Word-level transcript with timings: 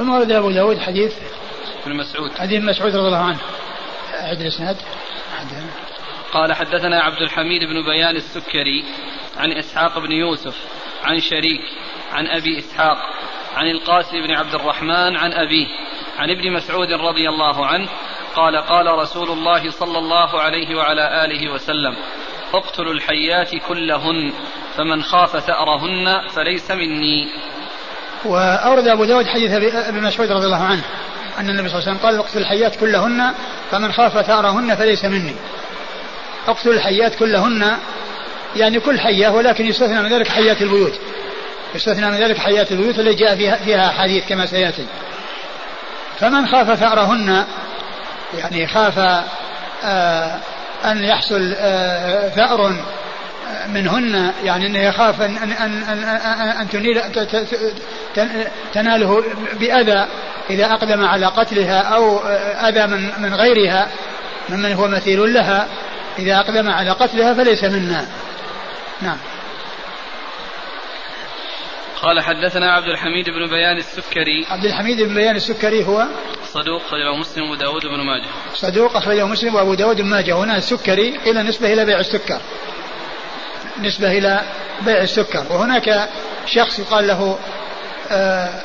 ثم 0.00 0.10
ورد 0.10 0.32
أبو 0.32 0.50
داود 0.50 0.78
حديث 0.78 1.12
ابن 1.86 1.96
مسعود. 1.96 2.30
حديث 2.38 2.62
مسعود 2.62 2.96
رضي 2.96 3.06
الله 3.06 3.18
عنه. 3.18 3.38
أعد 4.14 4.40
الإسناد. 4.40 4.76
قال 6.32 6.52
حدثنا 6.52 7.00
عبد 7.00 7.22
الحميد 7.22 7.64
بن 7.64 7.82
بيان 7.82 8.16
السكري 8.16 8.84
عن 9.36 9.52
إسحاق 9.52 9.98
بن 9.98 10.12
يوسف 10.12 10.56
عن 11.04 11.20
شريك 11.20 11.60
عن 12.12 12.26
أبي 12.26 12.58
إسحاق 12.58 12.98
عن 13.56 13.70
القاسم 13.70 14.22
بن 14.26 14.30
عبد 14.30 14.54
الرحمن 14.54 15.16
عن 15.16 15.32
أبيه 15.32 15.66
عن 16.18 16.30
ابن 16.30 16.52
مسعود 16.52 16.92
رضي 16.92 17.28
الله 17.28 17.66
عنه 17.66 17.88
قال 18.34 18.56
قال 18.56 18.86
رسول 18.86 19.30
الله 19.30 19.70
صلى 19.70 19.98
الله 19.98 20.40
عليه 20.40 20.74
وعلى 20.76 21.24
آله 21.24 21.52
وسلم 21.52 21.96
اقتلوا 22.54 22.92
الحيات 22.92 23.56
كلهن 23.68 24.32
فمن 24.76 25.02
خاف 25.02 25.36
ثأرهن 25.36 26.28
فليس 26.28 26.70
مني. 26.70 27.28
وأورد 28.24 28.88
أبو 28.88 29.04
داود 29.04 29.26
حديث 29.26 29.74
ابن 29.74 30.02
مسعود 30.02 30.32
رضي 30.32 30.46
الله 30.46 30.64
عنه 30.64 30.82
أن 31.38 31.50
النبي 31.50 31.68
صلى 31.68 31.78
الله 31.78 31.88
عليه 31.88 31.98
وسلم 31.98 32.06
قال 32.06 32.18
اقتل 32.18 32.38
الحيات 32.38 32.76
كلهن 32.76 33.34
فمن 33.70 33.92
خاف 33.92 34.26
ثأرهن 34.26 34.74
فليس 34.74 35.04
مني. 35.04 35.34
اقتل 36.48 36.70
الحيات 36.70 37.14
كلهن 37.14 37.76
يعني 38.56 38.80
كل 38.80 39.00
حية 39.00 39.28
ولكن 39.28 39.66
يستثنى 39.66 40.02
من 40.02 40.12
ذلك 40.12 40.28
حيات 40.28 40.62
البيوت. 40.62 40.92
يستثنى 41.74 42.10
من 42.10 42.16
ذلك 42.16 42.38
حيات 42.38 42.72
البيوت 42.72 42.98
التي 42.98 43.14
جاء 43.14 43.36
فيها, 43.36 43.56
فيها 43.56 43.88
حديث 43.88 44.28
كما 44.28 44.46
سيأتي. 44.46 44.86
فمن 46.18 46.46
خاف 46.46 46.78
ثأرهن 46.78 47.44
يعني 48.38 48.66
خاف 48.66 48.98
آه 49.84 50.38
أن 50.84 51.04
يحصل 51.04 51.54
آه 51.58 52.28
ثأر 52.28 52.74
منهن 53.68 54.32
يعني 54.44 54.66
إنه 54.66 54.78
يخاف 54.78 55.22
ان 55.22 55.36
ان 55.36 55.52
ان 55.52 55.82
ان, 55.82 56.48
أن 56.48 56.68
تنيل 56.68 57.02
تناله 58.72 59.24
بأذى 59.60 60.06
إذا 60.50 60.72
أقدم 60.72 61.04
على 61.04 61.26
قتلها 61.26 61.80
أو 61.80 62.18
أذى 62.68 62.86
من 62.86 63.10
من 63.18 63.34
غيرها 63.34 63.88
ممن 64.48 64.72
هو 64.72 64.88
مثيل 64.88 65.34
لها 65.34 65.68
إذا 66.18 66.40
أقدم 66.40 66.70
على 66.70 66.90
قتلها 66.90 67.34
فليس 67.34 67.64
منا. 67.64 68.06
نعم. 69.02 69.16
قال 72.02 72.20
حدثنا 72.20 72.72
عبد 72.72 72.86
الحميد 72.86 73.30
بن 73.30 73.50
بيان 73.50 73.76
السكري. 73.76 74.46
عبد 74.50 74.64
الحميد 74.64 75.02
بن 75.02 75.14
بيان 75.14 75.36
السكري 75.36 75.84
هو؟ 75.84 76.06
صدوق 76.44 76.82
أخرجه 76.86 77.16
مسلم 77.16 77.50
وداود 77.50 77.82
بن 77.82 78.06
ماجه. 78.06 78.28
صدوق 78.54 78.96
أخرجه 78.96 79.26
مسلم 79.26 79.54
وأبو 79.54 79.74
داود 79.74 80.00
بن 80.00 80.08
ماجه. 80.08 80.36
هنا 80.36 80.56
السكري 80.56 81.16
إلى 81.26 81.42
نسبة 81.42 81.72
إلى 81.72 81.84
بيع 81.84 82.00
السكر. 82.00 82.40
نسبة 83.80 84.18
إلى 84.18 84.40
بيع 84.80 85.02
السكر. 85.02 85.44
وهناك 85.50 86.08
شخص 86.46 86.78
يقال 86.78 87.06
له 87.06 87.38
آه، 88.10 88.62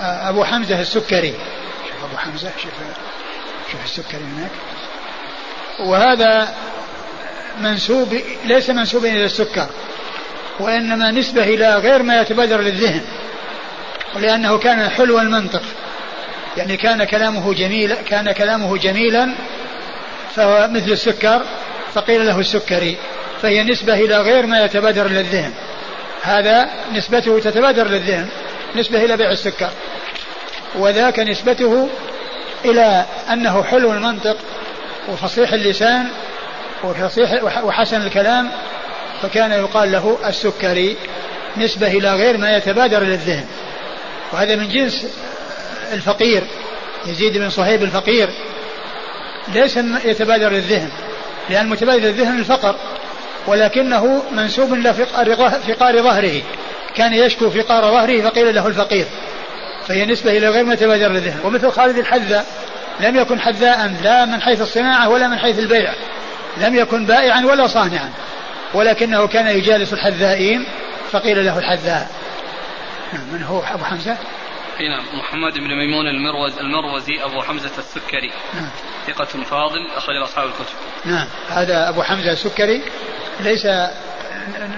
آه، 0.00 0.28
أبو 0.28 0.44
حمزة 0.44 0.80
السكري. 0.80 1.34
شوف 1.88 2.04
أبو 2.04 2.16
حمزة 2.16 2.50
شوف 2.62 2.72
شوف 3.72 3.84
السكري 3.84 4.24
هناك. 4.24 4.50
وهذا 5.80 6.54
منسوب 7.60 8.20
ليس 8.44 8.70
منسوبا 8.70 9.08
إلى 9.08 9.24
السكر 9.24 9.66
وإنما 10.60 11.10
نسبة 11.10 11.42
إلى 11.42 11.74
غير 11.74 12.02
ما 12.02 12.20
يتبادر 12.20 12.60
للذهن 12.60 13.04
ولأنه 14.16 14.58
كان 14.58 14.88
حلو 14.88 15.18
المنطق. 15.18 15.62
يعني 16.56 16.76
كان 16.76 17.04
كلامه 17.04 17.54
جميل 17.54 17.94
كان 17.94 18.32
كلامه 18.32 18.76
جميلا 18.76 19.34
فهو 20.34 20.68
مثل 20.70 20.92
السكر 20.92 21.42
فقيل 21.94 22.26
له 22.26 22.38
السكري. 22.38 22.96
فهي 23.44 23.62
نسبة 23.62 23.94
إلى 23.94 24.20
غير 24.20 24.46
ما 24.46 24.64
يتبادر 24.64 25.08
للذهن. 25.08 25.52
هذا 26.22 26.70
نسبته 26.94 27.38
تتبادر 27.38 27.88
للذهن 27.88 28.28
نسبة 28.76 29.04
إلى 29.04 29.16
بيع 29.16 29.30
السكر. 29.30 29.70
وذاك 30.74 31.18
نسبته 31.18 31.88
إلى 32.64 33.04
أنه 33.32 33.62
حلو 33.62 33.92
المنطق 33.92 34.36
وفصيح 35.08 35.52
اللسان 35.52 36.08
وفصيح 36.84 37.44
وحسن 37.64 38.02
الكلام 38.02 38.50
فكان 39.22 39.52
يقال 39.52 39.92
له 39.92 40.18
السكري. 40.26 40.96
نسبة 41.56 41.86
إلى 41.86 42.14
غير 42.14 42.38
ما 42.38 42.56
يتبادر 42.56 43.02
للذهن. 43.02 43.46
وهذا 44.32 44.56
من 44.56 44.68
جنس 44.68 45.06
الفقير 45.92 46.42
يزيد 47.06 47.38
بن 47.38 47.50
صهيب 47.50 47.82
الفقير. 47.82 48.28
ليس 49.54 49.76
يتبادر 50.04 50.48
للذهن 50.48 50.90
لأن 51.50 51.68
متبادر 51.68 52.02
للذهن 52.02 52.38
الفقر. 52.38 52.76
ولكنه 53.46 54.22
منسوب 54.32 54.74
إلى 54.74 54.94
فقار 54.94 56.02
ظهره. 56.02 56.42
كان 56.94 57.12
يشكو 57.12 57.50
فقار 57.50 57.82
ظهره 57.82 58.20
فقيل 58.20 58.54
له 58.54 58.66
الفقير. 58.66 59.06
فهي 59.86 60.06
نسبة 60.06 60.38
إلى 60.38 60.48
غير 60.48 60.64
ما 60.64 60.74
يتبادر 60.74 61.08
للذهن 61.08 61.40
ومثل 61.44 61.70
خالد 61.70 61.98
الحذاء 61.98 62.46
لم 63.00 63.16
يكن 63.16 63.40
حذاء 63.40 63.94
لا 64.02 64.24
من 64.24 64.42
حيث 64.42 64.62
الصناعة 64.62 65.08
ولا 65.08 65.28
من 65.28 65.38
حيث 65.38 65.58
البيع. 65.58 65.94
لم 66.56 66.74
يكن 66.74 67.06
بائعا 67.06 67.44
ولا 67.44 67.66
صانعا. 67.66 68.12
ولكنه 68.74 69.26
كان 69.26 69.46
يجالس 69.46 69.92
الحذائين 69.92 70.66
فقيل 71.10 71.44
له 71.44 71.58
الحذاء. 71.58 72.10
نعم، 73.12 73.22
من 73.32 73.42
هو؟ 73.42 73.60
أبو 73.60 73.84
حمزة؟ 73.84 74.16
نعم 74.80 75.18
محمد 75.18 75.52
بن 75.52 75.68
ميمون 75.68 76.06
المروز 76.06 76.58
المروزي 76.58 77.24
أبو 77.24 77.42
حمزة 77.42 77.70
السكري. 77.78 78.32
نعم. 78.54 78.70
ثقة 79.06 79.44
فاضل 79.44 79.86
أخرج 79.96 80.16
أصحاب 80.22 80.46
الكتب. 80.46 80.74
نعم 81.04 81.26
هذا 81.50 81.88
أبو 81.88 82.02
حمزة 82.02 82.32
السكري. 82.32 82.82
ليس 83.40 83.66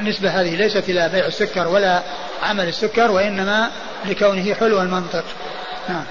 النسبة 0.01 0.31
هذه 0.41 0.57
ليست 0.57 0.89
إلى 0.89 1.09
بيع 1.09 1.27
السكر 1.27 1.69
ولا 1.69 2.03
عمل 2.43 2.69
السكر 2.69 3.11
وإنما 3.11 3.71
لكونه 4.05 4.55
حلو 4.55 4.83
المنطق. 4.83 5.25
نعم. 5.89 6.05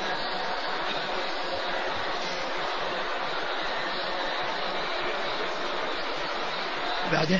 بعده. 7.12 7.40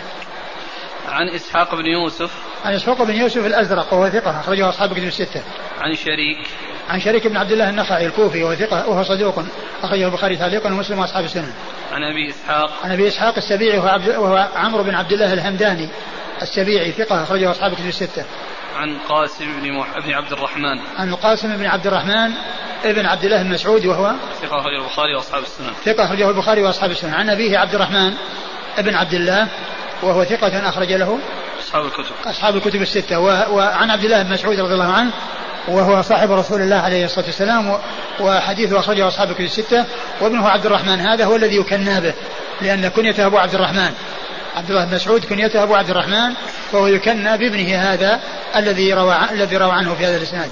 عن 1.08 1.30
إسحاق 1.30 1.76
بن 1.76 1.86
يوسف. 1.86 2.32
عن 2.66 2.74
إسحاق 2.74 3.04
بن 3.04 3.16
يوسف 3.16 3.46
الأزرق 3.46 3.94
وهو 3.94 4.10
ثقة 4.10 4.40
أخرجه 4.40 4.70
أصحاب 4.70 4.94
كتب 4.94 5.04
الستة. 5.04 5.44
عن 5.80 5.96
شريك. 5.96 6.48
عن 6.90 7.00
شريك 7.00 7.28
بن 7.28 7.38
عبد 7.38 7.52
الله 7.52 7.70
النخعي 7.70 8.06
الكوفي 8.06 8.44
وهو 8.44 8.56
ثقة 8.56 8.90
وهو 8.90 9.04
صدوق 9.04 9.44
أخرجه 9.84 10.06
البخاري 10.06 10.38
تعليقا 10.38 10.74
ومسلم 10.74 11.00
وأصحاب 11.00 11.26
السنن. 11.26 11.54
عن 11.92 12.04
أبي 12.04 12.30
إسحاق. 12.30 12.72
عن 12.84 12.92
أبي 12.92 13.08
إسحاق 13.08 13.36
السبيعي 13.38 13.78
وهو, 13.78 13.88
عبد 13.88 14.10
وهو 14.10 14.50
عمرو 14.56 14.84
بن 14.84 14.96
عبد 14.96 15.12
الله 15.12 15.34
الهمداني 15.34 15.90
السبيعي 16.42 16.92
ثقة 16.92 17.24
أخرجه 17.24 17.52
أصحاب 17.52 17.74
كتب 17.74 17.88
الستة. 17.88 18.26
عن 18.76 18.98
قاسم 19.10 19.46
بن 19.62 19.72
مح... 19.72 20.00
بن 20.06 20.14
عبد 20.14 20.32
الرحمن. 20.32 20.80
عن 20.98 21.10
القاسم 21.10 21.58
بن 21.58 21.66
عبد 21.66 21.88
الرحمن 21.88 22.32
ابن 22.86 23.06
عبد 23.06 23.24
الله 23.24 23.42
المسعودي 23.42 23.88
وهو 23.88 24.14
ثقة 24.42 24.60
أخرجه 24.60 24.82
البخاري 24.82 25.16
وأصحاب 25.16 25.44
السنن. 25.44 25.74
ثقة 25.86 26.06
أخرجه 26.06 26.30
البخاري 26.30 26.62
وأصحاب 26.64 26.92
السنن. 26.92 27.14
عن 27.14 27.30
أبيه 27.30 27.58
عبد 27.58 27.76
الرحمن 27.76 28.14
ابن 28.78 28.96
عبد 28.96 29.14
الله 29.14 29.48
وهو 30.04 30.24
ثقة 30.24 30.70
أخرج 30.70 30.92
له 30.92 31.20
أصحاب 31.60 31.86
الكتب. 31.86 32.16
أصحاب 32.26 32.56
الكتب 32.56 32.82
الستة. 32.82 33.20
وعن 33.50 33.90
عبد 33.90 34.04
الله 34.04 34.24
بن 34.24 34.34
مسعود 34.34 34.60
رضي 34.60 34.74
الله 34.74 34.94
عنه 34.94 35.12
وهو 35.68 36.02
صاحب 36.02 36.32
رسول 36.32 36.62
الله 36.62 36.76
عليه 36.76 37.06
الصلاة 37.06 37.26
والسلام 37.26 37.80
وحديثه 38.20 38.80
أخرجه 38.80 39.08
أصحاب 39.08 39.30
الكتب 39.30 39.44
الستة. 39.44 39.86
وابنه 40.22 40.50
عبد 40.50 40.66
الرحمن 40.66 41.02
هذا 41.02 41.26
هو 41.26 41.36
الذي 41.36 41.56
يكنى 41.56 42.02
به 42.02 42.14
لأن 42.62 42.88
كنيته 42.88 43.26
أبو 43.26 43.38
عبد 43.38 43.56
الرحمن. 43.56 43.94
عبد 44.56 44.70
الله 44.70 44.86
بن 44.86 44.96
مسعود 44.96 45.26
كنيته 45.26 45.64
أبو 45.64 45.76
عبد 45.76 45.90
الرحمن 45.90 46.34
فهو 46.72 46.88
يكنى 46.88 47.38
بابنه 47.38 47.78
هذا 47.78 48.22
الذي 48.56 48.94
روى 48.94 49.18
الذي 49.32 49.58
روى 49.58 49.72
عنه 49.72 49.96
في 49.96 50.06
هذا 50.06 50.18
الإسناد. 50.18 50.52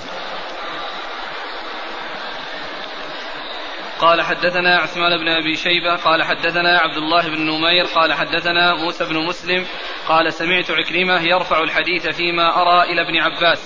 قال 3.99 4.21
حدثنا 4.21 4.77
عثمان 4.77 5.17
بن 5.17 5.27
أبي 5.27 5.55
شيبة 5.55 5.95
قال 5.95 6.23
حدثنا 6.23 6.79
عبد 6.79 6.97
الله 6.97 7.21
بن 7.21 7.41
نمير 7.41 7.85
قال 7.85 8.13
حدثنا 8.13 8.75
موسى 8.75 9.05
بن 9.05 9.17
مسلم 9.27 9.65
قال 10.07 10.33
سمعت 10.33 10.71
عكرمة 10.71 11.21
يرفع 11.21 11.63
الحديث 11.63 12.07
فيما 12.07 12.61
أرى 12.61 12.91
إلى 12.91 13.01
ابن 13.01 13.17
عباس. 13.17 13.59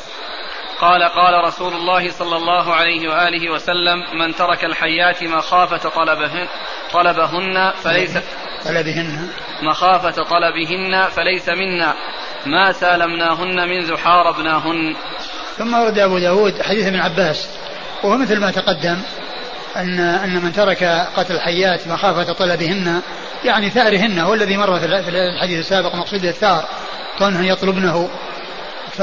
قال 0.81 1.03
قال 1.03 1.43
رسول 1.43 1.73
الله 1.73 2.11
صلى 2.11 2.35
الله 2.35 2.73
عليه 2.73 3.09
وآله 3.09 3.51
وسلم 3.51 4.19
من 4.19 4.35
ترك 4.35 4.65
الحيات 4.65 5.23
مخافة 5.23 5.89
طلبهن 5.89 6.47
طلبهن 6.93 7.71
فليس 7.83 8.17
طلبهن. 8.65 9.29
مخافة 9.61 10.23
طلبهن 10.23 11.09
فليس 11.09 11.49
منا. 11.49 11.93
ما 12.45 12.71
سالمناهن 12.71 13.69
منذ 13.69 13.97
حاربناهن 13.97 14.95
ثم 15.57 15.73
ورد 15.73 15.99
أبو 15.99 16.19
داود 16.19 16.61
حديث 16.61 16.87
ابن 16.87 16.99
عباس 16.99 17.49
وهو 18.03 18.17
مثل 18.17 18.39
ما 18.39 18.51
تقدم 18.51 19.01
أن 19.75 19.99
أن 19.99 20.43
من 20.43 20.53
ترك 20.53 20.83
قتل 21.15 21.35
الحيات 21.35 21.87
مخافة 21.87 22.33
طلبهن 22.33 23.01
يعني 23.45 23.69
ثأرهن 23.69 24.19
هو 24.19 24.33
الذي 24.33 24.57
مر 24.57 24.79
في 24.79 24.85
الحديث 24.85 25.59
السابق 25.59 25.95
مقصود 25.95 26.25
الثأر 26.25 26.65
كونهن 27.17 27.45
يطلبنه. 27.45 28.09
ف 28.91 29.01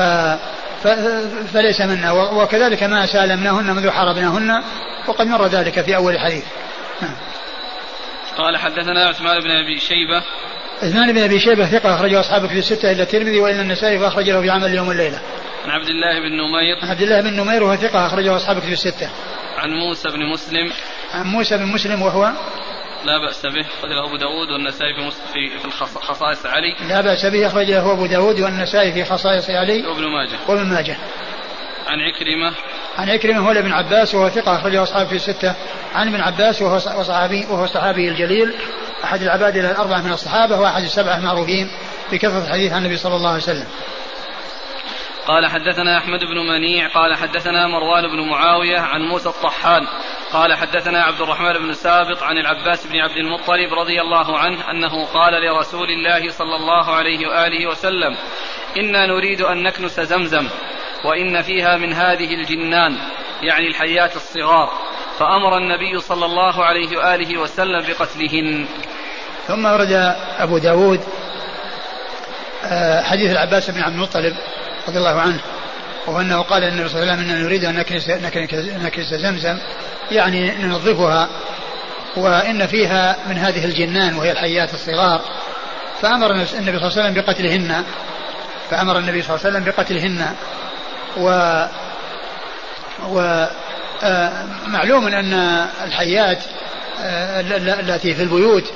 فليس 1.53 1.81
منا. 1.81 2.13
وكذلك 2.13 2.83
ما 2.83 3.07
سالمناهن 3.07 3.77
منذ 3.77 3.91
حاربناهن 3.91 4.63
وقد 5.09 5.27
مر 5.27 5.47
ذلك 5.47 5.81
في 5.81 5.97
أول 5.97 6.15
الحديث 6.15 6.45
نعم. 7.03 7.15
قال 8.39 8.57
حدثنا 8.57 9.09
عثمان 9.09 9.41
بن 9.41 9.51
أبي 9.51 9.79
شيبة. 9.79 10.23
عثمان 10.83 11.13
بن 11.13 11.23
أبي 11.23 11.41
شيبة 11.41 11.67
ثقة 11.67 11.95
أخرجه 11.95 12.21
أصحاب 12.21 12.47
في 12.47 12.59
الستة 12.59 12.91
إلا 12.91 13.03
الترمذي 13.03 13.41
وإلا 13.41 13.61
النسائي 13.61 13.99
فأخرج 13.99 14.31
له 14.31 14.41
في 14.41 14.51
عمل 14.51 14.65
اليوم 14.65 14.89
والليلة 14.89 15.21
عن 15.65 15.71
عبد 15.71 15.89
الله 15.89 16.21
بن 16.21 16.33
نمير. 16.37 16.77
عن 16.83 16.89
عبد 16.89 17.03
الله 17.03 17.21
بن 17.21 17.37
نمير 17.37 17.63
وهو 17.63 17.77
ثقة 17.77 18.07
أخرجه 18.07 18.37
أصحاب 18.37 18.59
كتب 18.59 18.73
الستة. 18.73 19.11
عن 19.59 19.71
موسى 19.71 20.09
بن 20.09 20.27
مسلم. 20.33 20.73
عن 21.15 21.27
موسى 21.27 21.57
بن 21.57 21.67
مسلم 21.67 22.03
وهو 22.03 22.33
لا 23.05 23.19
بأس 23.19 23.47
به 23.47 23.61
أخرجه 23.61 24.05
أبو 24.07 24.17
داود 24.17 24.51
والنسائي 24.51 24.95
في 25.33 25.51
في, 25.61 25.71
خصائص 26.01 26.47
علي. 26.47 26.77
لا 26.89 27.01
بأس 27.01 27.27
به 27.27 27.47
أخرجه 27.47 27.93
أبو 27.93 28.07
داود 28.07 28.41
والنسائي 28.41 28.93
في 28.93 29.05
خصائص 29.05 29.51
علي. 29.51 29.87
وابن 29.87 30.03
ماجه. 30.03 30.39
وابن 30.49 30.67
ماجه. 30.67 30.97
عن 31.87 32.01
عكرمة. 32.01 32.53
عن 32.99 33.11
عكرمة 33.11 33.49
هو 33.49 33.51
ابن 33.51 33.73
عباس 33.73 34.15
وهو 34.15 34.29
ثقة 34.29 34.57
أخرجه 34.57 34.83
أصحاب 34.83 35.07
في 35.07 35.15
الستة. 35.15 35.55
عن 35.95 36.09
ابن 36.09 36.21
عباس 36.21 36.63
وهو 36.63 36.79
صحابي 37.03 37.47
وهو 37.51 37.67
صحابي 37.67 38.09
الجليل. 38.09 38.55
أحد 39.05 39.23
العباد 39.23 39.57
الأربعة 39.57 40.03
من 40.03 40.13
الصحابة 40.13 40.61
وأحد 40.61 40.83
السبعة 40.83 41.19
المعروفين 41.19 41.71
بكثرة 42.13 42.45
الحديث 42.45 42.73
عن 42.73 42.79
النبي 42.79 42.97
صلى 42.97 43.17
الله 43.17 43.29
عليه 43.29 43.43
وسلم. 43.43 43.67
قال 45.27 45.47
حدثنا 45.47 45.99
أحمد 45.99 46.21
بن 46.21 46.39
منيع 46.53 46.89
قال 46.89 47.15
حدثنا 47.15 47.67
مروان 47.67 48.09
بن 48.09 48.29
معاوية 48.31 48.79
عن 48.79 49.01
موسى 49.01 49.29
الطحان. 49.29 49.87
قال 50.35 50.55
حدثنا 50.55 51.03
عبد 51.03 51.21
الرحمن 51.21 51.53
بن 51.53 51.73
سابط 51.73 52.23
عن 52.23 52.39
العباس 52.39 52.87
بن 52.87 52.97
عبد 52.97 53.17
المطلب 53.17 53.75
رضي 53.75 54.01
الله 54.01 54.39
عنه 54.39 54.71
أنه 54.71 55.05
قال 55.05 55.33
لرسول 55.33 55.89
الله 55.91 56.31
صلى 56.31 56.57
الله 56.57 56.95
عليه 56.95 57.29
وآله 57.29 57.67
وسلم 57.67 58.17
إنا 58.77 59.07
نريد 59.07 59.41
أن 59.41 59.63
نكنس 59.63 60.01
زمزم 60.01 60.49
وإن 61.05 61.43
فيها 61.43 61.77
من 61.77 61.93
هذه 61.93 62.35
الجنان 62.35 62.97
يعني 63.43 63.69
الحيات 63.69 64.17
الصغار 64.17 64.71
فأمر 65.19 65.59
النبي 65.59 66.01
صلى 66.01 66.25
الله 66.25 66.65
عليه 66.65 66.99
وآله 66.99 67.41
وسلم 67.41 67.81
بقتلهن. 67.81 68.67
ثم 69.47 69.67
ورد 69.67 69.93
أبو 70.39 70.59
داود 70.59 71.01
آه، 72.65 73.03
حديث 73.03 73.31
العباس 73.31 73.71
بن 73.71 73.81
عبد 73.81 73.95
المطلب 73.95 74.37
رضي 74.89 74.99
الله 74.99 75.21
عنه 75.21 75.41
وهو 76.07 76.21
أنه 76.21 76.43
قال 76.43 76.65
النبي 76.65 76.89
صلى 76.89 77.03
الله 77.03 77.13
عليه 77.13 77.23
وسلم 77.23 77.31
إننا 77.31 77.47
نريد 77.47 77.65
أن 77.65 77.75
نكنس, 77.77 78.11
نكنس 78.85 79.15
زمزم 79.15 79.59
يعني 80.11 80.51
ننظفها 80.51 81.29
وإن 82.17 82.67
فيها 82.67 83.17
من 83.29 83.39
هذه 83.39 83.65
الجنان 83.65 84.17
وهي 84.17 84.33
الحيات 84.33 84.75
الصغار 84.75 85.21
فأمر 86.01 86.31
النبي 86.31 86.47
صلى 86.47 86.63
الله 86.63 86.77
عليه 86.77 86.87
وسلم 86.87 87.15
بقتلهن 87.15 87.85
فأمر 88.71 88.99
النبي 88.99 89.23
صلى 89.23 89.37
الله 89.37 89.47
عليه 89.47 89.57
وسلم 89.57 89.65
بقتلهن 89.65 90.35
و 91.17 91.31
ومعلوم 93.09 95.07
أن 95.07 95.33
الحيات 95.85 96.39
آه، 97.03 97.41
التي 97.81 98.15
في 98.15 98.23
البيوت 98.23 98.73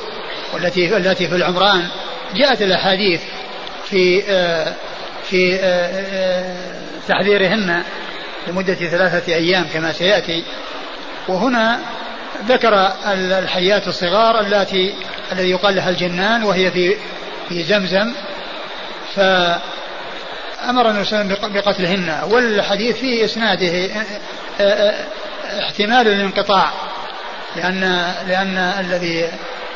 والتي 0.55 0.97
التي 0.97 1.29
في 1.29 1.35
العمران 1.35 1.89
جاءت 2.35 2.63
الأحاديث 2.63 3.21
في 3.85 4.23
آه، 4.29 4.75
في 5.31 5.59
آه، 5.61 6.57
تحذيرهن 7.09 7.83
لمدة 8.47 8.75
ثلاثة 8.75 9.35
أيام 9.35 9.67
كما 9.75 9.93
سيأتي. 9.93 10.45
وهنا 11.29 11.81
ذكر 12.49 12.93
الحيات 13.13 13.89
الصغار 13.89 14.41
التي 14.41 14.95
الذي 15.33 15.51
يقال 15.51 15.77
لها 15.77 15.91
الجنان 15.91 16.45
وهي 16.45 16.71
في 16.71 16.97
في 17.49 17.63
زمزم. 17.63 18.13
ف 19.15 19.21
أمر 20.69 20.91
النبي 20.91 21.05
صلى 21.05 21.21
الله 21.21 21.35
عليه 21.35 21.41
وسلم 21.41 21.53
بقتلهن 21.53 22.21
والحديث 22.31 22.97
في 22.97 23.25
إسناده 23.25 23.91
احتمال 25.61 26.09
الانقطاع 26.09 26.71
لأن 27.57 27.81
لأن 28.29 28.57
الذي 28.57 29.29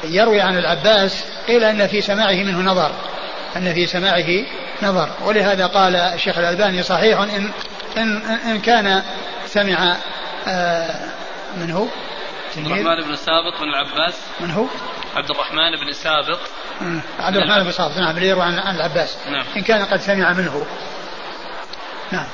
يروي 0.04 0.40
عن 0.40 0.58
العباس 0.58 1.24
قيل 1.48 1.64
أن 1.64 1.86
في 1.86 2.00
سماعه 2.00 2.34
منه 2.34 2.58
نظر 2.58 2.90
أن 3.56 3.74
في 3.74 3.86
سماعه 3.86 4.44
نظر. 4.82 5.08
ولهذا 5.24 5.66
قال 5.66 5.96
الشيخ 5.96 6.38
الألباني 6.38 6.82
صحيح 6.82 7.20
إن 7.20 7.50
إن, 7.96 8.22
إن 8.46 8.60
كان 8.60 9.02
سمع 9.46 9.96
من 11.56 11.70
هو؟ 11.70 11.86
عبد 12.56 12.66
الرحمن 12.66 13.08
بن 13.08 13.16
سابط 13.16 13.60
بن 13.60 13.68
العباس. 13.68 14.20
من 14.40 14.50
هو؟ 14.50 14.66
عبد 15.16 15.30
الرحمن 15.30 15.70
بن 15.84 15.92
سابط 15.92 16.38
عبد 17.18 17.36
الرحمن 17.36 17.64
بن 17.64 17.70
سابط 17.70 17.96
نعم 17.96 18.16
اللي 18.16 18.28
يروى 18.28 18.42
عن 18.42 18.76
العباس. 18.76 19.16
نعم. 19.30 19.44
إن 19.56 19.62
كان 19.62 19.84
قد 19.84 20.00
سمع 20.00 20.32
منه 20.32 20.66
نعم. 22.12 22.26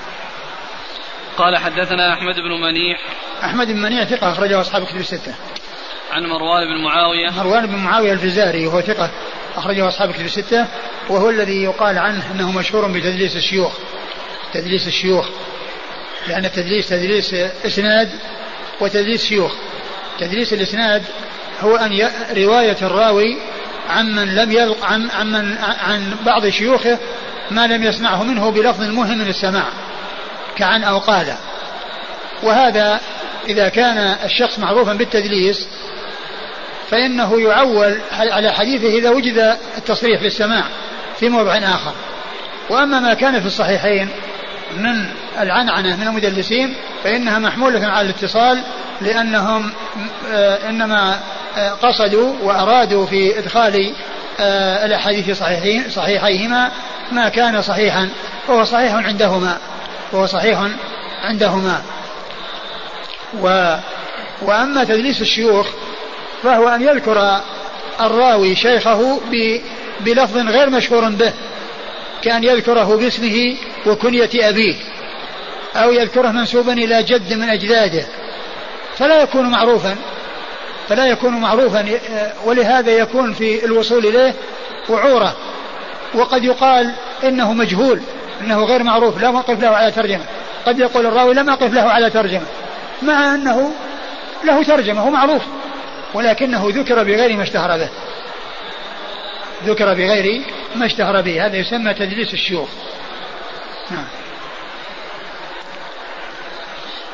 قال 1.37 1.57
حدثنا 1.57 2.13
أحمد 2.13 2.35
بن 2.35 2.61
منيع 2.61 2.99
أحمد 3.45 3.67
بن 3.67 3.83
منيع 3.83 4.05
ثقة 4.05 4.33
أخرجه 4.33 4.61
أصحاب 4.61 4.85
كتب 4.85 4.97
الستة. 4.97 5.35
عن 6.13 6.27
مروان 6.27 6.67
بن 6.67 6.85
معاوية. 6.85 7.31
مروان 7.31 7.67
بن 7.67 7.77
معاوية 7.77 8.13
الفزاري 8.13 8.67
وهو 8.67 8.81
ثقة 8.81 9.11
أخرجه 9.57 9.89
أصحاب 9.89 10.13
كتب 10.13 10.25
الستة 10.25 10.67
وهو 11.09 11.31
الذي 11.31 11.63
يقال 11.63 11.99
عنه 11.99 12.33
أنه 12.33 12.53
مشهور 12.53 12.89
بتدليس 12.89 13.37
الشيوخ. 13.37 13.79
تدليس 14.53 14.87
الشيوخ. 14.87 15.29
لأن 16.29 16.45
التدليس 16.45 16.89
تدليس 16.89 17.35
إسناد 17.67 18.11
وتدليس 18.81 19.25
شيوخ 19.25 19.53
تدليس 20.19 20.53
الإسناد 20.53 21.03
هو 21.61 21.77
أن. 21.77 22.11
رواية 22.37 22.77
الراوي 22.83 23.37
عمن 23.89 24.35
لم 24.35 24.53
يلق 24.53 24.85
عن 24.85 25.11
عمن 25.11 25.59
عن 25.59 26.17
بعض 26.27 26.49
شيوخه 26.49 26.99
ما 27.51 27.67
لم 27.67 27.83
يسمعه 27.83 28.23
منه 28.23 28.51
بلفظ 28.51 28.83
مهم 28.83 29.19
من 29.19 29.29
السماع 29.29 29.67
كعن 30.57 30.85
أو 30.85 30.99
قال 30.99 31.35
وهذا 32.43 33.01
إذا 33.49 33.69
كان 33.69 34.17
الشخص 34.25 34.59
معروفا 34.59 34.93
بالتدليس 34.93 35.69
فإنه 36.91 37.41
يعول 37.41 38.01
على 38.13 38.53
حديثه 38.53 38.89
إذا 38.89 39.11
وجد 39.11 39.57
التصريح 39.77 40.23
بالسماع 40.23 40.65
في 41.21 41.29
موضع 41.29 41.59
آخر 41.59 41.93
وأما 42.71 43.01
ما 43.01 43.15
كان 43.15 43.41
في 43.41 43.47
الصحيحين 43.47 44.09
من 44.77 45.05
العنعنة 45.41 45.97
من 45.97 46.07
المدلسين 46.07 46.75
فإنها 47.05 47.39
محمولة 47.39 47.87
على 47.87 48.11
الاتصال 48.11 48.63
لأنهم 49.01 49.73
آه، 50.31 50.69
إنما 50.69 51.21
آه، 51.57 51.71
قصدوا 51.71 52.33
وأرادوا 52.43 53.07
في 53.07 53.39
إدخال 53.39 53.93
آه، 54.41 54.87
الأحاديث 54.87 55.43
صحيحيهما 55.89 56.71
ما 57.13 57.29
كان 57.29 57.63
صحيحا 57.63 58.09
وهو 58.49 58.65
صحيح 58.65 58.95
عندهما 58.95 59.59
وهو 60.13 60.27
صحيح 60.27 60.59
عندهما. 61.23 61.83
و 63.41 63.77
وأما 64.43 64.85
تدليس 64.85 65.21
الشيوخ 65.23 65.67
فهو 66.43 66.69
أن 66.69 66.83
يذكر 66.83 67.41
الراوي 68.01 68.57
شيخه 68.57 69.21
بلفظ 70.01 70.37
غير 70.37 70.71
مشهور 70.71 71.09
به. 71.09 71.33
كأن 72.23 72.45
يذكره 72.45 72.97
باسمه 72.97 73.57
وكنية 73.87 74.31
أبيه 74.35 74.75
أو 75.77 75.93
يذكره 75.93 76.29
منسوبا 76.29 76.73
إلى 76.73 77.03
جد 77.03 77.33
من 77.33 77.49
أجداده. 77.49 78.07
فلا 78.97 79.23
يكون 79.23 79.51
معروفا 79.51 79.97
فلا 80.89 81.07
يكون 81.07 81.33
معروفا 81.33 81.85
ولهذا 82.45 82.91
يكون 82.91 83.33
في 83.33 83.65
الوصول 83.65 84.07
إليه 84.07 84.35
وعورة. 84.89 85.37
وقد 86.15 86.45
يقال 86.45 86.93
إنه 87.25 87.53
مجهول 87.53 88.01
إنه 88.41 88.65
غير 88.65 88.83
معروف 88.83 89.23
لا 89.23 89.31
موقف 89.31 89.61
له 89.61 89.69
على 89.69 89.91
ترجمة. 89.91 90.25
قد 90.67 90.79
يقول 90.79 91.07
الراوي 91.07 91.35
لم 91.35 91.51
أقف 91.51 91.73
له 91.73 91.83
على 91.83 92.11
ترجمة 92.11 92.47
مع 93.03 93.35
أنه 93.35 93.73
له 94.45 94.63
ترجمة 94.63 95.01
هو 95.01 95.11
معروف 95.11 95.43
ولكنه 96.15 96.65
ذكر 96.69 97.03
بغير 97.03 97.37
ما 97.37 97.43
اشتهر 97.43 97.79
به. 97.79 97.89
ذكر 99.65 99.95
بغير 99.95 100.43
ما 100.75 100.87
اشتهر 100.87 101.21
به. 101.21 101.47
هذا 101.47 101.57
يسمى 101.57 101.95
تدليس 101.95 102.35
الشيوخ. 102.35 102.69
نعم. 103.91 104.07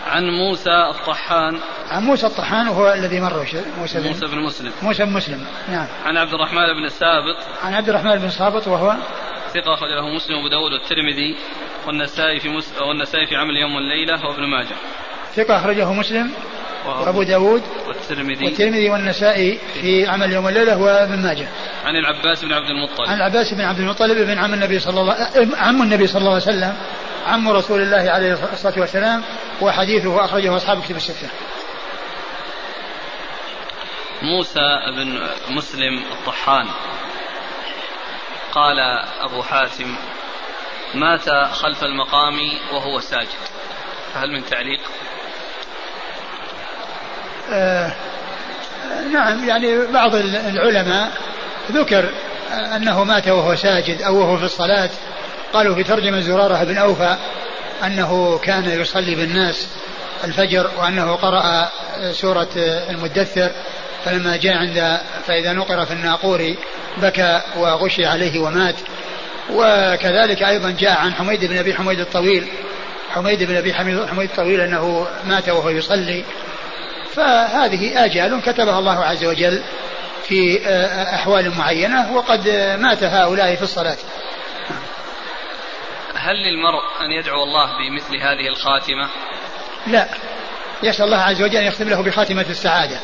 عن 0.07 0.31
موسى 0.31 0.91
الطحان. 0.91 1.61
عن 1.91 2.03
موسى 2.03 2.27
الطحان 2.27 2.69
وهو 2.69 2.93
الذي 2.93 3.21
مر 3.21 3.47
موسى 3.79 4.01
بن, 4.01 4.09
موسى 4.09 4.27
بن 4.27 4.39
مسلم. 4.39 4.73
موسى 4.83 5.05
بن 5.05 5.13
مسلم. 5.13 5.47
نعم. 5.69 5.87
عن 6.05 6.17
عبد 6.17 6.35
الرحمن 6.35 6.73
بن 6.73 6.85
السابط 6.85 7.37
عن 7.63 7.75
عبد 7.75 7.89
الرحمن 7.89 8.17
بن 8.19 8.27
السابط 8.27 8.67
وهو 8.67 8.97
ثقة 9.55 9.75
أخرج 9.75 9.91
له 9.91 10.09
مسلم 10.09 10.37
وأبو 10.37 10.49
داود 10.49 10.73
والترمذي 10.73 11.37
والنسائي 11.87 12.41
في 12.41 12.49
مس... 12.49 12.73
والنسائي 12.89 13.27
في 13.27 13.37
عمل 13.37 13.57
يوم 13.57 13.75
والليلة 13.75 14.27
وابن 14.27 14.45
ماجه. 14.47 14.75
ثقة 15.35 15.57
أخرجه 15.57 15.93
مسلم 15.93 16.33
وأبو 16.87 17.23
داود 17.23 17.63
والترمذي 17.87 18.45
والترمذي 18.45 18.91
والنسائي 18.91 19.59
في 19.75 20.07
عمل 20.07 20.33
يوم 20.33 20.45
والليلة 20.45 20.79
وابن 20.79 21.23
ماجه. 21.23 21.49
عن 21.85 21.97
العباس 21.97 22.45
بن 22.45 22.53
عبد 22.53 22.71
المطلب. 22.71 23.09
عن 23.09 23.17
العباس 23.17 23.55
بن 23.55 23.61
عبد 23.61 23.79
المطلب 23.79 24.19
بن 24.19 24.39
عم 24.39 24.55
النبي 24.55 24.79
صلى 24.79 25.01
الله 25.01 25.17
عم 25.57 25.83
النبي 25.83 26.07
صلى 26.07 26.19
الله 26.19 26.33
عليه 26.33 26.43
وسلم 26.43 26.77
عم 27.27 27.49
رسول 27.49 27.83
الله 27.83 28.11
عليه 28.11 28.53
الصلاة 28.53 28.81
والسلام 28.81 29.23
وحديثه 29.61 30.25
أخرجه 30.25 30.57
أصحاب 30.57 30.83
كتب 30.83 30.97
الستة. 30.97 31.29
موسى 34.23 34.79
بن 34.97 35.29
مسلم 35.49 36.03
الطحان 36.13 36.67
قال 38.53 38.81
أبو 39.21 39.43
حاتم 39.43 39.97
مات 40.95 41.29
خلف 41.53 41.85
المقام 41.85 42.35
وهو 42.73 43.01
ساجد 43.01 43.29
فهل 44.15 44.33
من 44.33 44.47
تعليق 44.47 44.81
نعم 49.13 49.49
يعني 49.49 49.87
بعض 49.87 50.15
العلماء 50.15 51.13
ذكر 51.73 52.11
أنه 52.77 53.05
مات 53.05 53.29
وهو 53.29 53.57
ساجد 53.57 54.03
أو 54.03 54.17
وهو 54.17 54.37
في 54.37 54.45
الصلاة. 54.45 54.91
قالوا 55.53 55.75
في 55.75 55.83
ترجمة 55.83 56.21
زرارة 56.21 56.65
بن 56.65 56.79
أوفى 56.79 57.17
أنه 57.85 58.39
كان 58.39 58.81
يصلي 58.81 59.15
بالناس 59.15 59.69
الفجر 60.25 60.71
وأنه 60.79 61.15
قرأ 61.15 61.71
سورة 62.13 62.49
المدثر 62.91 63.51
فلما 64.05 64.37
جاء 64.37 64.57
عند 64.57 64.99
فإذا 65.27 65.53
نقر 65.53 65.85
في 65.87 65.93
الناقور 65.93 66.55
بكى 66.97 67.41
وغشي 67.57 68.07
عليه 68.07 68.41
ومات. 68.41 68.75
وكذلك 69.51 70.43
أيضا 70.43 70.71
جاء 70.71 70.99
عن 70.99 71.13
حميد 71.13 71.45
بن 71.45 71.59
أبي 71.59 71.75
حميد 71.75 72.01
الطويل. 72.01 72.49
حميد 73.11 73.43
بن 73.43 73.57
أبي 73.57 73.75
حميد 73.75 74.31
الطويل 74.31 74.61
أنه 74.61 75.07
مات 75.27 75.49
وهو 75.49 75.69
يصلي. 75.69 76.25
فهذه 77.17 78.05
آجال 78.05 78.43
كتبها 78.43 78.79
الله 78.79 79.05
عز 79.05 79.25
وجل 79.25 79.63
في 80.23 80.61
أحوال 81.15 81.51
معينة 81.59 82.17
وقد 82.17 82.49
مات 82.79 83.03
هؤلاء 83.03 83.55
في 83.55 83.63
الصلاة. 83.63 83.97
هل 86.15 86.37
للمرء 86.37 87.05
أن 87.05 87.13
يدعو 87.13 87.43
الله 87.43 87.67
بمثل 87.79 88.17
هذه 88.17 88.49
الخاتمة؟ 88.49 89.09
لا. 89.87 90.09
يسأل 90.83 91.05
الله 91.05 91.21
عز 91.21 91.43
وجل 91.43 91.57
أن 91.57 91.65
يختم 91.65 91.89
له 91.89 92.03
بخاتمة 92.03 92.47
السعادة 92.51 93.01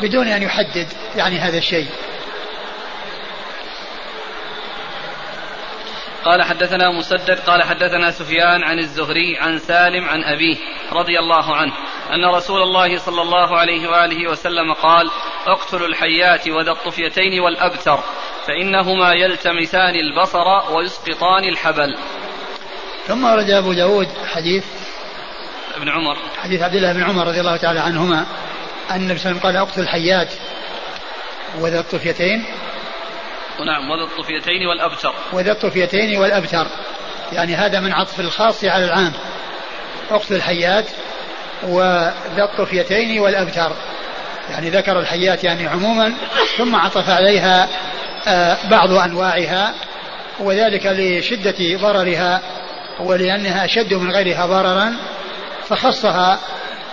بدون 0.00 0.28
أن 0.28 0.42
يحدد 0.42 0.88
يعني 1.16 1.38
هذا 1.38 1.58
الشيء. 1.58 1.88
قال 6.24 6.42
حدثنا 6.42 6.90
مسدد 6.90 7.40
قال 7.46 7.62
حدثنا 7.62 8.10
سفيان 8.10 8.64
عن 8.64 8.78
الزهري 8.78 9.38
عن 9.38 9.58
سالم 9.58 10.04
عن 10.08 10.24
أبيه 10.24 10.56
رضي 10.92 11.18
الله 11.18 11.56
عنه 11.56 11.72
أن 12.14 12.24
رسول 12.24 12.62
الله 12.62 12.98
صلى 12.98 13.22
الله 13.22 13.58
عليه 13.58 13.88
وآله 13.88 14.30
وسلم 14.30 14.72
قال 14.72 15.10
اقتلوا 15.46 15.88
الحيات 15.88 16.48
وذا 16.48 16.70
الطفيتين 16.70 17.40
والأبتر 17.40 17.98
فإنهما 18.46 19.12
يلتمسان 19.12 19.94
البصر 19.94 20.72
ويسقطان 20.72 21.44
الحبل. 21.44 21.96
ثم 23.06 23.24
ورد 23.24 23.50
أبو 23.50 23.72
داود 23.72 24.08
حديث 24.34 24.64
ابن 25.76 25.88
عمر. 25.88 26.16
حديث 26.36 26.62
عبد 26.62 26.74
الله 26.74 26.92
بن 26.92 27.02
عمر 27.02 27.26
رضي 27.26 27.40
الله 27.40 27.56
تعالى 27.56 27.80
عنهما 27.80 28.26
أن 28.90 28.96
النبي 28.96 29.18
صلى 29.18 29.30
الله 29.30 29.40
عليه 29.40 29.40
وسلم 29.40 29.42
قال 29.42 29.56
اقتل 29.56 29.80
الحيات 29.80 30.32
وذا 31.60 31.80
الطفيتين 31.80 32.44
نعم 33.60 33.90
وذا 33.90 34.02
الطفيتين 34.02 34.66
والأبتر. 34.66 35.14
وذا 35.32 35.52
الطفيتين 35.52 36.18
والأبتر. 36.18 36.66
يعني 37.32 37.54
هذا 37.54 37.80
من 37.80 37.92
عطف 37.92 38.20
الخاص 38.20 38.64
على 38.64 38.84
العام. 38.84 39.12
اقتل 40.10 40.34
الحيات 40.34 40.84
وذا 41.62 42.44
الطفيتين 42.44 43.20
والأبتر. 43.20 43.72
يعني 44.50 44.70
ذكر 44.70 45.00
الحيات 45.00 45.44
يعني 45.44 45.66
عموما 45.66 46.14
ثم 46.56 46.76
عطف 46.76 47.10
عليها 47.10 47.68
آه، 48.26 48.56
بعض 48.70 48.92
أنواعها 48.92 49.74
وذلك 50.40 50.86
لشدة 50.86 51.76
ضررها 51.76 52.42
ولأنها 53.00 53.64
أشد 53.64 53.94
من 53.94 54.10
غيرها 54.10 54.46
ضررا 54.46 54.96
فخصها. 55.68 56.38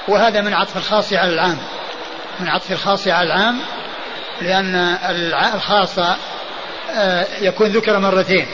وهذا 0.07 0.41
من 0.41 0.53
عطف 0.53 0.77
الخاص 0.77 1.13
على 1.13 1.33
العام. 1.33 1.57
من 2.39 2.49
عطف 2.49 2.71
الخاص 2.71 3.07
على 3.07 3.27
العام 3.27 3.59
لأن 4.41 4.75
الخاص 5.55 5.99
آه، 5.99 6.15
يكون 7.41 7.67
ذكر 7.67 7.99
مرتين. 7.99 8.45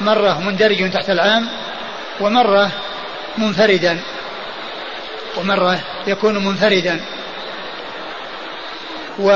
مرة 0.00 0.40
مندرج 0.40 0.90
تحت 0.90 1.10
العام 1.10 1.48
ومرة 2.20 2.70
منفردا. 3.38 3.98
ومرة 5.36 5.80
يكون 6.06 6.44
منفردا. 6.44 7.00
و 9.18 9.30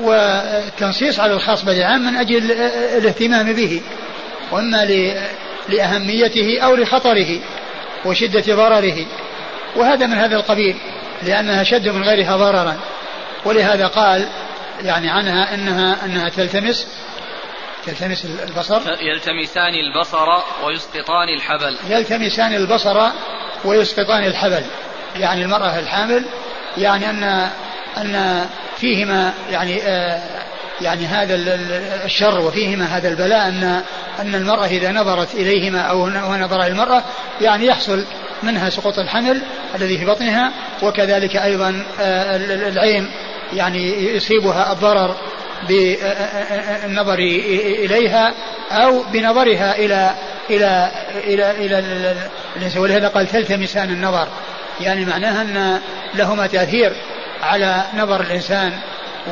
والتنصيص 0.00 1.20
على 1.20 1.32
الخاص 1.32 1.64
بالعام 1.64 2.06
من 2.06 2.16
أجل 2.16 2.52
الاهتمام 2.98 3.52
به 3.52 3.82
وإما 4.50 4.84
لأهميته 5.68 6.60
أو 6.60 6.76
لخطره 6.76 7.40
وشدة 8.04 8.54
ضرره. 8.54 9.06
وهذا 9.76 10.06
من 10.06 10.18
هذا 10.18 10.36
القبيل 10.36 10.76
لأنها 11.22 11.62
شد 11.62 11.88
من 11.88 12.02
غيرها 12.02 12.36
ضررا. 12.36 12.76
ولهذا 13.44 13.86
قال 13.86 14.28
يعني 14.80 15.10
عنها 15.10 15.54
انها 15.54 16.04
انها 16.04 16.28
تلتمس 16.28 16.86
تلتمس 17.86 18.24
البصر. 18.24 18.80
يلتمسان 19.00 19.74
البصر 19.74 20.28
ويسقطان 20.64 21.28
الحبل. 21.28 21.76
يلتمسان 21.88 22.54
البصر 22.54 23.10
ويسقطان 23.64 24.24
الحبل. 24.24 24.62
يعني 25.16 25.42
المرأة 25.42 25.78
الحامل 25.78 26.24
يعني 26.76 27.10
أن 27.10 27.50
أن 27.96 28.46
فيهما 28.76 29.32
يعني 29.50 29.82
آه 29.82 30.22
يعني 30.80 31.06
هذا 31.06 31.34
الشر 32.04 32.40
وفيهما 32.40 32.84
هذا 32.84 33.08
البلاء 33.08 33.48
أن 33.48 33.82
أن 34.20 34.34
المرأة 34.34 34.66
إذا 34.66 34.92
نظرت 34.92 35.34
إليهما 35.34 35.80
أو 35.80 36.08
نظر 36.36 36.60
إلى 36.60 36.68
المرأة 36.68 37.02
يعني 37.40 37.66
يحصل 37.66 38.04
منها 38.42 38.70
سقوط 38.70 38.98
الحمل 38.98 39.42
الذي 39.74 39.98
في 39.98 40.04
بطنها 40.04 40.52
وكذلك 40.82 41.36
أيضا 41.36 41.84
آه 42.00 42.36
العين 42.68 43.10
يعني 43.52 44.14
يصيبها 44.16 44.72
الضرر 44.72 45.16
بالنظر 45.68 47.18
إليها 47.18 48.34
أو 48.70 49.02
بنظرها 49.02 49.78
إلى 49.78 50.14
إلى 50.50 50.90
إلى 51.24 51.50
إلى 51.50 51.78
الإنسان 52.56 52.82
ولهذا 52.82 53.08
قال 53.08 53.26
تلتمسان 53.26 53.90
النظر. 53.90 54.28
يعني 54.80 55.04
معناها 55.04 55.42
أن 55.42 55.80
لهما 56.14 56.46
تأثير 56.46 56.92
على 57.42 57.82
نظر 57.96 58.20
الإنسان 58.20 58.72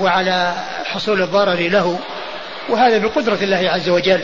وعلى 0.01 0.55
حصول 0.85 1.23
الضرر 1.23 1.69
له 1.69 1.99
وهذا 2.69 2.99
بقدرة 2.99 3.39
الله 3.43 3.71
عز 3.71 3.89
وجل. 3.89 4.21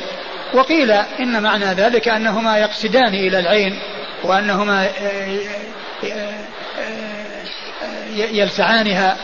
وقيل 0.55 0.91
إن 0.91 1.43
معنى 1.43 1.65
ذلك 1.65 2.09
أنهما 2.09 2.59
يقصدان 2.59 3.15
إلى 3.15 3.39
العين 3.39 3.79
وأنهما 4.25 4.89
يلسعانها 8.17 9.17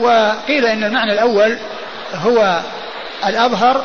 وقيل 0.00 0.66
إن 0.66 0.84
المعنى 0.84 1.12
الأول 1.12 1.58
هو 2.14 2.60
الأظهر 3.26 3.84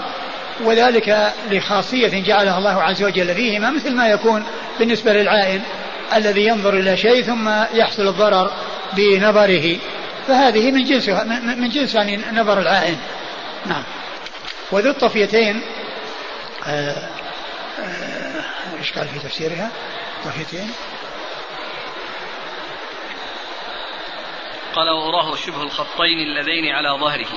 وذلك 0.64 1.34
لخاصية 1.52 2.24
جعلها 2.24 2.58
الله 2.58 2.84
عز 2.84 3.04
وجل 3.04 3.36
فيهما 3.36 3.72
مثل 3.72 3.96
ما 3.96 4.08
يكون 4.08 4.46
بالنسبة 4.80 5.14
للعائن 5.14 5.62
الذي 6.16 6.46
ينظر 6.48 6.74
إلى 6.74 6.98
شيء 6.98 7.24
ثم 7.24 7.50
يحصل 7.74 8.08
الضرر 8.08 8.52
بنظره. 8.94 9.78
فهذه 10.28 10.72
من 10.72 10.84
جنس 10.84 11.10
من 11.58 11.70
جنس 11.70 11.96
يعني 11.96 12.22
نظر 12.34 12.60
العائن. 12.60 12.98
نعم. 13.66 13.84
وذو 14.72 14.90
الطفيتين 14.90 15.62
آه، 16.68 17.10
آه، 17.80 18.44
إيش 18.80 18.94
قال 18.94 19.08
في 19.08 19.20
تفسيرها؟ 19.20 19.72
طفيتين. 20.26 20.70
قال 24.76 24.90
وأراه 24.90 25.36
شبه 25.36 25.64
الخطين 25.64 26.20
اللذين 26.20 26.76
على 26.76 27.00
ظهره. 27.00 27.28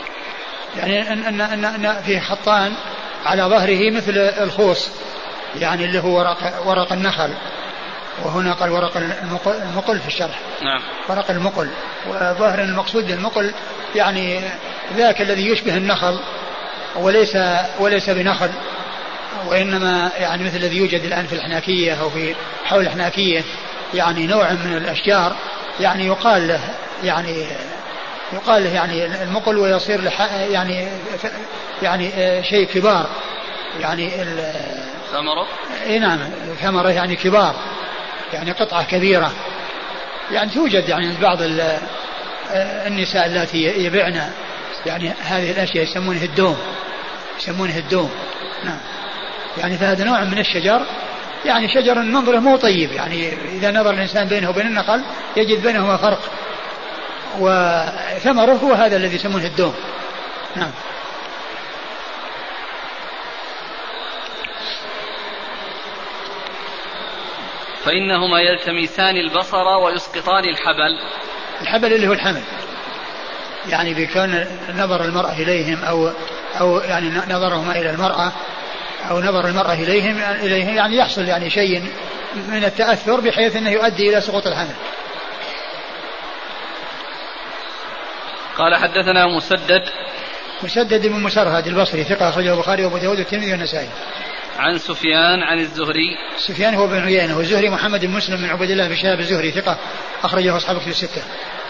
يعني 0.77 1.13
أن, 1.13 1.25
أن, 1.25 1.41
أن, 1.41 1.65
أن 1.65 2.03
في 2.03 2.21
خطان 2.21 2.73
على 3.27 3.43
ظهره 3.43 3.91
مثل 3.91 4.13
الخوص. 4.17 4.91
يعني 5.61 5.85
اللي 5.85 5.99
هو 5.99 6.19
ورق, 6.19 6.67
ورق 6.67 6.93
النخل. 6.93 7.35
وهنا 8.25 8.53
قال 8.53 8.71
ورق 8.71 8.97
المقل 9.47 10.01
في 10.01 10.07
الشرح. 10.07 10.39
نعم. 10.63 10.83
ورق 11.09 11.31
المقل. 11.31 11.71
وظاهر 12.09 12.61
المقصود 12.61 13.11
المقل 13.11 13.55
يعني 13.95 14.41
ذاك 14.97 15.21
الذي 15.21 15.49
يشبه 15.49 15.77
النخل 15.77 16.19
وليس 16.97 17.39
وليس 17.81 18.11
بنخل. 18.11 18.51
وإنما 19.47 20.11
يعني 20.19 20.45
مثل 20.45 20.57
الذي 20.57 20.77
يوجد 20.77 21.05
الآن 21.05 21.27
في 21.27 21.33
الحناكيه 21.33 21.95
أو 21.95 22.11
في 22.11 22.35
حول 22.65 22.83
الحناكيه 22.83 23.45
يعني 23.95 24.27
نوع 24.27 24.53
من 24.53 24.77
الأشجار. 24.77 25.37
يعني 25.81 26.07
يقال 26.07 26.49
له 26.49 26.61
يعني 27.03 27.47
يقال 28.33 28.65
له 28.65 28.75
يعني 28.75 29.23
المقل 29.23 29.57
ويصير 29.57 30.01
لح 30.01 30.33
يعني 30.33 30.89
يعني 31.83 32.13
شيء 32.43 32.67
كبار. 32.67 33.07
يعني 33.81 34.11
ثمرة؟ 35.13 35.47
إي 35.87 35.99
نعم 35.99 36.19
ثمرة 36.63 36.91
يعني 36.91 37.17
كبار 37.17 37.55
يعني 38.33 38.53
قطعة 38.53 38.85
كبيرة. 38.85 39.33
يعني 40.31 40.51
توجد 40.51 40.89
يعني 40.89 41.15
بعض 41.23 41.39
النساء 42.87 43.27
اللاتي 43.27 43.85
يبعن 43.85 44.23
يعني 44.87 45.13
هذه 45.21 45.51
الأشياء 45.51 45.85
يسمونه 45.85 46.23
الدوم 46.23 46.57
يسمونه 47.39 47.79
الدوم. 47.79 48.11
نعم. 48.65 48.81
يعني 49.59 49.79
فهذا 49.79 50.05
نوع 50.05 50.25
من 50.25 50.39
الشجر 50.39 50.83
يعني 51.45 51.69
شجر 51.69 51.99
منظره 51.99 52.39
مو 52.39 52.57
طيب 52.57 52.93
يعني 52.93 53.33
إذا 53.33 53.71
نظر 53.71 53.91
الإنسان 53.91 54.29
بينه 54.29 54.51
وبين 54.51 54.67
النخل 54.67 55.03
يجد 55.37 55.63
بينهما 55.63 55.97
فرق. 55.97 56.21
وثمره 57.39 58.53
هو 58.53 58.73
هذا 58.73 58.97
الذي 58.97 59.15
يسمونه 59.17 59.47
الدوم. 59.47 59.75
نعم. 60.57 60.71
فإنهما 67.85 68.41
يلتمسان 68.41 69.17
البصر 69.17 69.67
ويسقطان 69.85 70.45
الحبل. 70.45 70.99
الحبل 71.61 71.93
اللي 71.93 72.09
هو 72.09 72.13
الحمل. 72.13 72.43
يعني 73.69 73.95
بكون 73.95 74.45
نظر 74.77 75.05
المرأة 75.05 75.33
إليهم 75.33 75.85
أو 75.85 76.13
أو 76.61 76.79
يعني 76.79 77.09
نظرهما 77.09 77.73
إلى 77.73 77.91
المرأة 77.91 78.33
أو 79.11 79.21
نظر 79.21 79.49
المرأة 79.49 79.75
إليهم 79.75 80.19
إليهم 80.19 80.77
يعني 80.77 80.97
يحصل 80.97 81.25
يعني 81.25 81.51
شيء 81.51 81.83
من 82.49 82.65
التأثر 82.65 83.21
بحيث 83.21 83.57
أنه 83.57 83.71
يؤدي 83.71 84.11
إلى 84.11 84.21
سقوط 84.21 84.47
الحمل. 84.47 84.75
قال 88.59 88.77
حدثنا 88.77 89.27
مسدد. 89.27 89.83
مسدد 90.63 91.07
بن 91.07 91.21
مسرهد 91.21 91.67
البصري 91.67 92.05
ثقة 92.05 92.29
أخرجه 92.29 92.55
البخاري 92.55 92.85
وأبو 92.85 92.99
داود 92.99 93.19
والترمذي 93.19 93.53
والنسائي. 93.53 93.89
عن 94.59 94.79
سفيان 94.79 95.43
عن 95.43 95.59
الزهري. 95.59 96.17
سفيان 96.37 96.75
هو 96.75 96.87
بن 96.87 96.99
عيينة 96.99 97.37
والزهري 97.37 97.71
محمد 97.71 98.05
بن 98.05 98.11
مسلم 98.11 98.37
بن 98.37 98.45
عبد 98.45 98.71
الله 98.71 98.89
بن 98.89 98.97
شهاب 98.97 99.21
الزهري 99.21 99.51
ثقة 99.51 99.79
أخرجه 100.25 100.57
أصحاب 100.57 100.81
كتب 100.81 100.89
الستة. 100.89 101.23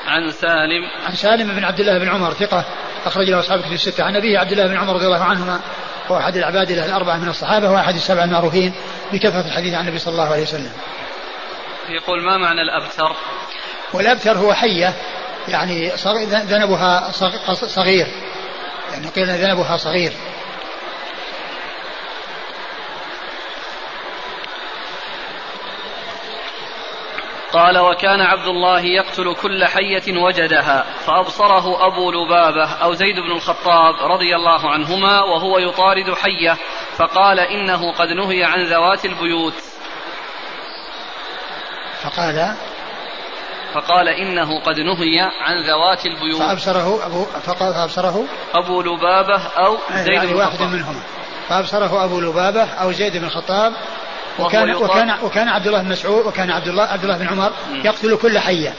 عن 0.07 0.31
سالم. 0.31 0.85
عن 1.07 1.15
سالم 1.15 1.55
بن 1.55 1.65
عبد 1.65 1.81
الله 1.81 1.99
بن 1.99 2.09
عمر 2.09 2.33
ثقة 2.33 2.65
أخرج 3.07 3.31
له 3.31 3.41
أصحاب 3.41 3.61
كتب 3.61 3.73
الستة. 3.73 4.05
عن 4.05 4.17
أبيه 4.17 4.39
عبد 4.39 4.53
الله 4.53 4.67
بن 4.67 4.77
عمر 4.77 4.95
رضي 4.95 5.07
الله 5.07 5.25
عنهما 5.25 5.61
هو 6.11 6.17
أحد 6.17 6.37
العباد 6.37 6.71
الأربعة 6.71 7.17
من 7.17 7.29
الصحابة 7.29 7.71
وأحد 7.71 7.95
السبع 7.95 8.25
المعروفين 8.25 8.73
بكثرة 9.13 9.47
الحديث 9.47 9.75
عن 9.75 9.81
النبي 9.81 9.99
صلى 9.99 10.13
الله 10.13 10.33
عليه 10.33 10.43
وسلم. 10.43 10.73
يقول 11.89 12.25
ما 12.25 12.39
معنى 12.39 12.63
الأبتر؟ 12.63 13.17
والأبتر 13.93 14.39
هو 14.39 14.55
حية 14.55 14.95
يعني 15.49 15.93
ذنبها 16.27 17.11
صغير. 17.51 18.07
يعني 18.93 19.07
قيل 19.07 19.29
ذنبها 19.29 19.77
صغير. 19.77 20.13
قال 27.53 27.79
وكان 27.79 28.21
عبد 28.21 28.47
الله 28.47 28.81
يقتل 28.81 29.35
كل 29.35 29.65
حية 29.65 30.23
وجدها 30.23 30.85
فأبصره 31.07 31.87
أبو 31.87 32.11
لبابة 32.11 32.73
أو 32.73 32.95
زيد 32.95 33.17
بن 33.17 33.33
الخطاب 33.33 33.95
رضي 34.13 34.37
الله 34.37 34.71
عنهما 34.71 35.23
وهو 35.23 35.59
يطارد 35.59 36.15
حية 36.15 36.57
فقال 36.97 37.41
إنه 37.41 37.93
قد 37.93 38.09
نهي 38.09 38.45
عن 38.45 38.65
ذوات 38.65 39.05
البيوت. 39.05 39.55
فقال 42.03 42.55
فقال 43.75 44.09
إنه 44.09 44.61
قد 44.61 44.81
نهي 44.81 45.21
عن 45.21 45.63
ذوات 45.67 46.07
البيوت. 46.07 46.41
فأبصره 46.41 47.07
أبو 47.07 47.25
فقال 47.25 47.75
فأبصره 47.75 48.25
أبو 48.55 48.83
لبابة 48.83 49.43
أو 49.43 49.79
زيد 49.93 50.07
يعني 50.07 50.27
بن 50.27 50.35
واحد 50.35 50.63
منهما. 50.63 51.01
فأبصره 51.49 52.05
أبو 52.05 52.21
لبابة 52.21 52.65
أو 52.65 52.93
زيد 52.93 53.17
بن 53.17 53.25
الخطاب 53.25 53.73
وكان 54.39 54.75
وكان 54.85 55.15
وكان 55.23 55.49
عبد 55.49 55.67
الله 55.67 55.83
بن 55.83 55.89
مسعود 55.89 56.27
وكان 56.27 56.51
عبد 56.51 56.69
الله 56.69 56.83
عبد 56.83 57.03
الله 57.05 57.17
بن 57.19 57.27
عمر. 57.29 57.53
يقتل 57.85 58.17
كل 58.17 58.39
حية. 58.39 58.75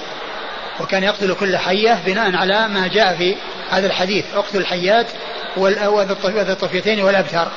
وكان 0.80 1.04
يقتل 1.04 1.34
كل 1.36 1.58
حية 1.58 2.00
بناء 2.06 2.36
على 2.36 2.68
ما 2.68 2.88
جاء 2.88 3.16
في 3.16 3.36
هذا 3.70 3.88
الحديث. 3.88 4.26
أقتل 4.36 4.58
الحيات 4.58 5.08
وذا 5.58 6.12
الطف- 6.14 6.36
وذا 6.36 6.52
الطفيتين 6.54 7.02
والأبتر. 7.04 7.48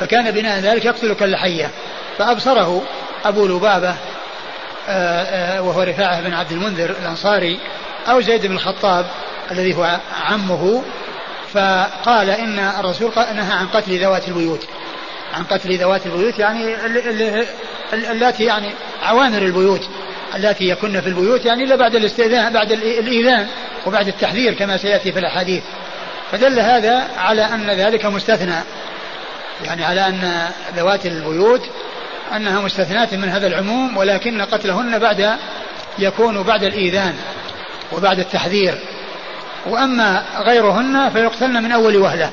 فكان 0.00 0.30
بناء 0.30 0.58
ذلك 0.60 0.84
يقتل 0.84 1.14
كل 1.14 1.36
حية. 1.36 1.70
فأبصره 2.18 2.82
أبو 3.24 3.46
لبابة 3.46 3.94
آه، 4.88 5.22
آه، 5.58 5.62
وهو 5.62 5.82
رفاعة 5.82 6.20
بن 6.20 6.34
عبد 6.34 6.52
المنذر 6.52 6.90
الأنصاري 6.90 7.58
أو 8.08 8.20
زيد 8.20 8.46
بن 8.46 8.54
الخطاب 8.54 9.06
الذي 9.50 9.74
هو 9.74 9.98
عمه 10.24 10.82
فقال 11.52 12.30
إن 12.30 12.58
الرسول 12.58 13.10
قال- 13.10 13.36
نهى 13.36 13.52
عن 13.52 13.66
قتل 13.66 14.00
ذوات 14.00 14.28
البيوت. 14.28 14.66
عن 15.34 15.44
قتل 15.44 15.78
ذوات 15.78 16.06
البيوت 16.06 16.38
يعني 16.38 16.86
ال- 16.86 17.08
ال- 17.08 17.46
ال- 17.92 18.06
اللاتي 18.06 18.44
يعني 18.44 18.70
عوامر 19.02 19.38
البيوت 19.42 19.88
اللاتي 20.34 20.68
يكن 20.68 21.00
في 21.00 21.06
البيوت 21.06 21.44
يعني 21.44 21.64
إلا 21.64 21.76
بعد 21.76 21.94
الاستئذان 21.94 22.52
بعد 22.52 22.72
ال- 22.72 22.98
الايذان 22.98 23.46
وبعد 23.86 24.08
التحذير 24.08 24.54
كما 24.54 24.76
سيأتي 24.76 25.12
في 25.12 25.18
الأحاديث. 25.18 25.62
فدل 26.32 26.60
هذا 26.60 27.08
على 27.16 27.42
أن 27.44 27.70
ذلك 27.70 28.04
مستثنى 28.06 28.54
يعني 29.64 29.84
على 29.84 30.08
أن 30.08 30.48
ذوات 30.76 31.06
البيوت 31.06 31.60
أنها 32.36 32.60
مستثناة 32.60 33.08
من 33.12 33.28
هذا 33.28 33.46
العموم 33.46 33.96
ولكن 33.96 34.42
قتلهن 34.42 34.98
بعد 34.98 35.36
يكون 35.98 36.42
بعد 36.42 36.64
الايذان 36.64 37.14
وبعد 37.92 38.18
التحذير. 38.18 38.78
وأما 39.66 40.24
غيرهن 40.38 41.10
فيقتلن 41.10 41.62
من 41.62 41.72
أول 41.72 41.96
وهلة. 41.96 42.30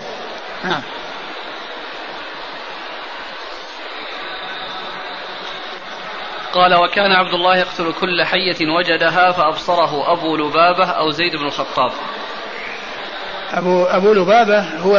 نعم. 0.64 0.82
قال 6.54 6.76
وكان 6.76 7.12
عبد 7.12 7.34
الله 7.34 7.58
يقتل 7.58 7.94
كل 7.94 8.24
حية 8.24 8.68
وجدها 8.78 9.32
فأبصره 9.32 10.14
أبو 10.14 10.38
لبابة 10.38 10.86
أو 10.86 11.10
زيد 11.10 11.36
بن 11.36 11.46
الخطاب. 11.46 11.92
أبو 13.52 13.84
أبو 13.84 14.14
لبابة 14.14 14.60
هو 14.60 14.96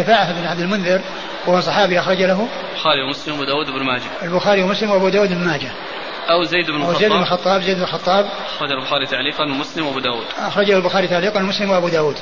رفاعة 0.00 0.40
بن 0.40 0.46
عبد 0.46 0.60
المنذر 0.60 1.00
وهو 1.46 1.60
صحابي 1.60 2.00
أخرج 2.00 2.22
له. 2.22 2.48
البخاري 2.72 3.02
ومسلم 3.02 3.40
وداود 3.40 3.66
بن 3.66 3.82
ماجه. 3.82 4.10
البخاري 4.22 4.62
ومسلم 4.62 4.90
وأبو 4.90 5.08
داود 5.08 5.28
بن 5.28 5.44
ماجه. 5.44 5.70
أو 6.30 6.42
زيد 6.42 6.70
بن 6.70 6.80
وهو 6.80 6.92
زيد 6.92 7.12
بن 7.12 7.18
الخطاب. 7.18 7.38
الخطاب 7.38 7.62
زيد 7.62 7.76
بن 7.76 7.82
الخطاب. 7.82 8.26
أخرج 8.56 8.72
البخاري 8.72 9.06
تعليقا 9.06 9.44
ومسلم 9.44 9.86
وأبو 9.86 9.98
داود. 10.00 10.24
أخرجه 10.38 10.76
البخاري 10.76 11.08
تعليقا 11.08 11.40
ومسلم 11.40 11.70
وأبو 11.70 11.88
داود. 11.88 12.16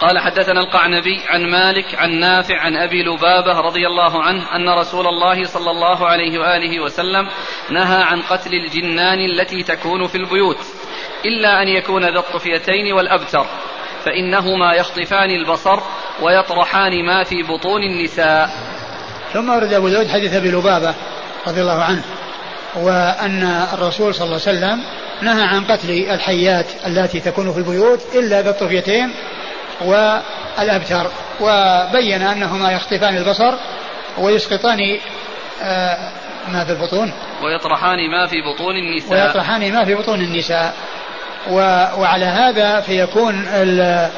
قال 0.00 0.18
حدثنا 0.18 0.60
القعنبي 0.60 1.20
عن 1.28 1.50
مالك 1.50 1.94
عن 1.94 2.10
نافع 2.10 2.60
عن 2.60 2.76
أبي 2.76 3.02
لبابة 3.02 3.60
رضي 3.60 3.86
الله 3.86 4.22
عنه 4.22 4.56
أن 4.56 4.68
رسول 4.68 5.06
الله 5.06 5.44
صلى 5.44 5.70
الله 5.70 6.06
عليه 6.06 6.38
وآله 6.38 6.80
وسلم 6.80 7.28
نهى 7.70 8.02
عن 8.02 8.22
قتل 8.22 8.54
الجنان 8.54 9.20
التي 9.20 9.62
تكون 9.62 10.06
في 10.06 10.14
البيوت 10.14 10.58
إلا 11.24 11.62
أن 11.62 11.68
يكون 11.68 12.04
ذا 12.04 12.18
الطفيتين 12.18 12.92
والأبتر 12.92 13.46
فإنهما 14.04 14.74
يخطفان 14.74 15.30
البصر 15.30 15.80
ويطرحان 16.22 17.04
ما 17.04 17.24
في 17.24 17.42
بطون 17.42 17.82
النساء. 17.82 18.50
ثم 19.32 19.50
ورد 19.50 19.72
أبو 19.72 19.88
داود 19.88 20.08
حديث 20.08 20.34
أبي 20.34 20.50
لبابة 20.50 20.94
رضي 21.46 21.60
الله 21.60 21.82
عنه 21.82 22.04
وأن 22.76 23.66
الرسول 23.72 24.14
صلى 24.14 24.24
الله 24.24 24.40
عليه 24.46 24.58
وسلم 24.58 24.82
نهى 25.22 25.42
عن 25.42 25.64
قتل 25.64 25.90
الحيات 25.90 26.66
التي 26.86 27.20
تكون 27.20 27.52
في 27.52 27.58
البيوت 27.58 28.00
إلا 28.14 28.42
ذا 28.42 28.50
الطفيتين 28.50 29.14
والأبتر 29.80 31.10
وبين 31.40 32.22
أنهما 32.22 32.72
يخطفان 32.72 33.16
البصر 33.16 33.54
ويسقطان 34.18 34.78
آه، 35.62 36.10
ما 36.48 36.64
في 36.64 36.72
البطون. 36.72 37.12
ويطرحان 37.42 38.10
ما 38.10 38.26
في 38.26 38.36
بطون 38.42 38.76
النساء. 38.76 39.26
ويطرحان 39.26 39.72
ما 39.72 39.84
في 39.84 39.94
بطون 39.94 40.20
النساء. 40.20 40.74
وعلى 41.98 42.24
هذا 42.24 42.80
فيكون 42.80 43.48
ال- 43.48 44.10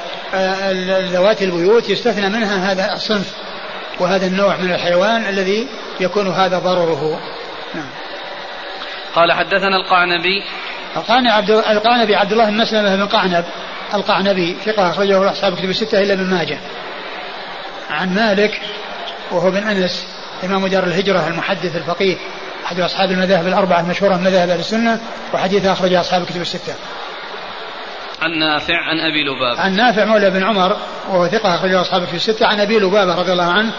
ذوات 1.12 1.42
البيوت 1.42 1.90
يستثنى 1.90 2.28
منها 2.28 2.72
هذا 2.72 2.92
الصنف 2.92 3.34
وهذا 4.00 4.26
النوع 4.26 4.56
من 4.56 4.70
الحيوان 4.74 5.26
الذي 5.28 5.68
يكون 6.00 6.28
هذا 6.28 6.58
ضرره. 6.58 7.20
نعم. 7.74 7.88
قال 9.14 9.32
حدثنا 9.32 9.76
القعنبي. 9.76 10.42
القعنبي 10.96 11.28
عبد 11.28 11.50
القعنبي 11.50 12.16
عبد 12.16 12.32
الله 12.32 12.44
بن 12.50 12.56
مسلمة 12.56 12.96
بن 12.96 13.06
قعنب. 13.06 13.44
القعنبي 13.94 14.56
ثقة 14.64 14.90
أخرجه 14.90 15.30
أصحاب 15.30 15.56
كتب 15.56 15.70
الستة 15.70 16.02
إلا 16.02 16.12
ابن 16.12 16.24
ماجه. 16.24 16.58
عن 17.90 18.14
مالك 18.14 18.60
وهو 19.30 19.50
بن 19.50 19.68
أنس 19.68 20.06
إمام 20.44 20.66
دار 20.66 20.84
الهجرة 20.84 21.28
المحدث 21.28 21.76
الفقيه 21.76 22.16
أحد 22.66 22.80
أصحاب 22.80 23.10
المذاهب 23.10 23.46
الأربعة 23.46 23.80
المشهورة 23.80 24.16
من 24.16 24.24
مذاهب 24.24 24.48
أهل 24.50 24.58
السنة 24.58 25.00
وحديث 25.34 25.66
أخرجه 25.66 26.00
أصحاب 26.00 26.24
كتب 26.24 26.40
الستة. 26.40 26.74
عن 28.22 28.38
نافع 28.38 28.74
عن 28.74 29.00
أبي 29.00 29.24
لبابة. 29.24 29.60
عن 29.60 29.76
نافع 29.76 30.04
مولى 30.04 30.30
بن 30.30 30.44
عمر 30.44 30.76
وهو 31.08 31.28
ثقة 31.28 31.54
أخرجه 31.54 31.80
أصحابه 31.80 32.06
في 32.06 32.16
الستة. 32.16 32.46
عن 32.46 32.60
أبي 32.60 32.78
لبابة 32.78 33.14
رضي 33.14 33.32
الله 33.32 33.52
عنه 33.52 33.72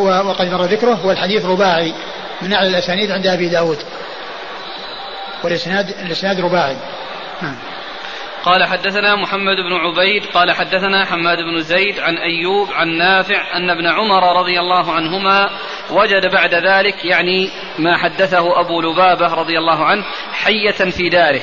وقد 0.00 0.46
مر 0.46 0.64
ذكره 0.64 1.06
والحديث 1.06 1.44
رباعي 1.44 1.94
من 2.42 2.52
أعلى 2.52 2.68
الأسانيد 2.68 3.10
عند 3.10 3.26
أبي 3.26 3.48
داود. 3.48 3.78
والإسناد 5.44 5.90
الإسناد 5.90 6.40
رباعي. 6.40 6.76
نعم. 7.42 7.56
قال 8.44 8.64
حدثنا 8.64 9.16
محمد 9.16 9.56
بن 9.56 9.72
عبيد 9.72 10.24
قال 10.34 10.52
حدثنا 10.52 11.04
حماد 11.04 11.38
بن 11.38 11.60
زيد 11.60 12.00
عن 12.00 12.16
أيوب 12.16 12.68
عن 12.72 12.88
نافع 12.88 13.56
أن 13.56 13.70
ابن 13.70 13.86
عمر 13.86 14.40
رضي 14.40 14.60
الله 14.60 14.92
عنهما 14.92 15.50
وجد 15.90 16.26
بعد 16.32 16.54
ذلك 16.54 17.04
يعني 17.04 17.50
ما 17.78 17.96
حدثه 17.96 18.60
أبو 18.60 18.80
لبابة 18.80 19.34
رضي 19.34 19.58
الله 19.58 19.84
عنه 19.84 20.04
حية 20.32 20.90
في 20.90 21.08
داره 21.08 21.40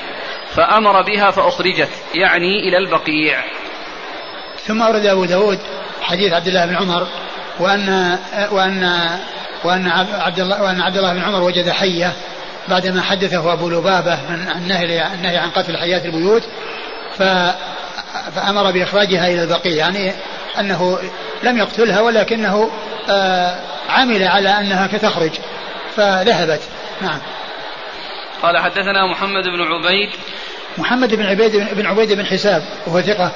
فأمر 0.56 1.02
بها 1.02 1.32
فأخرجت 1.32 1.90
يعني 2.16 2.60
إلى 2.60 2.78
البقيع. 2.78 3.44
ثم 4.58 4.82
أورد 4.82 5.06
أبو 5.06 5.26
داود 5.26 5.60
حديث 6.02 6.34
عبد 6.34 6.48
الله 6.48 6.66
بن 6.66 6.76
عمر 6.76 7.08
وأن 7.60 8.18
وأن 8.52 9.10
وأن 9.64 9.88
عبد 10.12 10.40
الله 10.40 10.64
وأن 10.64 10.82
عبد 10.82 10.98
الله 10.98 11.14
بن 11.14 11.22
عمر 11.22 11.44
وجد 11.44 11.70
حية 11.70 12.14
بعدما 12.70 13.02
حدثه 13.02 13.54
أبو 13.54 13.70
لبابة 13.70 14.20
من 14.30 14.48
النهي 14.56 15.38
عن 15.38 15.50
قتل 15.50 15.78
حيات 15.78 16.06
البيوت 16.06 16.44
فأمر 18.36 18.72
بإخراجها 18.72 19.28
إلى 19.28 19.44
البقيع 19.44 19.76
يعني 19.76 20.12
أنه 20.60 21.00
لم 21.44 21.58
يقتلها 21.58 22.02
ولكنه 22.02 22.70
آه، 23.10 23.56
عمل 23.90 24.24
على 24.24 24.50
أنها 24.50 24.88
كتخرج 24.88 25.32
فذهبت. 25.96 26.62
نعم. 27.02 27.20
قال 28.42 28.58
حدثنا 28.58 29.12
محمد 29.12 29.44
بن 29.44 29.62
عبيد. 29.62 30.10
محمد 30.78 31.16
بن 31.16 31.26
عبيد 31.26 31.56
بن 31.76 31.86
عبيد 31.86 32.14
بن 32.14 32.26
حساب 32.26 32.64
وهو 32.88 33.02
ثقة 33.02 33.32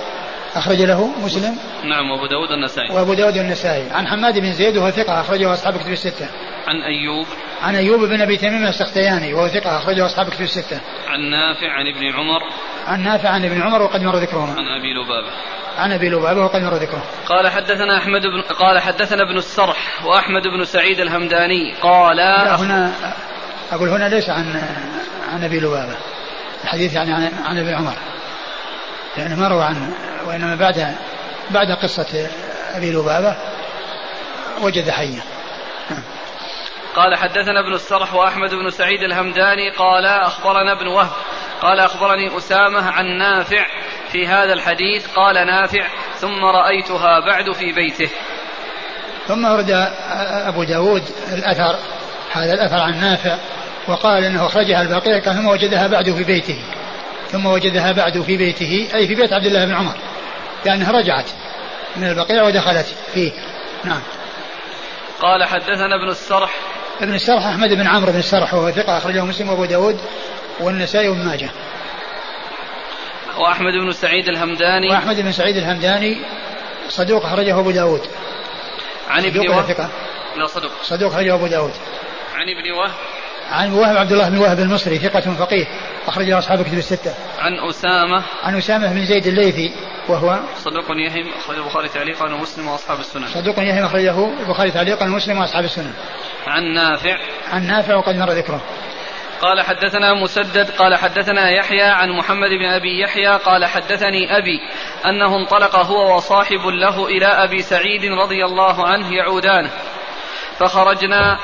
أخرج 0.55 0.81
له 0.81 1.07
مسلم؟ 1.23 1.57
نعم 1.83 2.11
وأبو 2.11 2.25
داود 2.25 2.51
النسائي 2.51 2.95
وأبو 2.95 3.13
داود 3.13 3.37
النسائي 3.37 3.89
عن 3.91 4.07
حماد 4.07 4.39
بن 4.39 4.51
زيد 4.51 4.77
وهو 4.77 4.89
ثقة 4.89 5.21
أخرجه 5.21 5.53
أصحاب 5.53 5.77
كتب 5.77 5.91
الستة. 5.91 6.27
عن 6.67 6.81
أيوب. 6.81 7.27
عن 7.63 7.75
أيوب 7.75 7.99
بن 7.99 8.21
أبي 8.21 8.37
تميم 8.37 8.67
السختياني 8.67 9.33
وهو 9.33 9.47
ثقة 9.47 9.77
أخرجه 9.77 10.05
أصحاب 10.05 10.29
كتب 10.29 10.41
الستة. 10.41 10.81
عن 11.07 11.19
نافع 11.29 11.71
عن 11.71 11.87
ابن 11.87 12.13
عمر. 12.13 12.41
عن 12.87 13.03
نافع 13.03 13.29
عن 13.29 13.45
ابن 13.45 13.61
عمر 13.61 13.81
وقد 13.81 14.01
مر 14.01 14.15
ذكرهما 14.15 14.51
عن 14.51 14.79
أبي 14.79 14.93
لبابة. 14.93 15.31
عن 15.77 15.91
أبي 15.91 16.09
لبابة 16.09 16.41
وقد 16.41 16.61
مر 16.61 16.73
ذكره. 16.73 17.03
قال 17.25 17.49
حدثنا 17.49 17.97
أحمد 17.97 18.21
بن 18.21 18.41
قال 18.41 18.79
حدثنا 18.79 19.23
ابن 19.23 19.37
السرح 19.37 20.05
وأحمد 20.05 20.41
بن 20.41 20.65
سعيد 20.65 20.99
الهمداني. 20.99 21.73
قال 21.81 22.19
هنا 22.59 22.93
أقول 23.71 23.89
هنا 23.89 24.09
ليس 24.09 24.29
عن 24.29 24.61
عن 25.33 25.43
أبي 25.43 25.59
لبابة. 25.59 25.97
الحديث 26.63 26.93
يعني 26.93 27.13
عن, 27.13 27.31
عن 27.45 27.57
ابن 27.57 27.73
عمر. 27.73 27.95
لأنه 29.17 29.39
ما 29.39 29.47
روى 29.47 29.63
عنه 29.63 29.93
وإنما 30.27 30.55
بعد 30.55 30.95
بعد 31.51 31.71
قصة 31.71 32.29
أبي 32.75 32.91
لبابة 32.91 33.35
وجد 34.61 34.89
حيا. 34.89 35.32
قال 36.95 37.15
حدثنا 37.15 37.59
ابن 37.59 37.73
السرح 37.73 38.13
وأحمد 38.13 38.49
بن 38.49 38.69
سعيد 38.69 39.03
الهمداني 39.03 39.69
قال 39.69 40.05
أخبرنا 40.05 40.71
ابن 40.71 40.87
وهب 40.87 41.11
قال 41.61 41.79
أخبرني 41.79 42.37
أسامة 42.37 42.91
عن 42.91 43.05
نافع 43.17 43.65
في 44.11 44.27
هذا 44.27 44.53
الحديث 44.53 45.07
قال 45.07 45.35
نافع 45.47 45.87
ثم 46.15 46.45
رأيتها 46.45 47.19
بعد 47.19 47.51
في 47.51 47.71
بيته. 47.71 48.09
ثم 49.27 49.45
ورد 49.45 49.69
أبو 50.47 50.63
داود 50.63 51.03
الأثر 51.33 51.79
هذا 52.31 52.53
الأثر 52.53 52.79
عن 52.79 53.01
نافع 53.01 53.37
وقال 53.87 54.23
إنه 54.23 54.45
أخرجها 54.45 54.81
البقيع 54.81 55.19
ثم 55.19 55.47
وجدها 55.47 55.87
بعد 55.87 56.05
في 56.05 56.23
بيته. 56.23 56.59
ثم 57.31 57.45
وجدها 57.45 57.91
بعد 57.91 58.21
في 58.21 58.37
بيته 58.37 58.89
أي 58.95 59.07
في 59.07 59.15
بيت 59.15 59.33
عبد 59.33 59.45
الله 59.45 59.65
بن 59.65 59.73
عمر. 59.73 59.95
لأنها 60.65 60.91
رجعت 60.91 61.29
من 61.95 62.09
البقيع 62.09 62.43
ودخلت 62.43 62.95
فيه. 63.13 63.31
نعم. 63.83 64.01
قال 65.21 65.43
حدثنا 65.43 65.95
ابن 65.95 66.09
السرح 66.09 66.72
ابن 67.01 67.13
السرح 67.13 67.45
أحمد 67.45 67.69
بن 67.69 67.87
عمرو 67.87 68.11
بن 68.11 68.19
السرح 68.19 68.53
وهو 68.53 68.71
ثقة 68.71 68.97
أخرجه 68.97 69.25
مسلم 69.25 69.49
وأبو 69.49 69.65
داود 69.65 69.99
والنسائي 70.59 71.09
وابن 71.09 71.25
ماجه. 71.25 71.49
وأحمد 73.37 73.73
بن 73.73 73.91
سعيد 73.91 74.29
الهمداني. 74.29 74.87
وأحمد 74.87 75.21
بن 75.21 75.31
سعيد 75.31 75.57
الهمداني 75.57 76.17
صدوق 76.89 77.25
أخرجه 77.25 77.59
أبو 77.59 77.71
داود. 77.71 78.01
عن 79.09 79.25
ابن 79.25 79.49
وهب؟ 79.49 79.89
لا 80.37 80.47
صدوق. 80.47 80.71
صدوق 80.83 81.11
أخرجه 81.11 81.33
أبو 81.35 81.47
داود. 81.47 81.73
عن 82.33 82.49
ابن 82.49 82.71
وهب؟ 82.71 83.12
عن 83.53 83.73
وهب 83.73 83.97
عبد 83.97 84.11
الله 84.11 84.29
بن 84.29 84.37
وهب 84.37 84.59
المصري 84.59 84.99
ثقة 84.99 85.21
فقيه 85.21 85.65
أخرجه 86.07 86.39
أصحاب 86.39 86.61
كتب 86.61 86.77
الستة. 86.77 87.13
عن 87.39 87.69
أسامة 87.69 88.23
عن 88.43 88.57
أسامة 88.57 88.93
بن 88.93 89.05
زيد 89.05 89.27
الليثي 89.27 89.71
وهو 90.09 90.39
صدوق 90.55 90.85
يهم 90.89 91.33
أخرجه 91.37 91.59
البخاري 91.59 91.89
تعليقا 91.89 92.33
ومسلم 92.33 92.67
وأصحاب 92.67 92.99
السنن. 92.99 93.27
صدوق 93.27 93.59
يهم 93.59 93.85
أخرجه 93.85 94.39
البخاري 94.39 94.71
تعليقا 94.71 95.05
ومسلم 95.05 95.37
وأصحاب 95.37 95.63
السنن. 95.63 95.93
عن 96.47 96.73
نافع 96.73 97.17
عن 97.51 97.67
نافع 97.67 97.95
وقد 97.95 98.15
مر 98.15 98.31
ذكره. 98.31 98.61
قال 99.41 99.61
حدثنا 99.61 100.13
مسدد 100.13 100.69
قال 100.69 100.95
حدثنا 100.95 101.49
يحيى 101.49 101.83
عن 101.83 102.09
محمد 102.09 102.49
بن 102.49 102.65
أبي 102.65 103.01
يحيى 103.03 103.37
قال 103.37 103.65
حدثني 103.65 104.37
أبي 104.37 104.59
أنه 105.05 105.35
انطلق 105.35 105.75
هو 105.75 106.15
وصاحب 106.15 106.65
له 106.65 107.05
إلى 107.05 107.25
أبي 107.25 107.61
سعيد 107.61 108.05
رضي 108.05 108.45
الله 108.45 108.87
عنه 108.87 109.15
يعودانه 109.15 109.69
فخرجنا 110.59 111.39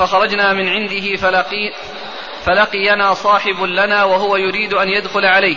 فخرجنا 0.00 0.52
من 0.52 0.68
عنده 0.68 1.16
فلقي 1.16 1.72
فلقينا 2.46 3.14
صاحب 3.14 3.62
لنا 3.62 4.04
وهو 4.04 4.36
يريد 4.36 4.74
أن 4.74 4.88
يدخل 4.88 5.24
عليه 5.24 5.56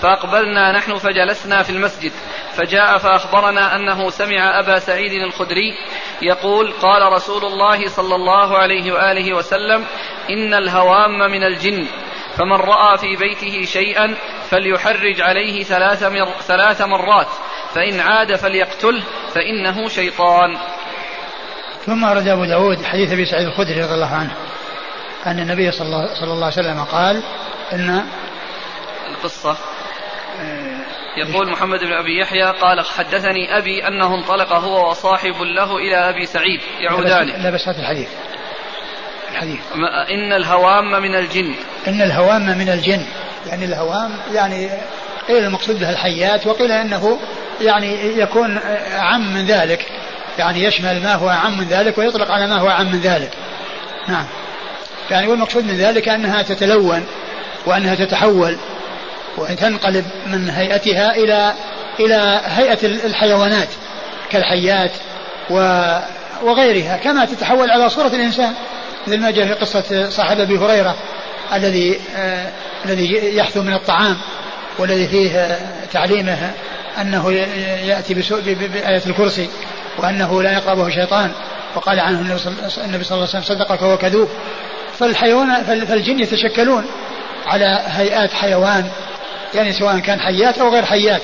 فأقبلنا 0.00 0.72
نحن 0.72 0.94
فجلسنا 0.94 1.62
في 1.62 1.70
المسجد 1.70 2.12
فجاء 2.52 2.98
فأخبرنا 2.98 3.76
أنه 3.76 4.10
سمع 4.10 4.58
أبا 4.60 4.78
سعيد 4.78 5.12
الخدري 5.12 5.74
يقول 6.22 6.72
قال 6.72 7.12
رسول 7.12 7.44
الله 7.44 7.88
صلى 7.88 8.14
الله 8.14 8.58
عليه 8.58 8.92
وآله 8.92 9.36
وسلم 9.36 9.84
إن 10.30 10.54
الهوام 10.54 11.18
من 11.30 11.44
الجن 11.44 11.86
فمن 12.38 12.56
رأى 12.56 12.98
في 12.98 13.16
بيته 13.16 13.62
شيئا 13.62 14.14
فليحرج 14.50 15.20
عليه 15.20 15.62
ثلاث, 15.62 16.02
مر 16.02 16.32
ثلاث 16.40 16.82
مرات 16.82 17.28
فإن 17.74 18.00
عاد 18.00 18.36
فليقتله 18.36 19.02
فإنه 19.34 19.88
شيطان. 19.88 20.56
ثم 21.86 22.04
أرد 22.04 22.28
أبو 22.28 22.44
داود 22.44 22.84
حديث 22.84 23.12
أبي 23.12 23.24
سعيد 23.24 23.46
الخدري 23.46 23.80
رضي 23.80 23.94
الله 23.94 24.14
عنه 24.14 24.34
أن 25.26 25.40
النبي 25.40 25.70
صلى 25.70 25.86
الله, 25.86 26.14
صلى 26.14 26.32
الله 26.32 26.44
عليه 26.44 26.56
وسلم 26.56 26.84
قال 26.84 27.22
إن 27.72 28.04
القصة. 29.10 29.56
يقول 31.16 31.50
محمد 31.50 31.78
بن 31.78 31.92
أبي 31.92 32.20
يحيى 32.20 32.52
قال 32.60 32.84
حدثني 32.86 33.58
أبي 33.58 33.88
أنه 33.88 34.14
انطلق 34.14 34.52
هو 34.52 34.90
وصاحب 34.90 35.34
له 35.42 35.76
إلى 35.76 35.96
أبي 35.96 36.26
سعيد 36.26 36.60
يعودان 36.80 37.26
لا 37.42 37.50
بس 37.50 37.68
هات 37.68 37.78
الحديث. 37.78 38.08
الحديث. 39.30 39.60
إن 40.10 40.32
الهوام 40.32 41.02
من 41.02 41.14
الجن. 41.14 41.54
إن 41.88 42.02
الهوام 42.02 42.58
من 42.58 42.68
الجن. 42.68 43.06
يعني 43.46 43.64
الهوام 43.64 44.18
يعني 44.32 44.70
قيل 45.28 45.44
المقصود 45.44 45.80
به 45.80 45.90
الحيات 45.90 46.46
وقيل 46.46 46.72
إنه 46.72 47.18
يعني 47.60 48.18
يكون 48.18 48.58
عم 48.92 49.34
من 49.34 49.46
ذلك. 49.46 49.86
يعني 50.38 50.64
يشمل 50.64 51.02
ما 51.02 51.14
هو 51.14 51.28
عم 51.28 51.58
من 51.58 51.64
ذلك 51.64 51.98
ويطلق 51.98 52.30
على 52.30 52.46
ما 52.46 52.58
هو 52.58 52.68
عم 52.68 52.92
من 52.92 53.00
ذلك. 53.00 53.30
نعم. 54.08 54.26
يعني 55.10 55.26
والمقصود 55.26 55.64
من 55.64 55.76
ذلك 55.76 56.08
أنها 56.08 56.42
تتلون 56.42 57.06
وأنها 57.66 57.94
تتحول 57.94 58.58
وأن 59.36 59.56
تنقلب 59.56 60.04
من 60.26 60.50
هيئتها 60.50 61.16
إلى 61.16 61.52
إلى 62.00 62.40
هيئة 62.44 62.78
الحيوانات 62.86 63.68
كالحيات 64.30 64.90
وغيرها 66.42 66.96
كما 66.96 67.24
تتحول 67.24 67.70
على 67.70 67.90
صورة 67.90 68.06
الإنسان. 68.08 68.54
مثل 69.06 69.20
ما 69.20 69.30
جاء 69.30 69.46
في 69.46 69.52
قصة 69.52 70.10
صاحب 70.10 70.40
أبي 70.40 70.58
هريرة 70.58 70.96
الذي 71.54 72.00
آه 72.16 72.52
الذي 72.84 73.36
يحثو 73.36 73.62
من 73.62 73.72
الطعام 73.72 74.16
والذي 74.78 75.08
فيه 75.08 75.58
تعليمه 75.92 76.50
أنه 77.00 77.32
يأتي 77.86 78.14
بآية 78.44 79.02
الكرسي. 79.06 79.48
وأنه 79.98 80.42
لا 80.42 80.52
يقربه 80.52 80.90
شيطان. 80.90 81.32
وقال 81.74 82.00
عنه 82.00 82.20
النبي 82.20 82.38
صلى 82.38 82.52
الله 82.86 83.02
عليه 83.10 83.22
وسلم 83.22 83.42
صدقك 83.42 83.82
وهو 83.82 83.96
كذوب. 83.96 84.28
فالحيوان 84.98 85.64
فالجن 85.64 86.20
يتشكلون 86.20 86.84
على 87.46 87.82
هيئات 87.86 88.32
حيوان 88.32 88.88
يعني 89.54 89.72
سواء 89.72 89.98
كان 89.98 90.20
حيات 90.20 90.58
أو 90.58 90.68
غير 90.68 90.84
حيات. 90.84 91.22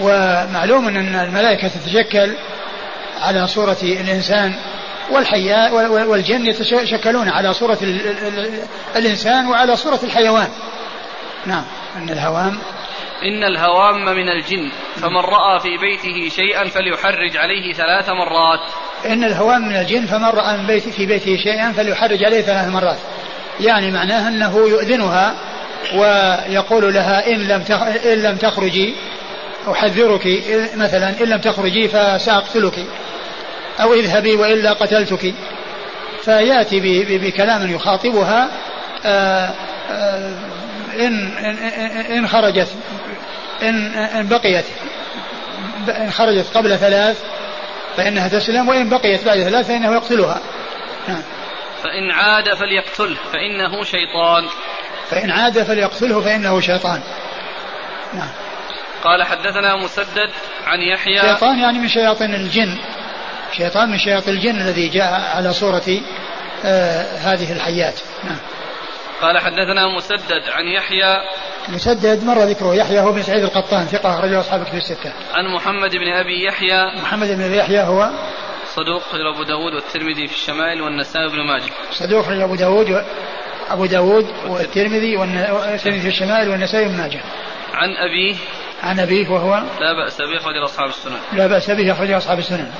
ومعلوم 0.00 0.88
أن 0.88 1.14
الملائكة 1.14 1.68
تتشكل 1.68 2.36
على 3.22 3.46
صورة 3.46 3.76
الإنسان 3.82 4.54
والحياة 5.10 5.74
والجن 6.08 6.46
يتشكلون 6.46 7.28
على 7.28 7.54
صورة 7.54 7.78
الإنسان 8.96 9.48
وعلى 9.48 9.76
صورة 9.76 10.00
الحيوان. 10.02 10.48
نعم 11.46 11.64
أن 11.96 12.10
الهوام 12.10 12.58
إن 13.22 13.44
الهوام 13.44 14.04
من 14.04 14.28
الجن 14.28 14.70
فمن 14.96 15.16
رأى 15.16 15.60
في 15.60 15.76
بيته 15.78 16.28
شيئا 16.36 16.68
فليحرج 16.68 17.36
عليه 17.36 17.72
ثلاث 17.72 18.08
مرات. 18.08 18.60
إن 19.06 19.24
الهوام 19.24 19.68
من 19.68 19.76
الجن 19.76 20.06
فمن 20.06 20.24
رأى 20.24 20.56
من 20.56 20.66
بيت 20.66 20.88
في 20.88 21.06
بيته 21.06 21.36
شيئا 21.36 21.72
فليحرج 21.72 22.24
عليه 22.24 22.40
ثلاث 22.40 22.68
مرات. 22.68 22.98
يعني 23.60 23.90
معناه 23.90 24.28
أنه 24.28 24.68
يؤذنها 24.68 25.34
ويقول 25.94 26.94
لها 26.94 27.26
إن 27.26 27.48
لم 27.48 27.64
إن 28.04 28.22
لم 28.22 28.36
تخرجي 28.36 28.94
أحذرك 29.70 30.26
مثلا 30.74 31.08
إن 31.20 31.28
لم 31.28 31.40
تخرجي 31.40 31.88
فسأقتلك 31.88 32.86
أو 33.80 33.94
اذهبي 33.94 34.34
وإلا 34.34 34.72
قتلتك. 34.72 35.34
فيأتي 36.22 36.80
بكلام 37.18 37.74
يخاطبها 37.74 38.48
آه، 39.04 39.50
آه، 39.90 40.34
إن 41.00 41.28
إن 42.16 42.28
خرجت. 42.28 42.68
إن 43.62 43.94
إن 43.94 44.28
بقيت 44.28 44.64
إن 45.88 46.10
خرجت 46.10 46.56
قبل 46.56 46.78
ثلاث 46.78 47.22
فإنها 47.96 48.28
تسلم 48.28 48.68
وإن 48.68 48.88
بقيت 48.88 49.24
بعد 49.24 49.38
ثلاث 49.38 49.66
فإنه 49.66 49.94
يقتلها. 49.94 50.40
نعم. 51.08 51.22
فإن 51.82 52.10
عاد 52.10 52.54
فليقتله 52.54 53.16
فإنه 53.32 53.84
شيطان. 53.84 54.48
فإن 55.10 55.30
عاد 55.30 55.62
فليقتله 55.62 56.20
فإنه 56.20 56.60
شيطان. 56.60 57.02
نعم. 58.14 58.30
قال 59.04 59.22
حدثنا 59.22 59.76
مسدد 59.76 60.30
عن 60.66 60.80
يحيى. 60.80 61.20
شيطان 61.20 61.58
يعني 61.58 61.78
من 61.78 61.88
شياطين 61.88 62.34
الجن. 62.34 62.78
شيطان 63.52 63.90
من 63.90 63.98
شياطين 63.98 64.34
الجن 64.34 64.60
الذي 64.60 64.88
جاء 64.88 65.12
على 65.36 65.52
صورة 65.52 66.00
آه 66.64 67.16
هذه 67.16 67.52
الحيات 67.52 68.00
نعم. 68.24 68.38
قال 69.22 69.38
حدثنا 69.38 69.96
مسدد 69.96 70.48
عن 70.48 70.64
يحيى 70.64 71.16
مسدد 71.68 72.24
مر 72.24 72.38
ذكره 72.38 72.74
يحيى 72.74 73.00
هو 73.00 73.12
بن 73.12 73.22
سعيد 73.22 73.44
القطان 73.44 73.86
ثقة 73.86 74.18
أخرجه 74.18 74.40
أصحاب 74.40 74.62
في 74.62 74.76
الستة. 74.76 75.12
عن 75.34 75.54
محمد 75.54 75.90
بن 75.90 76.12
أبي 76.12 76.44
يحيى. 76.44 77.02
محمد 77.02 77.28
بن 77.28 77.42
أبي 77.42 77.56
يحيى 77.56 77.80
هو؟ 77.80 78.10
صدوق 78.74 79.02
أبو 79.34 79.42
داود 79.42 79.72
والترمذي 79.74 80.26
في 80.26 80.34
الشمائل 80.34 80.82
والنسائي 80.82 81.28
بن 81.28 81.46
ماجه. 81.46 81.72
صدوق 81.92 82.28
أبو 82.28 82.54
داود 82.54 83.04
أبو 83.70 83.86
داود 83.86 84.26
والترمذي 84.46 85.16
والترمذي 85.16 86.00
في 86.00 86.08
الشمائل 86.08 86.48
والنسائي 86.48 86.88
بن 86.88 86.96
ماجه. 86.96 87.20
عن 87.74 87.88
أبيه 87.96 88.34
عن 88.82 89.00
أبيه 89.00 89.28
وهو 89.28 89.54
لا 89.80 89.92
بأس 90.04 90.18
به 90.18 90.36
أخرج 90.36 90.56
أصحاب 90.64 90.88
السنن. 90.88 91.18
لا 91.32 91.46
بأس 91.46 91.70
به 91.70 91.92
أخرج 91.92 92.10
أصحاب 92.10 92.38
السنن. 92.38 92.70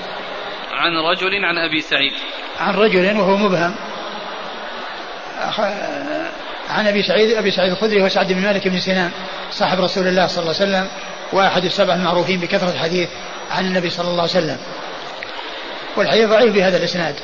عن 0.72 0.92
رجل 0.96 1.44
عن 1.44 1.58
أبي 1.58 1.80
سعيد. 1.80 2.12
عن 2.60 2.74
رجل 2.74 3.18
وهو 3.18 3.36
مبهم. 3.36 3.74
عن 6.70 6.86
أبي 6.86 7.02
سعيد 7.02 7.30
أبي 7.30 7.50
سعيد 7.50 7.72
الخدري 7.72 8.02
وسعد 8.02 8.32
بن 8.32 8.42
مالك 8.42 8.68
بن 8.68 8.80
سنان 8.80 9.10
صاحب 9.50 9.80
رسول 9.80 10.06
الله 10.06 10.26
صلى 10.26 10.42
الله 10.42 10.54
عليه 10.60 10.70
وسلم 10.70 10.88
وأحد 11.32 11.64
السبع 11.64 11.94
المعروفين 11.94 12.40
بكثرة 12.40 12.70
الحديث 12.70 13.08
عن 13.50 13.64
النبي 13.64 13.90
صلى 13.90 14.08
الله 14.08 14.22
عليه 14.22 14.30
وسلم. 14.30 14.58
والحديث 15.96 16.28
ضعيف 16.28 16.54
بهذا 16.54 16.76
الإسناد 16.76 17.14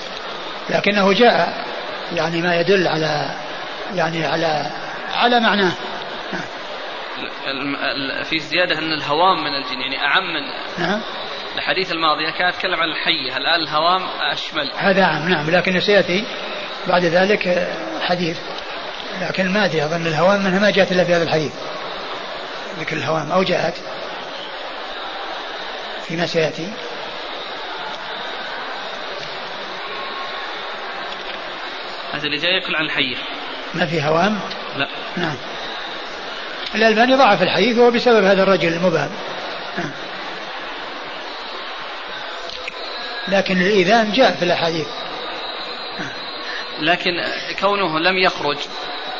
لكنه 0.70 1.12
جاء 1.12 1.64
يعني 2.12 2.42
ما 2.42 2.60
يدل 2.60 2.88
على 2.88 3.30
يعني 3.94 4.26
على 4.26 4.70
على 5.14 5.40
معناه. 5.40 5.72
في 8.24 8.38
زيادة 8.38 8.78
أن 8.78 8.92
الهوام 8.92 9.44
من 9.44 9.54
الجن 9.54 9.80
يعني 9.80 10.06
أعم 10.06 10.24
من 10.24 10.42
نعم. 10.78 11.00
الحديث 11.56 11.92
الماضي 11.92 12.32
كان 12.38 12.48
يتكلم 12.48 12.80
عن 12.80 12.88
الحية 12.88 13.36
الآن 13.36 13.60
الهوام 13.60 14.02
أشمل. 14.32 14.70
هذا 14.76 15.04
عام 15.04 15.28
نعم 15.28 15.50
لكن 15.50 15.80
سيأتي 15.80 16.24
بعد 16.88 17.04
ذلك 17.04 17.68
حديث. 18.00 18.38
لكن 19.20 19.52
ما 19.52 19.64
أدري 19.64 19.84
أظن 19.84 20.06
الهوام 20.06 20.44
منها 20.44 20.58
ما 20.58 20.70
جاءت 20.70 20.92
إلا 20.92 21.04
في 21.04 21.14
هذا 21.14 21.22
الحديث. 21.22 21.52
ذكر 22.78 22.96
الهوام 22.96 23.32
أو 23.32 23.42
جاءت. 23.42 23.74
فيما 26.08 26.26
سيأتي. 26.26 26.72
هذا 32.12 32.24
اللي 32.24 32.38
جاي 32.38 32.52
يقول 32.62 32.76
عن 32.76 32.84
الحية. 32.84 33.16
ما 33.74 33.86
في 33.86 34.02
هوام؟ 34.02 34.40
لا. 34.76 34.88
نعم. 35.16 35.36
الألباني 36.74 37.14
ضعف 37.14 37.42
الحديث 37.42 37.78
وهو 37.78 37.90
بسبب 37.90 38.24
هذا 38.24 38.42
الرجل 38.42 38.72
المبهم. 38.72 39.10
نعم. 39.78 39.90
لكن 43.28 43.60
الإيذان 43.60 44.12
جاء 44.12 44.32
في 44.32 44.44
الأحاديث. 44.44 44.86
لكن 46.80 47.10
كونه 47.60 47.98
لم 47.98 48.18
يخرج 48.18 48.58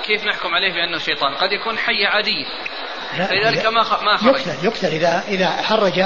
كيف 0.07 0.25
نحكم 0.25 0.55
عليه 0.55 0.73
بأنه 0.73 0.99
شيطان 0.99 1.35
قد 1.35 1.53
يكون 1.53 1.79
حية 1.79 2.07
عادية 2.07 2.47
فلذلك 3.29 3.67
ما 3.67 3.83
ما 4.03 4.17
خرج. 4.17 4.35
يقتل 4.35 4.65
يقتل 4.65 4.87
إذا 4.87 5.25
إذا 5.29 5.51
حرج 5.51 6.05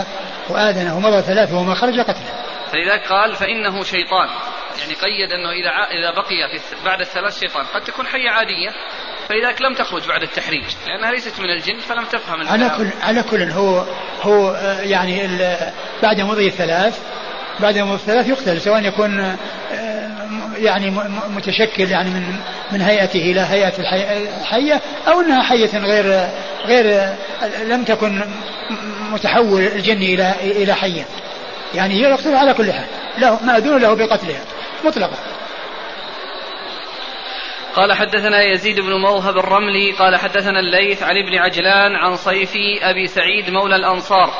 وآذنه 0.48 0.96
ومضى 0.96 1.22
ثلاثة 1.22 1.56
وما 1.56 1.74
خرج 1.74 2.00
قتله. 2.00 2.44
فلذلك 2.72 3.06
قال 3.08 3.34
فإنه 3.34 3.82
شيطان. 3.82 4.28
يعني 4.80 4.94
قيد 4.94 5.32
أنه 5.32 5.50
إذا 5.50 5.70
إذا 5.70 6.10
بقي 6.10 6.58
في 6.58 6.84
بعد 6.84 7.00
الثلاث 7.00 7.40
شيطان 7.40 7.66
قد 7.66 7.80
تكون 7.80 8.06
حية 8.06 8.30
عادية 8.30 8.70
فلذلك 9.28 9.62
لم 9.62 9.74
تخرج 9.74 10.08
بعد 10.08 10.22
التحريج. 10.22 10.64
لأنها 10.86 11.10
ليست 11.10 11.40
من 11.40 11.50
الجن 11.50 11.78
فلم 11.78 12.04
تفهم 12.04 12.48
على 12.48 12.70
كل 12.76 12.90
على 13.02 13.22
كل 13.22 13.42
هو 13.42 13.84
هو 14.22 14.50
آه، 14.50 14.80
يعني 14.80 15.38
بعد 16.02 16.20
مضي 16.20 16.46
الثلاث 16.46 17.00
بعد 17.60 17.78
مضي 17.78 17.94
الثلاث 17.94 18.28
يقتل 18.28 18.60
سواء 18.60 18.84
يكون 18.84 19.20
آه، 19.20 19.36
يعني 20.58 20.90
متشكل 21.28 21.90
يعني 21.90 22.10
من 22.10 22.36
من 22.72 22.80
هيئته 22.80 23.18
إلى 23.18 23.40
هيئة 23.40 23.72
الحية 24.40 24.80
أو 25.08 25.20
إنها 25.20 25.42
حية 25.42 25.78
غير 25.78 26.28
غير 26.66 27.14
لم 27.64 27.84
تكن 27.84 28.24
متحول 29.12 29.62
الجن 29.62 30.02
إلى 30.02 30.34
إلى 30.40 30.74
حية. 30.74 31.04
يعني 31.74 31.94
هي 31.94 32.10
يقتل 32.10 32.34
على 32.34 32.54
كل 32.54 32.72
حال. 32.72 32.86
له 33.18 33.44
مأذون 33.44 33.80
له 33.80 33.94
بقتلها. 33.94 34.40
مطلقا. 34.84 35.16
قال 37.76 37.92
حدثنا 37.92 38.42
يزيد 38.42 38.80
بن 38.80 38.92
موهب 38.92 39.38
الرملي 39.38 39.92
قال 39.92 40.16
حدثنا 40.16 40.60
الليث 40.60 41.02
عن 41.02 41.16
ابن 41.16 41.38
عجلان 41.38 41.96
عن 41.96 42.16
صيفي 42.16 42.78
أبي 42.82 43.06
سعيد 43.06 43.50
مولى 43.50 43.76
الأنصار. 43.76 44.30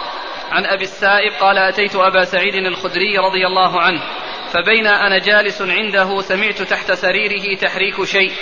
عن 0.51 0.67
أبي 0.67 0.85
السائب 0.85 1.33
قال 1.41 1.59
أتيت 1.59 1.97
أبا 1.97 2.25
سعيد 2.25 2.55
الخدري 2.55 3.19
رضي 3.19 3.47
الله 3.47 3.81
عنه. 3.81 4.03
فبين 4.53 4.87
أنا 4.87 5.19
جالس 5.19 5.63
عنده 5.63 6.21
سمعت 6.21 6.63
تحت 6.63 6.93
سريره 6.93 7.57
تحريك 7.57 8.05
شيء. 8.05 8.33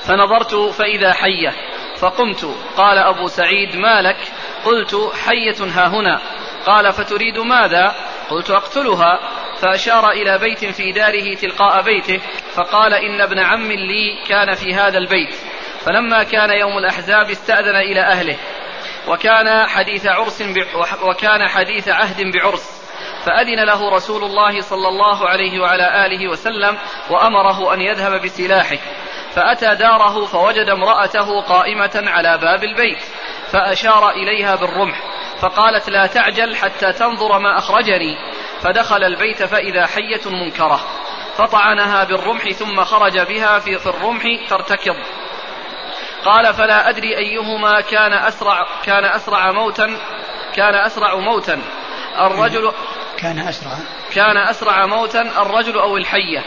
فنظرت 0.00 0.54
فإذا 0.54 1.12
حية. 1.12 1.54
فقمت. 1.98 2.56
قال 2.76 2.98
أبو 2.98 3.26
سعيد 3.26 3.76
ما 3.76 4.02
لك؟ 4.02 4.16
قلت 4.64 5.12
حية 5.26 5.64
ها 5.64 5.88
هنا. 5.88 6.20
قال 6.66 6.92
فتريد 6.92 7.38
ماذا؟ 7.38 7.94
قلت 8.30 8.50
أقتلها. 8.50 9.18
فأشار 9.60 10.10
إلى 10.10 10.38
بيت 10.38 10.64
في 10.64 10.92
داره 10.92 11.34
تلقاء 11.34 11.82
بيته. 11.82 12.20
فقال 12.54 12.94
إن 12.94 13.20
ابن 13.20 13.38
عم 13.38 13.72
لي 13.72 14.24
كان 14.28 14.54
في 14.54 14.74
هذا 14.74 14.98
البيت. 14.98 15.34
فلما 15.80 16.22
كان 16.22 16.50
يوم 16.50 16.78
الأحزاب 16.78 17.30
استأذن 17.30 17.76
إلى 17.76 18.00
أهله. 18.00 18.36
وكان 19.08 19.66
حديث 19.66 20.06
عرس 20.06 20.42
وكان 21.02 21.48
حديث 21.48 21.88
عهد 21.88 22.32
بعرس. 22.32 22.81
فأذن 23.24 23.64
له 23.64 23.90
رسول 23.90 24.24
الله 24.24 24.60
صلى 24.60 24.88
الله 24.88 25.28
عليه 25.28 25.60
وعلى 25.60 26.06
آله 26.06 26.28
وسلم 26.28 26.78
وأمره 27.10 27.74
أن 27.74 27.80
يذهب 27.80 28.22
بسلاحه. 28.22 28.78
فأتى 29.34 29.74
داره 29.74 30.24
فوجد 30.26 30.68
امرأته 30.68 31.40
قائمة 31.40 32.02
على 32.06 32.38
باب 32.38 32.64
البيت 32.64 33.02
فأشار 33.52 34.10
إليها 34.10 34.56
بالرمح 34.56 35.02
فقالت 35.40 35.90
لا 35.90 36.06
تعجل 36.06 36.56
حتى 36.56 36.92
تنظر 36.92 37.38
ما 37.38 37.58
أخرجني. 37.58 38.16
فدخل 38.62 39.04
البيت 39.04 39.42
فإذا 39.42 39.86
حية 39.86 40.30
منكرة 40.30 40.80
فطعنها 41.36 42.04
بالرمح 42.04 42.50
ثم 42.50 42.84
خرج 42.84 43.18
بها 43.18 43.58
في, 43.58 43.78
في 43.78 43.86
الرمح 43.86 44.22
ترتكض 44.48 44.96
قال 46.24 46.54
فلا 46.54 46.88
أدري 46.88 47.16
أيهما 47.16 47.80
كان 47.80 48.12
أسرع 48.12 48.66
كان 48.84 49.04
أسرع 49.04 49.52
موتا 49.52 49.96
كان 50.54 50.74
أسرع 50.74 51.14
موتا. 51.14 51.60
الرجل 52.20 52.72
كان 53.22 53.38
أسرع. 53.38 53.78
كان 54.14 54.36
أسرع 54.36 54.86
موتا 54.86 55.20
الرجل 55.20 55.78
أو 55.78 55.96
الحية. 55.96 56.40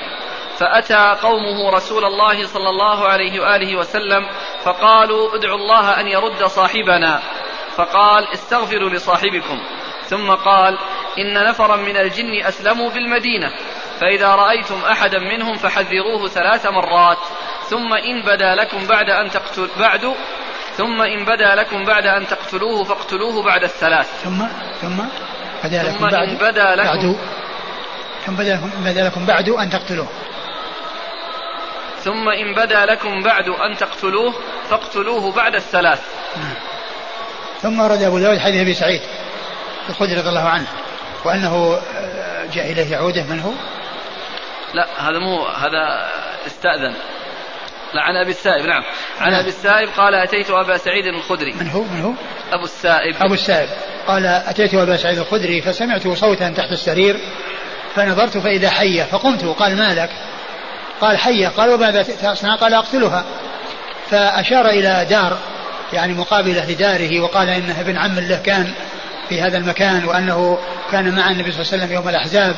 فأتى 0.58 1.22
قومه 1.22 1.70
رسول 1.70 2.06
الله 2.06 2.48
صلى 2.48 2.70
الله 2.70 3.08
عليه 3.08 3.40
وآله 3.40 3.78
وسلم 3.78 4.30
فقالوا 4.64 5.36
ادعوا 5.36 5.58
الله 5.58 6.00
أن 6.00 6.08
يرد 6.08 6.44
صاحبنا. 6.44 7.22
فقال 7.76 8.28
استغفروا 8.34 8.90
لصاحبكم. 8.90 9.60
ثم 10.04 10.32
قال 10.32 10.78
إن 11.20 11.48
نفرا 11.48 11.76
من 11.76 11.98
الجن 11.98 12.46
أسلموا 12.46 12.90
بالمدينة. 12.90 13.52
فإذا 14.00 14.36
رأيتم 14.36 14.82
أحدا 14.92 15.20
منهم 15.20 15.58
فحذروه 15.58 16.28
ثلاث 16.28 16.66
مرات. 16.66 17.18
ثم 17.70 17.94
إن 17.94 18.22
بدا 18.22 18.56
لكم 18.56 18.88
بعد 18.88 19.10
أن 19.10 19.30
تقتل 19.30 19.70
بعد 19.80 20.16
ثم 20.74 21.02
إن 21.02 21.26
بدا 21.26 21.56
لكم 21.56 21.86
بعد 21.86 22.06
أن 22.06 22.28
تقتلوه 22.28 22.84
فاقتلوه 22.84 23.44
بعد 23.44 23.64
الثلاث. 23.64 24.24
ثم 24.24 24.46
ثم 24.82 25.04
بدا 25.68 25.84
لكم 25.84 25.98
ثم 25.98 26.10
بعد 26.10 26.30
إن 26.30 26.36
بدا 26.36 26.76
لكم 26.76 26.86
بعد 26.86 27.16
ثم 28.26 28.36
بدا 28.36 28.56
لكم, 28.56 28.70
بدا 28.84 29.04
لكم 29.04 29.26
بعد 29.26 29.50
أن 29.50 29.70
تقتلوه 29.70 30.08
ثم 32.04 32.30
إن 32.30 32.54
بدا 32.56 32.86
لكم 32.86 33.24
بعد 33.24 33.50
أن 33.50 33.78
تقتلوه 33.78 34.34
فاقتلوه 34.70 35.32
بعد 35.32 35.56
الثلاث. 35.56 36.02
ثم 37.62 37.80
ورد 37.80 38.02
أبو 38.02 38.20
داود 38.20 38.38
حديث 38.38 38.62
أبي 38.62 38.74
سعيد 38.74 39.02
الخدري 39.90 40.14
رضي 40.14 40.30
الله 40.30 40.50
عنه 40.50 40.68
وأنه 41.26 41.80
آه، 41.96 42.46
جاء 42.54 42.72
إليه 42.72 42.96
عودة 42.96 43.24
من 43.24 43.40
هو؟ 43.40 43.52
لا 44.74 44.88
هذا 44.98 45.20
مو 45.20 45.46
هذا 45.46 46.10
استأذن 46.48 46.94
لا 47.96 48.02
عن 48.02 48.16
أبي 48.16 48.32
السائب 48.32 48.66
نعم. 48.66 48.84
عن 49.20 49.32
نعم. 49.32 49.40
أبي 49.40 49.50
السائب 49.50 49.90
قال 49.98 50.16
أتيت 50.16 50.50
أبا 50.50 50.78
سعيد 50.78 51.06
الخدري. 51.06 51.54
من 51.54 51.70
هو؟ 51.70 51.84
من 51.84 52.02
هو؟ 52.02 52.12
أبو 52.54 52.64
السائب. 52.64 53.16
أبو 53.22 53.34
السائب. 53.34 53.70
قال 54.08 54.26
أتيت 54.26 54.74
أبا 54.74 54.98
سعيد 54.98 55.18
الخدري 55.18 55.62
فسمعت 55.62 56.08
صوتا 56.08 56.50
تحت 56.50 56.72
السرير 56.72 57.18
فنظرت 57.96 58.38
فإذا 58.38 58.70
حيه 58.70 59.04
فقمت. 59.04 59.46
قال 59.46 59.78
ما 59.78 59.94
لك؟ 59.94 60.10
قال 61.02 61.18
حيه 61.18 61.48
قال 61.48 61.70
وماذا 61.70 62.04
تصنع؟ 62.04 62.56
قال 62.56 62.74
أقتلها. 62.74 63.26
فأشار 64.10 64.70
إلى 64.70 65.08
دار 65.10 65.38
يعني 65.94 66.14
مقابله 66.14 66.72
لداره 66.72 67.20
وقال 67.20 67.50
انه 67.50 67.82
ابن 67.82 67.98
عم 67.98 68.20
له 68.20 68.42
كان 68.46 68.74
في 69.30 69.42
هذا 69.42 69.58
المكان 69.58 70.06
وأنه 70.06 70.58
كان 70.92 71.16
مع 71.16 71.32
النبي 71.32 71.52
صلى 71.52 71.62
الله 71.62 71.74
عليه 71.74 71.84
وسلم 71.84 71.92
يوم 71.92 72.10
الأحزاب. 72.10 72.56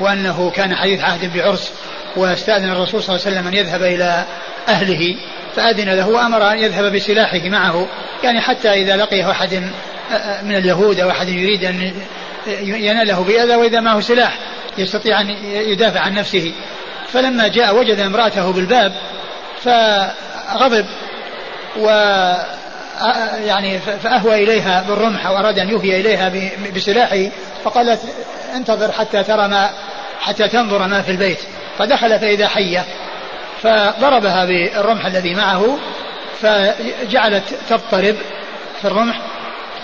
وأنه 0.00 0.50
كان 0.50 0.74
حديث 0.74 1.00
عهد 1.00 1.32
بعرس 1.34 1.72
واستأذن 2.16 2.70
الرسول 2.70 3.02
صلى 3.02 3.16
الله 3.16 3.26
عليه 3.26 3.36
وسلم 3.36 3.48
أن 3.48 3.54
يذهب 3.54 3.82
إلى 3.82 4.24
أهله 4.68 5.16
فأذن 5.56 5.88
له 5.88 6.08
وأمر 6.08 6.52
أن 6.52 6.58
يذهب 6.58 6.92
بسلاحه 6.92 7.48
معه. 7.48 7.88
يعني 8.24 8.40
حتى 8.40 8.72
إذا 8.72 8.96
لقيه 8.96 9.30
أحد 9.30 9.54
من 10.42 10.56
اليهود 10.56 11.00
أو 11.00 11.10
أحد 11.10 11.28
يريد 11.28 11.64
أن 11.64 11.92
يناله 12.62 13.24
بأذى 13.24 13.54
وإذا 13.54 13.80
معه 13.80 14.00
سلاح 14.00 14.38
يستطيع 14.78 15.20
أن 15.20 15.30
يدافع 15.44 16.00
عن 16.00 16.14
نفسه. 16.14 16.52
فلما 17.12 17.48
جاء 17.48 17.76
وجد 17.76 18.00
امرأته 18.00 18.52
بالباب 18.52 18.92
فغضب 19.62 20.86
و 21.76 21.88
يعني 23.46 23.78
فأهوى 23.78 24.44
إليها 24.44 24.84
بالرمح 24.88 25.30
وأراد 25.30 25.58
أن 25.58 25.68
يهوي 25.68 26.00
إليها 26.00 26.32
بسلاحه 26.76 27.28
فقالت 27.64 28.00
انتظر 28.56 28.92
حتى 28.92 29.24
ترى 29.24 29.48
ما 29.48 29.70
حتى 30.20 30.48
تنظر 30.48 30.86
ما 30.86 31.02
في 31.02 31.10
البيت. 31.10 31.38
فدخل 31.78 32.18
فإذا 32.18 32.48
حية 32.48 32.84
فضربها 33.62 34.44
بالرمح 34.44 35.06
الذي 35.06 35.34
معه 35.34 35.78
فجعلت 36.40 37.44
تضطرب 37.68 38.16
في 38.80 38.84
الرمح. 38.84 39.20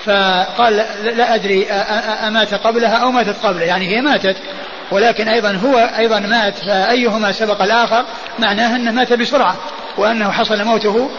فقال 0.05 0.77
لا 1.05 1.35
أدري 1.35 1.71
أمات 2.29 2.55
قبلها 2.55 2.97
أو 2.97 3.11
ماتت 3.11 3.47
قبله. 3.47 3.65
يعني 3.65 3.97
هي 3.97 4.01
ماتت 4.01 4.37
ولكن 4.91 5.29
أيضا 5.29 5.61
هو 5.65 5.79
أيضا 5.99 6.19
مات. 6.19 6.59
فأيهما 6.59 7.33
سبق 7.33 7.63
الآخر؟ 7.63 8.05
معناه 8.39 8.77
أنه 8.77 8.91
مات 8.91 9.13
بسرعة 9.13 9.57
وأنه 9.97 10.31
حصل 10.31 10.65
موته 10.65 11.11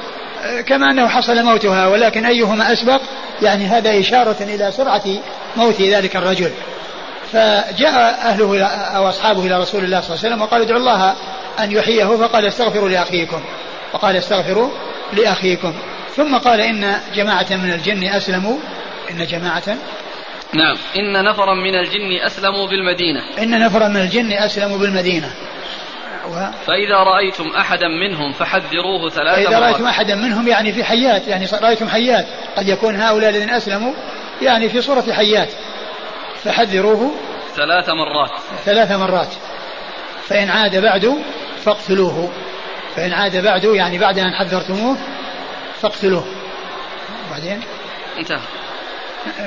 كما 0.66 0.92
أنه 0.92 1.08
حصل 1.08 1.44
موتها. 1.44 1.88
ولكن 1.88 2.26
أيهما 2.26 2.74
أسبق؟ 2.74 3.02
يعني 3.42 3.66
هذا 3.66 4.00
إشارة 4.00 4.38
إلى 4.42 4.72
سرعة 4.72 5.04
موت 5.58 5.82
ذلك 5.82 6.16
الرجل. 6.16 6.52
فجاء 7.36 7.96
أهله 8.22 8.66
أو 8.66 9.10
أصحابه 9.10 9.46
إلى 9.46 9.60
رسول 9.60 9.84
الله 9.84 10.02
صلى 10.02 10.16
الله 10.16 10.26
عليه 10.26 10.36
وسلم 10.36 10.42
وقالوا 10.42 10.66
ادعوا 10.66 10.80
الله 10.80 11.16
أن 11.60 11.72
يحييه 11.72 12.06
فقال 12.06 12.46
استغفروا 12.46 12.90
لأخيكم. 12.90 13.42
وقال 13.94 14.16
استغفروا 14.16 14.70
لأخيكم. 15.14 15.74
ثم 16.16 16.38
قال 16.38 16.62
إن 16.62 16.96
جماعة 17.16 17.48
من 17.52 17.72
الجن 17.72 18.04
أسلموا. 18.04 18.58
إن 19.12 19.26
جماعة 19.26 19.78
نعم. 20.54 20.78
إن 20.98 21.24
نفرا 21.24 21.54
من 21.54 21.76
الجن 21.76 22.26
أسلموا 22.26 22.68
بالمدينة. 22.68 23.22
إن 23.40 23.60
نفرا 23.60 23.88
من 23.88 23.98
الجن 23.98 24.34
أسلموا 24.34 24.78
بالمدينة. 24.78 25.32
و... 26.28 26.34
فإذا 26.68 26.98
رأيتم 26.98 27.48
أحدا 27.60 27.88
منهم 27.88 28.34
فحذروه 28.34 29.10
ثلاث 29.10 29.36
فإذا 29.36 29.60
رأيتم 29.60 29.86
أحدا 29.86 30.16
منهم 30.16 30.48
يعني 30.48 30.74
في 30.74 30.84
حيات 30.84 31.28
يعني 31.28 31.46
رأيتم 31.62 31.88
حيات. 31.88 32.26
قد 32.58 32.68
يكون 32.68 32.96
هؤلاء 32.96 33.30
الذين 33.30 33.50
أسلموا 33.50 33.94
يعني 34.42 34.70
في 34.70 34.82
صورة 34.82 35.06
حيات. 35.12 35.50
فحذروه 36.46 37.12
ثلاث 37.56 37.90
مرات. 37.90 38.32
ثلاث 38.66 38.92
مرات. 38.92 39.34
فإن 40.28 40.50
عاد 40.50 40.76
بعد 40.76 41.16
فاقتلوه. 41.66 42.32
فإن 42.96 43.14
عاد 43.14 43.44
بعد 43.44 43.64
يعني 43.64 43.98
بعد 43.98 44.20
أن 44.20 44.34
حذرتموه 44.34 44.98
فاقتلوه. 45.82 46.26
بعدين؟ 47.32 47.62
انتهى. 48.18 48.40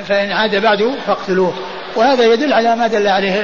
فإن 0.04 0.32
عاد 0.32 0.56
بعد 0.56 0.98
فاقتلوه. 1.06 1.54
وهذا 1.96 2.24
يدل 2.24 2.52
على 2.52 2.76
ما 2.76 2.86
دل 2.86 3.06
عليه 3.06 3.42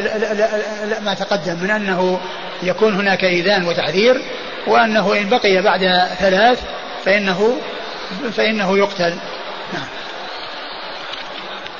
ما 1.05 1.15
تقدم 1.15 1.63
من 1.63 1.71
أنه 1.71 2.21
يكون 2.63 2.95
هناك 2.95 3.25
إيذان 3.25 3.65
وتحذير 3.65 4.23
وأنه 4.67 5.17
إن 5.19 5.29
بقي 5.29 5.63
بعد 5.63 5.81
ثلاث 6.19 6.65
فإنه 7.05 7.57
فإنه 8.33 8.79
يقتل. 8.79 9.15
نعم. 9.73 9.87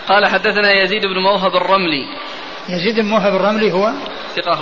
قال 0.09 0.27
حدثنا 0.27 0.73
يزيد 0.73 1.07
بن 1.07 1.19
موهب 1.19 1.57
الرملي. 1.57 2.05
يزيد 2.69 3.01
بن 3.01 3.09
موهب 3.09 3.35
الرملي 3.35 3.73
هو 3.73 3.93
ثقة 4.37 4.53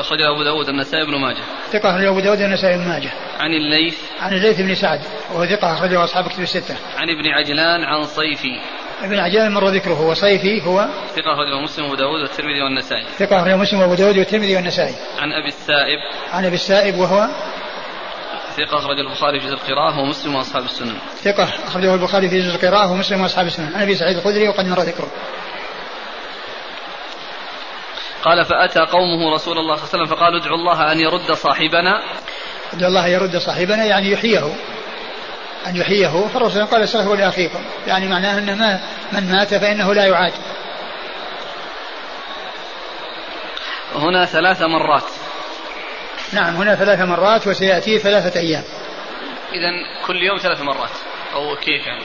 أخرج 0.00 0.20
أبو 0.22 0.42
داود 0.42 0.68
النسائي 0.68 1.06
بن 1.06 1.14
ماجه. 1.14 1.42
ثقة 1.72 1.90
أخرج 1.90 2.04
أبو 2.04 2.20
داود 2.20 2.40
النسائي 2.40 2.78
بن 2.78 2.88
ماجه. 2.88 3.10
عن 3.40 3.52
الليث. 3.52 3.98
عن 4.20 4.32
الليث 4.32 4.60
بن 4.60 4.74
سعد 4.74 5.00
وهو 5.34 5.46
ثقة 5.46 5.72
أخرجه 5.72 6.04
أصحاب 6.04 6.28
كتب 6.28 6.42
الستة. 6.42 6.76
عن 6.96 7.10
ابن 7.10 7.26
عجلان 7.26 7.84
عن 7.84 8.02
صيفي. 8.02 8.60
ابن 9.02 9.18
عجلان 9.18 9.52
مر 9.52 9.68
ذكره 9.68 9.94
هو 9.94 10.14
صيفي 10.14 10.66
هو 10.66 10.88
ثقة 11.16 11.32
أخرجه 11.34 11.60
مسلم 11.62 11.84
وأبو 11.84 11.94
داود 11.94 12.20
والترمذي 12.20 12.62
والنسائي. 12.62 13.04
ثقة 13.18 13.40
أخرجه 13.40 13.56
مسلم 13.56 13.80
وأبو 13.80 13.94
داود 13.94 14.18
والترمذي 14.18 14.56
والنسائي. 14.56 14.94
عن 15.18 15.32
أبي 15.32 15.48
السائب. 15.48 15.98
عن 16.32 16.44
أبي 16.44 16.54
السائب 16.54 16.94
وهو 16.98 17.28
ثقة 18.56 18.78
أخرج 18.78 18.98
البخاري 18.98 19.40
في 19.40 19.46
جزء 19.46 19.54
القراءة 19.54 19.98
ومسلم 19.98 20.34
وأصحاب 20.34 20.64
السنن. 20.64 20.98
ثقة 21.16 21.48
أخرجه 21.66 21.94
البخاري 21.94 22.28
في 22.28 22.38
جزء 22.38 22.54
القراءة 22.54 22.92
ومسلم 22.92 23.20
وأصحاب 23.20 23.46
السنن. 23.46 23.74
عن 23.74 23.82
أبي 23.82 23.94
سعيد 23.94 24.16
الخدري 24.16 24.48
وقد 24.48 24.64
مر 24.66 24.80
ذكره. 24.80 25.08
قال 28.24 28.44
فأتى 28.44 28.80
قومه 28.80 29.34
رسول 29.34 29.58
الله 29.58 29.76
صلى 29.76 29.84
الله 29.84 29.94
عليه 29.94 30.04
وسلم 30.04 30.04
فقالوا 30.04 30.40
ادعوا 30.40 30.56
الله 30.56 30.92
أن 30.92 31.00
يرد 31.00 31.32
صاحبنا 31.32 32.02
ادعوا 32.72 32.88
الله 32.88 33.06
يرد 33.06 33.36
صاحبنا 33.36 33.84
يعني 33.84 34.10
يحييه 34.10 34.54
أن 35.66 35.76
يحييه 35.76 36.26
فالرسول 36.26 36.66
قال 36.66 36.82
استغفروا 36.82 37.16
لأخيكم 37.16 37.64
يعني 37.86 38.08
معناه 38.08 38.38
أن 38.38 38.58
ما 38.58 38.80
من 39.12 39.32
مات 39.32 39.54
فإنه 39.54 39.94
لا 39.94 40.06
يعاد 40.06 40.32
هنا 43.94 44.24
ثلاث 44.24 44.62
مرات 44.62 45.04
نعم 46.34 46.56
هنا 46.56 46.74
ثلاث 46.74 47.00
مرات 47.00 47.46
وسيأتي 47.46 47.98
ثلاثة 47.98 48.40
أيام. 48.40 48.62
إذا 49.52 49.70
كل 50.06 50.22
يوم 50.22 50.38
ثلاث 50.38 50.60
مرات. 50.60 50.90
أو 51.34 51.56
كيف 51.56 51.86
يعني؟ 51.86 52.04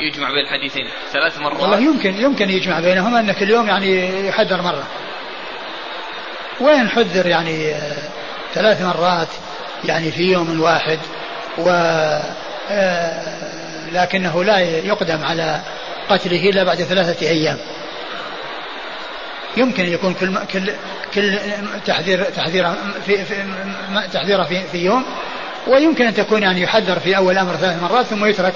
يجمع 0.00 0.30
بين 0.30 0.44
الحديثين. 0.44 0.88
ثلاث 1.12 1.38
مرات. 1.38 1.60
والله 1.60 1.78
يمكن 1.78 2.14
يمكن 2.14 2.50
يجمع 2.50 2.80
بينهما 2.80 3.20
أن 3.20 3.32
كل 3.32 3.50
يوم 3.50 3.68
يعني 3.68 4.26
يحذر 4.28 4.62
مرة. 4.62 4.86
وين 6.60 6.88
حذر 6.88 7.26
يعني 7.26 7.74
ثلاث 8.54 8.82
مرات 8.82 9.28
يعني 9.84 10.10
في 10.10 10.32
يوم 10.32 10.60
واحد؟ 10.60 10.98
و 11.58 11.70
لكنه 13.92 14.44
لا 14.44 14.58
يقدم 14.60 15.24
على 15.24 15.60
قتله 16.08 16.50
إلا 16.50 16.64
بعد 16.64 16.82
ثلاثة 16.82 17.26
أيام. 17.26 17.58
يمكن 19.56 19.84
أن 19.84 19.92
يكون 19.92 20.14
كل 20.14 20.38
كل 20.52 20.72
كل 21.14 21.38
تحذير 21.86 22.24
تحذير 22.24 22.74
في, 23.06 23.24
في 23.24 23.34
تحذيره 24.12 24.42
في, 24.42 24.62
في 24.72 24.78
يوم 24.78 25.04
ويمكن 25.66 26.06
أن 26.06 26.14
تكون 26.14 26.42
يعني 26.42 26.62
يحذر 26.62 26.98
في 26.98 27.16
أول 27.16 27.38
أمر 27.38 27.56
ثلاث 27.56 27.82
مرات 27.82 28.06
ثم 28.06 28.24
يترك 28.26 28.54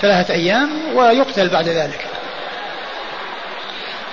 ثلاثة 0.00 0.34
أيام 0.34 0.96
ويقتل 0.96 1.48
بعد 1.48 1.68
ذلك. 1.68 2.06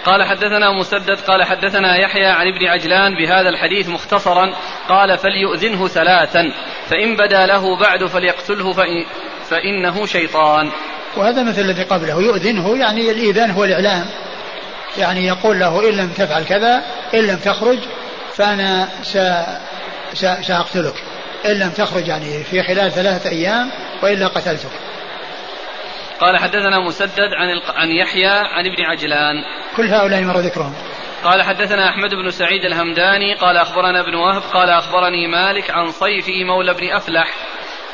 قال 0.06 0.24
حدثنا 0.24 0.72
مسدد 0.72 1.20
قال 1.28 1.44
حدثنا 1.44 1.98
يحيى 1.98 2.26
عن 2.26 2.48
ابن 2.48 2.68
عجلان 2.68 3.16
بهذا 3.16 3.50
الحديث 3.50 3.90
مختصرا 3.90 4.54
قال 4.90 5.18
فليؤذنه 5.18 5.88
ثلاثا 5.88 6.54
فإن 6.90 7.16
بدا 7.16 7.46
له 7.46 7.80
بعد 7.80 8.06
فليقتله 8.06 8.74
فإن 8.74 9.06
فإنه 9.50 10.06
شيطان 10.06 10.72
وهذا 11.18 11.44
مثل 11.44 11.62
الذي 11.62 11.84
قبله 11.84 12.22
يؤذنه 12.22 12.78
يعني 12.78 13.12
الإيذان 13.12 13.52
هو 13.52 13.64
الإعلام 13.64 14.06
يعني 14.98 15.28
يقول 15.28 15.60
له 15.60 15.90
إن 15.90 15.98
لم 15.98 16.10
تفعل 16.10 16.44
كذا 16.44 16.84
إن 17.14 17.28
لم 17.28 17.38
تخرج 17.38 17.78
فأنا 18.34 18.90
سأقتلك. 20.42 20.94
إن 21.46 21.52
لم 21.52 21.70
تخرج 21.70 22.08
يعني 22.08 22.44
في 22.44 22.64
خلال 22.64 22.92
ثلاثة 22.92 23.30
أيام 23.30 23.72
وإلا 24.04 24.28
قتلتك. 24.28 24.72
قال 26.20 26.38
حدثنا 26.38 26.80
مسدد 26.80 27.34
عن 27.34 27.48
عن 27.76 27.92
يحيى 27.92 28.28
عن 28.28 28.66
ابن 28.66 28.84
عجلان. 28.84 29.36
كل 29.78 29.88
هؤلاء 29.88 30.22
مر 30.22 30.40
ذكرهم. 30.40 30.74
قال 31.24 31.44
حدثنا 31.44 31.90
أحمد 31.90 32.10
بن 32.10 32.30
سعيد 32.30 32.66
الهمداني 32.66 33.36
قال 33.36 33.58
أخبرنا 33.58 34.00
ابن 34.02 34.16
وهب 34.16 34.42
قال 34.54 34.70
أخبرني 34.70 35.28
مالك 35.28 35.72
عن 35.72 35.92
صيفي 35.92 36.44
مولى 36.44 36.74
بن 36.74 36.92
أفلح. 36.92 37.28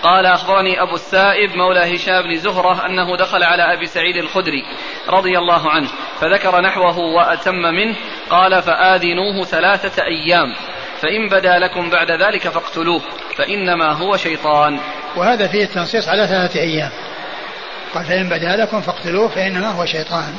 قال 0.04 0.26
أخبرني 0.26 0.82
أبو 0.82 0.96
السائب 0.96 1.56
مولى 1.56 1.96
هشام 1.96 2.22
بن 2.24 2.36
زهرة 2.36 2.86
أنه 2.86 3.18
دخل 3.18 3.44
على 3.44 3.74
أبي 3.74 3.86
سعيد 3.86 4.18
الخدري 4.18 4.64
رضي 5.10 5.38
الله 5.38 5.70
عنه 5.70 5.90
فذكر 6.20 6.62
نحوه 6.62 6.98
وأتم 6.98 7.56
منه 7.56 7.96
قال 8.30 8.62
فآذنوه 8.62 9.46
ثلاثة 9.46 10.04
أيام 10.04 10.56
فإن 11.02 11.30
بدا 11.30 11.60
لكم 11.60 11.90
بعد 11.90 12.12
ذلك 12.12 12.48
فاقتلوه 12.48 13.02
فإنما 13.38 13.92
هو 13.92 14.18
شيطان. 14.18 14.80
وهذا 15.16 15.48
فيه 15.48 15.64
التنصيص 15.64 16.10
على 16.10 16.28
ثلاثة 16.28 16.60
أيام 16.60 16.92
قال 17.94 18.06
فإن 18.06 18.30
بدا 18.30 18.56
لكم 18.56 18.82
فاقتلوه 18.82 19.28
فإنما 19.28 19.72
هو 19.72 19.86
شيطان. 19.86 20.34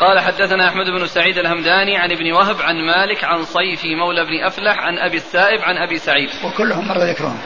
قال 0.00 0.20
حدثنا 0.20 0.68
أحمد 0.68 0.86
بن 0.86 1.06
سعيد 1.06 1.38
الهمداني 1.38 1.96
عن 1.96 2.12
ابن 2.12 2.32
وهب 2.32 2.56
عن 2.60 2.76
مالك 2.76 3.24
عن 3.24 3.42
صيفي 3.42 3.94
مولى 3.94 4.24
بن 4.24 4.44
أفلح 4.44 4.78
عن 4.78 4.98
أبي 4.98 5.16
السائب 5.16 5.60
عن 5.62 5.76
أبي 5.76 5.98
سعيد. 5.98 6.28
وكلهم 6.44 6.88
مر 6.88 6.98
ذكرهم 6.98 7.38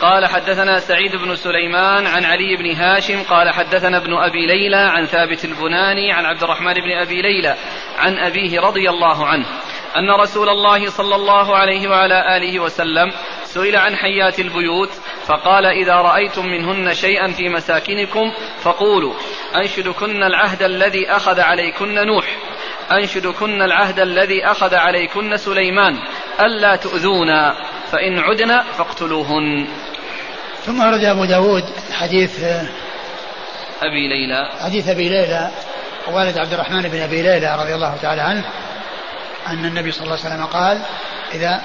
قال 0.00 0.26
حدثنا 0.26 0.78
سعيد 0.78 1.16
بن 1.16 1.34
سليمان 1.34 2.06
عن 2.06 2.24
علي 2.24 2.56
بن 2.56 2.70
هاشم 2.76 3.22
قال 3.22 3.50
حدثنا 3.50 3.96
ابن 3.96 4.14
أبي 4.14 4.46
ليلى 4.46 4.76
عن 4.76 5.06
ثابت 5.06 5.44
البناني 5.44 6.12
عن 6.12 6.24
عبد 6.24 6.42
الرحمن 6.42 6.74
بن 6.74 6.92
أبي 6.92 7.22
ليلى 7.22 7.56
عن 7.98 8.18
أبيه 8.18 8.60
رضي 8.60 8.90
الله 8.90 9.26
عنه. 9.26 9.46
أن 9.96 10.10
رسول 10.10 10.48
الله 10.48 10.90
صلى 10.90 11.14
الله 11.14 11.56
عليه 11.56 11.88
وعلى 11.88 12.36
آله 12.36 12.60
وسلم 12.60 13.12
سئل 13.44 13.76
عن 13.76 13.96
حيات 13.96 14.38
البيوت 14.38 14.90
فقال 15.26 15.66
إذا 15.66 15.94
رأيتم 15.94 16.46
منهن 16.46 16.94
شيئا 16.94 17.32
في 17.32 17.48
مساكنكم 17.48 18.32
فقولوا 18.62 19.14
أنشدكن 19.56 20.22
العهد 20.22 20.62
الذي 20.62 21.10
أخذ 21.10 21.40
عليكن 21.40 21.94
نوح 21.94 22.26
أنشدكن 22.92 23.62
العهد 23.62 24.00
الذي 24.00 24.44
أخذ 24.46 24.74
عليكن 24.74 25.36
سليمان 25.36 25.98
ألا 26.40 26.76
تؤذونا 26.76 27.54
فإن 27.90 28.18
عدنا 28.18 28.62
فاقتلوهن. 28.62 29.66
ثم 30.62 30.80
أرد 30.80 31.04
أبو 31.04 31.24
داود 31.24 31.64
حديث 31.92 32.44
أبي 33.82 34.08
ليلى. 34.08 34.48
حديث 34.60 34.88
أبي 34.88 35.08
ليلى 35.08 35.50
والد 36.12 36.38
عبد 36.38 36.52
الرحمن 36.52 36.82
بن 36.82 37.00
أبي 37.00 37.22
ليلى 37.22 37.56
رضي 37.60 37.74
الله 37.74 37.96
تعالى 37.96 38.22
عنه 38.22 38.44
أن 39.46 39.64
النبي 39.64 39.92
صلى 39.92 40.04
الله 40.04 40.18
عليه 40.24 40.34
وسلم 40.34 40.44
قال 40.44 40.82
إذا 41.34 41.62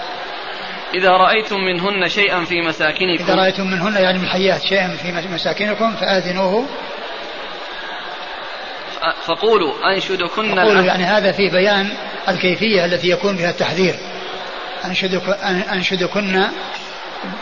إذا 0.94 1.12
رأيتم 1.12 1.60
منهن 1.60 2.10
شيئا 2.10 2.46
في 2.46 2.62
مساكنكم 2.62 3.24
إذا 3.24 3.36
رأيتم 3.36 3.68
منهن 3.68 3.96
يعني 4.04 4.18
من 4.18 4.24
الحيات 4.24 4.62
شيئا 4.62 4.88
في 4.88 5.28
مساكنكم 5.34 5.96
فآذنوه. 5.96 6.66
فقولوا 9.26 9.94
أنشدكن 9.94 10.56
فقولوا 10.56 10.82
يعني 10.82 11.04
هذا 11.04 11.32
في 11.32 11.50
بيان 11.50 11.90
الكيفية 12.30 12.86
التي 12.86 13.10
يكون 13.10 13.36
بها 13.36 13.50
التحذير. 13.50 13.96
أنشدك 14.86 15.30
أنشدكن 15.72 16.44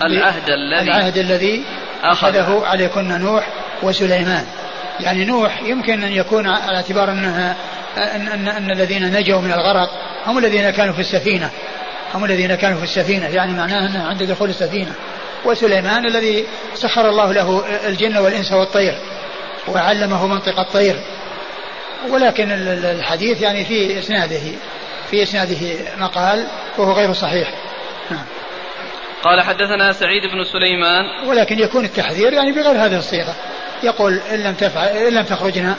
العهد 0.03 0.49
الذي 0.49 0.81
العهد 0.81 1.17
الذي 1.17 1.63
أخذه 2.03 2.63
عليكن 2.65 3.07
نوح 3.07 3.47
وسليمان. 3.83 4.45
يعني 4.99 5.25
نوح 5.25 5.61
يمكن 5.61 6.03
أن 6.03 6.11
يكون 6.11 6.47
على 6.47 6.75
اعتبار 6.75 7.11
أنها 7.11 7.55
أن, 7.97 8.27
أن, 8.27 8.47
أن 8.47 8.71
الذين 8.71 9.13
نجوا 9.13 9.41
من 9.41 9.51
الغرق 9.51 9.89
هم 10.27 10.37
الذين 10.37 10.69
كانوا 10.69 10.93
في 10.93 10.99
السفينة. 10.99 11.49
هم 12.13 12.25
الذين 12.25 12.55
كانوا 12.55 12.77
في 12.77 12.83
السفينة. 12.83 13.27
يعني 13.27 13.53
معناه 13.53 13.87
أنه 13.87 14.07
عند 14.07 14.23
دخول 14.23 14.49
السفينة. 14.49 14.93
وسليمان 15.45 16.05
الذي 16.05 16.45
سخر 16.73 17.09
الله 17.09 17.33
له 17.33 17.63
الجن 17.87 18.17
والإنس 18.17 18.51
والطير 18.51 18.97
وعلمه 19.67 20.27
منطق 20.27 20.59
الطير. 20.59 20.95
ولكن 22.09 22.51
الحديث 22.85 23.41
يعني 23.41 23.65
في 23.65 23.99
إسناده 23.99 24.41
في 25.11 25.23
إسناده 25.23 25.57
مقال 25.97 26.47
وهو 26.77 26.91
غير 26.91 27.13
صحيح. 27.13 27.53
نعم. 28.11 28.25
قال 29.23 29.41
حدثنا 29.41 29.93
سعيد 29.93 30.23
بن 30.23 30.43
سليمان. 30.43 31.27
ولكن 31.27 31.59
يكون 31.59 31.85
التحذير 31.85 32.33
يعني 32.33 32.51
بغير 32.51 32.85
هذه 32.85 32.97
الصيغة. 32.97 33.35
يقول 33.83 34.19
إن 34.33 34.43
لم 34.43 34.53
تفعل 34.53 34.87
إن 34.87 35.13
لم 35.13 35.23
تخرجنا 35.23 35.75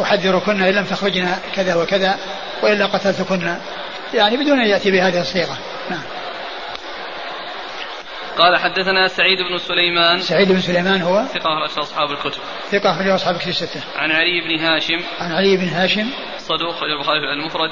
أحذركن 0.00 0.62
إن 0.62 0.74
لم 0.74 0.84
تخرجنا 0.84 1.38
كذا 1.54 1.74
وكذا 1.74 2.18
وإلا 2.62 2.86
قتلتكن. 2.86 3.56
يعني 4.14 4.36
بدون 4.36 4.60
أن 4.60 4.66
يأتي 4.66 4.90
بهذه 4.90 5.20
الصيغة. 5.20 5.58
نعم. 5.90 6.02
قال 8.38 8.56
حدثنا 8.56 9.08
سعيد 9.08 9.38
بن 9.38 9.58
سليمان. 9.58 10.20
سعيد 10.20 10.52
بن 10.52 10.60
سليمان 10.60 11.02
هو؟ 11.02 11.24
ثقة 11.34 11.66
أخرج 11.66 11.78
أصحاب 11.78 12.10
الكتب. 12.10 12.40
ثقة 12.70 12.90
أخرج 12.90 13.08
أصحاب 13.08 13.34
الكتب 13.34 13.48
الستة. 13.48 13.80
عن 13.96 14.10
علي 14.10 14.40
بن 14.40 14.64
هاشم. 14.64 15.00
عن 15.20 15.32
علي 15.32 15.56
بن 15.56 15.68
هاشم. 15.68 16.10
صدوق 16.38 16.74
أخرج 16.74 16.90
البخاري 16.90 17.20
في 17.20 17.32
المفرد. 17.32 17.70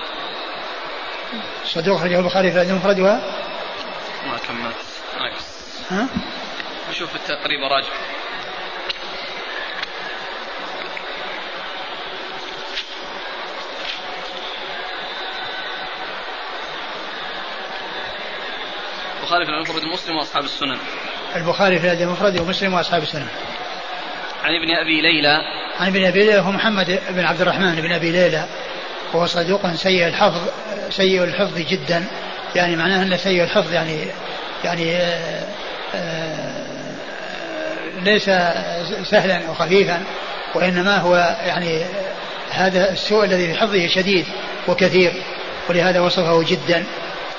صدوق 1.64 1.96
أخرج 1.96 2.12
البخاري 2.12 2.52
في 2.52 2.62
المفرد 2.62 3.00
و؟ 3.00 3.04
ما 3.04 4.38
كملت. 4.48 4.76
ناقص 5.20 5.64
ها؟ 5.90 6.08
نشوف 6.90 7.14
التقريب 7.16 7.60
راجع. 7.62 7.88
البخاري 19.24 19.46
في 19.46 19.50
المفرد 19.50 19.84
ومسلم 19.84 20.16
وأصحاب 20.16 20.44
السنن. 20.44 20.78
البخاري 21.36 21.78
في 21.78 21.92
المفرد 21.92 22.40
ومسلم 22.40 22.74
وأصحاب 22.74 23.02
السنن. 23.02 23.26
عن 24.44 24.54
ابن 24.54 24.70
أبي 24.70 25.00
ليلى. 25.00 25.38
عن 25.80 25.86
ابن 25.86 26.04
أبي 26.04 26.24
ليلى 26.24 26.38
هو 26.38 26.50
محمد 26.50 27.00
بن 27.10 27.24
عبد 27.24 27.40
الرحمن 27.40 27.74
بن 27.74 27.92
أبي 27.92 28.10
ليلى 28.10 28.44
وهو 29.14 29.26
صدوق 29.26 29.74
سيء 29.74 30.06
الحفظ 30.06 30.40
سيء 30.90 31.24
الحفظ 31.24 31.58
جدا 31.58 32.04
يعني 32.54 32.76
معناه 32.76 33.02
أنه 33.02 33.16
سيء 33.16 33.42
الحفظ 33.42 33.72
يعني 33.72 34.06
يعني 34.64 34.96
آآ 34.96 35.40
آه، 35.94 35.94
آآ 35.94 36.66
آه، 37.96 38.00
ليس 38.04 38.24
سهلا 39.10 39.48
أو 39.48 39.54
خفيفا 39.54 40.02
وإنما 40.54 40.98
هو 40.98 41.36
يعني 41.46 41.84
هذا 42.50 42.92
السوء 42.92 43.24
الذي 43.24 43.46
في 43.46 43.60
حفظه 43.60 43.86
شديد 43.86 44.26
وكثير 44.68 45.12
ولهذا 45.68 46.00
وصفه 46.00 46.42
جدا 46.42 46.84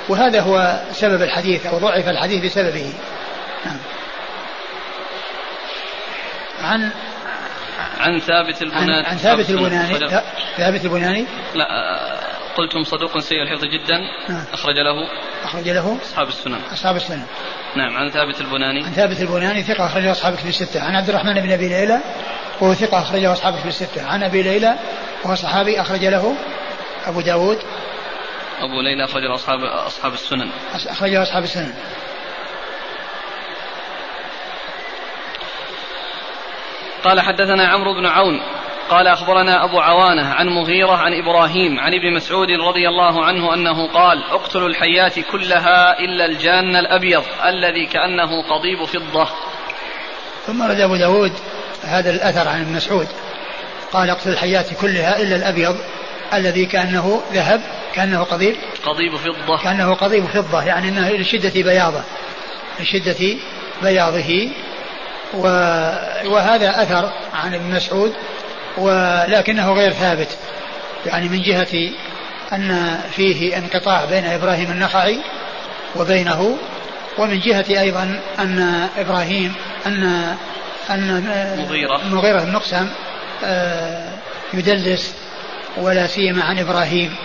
وهذا 0.10 0.42
هو 0.42 0.80
سبب 0.92 1.22
الحديث 1.22 1.66
أو 1.66 1.78
ضعف 1.78 2.08
الحديث 2.08 2.46
بسببه. 2.46 2.94
نعم. 3.66 3.78
عن 6.62 6.92
عن 8.00 8.20
ثابت 8.20 8.62
البناني. 8.62 9.08
عن, 9.08 9.18
ثابت 9.18 9.50
البناني. 9.50 10.00
ثابت 10.58 10.86
البناني؟ 10.86 11.26
لا 11.56 11.66
قلتم 12.58 12.84
صدوق 12.84 13.20
سيء 13.20 13.42
الحفظ 13.42 13.64
جدا. 13.66 13.98
نعم. 14.30 14.44
أخرج 14.54 14.76
له. 14.76 15.10
أخرج 15.44 15.70
له. 15.70 15.98
أصحاب 16.02 16.28
السنن. 16.28 16.60
أصحاب 16.74 16.96
السنن. 16.96 17.26
نعم 17.78 17.98
عن 17.98 18.10
ثابت 18.10 18.42
البناني. 18.42 18.86
عن 18.86 18.92
ثابت 18.92 19.22
البناني 19.22 19.64
ثقة 19.64 19.86
أخرجه 19.86 20.12
أصحاب 20.12 20.34
الكتب 20.34 20.48
الستة. 20.48 20.82
عن 20.82 20.96
عبد 20.96 21.10
الرحمن 21.10 21.34
بن 21.34 21.52
أبي 21.52 21.68
ليلى 21.68 22.00
وهو 22.62 22.74
ثقة 22.74 23.02
أخرجه 23.02 23.32
أصحاب 23.32 23.54
الكتب 23.54 23.68
الستة. 23.68 24.08
عن 24.08 24.24
أبي 24.24 24.42
ليلى 24.42 24.76
وهو 25.24 25.36
صحابي 25.36 25.82
أخرج 25.82 26.06
له. 26.06 26.36
أبو 27.08 27.22
داود. 27.22 27.58
أبو 28.60 28.82
ليلى 28.82 29.06
أخرجه 29.06 29.34
أصحاب 29.34 29.64
أصحاب 29.64 30.14
السنن. 30.14 30.50
أخرجه 30.74 31.24
أصحاب 31.24 31.44
السنن. 31.44 31.74
قال 37.04 37.22
حدثنا 37.22 37.68
عمرو 37.68 37.94
بن 37.94 38.06
عون. 38.06 38.42
قال 38.90 39.08
أخبرنا 39.08 39.64
أبو 39.64 39.80
عوانة 39.80 40.34
عن 40.34 40.48
مغيرة 40.48 40.96
عن 40.98 41.14
إبراهيم 41.14 41.80
عن 41.80 41.94
ابن 41.94 42.14
مسعود 42.16 42.52
رضي 42.52 42.88
الله 42.88 43.26
عنه 43.26 43.54
أنه 43.54 43.88
قال 43.88 44.24
اقتلوا 44.24 44.68
الحيات 44.68 45.20
كلها 45.20 46.00
إلا 46.00 46.26
الجان 46.26 46.76
الأبيض 46.76 47.24
الذي 47.46 47.86
كأنه 47.86 48.44
قضيب 48.50 48.86
فضة. 48.86 49.28
ثم 50.46 50.64
رد 50.64 50.80
أبو 50.80 50.96
داود 50.96 51.32
هذا 51.84 52.10
الأثر 52.10 52.48
عن 52.48 52.62
ابن 52.62 52.74
مسعود. 52.74 53.08
قال 53.94 54.10
أقتل 54.10 54.30
الحيات 54.30 54.74
كلها 54.82 55.22
إلا 55.22 55.36
الأبيض 55.36 55.76
الذي 56.34 56.66
كأنه 56.66 57.22
ذهب 57.34 57.62
كأنه 57.94 58.24
قضيب. 58.24 58.56
قضيب 58.86 59.16
فضة. 59.16 59.58
كأنه 59.64 59.94
قضيب 59.94 60.26
فضة 60.26 60.64
يعني 60.64 60.90
أنه 60.90 61.10
لشدة 61.10 61.62
بياضه 61.62 62.02
لشدة 62.80 63.38
بياضه. 63.84 64.50
و... 65.34 65.48
وهذا 66.26 66.82
أثر 66.82 67.12
عن 67.34 67.54
ابن 67.54 67.76
مسعود 67.76 68.14
ولكنه 68.78 69.74
غير 69.74 69.92
ثابت. 69.92 70.38
يعني 71.06 71.30
من 71.30 71.42
جهة 71.42 71.92
أن 72.54 73.00
فيه 73.12 73.58
انقطاع 73.58 74.06
بين 74.06 74.26
إبراهيم 74.26 74.72
النخعي 74.72 75.20
وبينه 75.96 76.58
ومن 77.18 77.40
جهة 77.40 77.66
أيضا 77.70 78.20
أن 78.40 78.88
إبراهيم 78.98 79.54
أن 79.86 80.36
أن 80.90 81.24
مغيرة. 81.58 82.02
مغيرة 82.12 82.40
بن 82.40 82.52
مقسم 82.52 82.90
آه، 83.44 84.10
يدلس 84.54 85.16
ولا 85.78 86.08
سيما 86.08 86.44
عن 86.44 86.60
إبراهيم. 86.60 87.16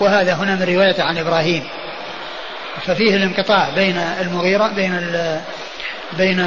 وهذا 0.00 0.34
هنا 0.34 0.54
من 0.54 0.62
رواية 0.62 1.02
عن 1.02 1.18
إبراهيم. 1.18 1.68
ففيه 2.86 3.16
الانقطاع 3.16 3.70
بين 3.74 3.96
المغيرة 3.96 4.68
بين 4.68 5.10
بين 6.12 6.40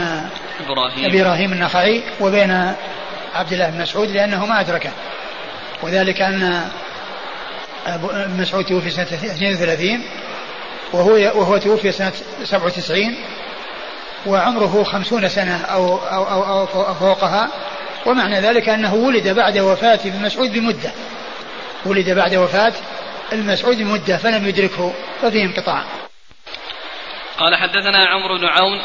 إبراهيم. 0.65 1.21
إبراهيم 1.21 1.53
النخعي 1.53 2.03
وبين 2.19 2.73
عبد 3.35 3.53
الله 3.53 3.69
بن 3.69 3.81
مسعود 3.81 4.11
لأنه 4.11 4.45
ما 4.45 4.59
أدركه. 4.59 4.91
وذلك 5.83 6.21
أن 6.21 6.69
مسعود 8.39 8.65
توفي 8.65 8.89
سنة 8.89 9.03
32 9.03 10.01
وهو 10.93 11.11
وهو 11.13 11.57
توفي 11.57 11.91
سنة 11.91 12.11
97 12.43 13.15
وعمره 14.25 14.83
خمسون 14.83 15.29
سنة 15.29 15.61
أو 15.65 15.97
أو 15.97 16.23
أو, 16.23 16.61
أو 16.61 16.93
فوقها. 16.93 17.49
ومعنى 18.05 18.39
ذلك 18.39 18.69
أنه 18.69 18.93
ولد 18.93 19.27
بعد 19.27 19.57
وفاة 19.57 19.99
ابن 20.05 20.25
مسعود 20.25 20.53
بمدة. 20.53 20.91
ولد 21.85 22.09
بعد 22.09 22.35
وفاة 22.35 22.73
المسعود 23.33 23.77
بمدة 23.77 24.17
فلم 24.17 24.47
يدركه 24.47 24.93
ففيه 25.21 25.43
انقطاع 25.43 25.83
قال 27.37 27.55
حدثنا 27.55 28.07
عمرو 28.07 28.37
بن 28.37 28.45
عون 28.45 28.81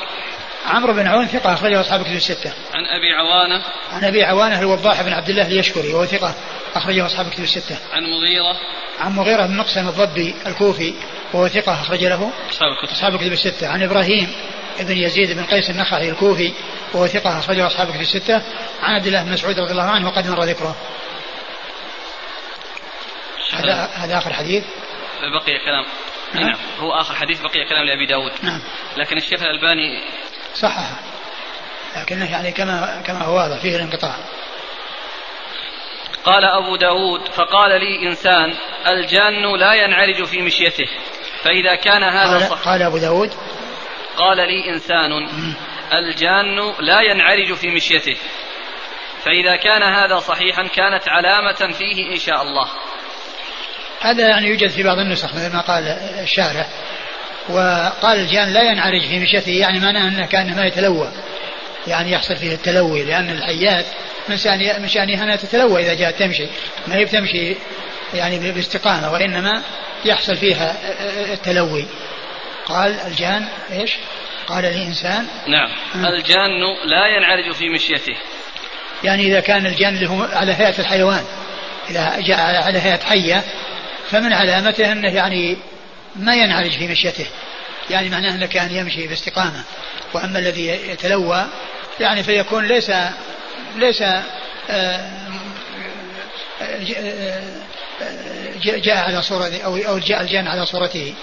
عمرو 0.66 0.92
بن 0.92 1.06
عون 1.06 1.26
ثقة 1.26 1.54
أخرجه 1.54 1.80
أصحاب 1.80 2.02
كتب 2.02 2.12
الستة. 2.12 2.52
عن 2.74 2.84
أبي 2.86 3.12
عوانة. 3.12 3.64
عن 3.92 4.04
أبي 4.04 4.24
عوانة 4.24 4.60
الوضاح 4.60 5.02
بن 5.02 5.12
عبد 5.12 5.28
الله 5.28 5.46
اليشكري 5.46 5.94
وهو 5.94 6.04
ثقة 6.04 6.34
أخرجه 6.74 7.06
أصحاب 7.06 7.30
كتب 7.30 7.42
الستة. 7.42 7.76
عن 7.92 8.02
مغيرة. 8.02 8.56
عن 9.00 9.12
مغيرة 9.12 9.46
بن 9.46 9.56
مقسم 9.56 9.88
الضبي 9.88 10.34
الكوفي 10.46 10.94
وهو 11.32 11.48
ثقة 11.48 11.72
أخرج 11.72 12.04
له 12.04 12.30
أصحاب 12.50 12.68
الكتب. 12.72 12.92
أصحاب 12.92 13.14
الكتب 13.14 13.32
الستة. 13.32 13.68
عن 13.68 13.82
إبراهيم 13.82 14.32
بن 14.80 14.96
يزيد 14.96 15.36
بن 15.36 15.44
قيس 15.44 15.70
النخعي 15.70 16.10
الكوفي 16.10 16.52
وهو 16.94 17.06
ثقة 17.06 17.38
أخرجه 17.38 17.66
أصحاب 17.66 17.88
الكتب 17.88 18.00
الستة. 18.00 18.42
عن 18.82 18.94
عبد 18.94 19.06
الله 19.06 19.22
بن 19.22 19.32
مسعود 19.32 19.58
رضي 19.58 19.72
الله 19.72 19.90
عنه 19.90 20.08
وقد 20.08 20.26
مر 20.26 20.44
ذكره. 20.44 20.76
هذا 23.60 23.90
هذا 23.94 24.18
آخر 24.18 24.32
حديث. 24.32 24.64
بقي 25.22 25.58
كلام. 25.64 25.84
نعم. 26.34 26.56
هو 26.78 26.92
آخر 26.92 27.14
حديث 27.14 27.40
بقي 27.40 27.64
كلام 27.64 27.84
لأبي 27.86 28.06
داود. 28.06 28.32
نعم. 28.42 28.60
لكن 28.96 29.16
الشيخ 29.16 29.42
الألباني 29.42 30.02
صحح 30.54 30.90
لكنه 31.96 32.32
يعني 32.32 32.52
كما 32.52 33.02
كما 33.06 33.22
هو 33.22 33.36
واضح 33.36 33.62
فيه 33.62 33.76
الانقطاع. 33.76 34.16
قال 36.24 36.44
أبو 36.44 36.76
داود 36.76 37.28
فقال 37.28 37.80
لي 37.80 38.08
إنسان 38.08 38.54
الجان 38.86 39.56
لا 39.56 39.74
ينعرج 39.74 40.24
في 40.24 40.42
مشيته. 40.42 40.86
فإذا 41.42 41.74
كان 41.74 42.02
هذا 42.02 42.38
قال, 42.38 42.50
صح 42.50 42.68
قال 42.68 42.82
أبو 42.82 42.98
داود. 42.98 43.30
قال 44.16 44.36
لي 44.36 44.70
إنسان 44.70 45.28
الجان 45.92 46.74
لا 46.80 47.00
ينعرج 47.00 47.54
في 47.54 47.70
مشيته. 47.70 48.16
فإذا 49.24 49.56
كان 49.56 49.82
هذا 49.82 50.18
صحيحا 50.18 50.66
كانت 50.66 51.08
علامة 51.08 51.72
فيه 51.78 52.12
إن 52.12 52.18
شاء 52.18 52.42
الله. 52.42 52.68
هذا 54.00 54.28
يعني 54.28 54.48
يوجد 54.48 54.68
في 54.68 54.82
بعض 54.82 54.98
النسخ 54.98 55.34
مثل 55.34 55.52
ما 55.52 55.60
قال 55.60 55.88
الشارع 56.22 56.66
وقال 57.48 58.20
الجان 58.20 58.52
لا 58.52 58.62
ينعرج 58.62 59.00
في 59.00 59.18
مشيته 59.18 59.50
يعني 59.50 59.80
معناه 59.80 60.08
أنه 60.08 60.26
كأنه 60.26 60.56
ما 60.56 60.66
يتلوى. 60.66 61.12
يعني 61.86 62.12
يحصل 62.12 62.36
فيه 62.36 62.54
التلوي 62.54 63.04
لأن 63.04 63.30
الحيات 63.30 63.86
من 64.28 64.36
شان 64.36 64.82
من 64.82 64.88
شأنها 64.88 65.24
أنها 65.24 65.36
تتلوى 65.36 65.82
إذا 65.82 65.94
جاءت 65.94 66.18
تمشي. 66.18 66.46
ما 66.86 66.96
هي 66.96 67.04
بتمشي 67.04 67.56
يعني 68.14 68.52
باستقامة 68.52 69.12
وإنما 69.12 69.62
يحصل 70.04 70.36
فيها 70.36 70.76
التلوي. 71.32 71.84
قال 72.66 73.00
الجان 73.06 73.48
إيش؟ 73.72 73.92
قال 74.46 74.64
الإنسان 74.64 75.26
نعم. 75.46 75.70
الجان 75.94 76.50
لا 76.86 77.06
ينعرج 77.06 77.54
في 77.54 77.68
مشيته. 77.68 78.16
يعني 79.04 79.26
إذا 79.26 79.40
كان 79.40 79.66
الجان 79.66 79.94
اللي 79.94 80.08
هو 80.08 80.22
على 80.22 80.52
هيئة 80.52 80.78
الحيوان 80.78 81.24
إذا 81.90 82.16
جاء 82.20 82.40
على 82.40 82.78
هيئة 82.78 83.04
حية 83.04 83.44
فمن 84.10 84.32
علامته 84.32 84.92
أنه 84.92 85.08
يعني 85.08 85.56
ما 86.16 86.34
ينعرج 86.34 86.70
في 86.70 86.88
مشيته. 86.88 87.26
يعني 87.90 88.08
معناه 88.08 88.30
أنه 88.30 88.46
كان 88.46 88.74
يمشي 88.74 89.06
باستقامة 89.06 89.64
وأما 90.14 90.38
الذي 90.38 90.66
يتلوى 90.66 91.46
يعني 92.00 92.22
فيكون 92.22 92.66
ليس 92.66 92.92
ليس 93.76 94.02
آه، 94.70 95.10
جاء 98.64 98.96
على 98.96 99.22
صورة 99.22 99.60
أو 99.64 99.76
أو 99.76 99.98
جاء 99.98 100.20
الجان 100.20 100.46
على 100.46 100.66
صورته 100.66 101.14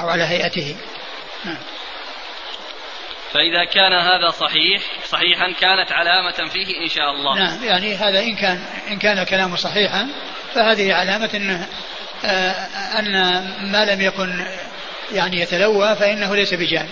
أو 0.00 0.08
على 0.08 0.24
هيئته. 0.24 0.76
نعم. 1.44 1.58
فإذا 3.32 3.64
كان 3.64 3.92
هذا 3.92 4.30
صحيح 4.30 4.82
صحيحا 5.08 5.52
كانت 5.60 5.92
علامة 5.92 6.50
فيه 6.50 6.84
إن 6.84 6.88
شاء 6.88 7.10
الله. 7.10 7.38
نعم 7.38 7.64
يعني 7.64 7.94
هذا 7.94 8.20
إن 8.20 8.36
كان 8.36 8.64
إن 8.90 8.98
كان 8.98 9.24
كلامه 9.24 9.56
صحيحا 9.56 10.08
فهذه 10.54 10.94
علامة 10.94 11.30
أنه 11.34 11.54
آه، 11.54 11.66
أن 12.98 13.12
ما 13.72 13.84
لم 13.84 14.00
يكن 14.00 14.46
يعني 15.12 15.40
يتلوى 15.40 15.96
فإنه 15.96 16.36
ليس 16.36 16.54
بجان 16.54 16.88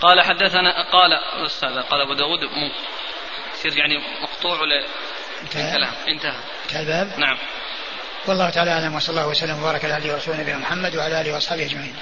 قال 0.00 0.20
حدثنا 0.22 0.90
قال 0.92 1.12
أستاذ 1.46 1.80
قال 1.82 2.00
أبو 2.00 2.14
داود 2.14 2.40
يصير 3.54 3.78
يعني 3.78 3.98
مقطوع 4.22 4.60
ولا 4.60 4.86
انتهى؟ 5.42 5.68
الكلام. 5.68 5.92
انتهى. 6.08 6.40
انتهى 6.64 6.80
الباب؟ 6.80 7.18
نعم. 7.18 7.38
والله 8.26 8.50
تعالى 8.50 8.70
أعلم 8.70 8.94
وصلى 8.94 9.10
الله 9.10 9.28
وسلم 9.28 9.62
وبارك 9.62 9.84
على 9.84 9.96
اله 9.96 10.12
ورسوله 10.12 10.40
نبينا 10.40 10.58
محمد 10.58 10.96
وعلى 10.96 11.20
آله 11.20 11.34
وأصحابه 11.34 11.66
أجمعين. 11.66 11.96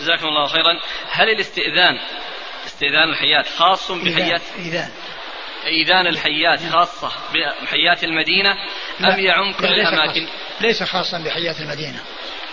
جزاكم 0.00 0.26
الله 0.26 0.46
خيرا. 0.46 0.80
هل 1.10 1.28
الاستئذان 1.30 1.98
استئذان 2.66 3.08
الحيات 3.08 3.46
خاص 3.58 3.92
بحيات 3.92 4.42
إذان. 4.58 4.90
إيذان 5.66 6.06
الحيات. 6.06 6.60
خاصة 6.72 7.12
بحيات 7.62 8.04
المدينة 8.04 8.50
أم 9.00 9.20
يعم 9.20 9.52
كل 9.52 9.64
الأماكن 9.64 10.26
خاص 10.26 10.60
ليس 10.60 10.82
خاصا 10.82 11.18
بحيات 11.18 11.60
المدينة 11.60 12.00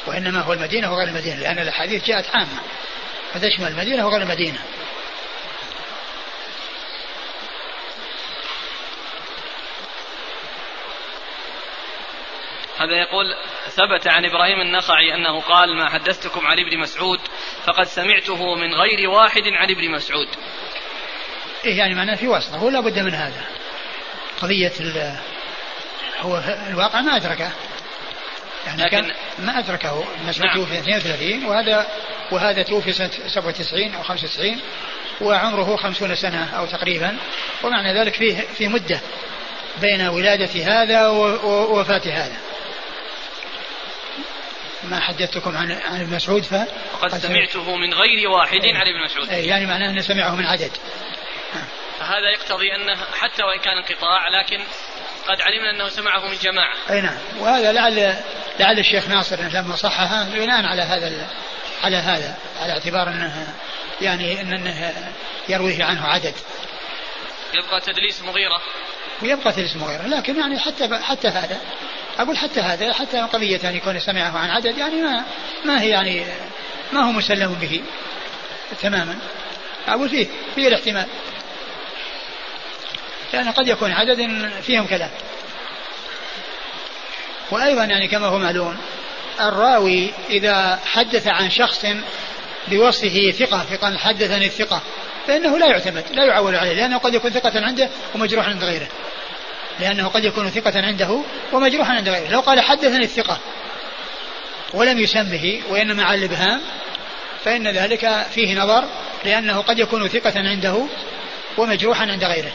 وإنما 0.07 0.41
هو 0.41 0.53
المدينة 0.53 0.91
وغير 0.91 1.07
المدينة 1.07 1.35
لأن 1.35 1.59
الأحاديث 1.59 2.05
جاءت 2.05 2.35
عامة 2.35 2.61
فتشمل 3.33 3.67
المدينة 3.67 4.07
وغير 4.07 4.21
المدينة 4.21 4.59
هذا 12.77 12.95
يقول 12.95 13.35
ثبت 13.67 14.07
عن 14.07 14.25
إبراهيم 14.25 14.61
النخعي 14.61 15.13
أنه 15.15 15.41
قال 15.41 15.75
ما 15.75 15.89
حدثتكم 15.89 16.47
عن 16.47 16.59
ابن 16.59 16.79
مسعود 16.79 17.19
فقد 17.63 17.83
سمعته 17.83 18.55
من 18.55 18.73
غير 18.73 19.09
واحد 19.09 19.43
عن 19.47 19.69
ابن 19.71 19.91
مسعود. 19.91 20.27
إيه 21.65 21.77
يعني 21.77 21.95
معناه 21.95 22.15
في 22.15 22.27
واسطة 22.27 22.57
هو 22.57 22.69
لابد 22.69 22.99
من 22.99 23.13
هذا. 23.13 23.45
قضية 24.41 24.71
هو 26.19 26.41
الواقع 26.69 27.01
ما 27.01 27.15
أدركه. 27.15 27.51
يعني 28.65 28.83
لكن 28.83 28.89
كان 28.89 29.11
ما 29.39 29.59
مسعود 30.27 30.47
نعم. 30.47 30.55
توفي 30.55 30.79
32 30.79 31.45
وهذا 31.45 31.87
وهذا 32.31 32.63
توفي 32.63 32.93
سنة 32.93 33.09
97 33.27 33.93
أو 33.93 34.03
95 34.03 34.59
وعمره 35.21 35.75
50 35.75 36.15
سنة 36.15 36.57
أو 36.57 36.65
تقريبا 36.65 37.17
ومعنى 37.63 37.99
ذلك 37.99 38.13
فيه 38.13 38.41
في 38.57 38.67
مدة 38.67 38.99
بين 39.81 40.01
ولادة 40.01 40.81
هذا 40.81 41.07
ووفاة 41.07 42.01
هذا 42.05 42.37
ما 44.83 44.99
حدثتكم 44.99 45.57
عن 45.57 45.71
عن 45.71 46.01
ابن 46.01 46.15
مسعود 46.15 46.43
ف 46.43 46.53
وقد 46.93 47.09
سمعته 47.09 47.75
من 47.75 47.93
غير 47.93 48.29
واحد 48.29 48.63
أيه 48.63 48.75
عن 48.75 48.87
ابن 48.87 49.05
مسعود 49.05 49.29
أيه 49.29 49.49
يعني 49.49 49.65
معناه 49.65 49.89
أنه 49.89 50.01
سمعه 50.01 50.35
من 50.35 50.45
عدد 50.45 50.71
فهذا 51.99 52.29
يقتضي 52.33 52.75
أنه 52.75 53.05
حتى 53.19 53.43
وإن 53.43 53.59
كان 53.59 53.77
انقطاع 53.77 54.27
لكن 54.29 54.63
قد 55.27 55.41
علمنا 55.41 55.71
أنه 55.71 55.89
سمعه 55.89 56.27
من 56.27 56.37
جماعة. 56.41 56.75
أي 56.89 57.01
نعم. 57.01 57.17
وهذا 57.39 57.71
لعل 57.71 58.15
لعل 58.59 58.79
الشيخ 58.79 59.07
ناصر 59.07 59.35
لما 59.35 59.75
صحها 59.75 60.29
بناء 60.29 60.65
على 60.65 60.81
هذا 60.81 61.27
على 61.83 61.95
هذا 61.95 62.37
على 62.59 62.73
اعتبار 62.73 63.07
أنه 63.07 63.47
يعني 64.01 64.41
إنه 64.41 64.93
يرويه 65.49 65.83
عنه 65.83 66.05
عدد. 66.07 66.33
يبقى 67.53 67.81
تدليس 67.81 68.21
مغيرة. 68.21 68.61
ويبقى 69.21 69.51
تدليس 69.51 69.75
مغيرة 69.75 70.07
لكن 70.07 70.39
يعني 70.39 70.59
حتى 70.59 70.99
حتى 71.01 71.27
هذا 71.27 71.57
أقول 72.19 72.37
حتى 72.37 72.59
هذا 72.59 72.93
حتى 72.93 73.19
قضية 73.19 73.69
أن 73.69 73.75
يكون 73.75 73.99
سمعه 73.99 74.37
عن 74.37 74.49
عدد 74.49 74.77
يعني 74.77 75.01
ما 75.01 75.23
ما 75.65 75.81
هي 75.81 75.89
يعني 75.89 76.25
ما 76.93 76.99
هو 76.99 77.11
مسلم 77.11 77.53
به 77.53 77.81
تماما. 78.81 79.19
أقول 79.87 80.09
فيه 80.09 80.27
فيه 80.55 80.67
الاحتمال. 80.67 81.05
لأن 83.35 83.51
قد 83.51 83.67
يكون 83.67 83.91
عدد 83.91 84.49
فيهم 84.61 84.87
كلام 84.87 85.09
وأيضا 87.51 87.83
يعني 87.83 88.07
كما 88.07 88.27
هو 88.27 88.37
معلوم 88.37 88.77
الراوي 89.41 90.11
إذا 90.29 90.79
حدث 90.85 91.27
عن 91.27 91.49
شخص 91.49 91.85
بوصفه 92.67 93.31
ثقة 93.31 93.63
ثقة 93.63 93.97
حدثني 93.97 94.45
الثقة 94.45 94.81
فإنه 95.27 95.57
لا 95.57 95.65
يعتمد 95.65 96.03
لا 96.11 96.25
يعول 96.25 96.55
عليه 96.55 96.73
لأنه 96.73 96.97
قد 96.97 97.13
يكون 97.13 97.31
ثقة 97.31 97.51
عنده 97.55 97.89
ومجروح 98.15 98.47
عند 98.47 98.63
غيره. 98.63 98.87
لأنه 99.79 100.07
قد 100.07 100.23
يكون 100.23 100.49
ثقة 100.49 100.81
عنده 100.81 101.21
ومجروحا 101.53 101.93
عند 101.93 102.09
غيره. 102.09 102.31
لو 102.31 102.39
قال 102.39 102.59
حدثني 102.59 103.03
الثقة 103.03 103.39
ولم 104.73 104.99
يسمه 104.99 105.61
وإنما 105.69 106.03
على 106.03 106.19
الإبهام 106.19 106.61
فإن 107.45 107.67
ذلك 107.67 108.25
فيه 108.31 108.55
نظر 108.55 108.83
لأنه 109.25 109.61
قد 109.61 109.79
يكون 109.79 110.07
ثقة 110.07 110.33
عنده 110.35 110.85
ومجروحا 111.57 112.05
عند 112.05 112.23
غيره. 112.23 112.51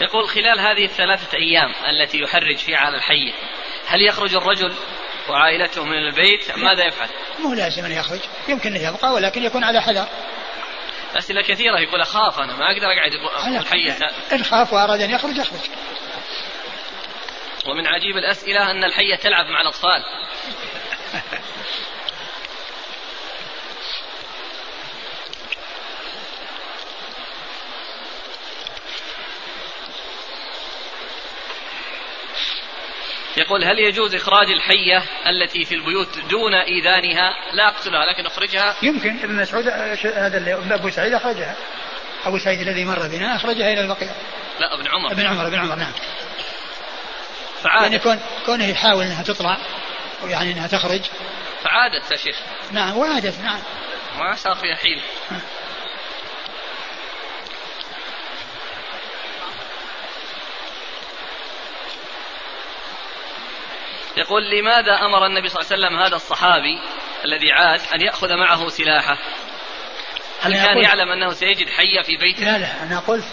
يقول 0.00 0.28
خلال 0.28 0.60
هذه 0.60 0.84
الثلاثة 0.84 1.38
أيام 1.38 1.72
التي 1.90 2.18
يحرج 2.18 2.56
فيها 2.56 2.78
على 2.78 2.96
الحي 2.96 3.32
هل 3.86 4.02
يخرج 4.02 4.34
الرجل 4.34 4.74
وعائلته 5.28 5.84
من 5.84 5.98
البيت؟ 5.98 6.58
ماذا 6.58 6.84
يفعل؟ 6.84 7.08
مو 7.38 7.54
لازم 7.54 7.84
أن 7.84 7.92
يخرج 7.92 8.20
يمكن 8.48 8.76
أن 8.76 8.94
يبقى 8.94 9.12
ولكن 9.12 9.42
يكون 9.42 9.64
على 9.64 9.82
حذر. 9.82 10.06
أسئلة 11.16 11.42
كثيرة 11.42 11.78
يقول 11.78 12.00
أخاف 12.00 12.38
أنا 12.38 12.56
ما 12.56 12.72
أقدر 12.72 12.86
أقعد 12.86 13.12
الحية 13.56 13.96
إن 14.32 14.44
خاف 14.44 14.72
وأراد 14.72 15.00
أن 15.00 15.10
يخرج 15.10 15.36
يخرج 15.36 15.60
ومن 17.66 17.86
عجيب 17.86 18.16
الأسئلة 18.16 18.70
أن 18.70 18.84
الحية 18.84 19.14
تلعب 19.14 19.46
مع 19.46 19.60
الأطفال. 19.60 20.04
يقول 33.38 33.64
هل 33.64 33.78
يجوز 33.78 34.14
إخراج 34.14 34.50
الحية 34.50 35.04
التي 35.26 35.64
في 35.64 35.74
البيوت 35.74 36.18
دون 36.30 36.54
إيذانها؟ 36.54 37.34
لا 37.52 37.68
أقتلها 37.68 38.04
لكن 38.12 38.26
أخرجها؟ 38.26 38.76
يمكن 38.82 39.18
ابن 39.22 39.36
مسعود 39.36 39.68
هذا 39.68 40.74
أبو 40.74 40.90
سعيد 40.90 41.14
أخرجها. 41.14 41.56
أبو 42.24 42.38
سعيد 42.38 42.60
الذي 42.60 42.84
مر 42.84 43.08
بنا 43.08 43.36
أخرجها 43.36 43.72
إلى 43.72 43.80
البقيع. 43.80 44.12
لا 44.60 44.74
ابن 44.74 44.88
عمر. 44.88 45.12
ابن 45.12 45.26
عمر 45.26 45.46
ابن 45.46 45.58
عمر 45.58 45.74
نعم. 45.74 45.92
فعادت. 47.62 47.82
يعني 47.82 47.98
كون 47.98 48.20
كونه 48.46 48.64
يحاول 48.64 49.04
إنها 49.04 49.22
تطلع 49.22 49.58
ويعني 50.24 50.52
إنها 50.52 50.66
تخرج. 50.66 51.02
فعادت 51.64 52.10
يا 52.10 52.16
شيخ. 52.16 52.36
نعم 52.72 52.96
وعادت 52.96 53.40
نعم. 53.40 53.60
ما 54.18 54.34
صار 54.34 54.54
فيها 54.54 54.74
حيل. 54.74 55.02
يقول 64.16 64.50
لماذا 64.50 64.92
أمر 64.92 65.26
النبي 65.26 65.48
صلى 65.48 65.60
الله 65.60 65.72
عليه 65.72 65.86
وسلم 65.86 65.98
هذا 65.98 66.16
الصحابي 66.16 66.80
الذي 67.24 67.52
عاد 67.52 67.80
أن 67.94 68.00
يأخذ 68.00 68.36
معه 68.36 68.68
سلاحه؟ 68.68 69.18
هل 70.40 70.54
كان 70.54 70.78
يعلم 70.78 71.12
أنه 71.12 71.32
سيجد 71.32 71.68
حية 71.68 72.02
في 72.02 72.16
بيته؟ 72.16 72.44
لا 72.44 72.58
لا 72.58 72.82
أنا 72.82 72.98
قلت 72.98 73.24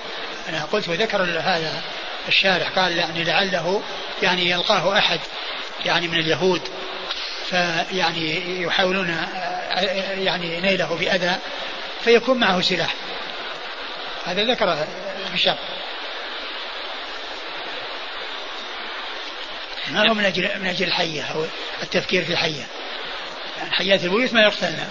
أنا 0.49 0.65
قلت 0.65 0.89
وذكر 0.89 1.21
هذا 1.23 1.81
الشارح 2.27 2.69
قال 2.69 2.97
يعني 2.97 3.23
لعله 3.23 3.83
يعني 4.21 4.49
يلقاه 4.49 4.97
أحد 4.97 5.19
يعني 5.85 6.07
من 6.07 6.19
اليهود 6.19 6.61
فيعني 7.45 8.61
يحاولون 8.61 9.17
يعني 10.17 10.61
نيله 10.61 10.95
بأذى 10.95 11.35
فيكون 12.01 12.39
معه 12.39 12.61
سلاح. 12.61 12.93
هذا 14.25 14.43
ذكره 14.43 14.87
في 15.33 15.55
ما 19.89 20.09
هو 20.09 20.13
من 20.13 20.25
أجل 20.25 20.59
من 20.59 20.67
أجل 20.67 20.87
الحية 20.87 21.21
أو 21.21 21.45
التفكير 21.83 22.23
في 22.23 22.31
الحية. 22.33 22.67
يعني 23.57 23.71
حيات 23.71 24.03
البيوت 24.03 24.33
ما 24.33 24.41
يقتلن 24.41 24.89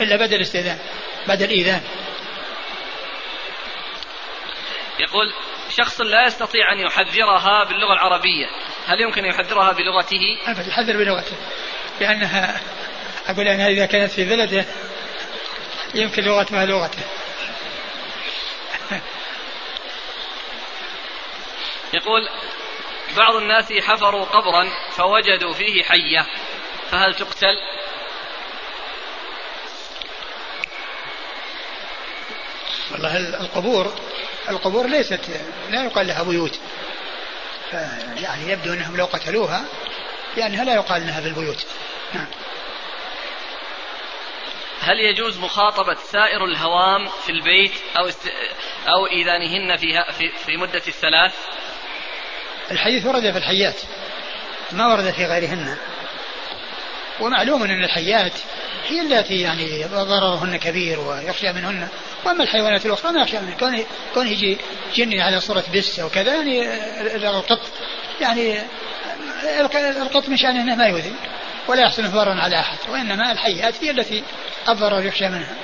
إلا 0.00 0.16
بدل 0.16 0.34
الاستئذان 0.34 0.78
بدل 1.28 1.44
الإيذان. 1.44 1.82
يقول 5.00 5.32
شخص 5.76 6.00
لا 6.00 6.26
يستطيع 6.26 6.72
أن 6.72 6.78
يحذرها 6.78 7.64
باللغة 7.64 7.92
العربية. 7.92 8.46
هل 8.86 9.00
يمكن 9.00 9.24
أن 9.24 9.30
يحذرها 9.30 9.72
بلغته؟ 9.72 10.38
أبدا 10.46 10.68
يحذر 10.68 10.96
بلغته. 10.96 11.36
لأنها 12.00 12.60
أقول 13.26 13.48
أنها 13.48 13.68
إذا 13.68 13.86
كانت 13.86 14.10
في 14.10 14.24
بلده 14.24 14.64
يمكن 15.94 16.22
لغتها 16.22 16.66
لغته. 16.66 17.02
يقول 21.94 22.28
بعض 23.16 23.36
الناس 23.36 23.72
حفروا 23.72 24.24
قبرا 24.24 24.68
فوجدوا 24.90 25.52
فيه 25.52 25.82
حية 25.82 26.26
فهل 26.90 27.14
تقتل؟ 27.14 27.56
والله 32.90 33.16
القبور 33.16 33.94
القبور 34.48 34.86
ليست 34.86 35.20
لا 35.70 35.84
يقال 35.84 36.06
لها 36.06 36.22
بيوت 36.22 36.60
يعني 38.16 38.52
يبدو 38.52 38.72
إنهم 38.72 38.96
لو 38.96 39.04
قتلوها 39.04 39.64
لأنها 40.36 40.64
لا 40.64 40.74
يقال 40.74 41.02
انها 41.02 41.20
بالبيوت 41.20 41.66
نعم 42.14 42.26
هل 44.80 45.00
يجوز 45.00 45.38
مخاطبة 45.38 45.94
سائر 45.94 46.44
الهوام 46.44 47.08
في 47.08 47.32
البيت 47.32 47.72
أو 47.98 48.08
است... 48.08 48.32
أو 48.88 49.06
إيذانهن 49.06 49.76
فيها 49.76 50.12
في, 50.12 50.28
في 50.28 50.56
مدة 50.56 50.82
الثلاث؟ 50.88 51.34
الحديث 52.70 53.06
ورد 53.06 53.30
في 53.30 53.38
الحيات. 53.38 53.76
ما 54.72 54.86
ورد 54.86 55.10
في 55.10 55.24
غيرهن. 55.24 55.76
ومعلوم 57.20 57.62
أن 57.62 57.84
الحيات 57.84 58.32
هي 58.88 59.00
التي 59.00 59.40
يعني 59.40 59.84
ضررهن 59.84 60.56
كبير 60.56 61.00
ويخشى 61.00 61.52
منهن. 61.52 61.88
وأما 62.24 62.42
الحيوانات 62.42 62.86
الأخرى 62.86 63.12
ما 63.12 63.20
يخشى 63.20 63.40
منها 63.40 63.54
كون 63.54 63.84
كون 64.14 64.28
يجي 64.28 64.58
جني 64.94 65.22
على 65.22 65.40
صورة 65.40 65.64
بس 65.74 66.00
أو 66.00 66.08
كذا 66.08 66.34
يعني 66.34 67.28
القط 67.30 67.60
يعني 68.20 68.62
القط 70.02 70.28
من 70.28 70.36
شأنه 70.36 70.62
إنه 70.62 70.74
ما 70.74 70.86
يؤذي 70.86 71.14
ولا 71.68 71.82
يحصل 71.82 72.10
ضررا 72.10 72.40
على 72.40 72.60
أحد. 72.60 72.78
وإنما 72.88 73.32
الحيات 73.32 73.84
هي 73.84 73.90
التي 73.90 74.24
الضرر 74.68 75.04
يخشى 75.04 75.28
منها. 75.28 75.56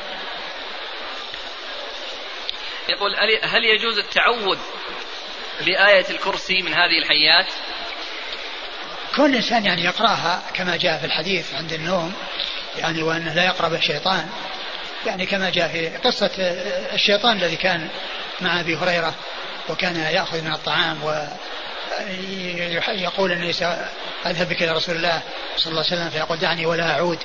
يقول 2.88 3.14
هل 3.42 3.64
يجوز 3.64 3.98
التعوذ 3.98 4.58
بآية 5.60 6.04
الكرسي 6.10 6.62
من 6.62 6.74
هذه 6.74 6.98
الحيات؟ 6.98 7.46
كل 9.16 9.34
إنسان 9.34 9.64
يعني 9.64 9.84
يقرأها 9.84 10.42
كما 10.54 10.76
جاء 10.76 10.98
في 10.98 11.06
الحديث 11.06 11.54
عند 11.54 11.72
النوم 11.72 12.12
يعني 12.78 13.02
وأنه 13.02 13.34
لا 13.34 13.44
يقرب 13.44 13.74
الشيطان 13.74 14.28
يعني 15.06 15.26
كما 15.26 15.50
جاء 15.50 15.68
في 15.68 15.88
قصة 15.88 16.30
الشيطان 16.94 17.36
الذي 17.36 17.56
كان 17.56 17.88
مع 18.40 18.60
أبي 18.60 18.76
هريرة 18.76 19.14
وكان 19.68 19.96
يأخذ 19.96 20.42
من 20.42 20.52
الطعام 20.52 21.04
ويقول 22.88 23.32
أني 23.32 23.52
سأذهب 23.52 24.48
بك 24.48 24.62
إلى 24.62 24.72
رسول 24.72 24.96
الله 24.96 25.20
صلى 25.56 25.70
الله 25.70 25.84
عليه 25.84 25.96
وسلم 25.96 26.10
فيقول 26.10 26.38
دعني 26.38 26.66
ولا 26.66 26.90
أعود. 26.90 27.18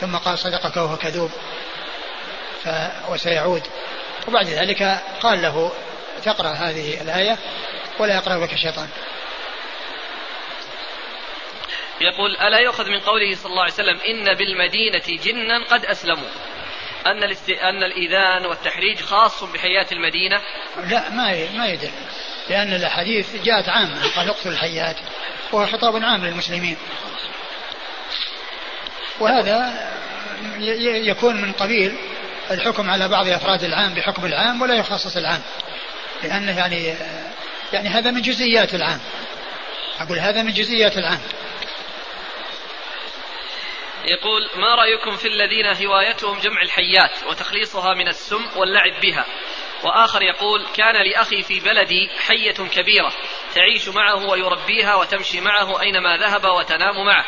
ثم 0.00 0.16
قال 0.16 0.38
صدقك 0.38 0.76
وهو 0.76 0.96
كذوب. 0.96 1.30
ف 2.64 2.68
وسيعود. 3.08 3.62
وبعد 4.28 4.46
ذلك 4.46 5.02
قال 5.22 5.42
له 5.42 5.72
تقرأ 6.22 6.48
هذه 6.48 7.02
الآية 7.02 7.38
ولا 7.98 8.14
يقرأ 8.14 8.38
بك 8.38 8.52
الشيطان 8.52 8.88
يقول 12.00 12.36
ألا 12.36 12.58
يؤخذ 12.58 12.88
من 12.88 13.00
قوله 13.00 13.34
صلى 13.34 13.50
الله 13.50 13.62
عليه 13.62 13.72
وسلم 13.72 13.98
إن 14.00 14.34
بالمدينة 14.34 15.22
جنا 15.24 15.64
قد 15.64 15.84
أسلموا 15.84 16.28
أن 17.06 17.22
الاست... 17.22 17.50
أن 17.50 17.82
الإذان 17.82 18.46
والتحريج 18.46 19.00
خاص 19.00 19.44
بحيات 19.44 19.92
المدينة؟ 19.92 20.40
لا 20.76 21.10
ما 21.10 21.50
ما 21.54 21.66
يدل 21.66 21.90
لأن 22.50 22.72
الأحاديث 22.72 23.42
جاءت 23.44 23.68
عامة 23.68 24.14
قال 24.16 24.28
اقتل 24.28 24.48
الحيات 24.48 24.96
وهو 25.52 25.66
خطاب 25.66 25.96
عام 25.96 26.24
للمسلمين. 26.24 26.76
وهذا 29.20 29.90
يكون 30.84 31.42
من 31.42 31.52
قبيل 31.52 31.96
الحكم 32.50 32.90
على 32.90 33.08
بعض 33.08 33.28
أفراد 33.28 33.64
العام 33.64 33.94
بحكم 33.94 34.26
العام 34.26 34.62
ولا 34.62 34.74
يخصص 34.74 35.16
العام. 35.16 35.42
لأنه 36.22 36.58
يعني 36.58 36.94
يعني 37.72 37.88
هذا 37.88 38.10
من 38.10 38.20
جزئيات 38.20 38.74
العام. 38.74 39.00
أقول 40.00 40.18
هذا 40.18 40.42
من 40.42 40.52
جزئيات 40.52 40.98
العام. 40.98 41.20
يقول 44.04 44.50
ما 44.56 44.74
رأيكم 44.74 45.16
في 45.16 45.28
الذين 45.28 45.86
هوايتهم 45.86 46.40
جمع 46.40 46.62
الحيات 46.62 47.10
وتخليصها 47.28 47.94
من 47.94 48.08
السم 48.08 48.46
واللعب 48.56 49.00
بها؟ 49.02 49.26
وآخر 49.84 50.22
يقول 50.22 50.66
كان 50.74 50.94
لأخي 51.10 51.42
في 51.42 51.60
بلدي 51.60 52.10
حية 52.26 52.52
كبيرة 52.52 53.12
تعيش 53.54 53.88
معه 53.88 54.26
ويربيها 54.26 54.94
وتمشي 54.94 55.40
معه 55.40 55.80
أينما 55.80 56.16
ذهب 56.16 56.44
وتنام 56.44 57.04
معه. 57.06 57.24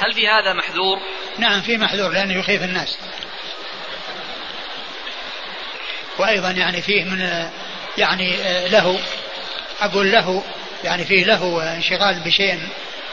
هل 0.00 0.12
في 0.12 0.28
هذا 0.28 0.52
محذور؟ 0.52 0.98
نعم 1.38 1.60
في 1.60 1.76
محذور 1.76 2.12
لأنه 2.12 2.38
يخيف 2.38 2.62
الناس. 2.62 2.98
وأيضا 6.18 6.50
يعني 6.50 6.82
فيه 6.82 7.04
من 7.04 7.50
يعني 7.98 8.36
له 8.68 8.98
أقول 9.80 10.12
له 10.12 10.42
يعني 10.84 11.04
فيه 11.04 11.24
له 11.24 11.74
انشغال 11.76 12.20
بشيء 12.20 12.58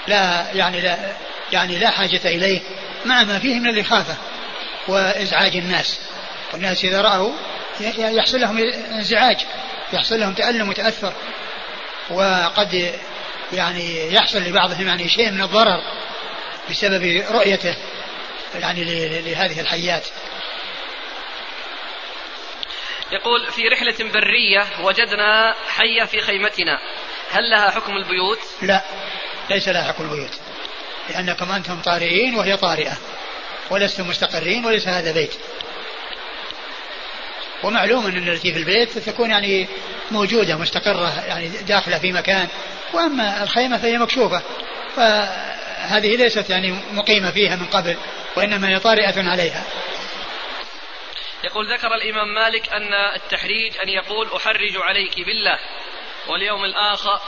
لا 0.07 0.51
يعني 0.53 0.81
لا 0.81 0.97
يعني 1.51 1.77
لا 1.77 1.89
حاجة 1.89 2.21
إليه 2.25 2.61
مع 3.05 3.23
ما 3.23 3.39
فيه 3.39 3.59
من 3.59 3.67
الإخافة 3.67 4.15
وإزعاج 4.87 5.55
الناس. 5.55 5.99
والناس 6.53 6.85
إذا 6.85 7.01
رأوا 7.01 7.31
يحصل 7.97 8.41
لهم 8.41 8.57
انزعاج 8.91 9.37
يحصل 9.93 10.19
لهم 10.19 10.33
تألم 10.33 10.69
وتأثر 10.69 11.13
وقد 12.09 12.93
يعني 13.53 14.13
يحصل 14.13 14.37
لبعضهم 14.37 14.87
يعني 14.87 15.09
شيء 15.09 15.31
من 15.31 15.41
الضرر 15.41 15.81
بسبب 16.69 17.23
رؤيته 17.31 17.75
يعني 18.55 18.83
لهذه 19.21 19.59
الحيات. 19.59 20.07
يقول 23.11 23.51
في 23.51 23.67
رحلة 23.67 24.11
برية 24.13 24.65
وجدنا 24.81 25.55
حية 25.67 26.03
في 26.03 26.21
خيمتنا. 26.21 26.79
هل 27.31 27.49
لها 27.49 27.71
حكم 27.71 27.97
البيوت؟ 27.97 28.39
لا 28.61 28.81
ليس 29.49 29.67
لها 29.67 29.83
حكم 29.83 30.03
البيوت. 30.03 30.39
لأنكم 31.09 31.51
أنتم 31.51 31.81
طارئين 31.81 32.35
وهي 32.35 32.57
طارئة. 32.57 32.97
ولستم 33.69 34.07
مستقرين 34.07 34.65
وليس 34.65 34.87
هذا 34.87 35.11
بيت. 35.11 35.35
ومعلوم 37.63 38.05
أن 38.05 38.29
التي 38.29 38.53
في 38.53 38.59
البيت 38.59 38.97
تكون 38.97 39.31
يعني 39.31 39.67
موجودة 40.11 40.55
مستقرة 40.55 41.25
يعني 41.27 41.47
داخلة 41.47 41.99
في 41.99 42.11
مكان. 42.11 42.47
وأما 42.93 43.43
الخيمة 43.43 43.77
فهي 43.77 43.97
مكشوفة. 43.97 44.41
فهذه 44.95 46.15
ليست 46.15 46.49
يعني 46.49 46.75
مقيمة 46.91 47.31
فيها 47.31 47.55
من 47.55 47.65
قبل 47.65 47.97
وإنما 48.35 48.69
هي 48.69 48.79
طارئة 48.79 49.29
عليها. 49.29 49.63
يقول 51.45 51.73
ذكر 51.73 51.95
الإمام 51.95 52.33
مالك 52.33 52.73
أن 52.73 52.93
التحريج 52.93 53.77
أن 53.77 53.89
يقول 53.89 54.29
أحرج 54.35 54.77
عليك 54.77 55.15
بالله 55.25 55.59
واليوم 56.27 56.65
الآخر 56.65 57.21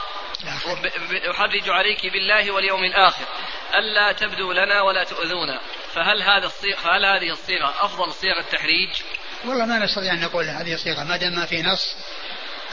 أحرج 1.32 1.70
عليك 1.70 2.08
بالله 2.08 2.52
واليوم 2.52 2.84
الآخر. 2.84 3.26
ألا 3.76 4.12
تبدو 4.12 4.52
لنا 4.52 4.82
ولا 4.82 5.04
تؤذونا. 5.04 5.60
فهل 5.94 6.24
هذا 6.24 6.46
الصيغة 6.46 6.76
فهل 6.76 7.06
هذه 7.06 7.32
الصيغة 7.32 7.86
أفضل 7.86 8.14
صيغ 8.14 8.40
التحريج؟ 8.40 8.90
والله 9.46 9.66
ما 9.66 9.80
نستطيع 9.80 10.14
أن 10.14 10.22
نقول 10.22 10.46
هذه 10.46 10.74
الصيغة 10.74 11.04
ما 11.04 11.18
دام 11.18 11.36
ما 11.36 11.46
في 11.46 11.62
نص 11.62 11.96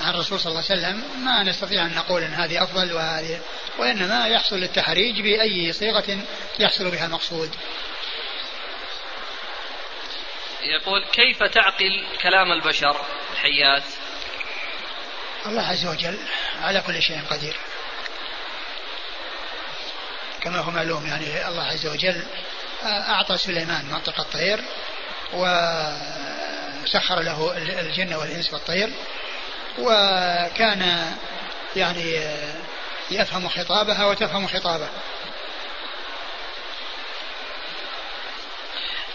عن 0.01 0.15
الرسول 0.15 0.41
صلى 0.41 0.51
الله 0.51 0.65
عليه 0.71 0.81
وسلم 0.81 1.25
ما 1.25 1.43
نستطيع 1.43 1.87
أن 1.87 1.95
نقول 1.95 2.23
أن 2.23 2.33
هذه 2.33 2.63
أفضل 2.63 2.93
وهذه 2.93 3.41
وإنما 3.79 4.29
يحصل 4.29 4.57
التحريج 4.57 5.21
بأي 5.21 5.73
صيغة 5.73 6.19
يحصل 6.59 6.91
بها 6.91 7.07
المقصود 7.07 7.51
يقول 10.65 11.05
كيف 11.13 11.43
تعقل 11.43 12.07
كلام 12.23 12.53
البشر 12.53 12.97
الحيات؟ 13.33 13.83
الله 15.47 15.63
عز 15.63 15.87
وجل 15.87 16.19
على 16.63 16.81
كل 16.81 17.03
شيء 17.03 17.21
قدير. 17.31 17.57
كما 20.41 20.59
هو 20.59 20.71
معلوم 20.71 21.07
يعني 21.07 21.49
الله 21.49 21.63
عز 21.63 21.87
وجل 21.87 22.23
أعطى 22.85 23.39
سليمان 23.39 23.85
منطق 23.85 24.21
الطير 24.21 24.65
وسخر 25.33 27.21
له 27.21 27.57
الجن 27.81 28.15
والإنس 28.15 28.53
والطير 28.53 28.91
وكان 29.79 31.13
يعني 31.77 32.21
يفهم 33.11 33.49
خطابها 33.49 34.07
وتفهم 34.07 34.47
خطابه. 34.47 34.89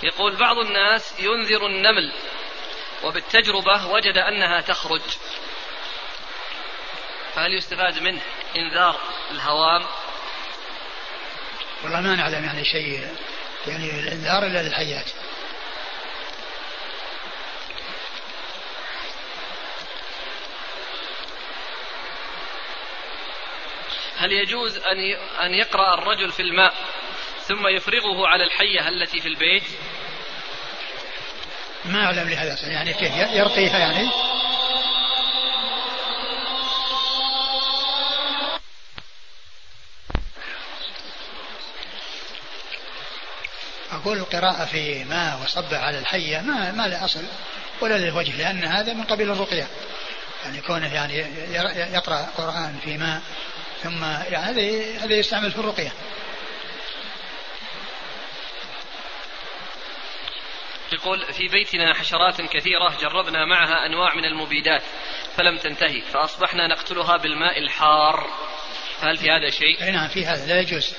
يقول 0.04 0.36
بعض 0.36 0.58
الناس 0.58 1.20
ينذر 1.20 1.66
النمل 1.66 2.14
وبالتجربة 3.04 3.88
وجد 3.88 4.18
أنها 4.18 4.62
تخرج. 4.62 5.02
فهل 7.36 7.54
يستفاد 7.54 8.00
منه 8.00 8.22
إنذار 8.58 9.00
الهوام؟ 9.32 9.86
والله 11.84 12.02
ما 12.02 12.16
نعلم 12.16 12.44
يعني 12.44 12.66
شيء 12.66 13.16
يعني 13.68 14.00
الإنذار 14.00 14.46
إلا 14.46 14.64
للحيات. 14.64 15.10
هل 24.18 24.32
يجوز 24.32 24.78
أن 24.78 24.98
أن 25.42 25.54
يقرأ 25.54 25.94
الرجل 25.94 26.32
في 26.32 26.42
الماء؟ 26.42 26.74
ثم 27.50 27.68
يفرغه 27.68 28.28
على 28.28 28.44
الحية 28.44 28.90
التي 28.90 29.20
في 29.20 29.28
البيت. 29.28 29.64
ما 31.86 32.06
أعلم 32.06 32.30
لهذا 32.30 32.58
يعني 32.68 32.94
كيف؟ 32.94 33.16
يرقيها 33.16 33.78
يعني؟ 33.78 34.10
أقول 43.92 44.18
القراءة 44.18 44.66
في 44.66 45.04
ماء 45.04 45.42
وصب 45.44 45.74
على 45.74 46.00
الحية 46.00 46.40
ما 46.40 46.72
ما 46.72 46.88
له 46.88 47.06
أصل 47.06 47.24
ولا 47.82 47.98
له 47.98 48.16
وجه 48.16 48.38
لأن 48.38 48.64
هذا 48.64 48.94
من 48.94 49.04
قبيل 49.04 49.32
الرقية. 49.32 49.68
يعني 50.46 50.62
كونه 50.62 50.94
يعني 50.94 51.18
يقرأ 51.94 52.28
قرآن 52.38 52.80
في 52.84 52.98
ماء 52.98 53.22
ثم 53.84 54.04
يعني 54.04 54.98
هذا 54.98 55.14
يستعمل 55.14 55.52
في 55.52 55.58
الرقية. 55.58 55.92
يقول 60.94 61.34
في 61.34 61.48
بيتنا 61.48 61.94
حشرات 61.94 62.42
كثيرة 62.42 62.98
جربنا 63.02 63.46
معها 63.46 63.86
أنواع 63.86 64.16
من 64.16 64.26
المبيدات 64.26 64.84
فلم 65.38 65.58
تنتهي 65.58 66.02
فأصبحنا 66.02 66.68
نقتلها 66.68 67.18
بالماء 67.18 67.60
الحار. 67.60 68.28
هل 69.02 69.18
في 69.18 69.32
هذا 69.32 69.50
شيء؟ 69.50 69.92
نعم 69.92 70.08
في 70.08 70.26
هذا 70.26 70.46
لا 70.46 70.62
يجوز 70.62 70.94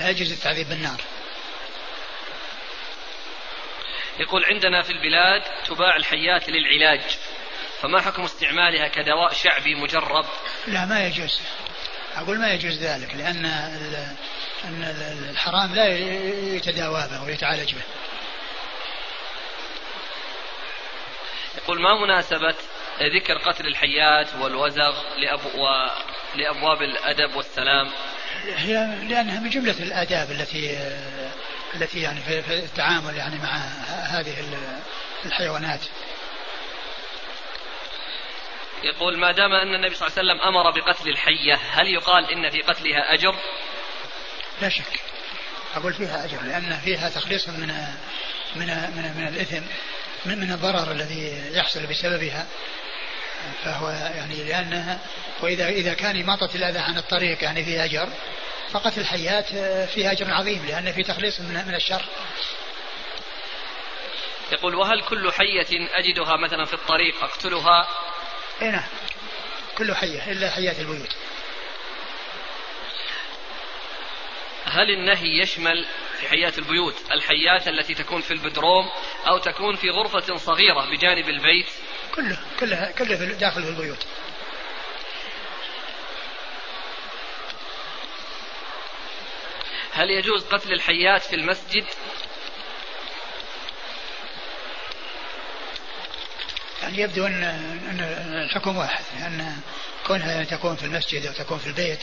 لا 0.00 0.10
يجوز 0.10 0.32
التعذيب 0.32 0.68
بالنار. 0.68 1.00
يقول 4.18 4.44
عندنا 4.44 4.82
في 4.82 4.90
البلاد 4.90 5.42
تباع 5.66 5.96
الحيات 5.96 6.48
للعلاج 6.48 7.00
فما 7.80 8.00
حكم 8.00 8.22
استعمالها 8.22 8.88
كدواء 8.88 9.32
شعبي 9.32 9.74
مجرب؟ 9.74 10.26
لا 10.66 10.84
ما 10.84 11.06
يجوز. 11.06 11.40
أقول 12.16 12.38
ما 12.38 12.52
يجوز 12.52 12.78
ذلك 12.78 13.14
لأن 13.14 13.46
الحرام 15.30 15.74
لا 15.74 15.88
يتداوى 16.56 17.08
به 17.10 17.22
ويتعالج 17.22 17.74
به. 17.74 17.82
يقول 21.64 21.82
ما 21.82 22.04
مناسبة 22.04 22.54
ذكر 23.00 23.38
قتل 23.38 23.66
الحيات 23.66 24.34
والوزغ 24.40 24.94
لأبو 25.16 25.48
لأبواب 26.34 26.82
الأدب 26.82 27.36
والسلام؟ 27.36 27.90
هي 28.56 28.74
لأنها 29.08 29.40
من 29.40 29.50
جملة 29.50 29.78
الآداب 29.80 30.30
التي 30.30 30.78
التي 31.74 32.00
يعني 32.00 32.20
في 32.20 32.54
التعامل 32.54 33.16
يعني 33.16 33.38
مع 33.38 33.56
هذه 33.86 34.34
الحيوانات. 35.24 35.80
يقول 38.82 39.18
ما 39.18 39.32
دام 39.32 39.52
أن 39.52 39.74
النبي 39.74 39.94
صلى 39.94 40.08
الله 40.08 40.18
عليه 40.18 40.30
وسلم 40.32 40.48
أمر 40.48 40.70
بقتل 40.70 41.08
الحية 41.08 41.54
هل 41.54 41.86
يقال 41.86 42.30
إن 42.30 42.50
في 42.50 42.62
قتلها 42.62 43.14
أجر؟ 43.14 43.36
لا 44.62 44.68
شك. 44.68 45.00
أقول 45.74 45.94
فيها 45.94 46.24
أجر 46.24 46.42
لأن 46.42 46.80
فيها 46.84 47.08
تخليص 47.08 47.48
من 47.48 47.68
من 48.56 48.66
من, 48.66 49.14
من 49.16 49.28
الإثم. 49.28 49.62
من, 50.26 50.40
من 50.40 50.52
الضرر 50.52 50.92
الذي 50.92 51.50
يحصل 51.52 51.86
بسببها. 51.86 52.46
فهو 53.64 53.88
يعني 53.88 54.44
لأنها 54.44 54.98
وإذا 55.40 55.68
إذا 55.68 55.94
كان 55.94 56.20
إماطة 56.20 56.48
الأذى 56.54 56.78
عن 56.78 56.98
الطريق 56.98 57.44
يعني 57.44 57.64
فيها 57.64 57.84
أجر 57.84 58.08
فقتل 58.70 59.00
الحيات 59.00 59.46
فيها 59.90 60.12
أجر 60.12 60.30
عظيم 60.30 60.66
لأن 60.66 60.92
في 60.92 61.02
تخليص 61.02 61.40
من, 61.40 61.64
من 61.66 61.74
الشر. 61.74 62.02
يقول 64.52 64.74
وهل 64.74 65.02
كل 65.02 65.32
حية 65.32 65.66
أجدها 65.92 66.36
مثلا 66.36 66.64
في 66.64 66.74
الطريق 66.74 67.24
أقتلها؟ 67.24 67.88
اي 68.62 68.70
نعم. 68.70 68.88
كل 69.78 69.94
حية 69.94 70.32
إلا 70.32 70.50
حيات 70.50 70.78
البيوت. 70.78 71.16
هل 74.64 74.90
النهي 74.90 75.42
يشمل 75.42 75.86
في 76.20 76.28
حيات 76.28 76.58
البيوت 76.58 76.94
الحيات 77.12 77.68
التي 77.68 77.94
تكون 77.94 78.20
في 78.20 78.30
البدروم 78.30 78.90
أو 79.26 79.38
تكون 79.38 79.76
في 79.76 79.90
غرفة 79.90 80.36
صغيرة 80.36 80.90
بجانب 80.90 81.28
البيت. 81.28 81.66
كله 82.14 82.38
كلها 82.60 82.90
كله 82.90 83.14
داخل 83.14 83.62
في 83.62 83.68
البيوت. 83.68 84.06
هل 89.92 90.10
يجوز 90.10 90.44
قتل 90.44 90.72
الحيات 90.72 91.22
في 91.22 91.36
المسجد؟ 91.36 91.84
يعني 96.82 96.98
يبدو 96.98 97.26
ان 97.26 97.42
أن 97.90 98.00
الحكم 98.44 98.76
واحد 98.76 99.04
لأن 99.18 99.56
كونها 100.06 100.44
تكون 100.44 100.76
في 100.76 100.84
المسجد 100.84 101.26
أو 101.26 101.32
تكون 101.32 101.58
في 101.58 101.66
البيت 101.66 101.98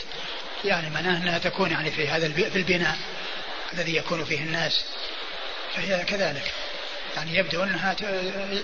يعني 0.64 0.90
معناه 0.90 1.16
أنها 1.16 1.38
تكون 1.38 1.70
يعني 1.70 1.90
في 1.90 2.08
هذا 2.08 2.32
في 2.32 2.56
البناء. 2.56 2.98
الذي 3.72 3.96
يكون 3.96 4.24
فيه 4.24 4.40
الناس 4.40 4.84
فهي 5.74 6.04
كذلك 6.04 6.52
يعني 7.16 7.36
يبدو 7.36 7.62
أنها 7.62 7.96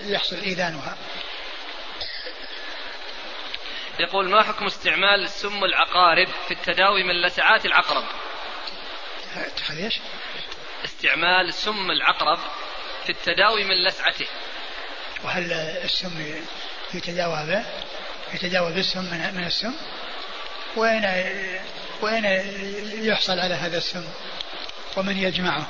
يحصل 0.05 0.35
إيذانها 0.35 0.97
يقول 3.99 4.29
ما 4.29 4.43
حكم 4.43 4.65
استعمال 4.65 5.29
سم 5.29 5.63
العقارب 5.63 6.27
في 6.47 6.53
التداوي 6.53 7.03
من 7.03 7.21
لسعات 7.21 7.65
العقرب 7.65 8.03
إيش؟ 9.69 9.99
استعمال 10.85 11.53
سم 11.53 11.91
العقرب 11.91 12.39
في 13.03 13.09
التداوي 13.09 13.63
من 13.63 13.87
لسعته 13.87 14.27
وهل 15.23 15.53
السم 15.83 16.43
يتداوى 16.93 17.45
به؟ 17.47 17.63
يتداوى 18.33 18.73
بالسم 18.73 18.99
من, 18.99 19.33
من 19.33 19.43
السم؟ 19.43 19.73
وأين 20.75 21.03
وأين 22.01 22.25
يحصل 23.03 23.39
على 23.39 23.53
هذا 23.53 23.77
السم؟ 23.77 24.03
ومن 24.97 25.17
يجمعه؟ 25.17 25.67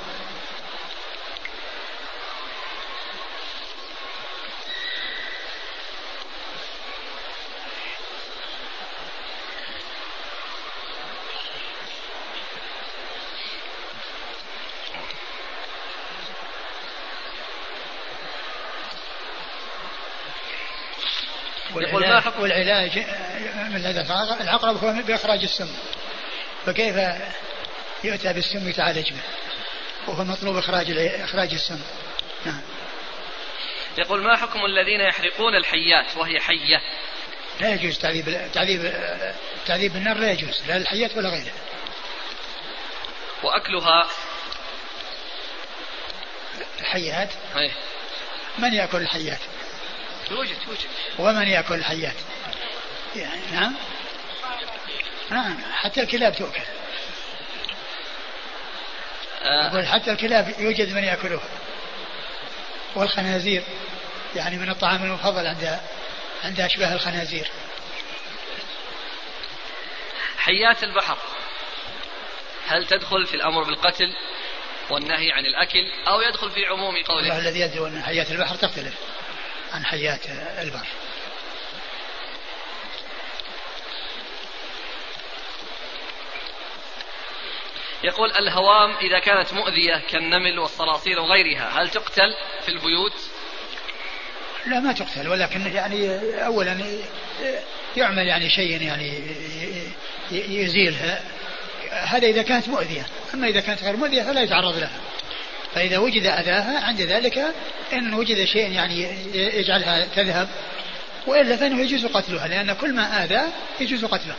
والعلاج, 21.74 22.24
والعلاج 22.40 22.98
من 23.70 23.86
هذا؟ 23.86 24.38
العقرب 24.40 24.84
هو 24.84 25.02
بإخراج 25.02 25.42
السم. 25.42 25.68
فكيف 26.66 26.96
يؤتى 28.04 28.32
بالسم 28.32 28.68
يتعالج 28.68 29.12
به 29.12 29.22
وهو 30.06 30.24
مطلوب 30.24 30.56
إخراج 30.56 30.90
إخراج 30.98 31.52
السم. 31.52 31.80
نعم. 32.44 32.60
يقول 33.98 34.22
ما 34.22 34.36
حكم 34.36 34.64
الذين 34.64 35.00
يحرقون 35.00 35.56
الحيات 35.56 36.16
وهي 36.16 36.40
حية؟ 36.40 36.80
لا 37.60 37.74
يجوز 37.74 37.98
تعذيب 37.98 38.50
تعذيب 38.52 38.92
تعذيب 39.66 39.92
بالنار 39.92 40.16
لا 40.16 40.32
يجوز. 40.32 40.62
لا 40.68 40.76
الحيات 40.76 41.16
ولا 41.16 41.28
غيرها. 41.28 41.52
وأكلها؟ 43.42 44.06
الحيات؟ 46.80 47.28
من 48.58 48.74
يأكل 48.74 48.98
الحيات؟ 48.98 49.40
توجد 50.28 50.56
توجد. 50.66 50.88
ومن 51.18 51.48
يأكل 51.48 51.74
الحيات؟ 51.74 52.14
يعني 53.16 53.40
نعم. 53.52 53.74
نعم. 55.30 55.58
حتى 55.72 56.00
الكلاب 56.00 56.36
تؤكل. 56.36 56.62
أقول 59.46 59.86
حتى 59.86 60.12
الكلاب 60.12 60.54
يوجد 60.58 60.92
من 60.92 61.04
يأكلها 61.04 61.48
والخنازير 62.94 63.62
يعني 64.36 64.56
من 64.56 64.70
الطعام 64.70 65.02
المفضل 65.02 65.46
عند 65.46 65.80
عند 66.44 66.60
أشباه 66.60 66.94
الخنازير. 66.94 67.50
حيات 70.38 70.84
البحر. 70.84 71.18
هل 72.66 72.86
تدخل 72.86 73.26
في 73.26 73.34
الأمر 73.34 73.62
بالقتل 73.62 74.16
والنهي 74.90 75.32
عن 75.32 75.46
الأكل 75.46 75.90
أو 76.08 76.20
يدخل 76.20 76.50
في 76.50 76.66
عموم 76.66 76.94
قوله؟ 77.02 77.38
الذي 77.38 77.60
يدعو 77.60 77.86
أن 77.86 78.02
حيات 78.02 78.30
البحر 78.30 78.54
تختلف 78.54 78.94
عن 79.72 79.84
حياة 79.84 80.20
البر 80.62 80.86
يقول 88.06 88.30
الهوام 88.30 88.96
إذا 88.96 89.18
كانت 89.18 89.52
مؤذية 89.52 90.02
كالنمل 90.10 90.58
والصراصير 90.58 91.20
وغيرها 91.20 91.82
هل 91.82 91.88
تقتل 91.88 92.34
في 92.64 92.68
البيوت؟ 92.68 93.12
لا 94.66 94.80
ما 94.80 94.92
تقتل 94.92 95.28
ولكن 95.28 95.74
يعني 95.74 96.20
أولا 96.46 96.78
يعمل 97.96 98.26
يعني 98.26 98.50
شيء 98.50 98.82
يعني 98.82 99.20
يزيلها. 100.30 101.22
هذا 101.90 102.26
إذا 102.26 102.42
كانت 102.42 102.68
مؤذية 102.68 103.06
أما 103.34 103.48
إذا 103.48 103.60
كانت 103.60 103.82
غير 103.82 103.96
مؤذية 103.96 104.22
فلا 104.22 104.42
يتعرض 104.42 104.78
لها. 104.78 105.00
فإذا 105.74 105.98
وجد 105.98 106.26
أذاها 106.26 106.84
عند 106.84 107.00
ذلك 107.00 107.54
إن 107.92 108.14
وجد 108.14 108.44
شيء 108.44 108.72
يعني 108.72 109.08
يجعلها 109.34 110.06
تذهب 110.16 110.48
وإلا 111.26 111.56
فإنه 111.56 111.80
يجوز 111.80 112.06
قتلها 112.06 112.48
لأن 112.48 112.72
كل 112.72 112.94
ما 112.94 113.24
آذى 113.24 113.42
يجوز 113.80 114.04
قتله. 114.04 114.34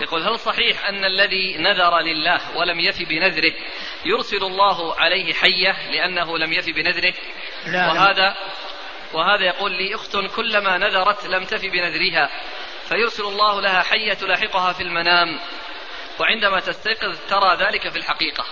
يقول 0.00 0.22
هل 0.22 0.38
صحيح 0.38 0.88
أن 0.88 1.04
الذي 1.04 1.56
نذر 1.56 1.98
لله 1.98 2.56
ولم 2.56 2.80
يف 2.80 3.08
بنذره 3.08 3.52
يرسل 4.04 4.44
الله 4.44 5.00
عليه 5.00 5.34
حية 5.34 5.90
لأنه 5.90 6.38
لم 6.38 6.52
يف 6.52 6.66
بنذره؟ 6.66 7.14
لا 7.66 7.86
وهذا 7.86 8.36
وهذا 9.12 9.44
يقول 9.44 9.72
لي 9.72 9.94
أخت 9.94 10.16
كلما 10.16 10.78
نذرت 10.78 11.26
لم 11.26 11.44
تف 11.44 11.62
بنذرها 11.62 12.30
فيرسل 12.88 13.22
الله 13.22 13.60
لها 13.60 13.82
حية 13.82 14.12
تلاحقها 14.12 14.72
في 14.72 14.82
المنام 14.82 15.40
وعندما 16.20 16.60
تستيقظ 16.60 17.18
ترى 17.28 17.56
ذلك 17.56 17.88
في 17.88 17.96
الحقيقة. 17.98 18.44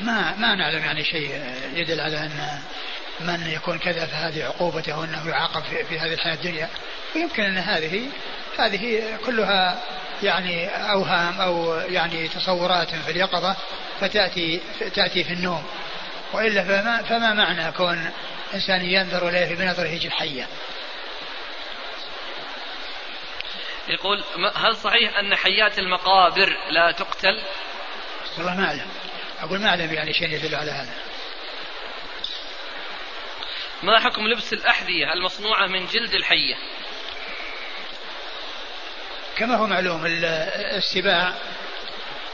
ما 0.00 0.36
ما 0.36 0.54
نعلم 0.54 0.84
يعني 0.84 1.04
شيء 1.04 1.30
يدل 1.74 2.00
على 2.00 2.16
أن 2.16 2.62
من 3.20 3.46
يكون 3.46 3.78
كذا 3.78 4.06
فهذه 4.06 4.44
عقوبته 4.44 4.98
وأنه 4.98 5.28
يعاقب 5.28 5.62
في, 5.62 5.84
في 5.84 5.98
هذه 5.98 6.12
الحياة 6.12 6.34
الدنيا. 6.34 6.68
ويمكن 7.16 7.42
أن 7.42 7.58
هذه 7.58 8.08
هذه 8.58 9.02
كلها 9.26 9.82
يعني 10.22 10.68
أوهام 10.68 11.40
أو 11.40 11.74
يعني 11.74 12.28
تصورات 12.28 12.94
في 12.94 13.10
اليقظة 13.10 13.56
فتأتي 14.00 14.60
تأتي 14.94 15.24
في 15.24 15.32
النوم. 15.32 15.64
وإلا 16.32 16.62
فما, 16.64 17.02
فما 17.02 17.34
معنى 17.34 17.72
كون 17.72 18.10
إنسان 18.54 18.84
ينظر 18.84 19.28
إليه 19.28 19.54
بنظره 19.54 19.98
جحية 19.98 20.48
يقول 23.88 24.24
هل 24.56 24.76
صحيح 24.76 25.18
أن 25.18 25.36
حيات 25.36 25.78
المقابر 25.78 26.56
لا 26.70 26.92
تقتل؟ 26.92 27.42
والله 28.36 28.54
ما 28.54 28.66
أعلم. 28.66 28.86
أقول 29.40 29.60
ما 29.60 29.68
أعلم 29.68 29.92
يعني 29.92 30.12
شيء 30.12 30.28
يدل 30.28 30.54
على 30.54 30.70
هذا. 30.70 30.92
ما 33.82 33.98
حكم 33.98 34.28
لبس 34.28 34.52
الأحذية 34.52 35.12
المصنوعة 35.12 35.66
من 35.66 35.86
جلد 35.86 36.14
الحية؟ 36.14 36.54
كما 39.36 39.56
هو 39.56 39.66
معلوم 39.66 40.02
السباع 40.76 41.32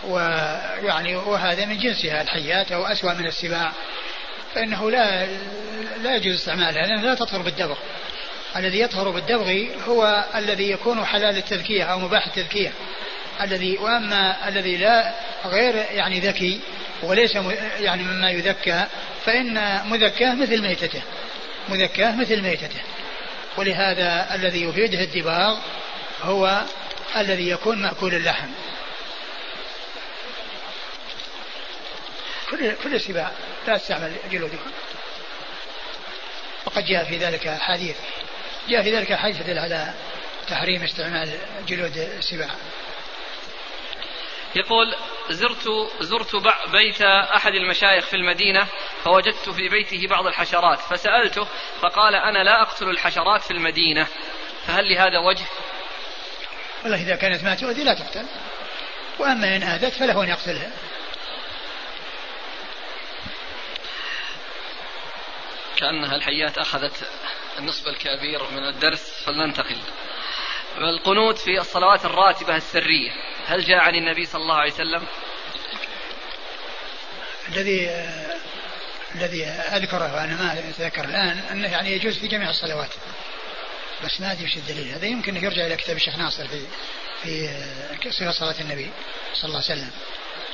ويعني 0.04 1.16
وهذا 1.16 1.64
من 1.64 1.78
جنسها 1.78 2.22
الحيات 2.22 2.72
أو 2.72 2.86
أسوأ 2.86 3.12
من 3.12 3.26
السباع. 3.26 3.72
فإنه 4.54 4.90
لا 4.90 5.26
لا 6.02 6.16
يجوز 6.16 6.34
استعمالها 6.34 6.86
لأنها 6.86 7.04
لا 7.04 7.14
تطهر 7.14 7.42
بالدبغ. 7.42 7.76
الذي 8.56 8.80
يطهر 8.80 9.10
بالدبغ 9.10 9.66
هو 9.88 10.24
الذي 10.34 10.70
يكون 10.70 11.04
حلال 11.04 11.36
التذكية 11.36 11.84
أو 11.84 11.98
مباح 11.98 12.26
التذكية. 12.26 12.72
الذي 13.40 13.78
وأما 13.78 14.48
الذي 14.48 14.76
لا 14.76 15.14
غير 15.44 15.74
يعني 15.74 16.20
ذكي 16.20 16.60
وليس 17.02 17.36
يعني 17.80 18.02
مما 18.02 18.30
يذكى 18.30 18.86
فإن 19.24 19.80
مذكاه 19.90 20.34
مثل 20.34 20.62
ميتته. 20.62 21.02
مذكاه 21.68 22.16
مثل 22.16 22.42
ميتته. 22.42 22.80
ولهذا 23.56 24.34
الذي 24.34 24.62
يفيده 24.62 25.00
الدباغ 25.00 25.58
هو 26.22 26.62
الذي 27.16 27.48
يكون 27.48 27.82
مأكول 27.82 28.14
اللحم. 28.14 28.48
كل 32.50 32.72
كل 32.82 32.94
السباع 32.94 33.30
لا 33.66 33.76
تستعمل 33.76 34.12
جلودها 34.30 34.58
وقد 36.66 36.84
جاء 36.84 37.04
في 37.04 37.16
ذلك 37.16 37.48
حديث. 37.48 37.96
جاء 38.68 38.82
في 38.82 38.96
ذلك 38.96 39.12
حديث 39.12 39.48
على 39.48 39.94
تحريم 40.48 40.82
استعمال 40.82 41.38
جلود 41.68 41.96
السباع. 41.96 42.50
يقول 44.56 44.94
زرت 45.30 45.68
زرت 46.00 46.36
بيت 46.72 47.02
أحد 47.02 47.54
المشايخ 47.54 48.06
في 48.06 48.16
المدينة 48.16 48.66
فوجدت 49.04 49.48
في 49.48 49.68
بيته 49.68 50.06
بعض 50.08 50.26
الحشرات 50.26 50.78
فسألته 50.78 51.46
فقال 51.80 52.14
أنا 52.14 52.44
لا 52.44 52.62
أقتل 52.62 52.88
الحشرات 52.88 53.42
في 53.42 53.50
المدينة 53.50 54.06
فهل 54.66 54.94
لهذا 54.94 55.18
وجه؟ 55.18 55.44
والله 56.82 57.02
إذا 57.02 57.16
كانت 57.16 57.44
ما 57.44 57.54
تؤذي 57.54 57.84
لا 57.84 57.94
تقتل 57.94 58.26
وأما 59.18 59.56
إن 59.56 59.62
آذت 59.62 59.94
فله 59.94 60.22
أن 60.22 60.28
يقتلها 60.28 60.70
كأنها 65.76 66.16
الحيات 66.16 66.58
أخذت 66.58 67.08
النصف 67.58 67.88
الكبير 67.88 68.50
من 68.50 68.68
الدرس 68.68 69.24
فلننتقل 69.26 69.76
القنوت 70.78 71.38
في 71.38 71.60
الصلوات 71.60 72.04
الراتبة 72.04 72.56
السرية. 72.56 73.10
هل 73.46 73.64
جاء 73.64 73.78
عن 73.78 73.94
النبي 73.94 74.26
صلى 74.26 74.42
الله 74.42 74.54
عليه 74.54 74.72
وسلم؟ 74.72 75.06
الذي 77.48 77.90
الذي 79.14 79.44
أذكره 79.46 80.14
وأنا 80.14 80.36
ما 80.36 80.58
أتذكر 80.58 81.04
الآن 81.04 81.38
أنه 81.38 81.68
يعني 81.72 81.92
يجوز 81.92 82.18
في 82.18 82.28
جميع 82.28 82.50
الصلوات. 82.50 82.90
بس 84.04 84.20
ما 84.20 84.32
أدري 84.32 84.44
وش 84.44 84.56
الدليل. 84.56 84.88
هذا 84.88 85.06
يمكن 85.06 85.36
يرجع 85.36 85.66
إلى 85.66 85.76
كتاب 85.76 85.96
الشيخ 85.96 86.18
ناصر 86.18 86.46
في 86.48 86.66
في 87.22 88.10
صفة 88.10 88.30
صلاة 88.30 88.60
النبي 88.60 88.90
صلى 89.34 89.48
الله 89.48 89.62
عليه 89.70 89.80
وسلم. 89.80 89.90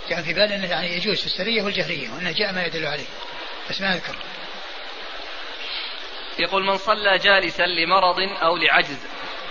كان 0.09 0.23
في 0.23 0.33
بالي 0.33 0.55
أنه 0.55 0.66
يعني 0.66 0.97
يجوز 0.97 1.21
في 1.21 1.27
السرية 1.27 1.62
والجهرية 1.62 2.11
وأنه 2.11 2.33
جاء 2.33 2.53
ما 2.53 2.64
يدل 2.64 2.87
عليه. 2.87 3.07
بس 3.71 3.81
ما 3.81 3.95
أذكر. 3.95 4.16
يقول 6.39 6.64
من 6.64 6.77
صلى 6.77 7.18
جالسا 7.18 7.62
لمرض 7.62 8.21
أو 8.43 8.57
لعجز. 8.57 8.99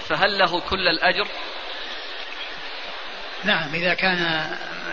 فهل 0.10 0.38
له 0.38 0.60
كل 0.60 0.88
الأجر؟ 0.88 1.28
نعم 3.44 3.76
إذا 3.76 3.94
كان 3.94 4.50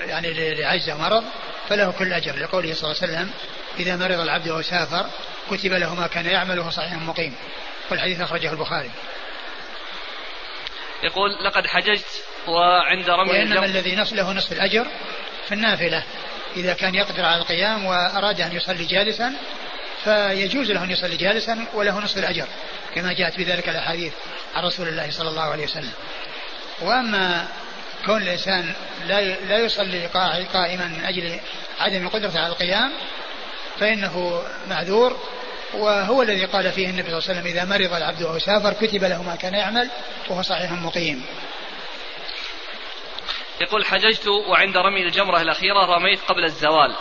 يعني 0.07 0.55
لعجز 0.55 0.91
مرض 0.91 1.25
فله 1.69 1.93
كل 1.99 2.13
أجر. 2.13 2.37
لقوله 2.37 2.75
صلى 2.75 2.91
الله 2.91 3.03
عليه 3.03 3.13
وسلم 3.13 3.31
إذا 3.79 3.97
مرض 3.97 4.21
العبد 4.21 4.49
أو 4.49 4.63
سافر 4.63 5.07
كتب 5.51 5.73
له 5.73 5.95
ما 5.95 6.07
كان 6.07 6.27
يعمل 6.27 6.59
وهو 6.59 6.71
صحيح 6.71 6.93
مقيم. 6.93 7.35
والحديث 7.91 8.21
أخرجه 8.21 8.51
البخاري. 8.51 8.91
يقول 11.03 11.45
لقد 11.45 11.67
حججت 11.67 12.25
وعند 12.47 13.11
رمي 13.11 13.31
وإنما 13.31 13.65
الذي 13.65 13.97
نص 13.97 14.13
له 14.13 14.33
نصف 14.33 14.53
الأجر 14.53 14.87
في 15.49 15.55
النافلة. 15.55 16.03
إذا 16.57 16.73
كان 16.75 16.95
يقدر 16.95 17.25
على 17.25 17.41
القيام 17.41 17.85
وأراد 17.85 18.41
أن 18.41 18.57
يصلي 18.57 18.85
جالسا 18.85 19.35
فيجوز 20.07 20.71
له 20.71 20.85
أن 20.85 20.91
يصلي 20.91 21.17
جالسا 21.17 21.67
وله 21.75 21.99
نصف 21.99 22.19
الأجر 22.19 22.47
كما 22.95 23.13
جاءت 23.13 23.37
بذلك 23.37 23.69
الأحاديث 23.69 24.13
عن 24.55 24.65
رسول 24.65 24.89
الله 24.89 25.11
صلى 25.11 25.29
الله 25.29 25.43
عليه 25.43 25.65
وسلم. 25.65 25.93
وأما 26.81 27.49
كون 28.07 28.23
الإنسان 28.23 28.75
لا 29.07 29.21
لا 29.21 29.59
يصلي 29.59 30.07
قائما 30.53 30.87
من 30.87 31.05
أجل 31.05 31.41
عدم 31.81 32.09
قدرته 32.09 32.41
على 32.41 32.49
القيام 32.49 32.93
فإنه 33.81 34.43
معذور. 34.71 35.17
وهو 35.75 36.23
الذي 36.23 36.45
قال 36.45 36.73
فيه 36.73 36.91
النبي 36.91 37.09
صلى 37.09 37.19
الله 37.19 37.29
عليه 37.29 37.41
وسلم 37.41 37.47
إذا 37.47 37.65
مرض 37.65 37.95
العبد 37.95 38.23
أو 38.23 38.39
سافر 38.39 38.73
كتب 38.73 39.05
له 39.05 39.23
ما 39.23 39.37
كان 39.37 39.55
يعمل 39.55 39.91
وهو 40.29 40.43
صحيح 40.43 40.73
مقيم. 40.73 41.27
يقول 43.61 43.85
حججت 43.85 44.27
وعند 44.29 44.77
رمي 44.77 45.03
الجمرة 45.03 45.41
الأخيرة 45.41 45.97
رميت 45.97 46.21
قبل 46.21 46.45
الزوال. 46.45 46.95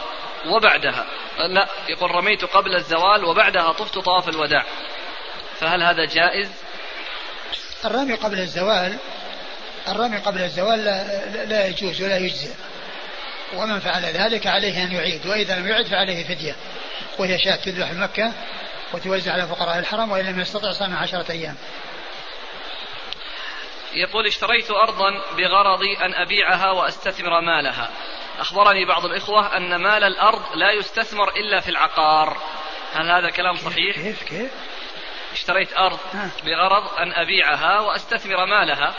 وبعدها. 0.48 1.06
لا 1.38 1.68
يقول 1.90 2.12
رميت 2.12 2.46
قبل 2.46 2.76
الزوال 2.76 3.26
وبعدها 3.26 3.72
طفت 3.72 4.00
طواف 4.00 4.30
الوداع. 4.30 4.66
فهل 5.60 5.84
هذا 5.84 6.06
جائز؟ 6.06 6.50
الرمي 7.86 8.14
قبل 8.14 8.40
الزوال 8.40 8.98
الرمي 9.88 10.18
قبل 10.18 10.42
الزوال 10.42 10.86
لا, 10.86 11.46
لا 11.46 11.68
يجوز 11.68 12.02
ولا 12.02 12.18
يجزئ. 12.18 12.54
ومن 13.54 13.80
فعل 13.80 14.06
ذلك 14.06 14.48
عليه 14.48 14.84
أن 14.84 14.92
يعيد 14.92 15.28
وإذا 15.28 15.60
لم 15.60 15.68
يعد 15.68 15.86
فعليه 15.86 16.24
فدية. 16.24 16.56
وهي 17.18 17.40
شاة 17.40 17.56
تذبح 17.56 17.92
مكة 17.92 18.32
وتوزع 18.94 19.34
على 19.34 19.48
فقراء 19.48 19.80
الحرم 19.80 20.12
وإن 20.12 20.26
لم 20.26 20.40
يستطع 20.40 20.72
صام 20.72 20.96
عشرة 20.96 21.32
أيام. 21.32 21.56
يقول 23.94 24.28
اشتريت 24.28 24.72
أرضا 24.72 25.12
بغرض 25.38 25.82
أن 26.06 26.14
أبيعها 26.14 26.72
وأستثمر 26.72 27.42
مالها. 27.42 27.90
أخبرني 28.40 28.86
بعض 28.86 29.06
الإخوة 29.06 29.58
أن 29.58 29.76
مال 29.76 30.04
الأرض 30.04 30.42
لا 30.56 30.72
يستثمر 30.72 31.30
إلا 31.30 31.60
في 31.60 31.70
العقار. 31.70 32.38
هل 32.94 33.12
هذا 33.12 33.30
كلام 33.30 33.56
صحيح؟ 33.56 33.96
كيف 33.96 34.24
كيف؟ 34.24 34.52
اشتريت 35.34 35.78
أرض 35.78 36.00
بغرض 36.46 37.00
أن 37.00 37.14
أبيعها 37.14 37.80
وأستثمر 37.80 38.46
مالها. 38.46 38.96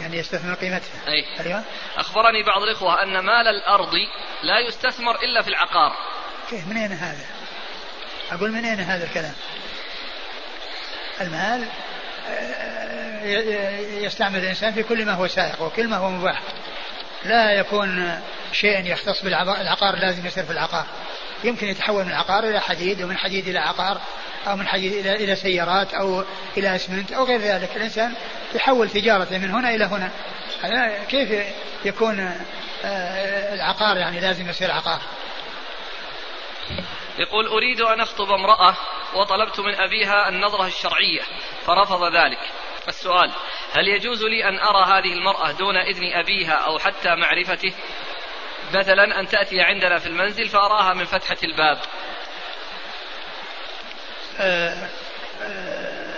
يعني 0.00 0.16
يستثمر 0.16 0.54
قيمتها. 0.54 1.08
أي. 1.08 1.46
أيوة. 1.46 1.62
أخبرني 1.96 2.42
بعض 2.42 2.62
الإخوة 2.62 3.02
أن 3.02 3.18
مال 3.18 3.48
الأرض 3.48 3.94
لا 4.42 4.58
يستثمر 4.58 5.16
إلا 5.22 5.42
في 5.42 5.48
العقار. 5.48 5.96
كيف؟ 6.50 6.68
من 6.68 6.76
أين 6.76 6.92
هذا؟ 6.92 7.26
أقول 8.32 8.52
من 8.52 8.64
أين 8.64 8.80
هذا 8.80 9.04
الكلام؟ 9.04 9.34
المال 11.20 11.68
آه، 12.28 13.78
يستعمل 13.80 14.38
الإنسان 14.38 14.72
في 14.72 14.82
كل 14.82 15.04
ما 15.04 15.12
هو 15.12 15.26
سائق 15.26 15.62
وكل 15.62 15.88
ما 15.88 15.96
هو 15.96 16.10
مباح. 16.10 16.42
لا 17.24 17.52
يكون 17.52 18.20
شيء 18.52 18.86
يختص 18.86 19.22
بالعقار 19.22 19.96
لازم 19.96 20.26
يصير 20.26 20.44
في 20.44 20.50
العقار. 20.50 20.86
يمكن 21.44 21.68
يتحول 21.68 22.04
من 22.04 22.12
عقار 22.12 22.44
إلى 22.44 22.60
حديد 22.60 23.02
ومن 23.02 23.16
حديد 23.16 23.48
إلى 23.48 23.58
عقار 23.58 24.00
أو 24.46 24.56
من 24.56 24.66
حديد 24.68 24.92
إلى 24.92 25.24
إلى 25.24 25.36
سيارات 25.36 25.94
أو 25.94 26.24
إلى 26.56 26.76
أسمنت 26.76 27.12
أو 27.12 27.24
غير 27.24 27.40
ذلك. 27.40 27.76
الإنسان 27.76 28.14
يحول 28.54 28.90
تجارته 28.90 29.38
من 29.38 29.50
هنا 29.50 29.74
إلى 29.74 29.84
هنا. 29.84 30.10
كيف 31.08 31.46
يكون 31.84 32.20
آه، 32.84 33.54
العقار 33.54 33.96
يعني 33.96 34.20
لازم 34.20 34.48
يصير 34.48 34.70
عقار؟ 34.70 35.00
يقول 37.18 37.46
أريد 37.46 37.80
أن 37.80 38.00
أخطب 38.00 38.30
امرأة 38.30 38.74
وطلبت 39.14 39.60
من 39.60 39.74
أبيها 39.74 40.28
النظرة 40.28 40.66
الشرعية 40.66 41.22
فرفض 41.66 42.04
ذلك. 42.04 42.38
السؤال 42.88 43.30
هل 43.72 43.88
يجوز 43.88 44.22
لي 44.22 44.48
أن 44.48 44.58
أرى 44.58 44.84
هذه 44.84 45.12
المرأة 45.12 45.50
دون 45.52 45.76
إذن 45.76 46.12
أبيها 46.12 46.52
أو 46.52 46.78
حتى 46.78 47.14
معرفته 47.14 47.72
مثلا 48.74 49.20
أن 49.20 49.28
تأتي 49.28 49.60
عندنا 49.60 49.98
في 49.98 50.06
المنزل 50.06 50.48
فأراها 50.48 50.94
من 50.94 51.04
فتحة 51.04 51.36
الباب 51.44 51.78
آه، 54.40 54.88
آه، 55.42 56.08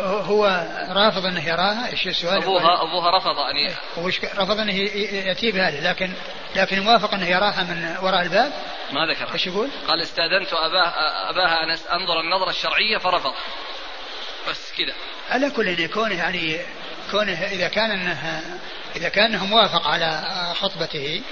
هو 0.00 0.66
رافض 0.90 1.26
انه 1.26 1.48
يراها 1.48 1.90
إيش 1.92 2.06
السؤال؟ 2.06 2.42
ابوها 2.42 2.82
أبوها 2.82 3.10
رفض 3.10 3.36
ي... 3.38 3.74
وش 4.00 4.20
رفض 4.24 4.58
انه 4.58 4.74
يأتي 4.74 5.52
بهذا 5.52 5.90
لكن 5.90 6.12
لكن 6.56 6.80
موافق 6.80 7.14
انه 7.14 7.26
يراها 7.26 7.62
من 7.62 7.96
وراء 8.02 8.22
الباب؟ 8.22 8.52
ما 8.92 9.06
ذكر 9.06 9.32
إيش 9.34 9.46
يقول؟ 9.46 9.68
قال 9.88 10.02
استأذنت 10.02 10.52
اباه 10.52 10.88
أباها 11.30 11.64
أن 11.64 11.70
أنظر 11.70 12.20
النظرة 12.20 12.50
الشرعية 12.50 12.98
فرفض 12.98 13.34
بس 14.48 14.72
كذا 14.78 14.94
على 15.30 15.50
كل 15.50 15.68
يكون 15.68 16.12
يعني 16.12 16.60
كونه 17.10 17.44
إذا 17.44 17.68
كان 17.68 17.90
انه 17.90 18.42
إذا 18.96 19.08
كان 19.08 19.34
إنه 19.34 19.46
موافق 19.46 19.88
على 19.88 20.22
خطبته 20.54 21.22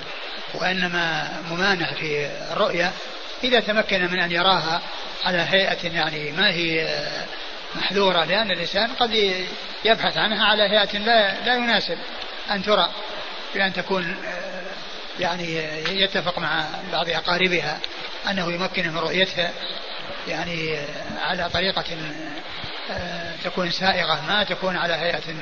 وإنما 0.55 1.29
ممانع 1.51 1.93
في 1.93 2.31
الرؤية 2.53 2.93
إذا 3.45 3.61
تمكن 3.61 4.03
من 4.03 4.19
أن 4.19 4.33
يراها 4.33 4.83
على 5.25 5.39
هيئة 5.39 5.89
يعني 5.95 6.33
ما 6.33 6.51
هي 6.51 6.99
محذورة 7.75 8.25
لأن 8.25 8.51
الإنسان 8.51 8.91
قد 8.93 9.11
يبحث 9.85 10.17
عنها 10.17 10.45
على 10.45 10.63
هيئة 10.63 10.99
لا 10.99 11.45
لا 11.45 11.55
يناسب 11.55 11.99
أن 12.51 12.63
ترى 12.63 12.91
بأن 13.55 13.73
تكون 13.73 14.17
يعني 15.21 15.55
يتفق 16.01 16.39
مع 16.39 16.65
بعض 16.93 17.09
أقاربها 17.09 17.79
أنه 18.31 18.53
يمكنه 18.53 18.91
من 18.91 18.99
رؤيتها 18.99 19.53
يعني 20.29 20.79
على 21.21 21.49
طريقة 21.51 21.85
تكون 23.45 23.71
سائغة 23.71 24.25
ما 24.29 24.45
تكون 24.45 24.77
على 24.77 24.95
هيئة 24.95 25.35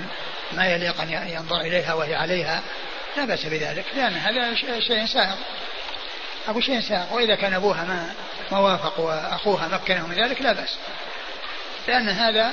ما 0.53 0.66
يليق 0.66 1.01
أن 1.01 1.28
ينظر 1.28 1.61
إليها 1.61 1.94
وهي 1.94 2.14
عليها. 2.14 2.62
لا 3.16 3.24
بأس 3.24 3.47
بذلك 3.47 3.84
لأن 3.97 4.12
هذا 4.12 4.55
شيء 4.80 5.07
سائغ. 5.07 5.34
أبو 6.49 6.61
شيء 6.61 6.80
سائغ. 6.80 7.14
وإذا 7.14 7.34
كان 7.34 7.55
أبوها 7.55 7.84
ما 7.84 8.14
ما 8.53 8.59
وافق 8.59 9.01
وأخوها 9.01 9.68
مكنه 9.68 10.07
من 10.07 10.14
ذلك 10.14 10.42
لا 10.42 10.53
بأس. 10.53 10.78
لأن 11.88 12.09
هذا 12.09 12.53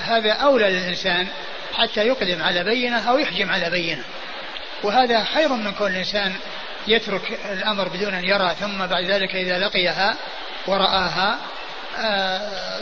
هذا 0.00 0.32
أولى 0.32 0.70
للإنسان 0.70 1.26
حتى 1.74 2.06
يقدم 2.06 2.42
على 2.42 2.64
بينة 2.64 3.10
أو 3.10 3.18
يحجم 3.18 3.50
على 3.50 3.70
بينة. 3.70 4.04
وهذا 4.82 5.24
خير 5.24 5.48
من 5.48 5.72
كل 5.72 5.96
إنسان 5.96 6.34
يترك 6.86 7.38
الأمر 7.52 7.88
بدون 7.88 8.14
أن 8.14 8.24
يرى 8.24 8.54
ثم 8.60 8.86
بعد 8.86 9.04
ذلك 9.04 9.34
إذا 9.34 9.58
لقيها 9.58 10.16
ورآها 10.66 11.32
آه، 11.32 11.53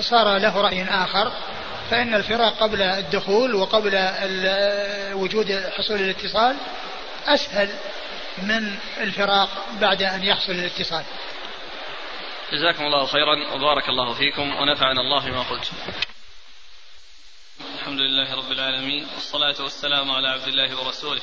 صار 0.01 0.39
له 0.39 0.61
رأي 0.61 0.85
آخر 0.85 1.33
فإن 1.91 2.15
الفراق 2.15 2.59
قبل 2.59 2.83
الدخول 2.83 3.55
وقبل 3.55 3.95
وجود 5.13 5.71
حصول 5.77 5.97
الاتصال 5.97 6.57
أسهل 7.27 7.69
من 8.39 8.77
الفراق 9.01 9.49
بعد 9.81 10.03
أن 10.03 10.25
يحصل 10.25 10.53
الاتصال. 10.53 11.05
جزاكم 12.53 12.85
الله 12.85 13.07
خيرا 13.07 13.55
وبارك 13.55 13.89
الله 13.89 14.15
فيكم 14.15 14.57
ونفعنا 14.57 15.01
الله 15.01 15.25
بما 15.25 15.43
قلت. 15.43 15.71
الحمد 17.79 17.99
لله 17.99 18.35
رب 18.35 18.53
العالمين 18.53 19.07
والصلاة 19.15 19.63
والسلام 19.63 20.11
على 20.11 20.29
عبد 20.29 20.49
الله 20.49 20.81
ورسوله. 20.81 21.21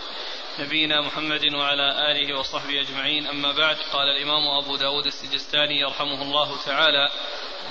نبينا 0.59 1.01
محمد 1.01 1.53
وعلى 1.53 2.11
آله 2.11 2.39
وصحبه 2.39 2.81
أجمعين. 2.81 3.27
أما 3.27 3.51
بعد 3.51 3.77
قال 3.93 4.07
الإمام 4.07 4.47
أبو 4.63 4.75
داود 4.75 5.05
السجستاني 5.05 5.79
يرحمه 5.79 6.21
الله 6.21 6.57
تعالى 6.65 7.09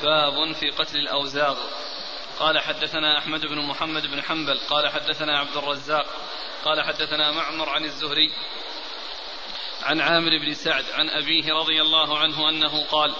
باب 0.03 0.53
في 0.53 0.71
قتل 0.71 0.97
الأوزاغ. 0.97 1.57
قال 2.39 2.59
حدثنا 2.59 3.19
أحمد 3.19 3.47
بن 3.47 3.59
محمد 3.59 4.07
بن 4.07 4.23
حنبل 4.23 4.59
قال 4.71 4.89
حدثنا 4.89 5.39
عبد 5.39 5.57
الرزاق 5.57 6.07
قال 6.65 6.85
حدثنا 6.85 7.33
معمر 7.33 7.69
عن 7.69 7.85
الزهري 7.85 8.31
عن 9.83 10.01
عامر 10.01 10.39
بن 10.39 10.55
سعد 10.55 10.85
عن 10.95 11.11
أبيه 11.11 11.53
رضي 11.53 11.83
الله 11.83 12.19
عنه 12.19 12.49
أنه 12.49 12.85
قال 12.85 13.15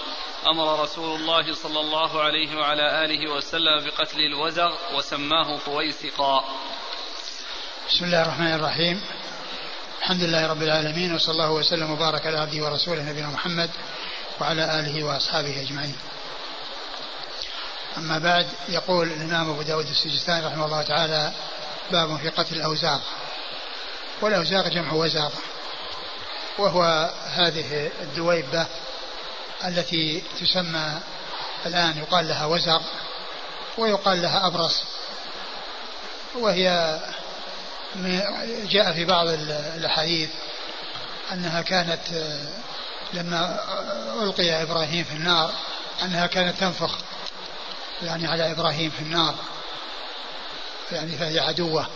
أمر 0.47 0.83
رسول 0.83 1.19
الله 1.19 1.53
صلى 1.53 1.79
الله 1.79 2.21
عليه 2.21 2.55
وعلى 2.55 3.05
آله 3.05 3.31
وسلم 3.31 3.85
بقتل 3.85 4.19
الوزغ 4.19 4.97
وسماه 4.97 5.57
فويسقا 5.57 6.43
بسم 7.89 8.05
الله 8.05 8.21
الرحمن 8.21 8.53
الرحيم. 8.55 9.01
الحمد 9.99 10.23
لله 10.23 10.47
رب 10.47 10.63
العالمين 10.63 11.15
وصلى 11.15 11.31
الله 11.31 11.51
وسلم 11.51 11.91
وبارك 11.91 12.27
على 12.27 12.39
عبده 12.39 12.65
ورسوله 12.65 13.03
نبينا 13.03 13.27
محمد 13.27 13.69
وعلى 14.41 14.79
آله 14.79 15.03
وأصحابه 15.03 15.61
أجمعين. 15.61 15.95
أما 17.97 18.19
بعد 18.19 18.47
يقول 18.69 19.07
الإمام 19.07 19.49
أبو 19.49 19.61
داود 19.61 19.87
السجستاني 19.89 20.45
رحمه 20.45 20.65
الله 20.65 20.81
تعالى 20.81 21.31
باب 21.91 22.17
في 22.17 22.29
قتل 22.29 22.55
الأوزاغ 22.55 22.99
والأوزاغ 24.21 24.67
جمع 24.67 24.93
وزاغ 24.93 25.29
وهو 26.57 27.09
هذه 27.33 27.91
الدويبة 28.01 28.65
التي 29.65 30.23
تسمى 30.41 30.99
الآن 31.65 31.97
يقال 31.97 32.27
لها 32.27 32.45
وزغ 32.45 32.81
ويقال 33.77 34.21
لها 34.21 34.47
أبرص 34.47 34.83
وهي 36.35 36.99
جاء 38.69 38.93
في 38.93 39.05
بعض 39.05 39.27
الأحاديث 39.77 40.29
أنها 41.31 41.61
كانت 41.61 42.01
لما 43.13 43.59
ألقي 44.23 44.63
إبراهيم 44.63 45.03
في 45.03 45.13
النار 45.13 45.51
أنها 46.03 46.27
كانت 46.27 46.59
تنفخ 46.59 46.97
يعني 48.01 48.27
على 48.27 48.51
إبراهيم 48.51 48.89
في 48.89 49.01
النار. 49.01 49.35
يعني 50.91 51.17
فهي 51.17 51.39
عدوة 51.39 51.87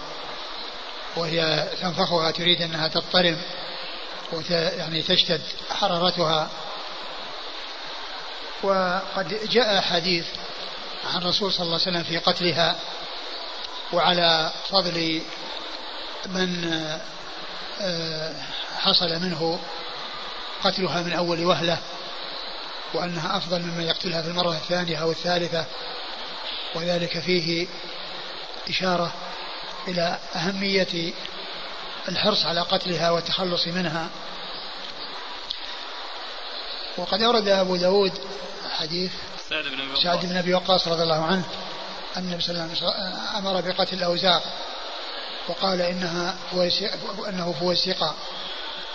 وهي 1.15 1.67
تنفخها 1.81 2.31
تريد 2.31 2.61
أنها 2.61 2.87
تضطرم 2.87 3.37
وت 4.31 4.49
يعني 4.49 5.01
تشتد 5.01 5.41
حرارتها 5.69 6.49
وقد 8.63 9.49
جاء 9.49 9.81
حديث 9.81 10.25
عن 11.13 11.21
الرسول 11.21 11.53
صلى 11.53 11.65
الله 11.65 11.79
عليه 11.79 11.89
وسلم 11.89 12.03
في 12.03 12.17
قتلها 12.17 12.75
وعلى 13.93 14.51
فضل 14.69 15.21
من 16.27 16.73
آه، 17.81 18.33
حصل 18.77 19.19
منه 19.19 19.59
قتلها 20.63 21.01
من 21.01 21.13
أول 21.13 21.45
وهلة 21.45 21.77
وأنها 22.93 23.37
أفضل 23.37 23.61
ممن 23.61 23.83
يقتلها 23.83 24.21
في 24.21 24.27
المرة 24.27 24.51
الثانية 24.51 24.97
أو 24.97 25.11
الثالثة 25.11 25.65
وذلك 26.75 27.19
فيه 27.19 27.67
إشارة 28.69 29.13
إلى 29.87 30.19
أهمية 30.35 31.13
الحرص 32.09 32.45
على 32.45 32.61
قتلها 32.61 33.11
والتخلص 33.11 33.67
منها. 33.67 34.09
وقد 36.97 37.21
أورد 37.21 37.47
أبو 37.47 37.75
داود 37.75 38.11
حديث 38.77 39.11
سعد 40.03 40.25
بن 40.25 40.37
أبي 40.37 40.53
وقاص 40.53 40.87
رضي 40.87 41.03
الله 41.03 41.25
عنه 41.25 41.43
أن 42.17 42.23
النبي 42.23 42.41
صلى 42.41 42.51
الله 42.51 42.63
عليه 42.63 42.73
وسلم 42.73 42.89
أمر 43.37 43.61
بقتل 43.61 43.97
الأوزاع. 43.97 44.41
وقال 45.47 45.81
إنها 45.81 46.35
أنه 47.29 47.55
فويسقا 47.59 48.15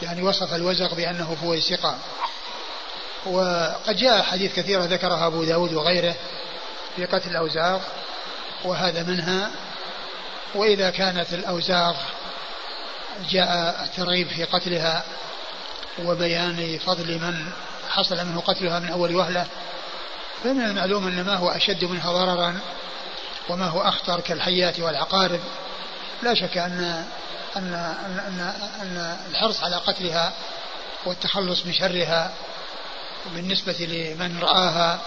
يعني 0.02 0.22
وصف 0.22 0.54
الوزغ 0.54 0.94
بأنه 0.94 1.36
فويسقا 1.42 1.98
وقد 3.26 3.96
جاء 3.96 4.22
حديث 4.22 4.54
كثيرة 4.56 4.84
ذكرها 4.84 5.26
أبو 5.26 5.44
داود 5.44 5.72
وغيره 5.72 6.14
في 6.96 7.04
قتل 7.04 7.30
الأوزاغ 7.30 7.80
وهذا 8.64 9.02
منها. 9.02 9.50
وإذا 10.54 10.90
كانت 10.90 11.32
الأوزاغ 11.32 11.96
جاء 13.30 13.82
الترغيب 13.84 14.28
في 14.28 14.44
قتلها 14.44 15.04
وبيان 16.04 16.78
فضل 16.86 17.18
من 17.18 17.52
حصل 17.90 18.26
منه 18.26 18.40
قتلها 18.40 18.78
من 18.78 18.88
أول 18.88 19.16
وهلة 19.16 19.46
فمن 20.44 20.64
المعلوم 20.64 21.06
أن 21.06 21.24
ما 21.24 21.34
هو 21.34 21.48
أشد 21.48 21.84
منها 21.84 22.12
ضررا 22.12 22.60
وما 23.48 23.66
هو 23.66 23.80
أخطر 23.80 24.20
كالحيات 24.20 24.80
والعقارب. 24.80 25.40
لا 26.22 26.34
شك 26.34 26.58
أن 26.58 27.04
أن 27.56 27.74
أن, 27.74 28.52
أن 28.82 29.16
الحرص 29.30 29.64
على 29.64 29.76
قتلها 29.76 30.32
والتخلص 31.06 31.66
من 31.66 31.72
شرها 31.72 32.30
بالنسبة 33.34 33.72
لمن 33.72 34.38
رآها 34.40 34.98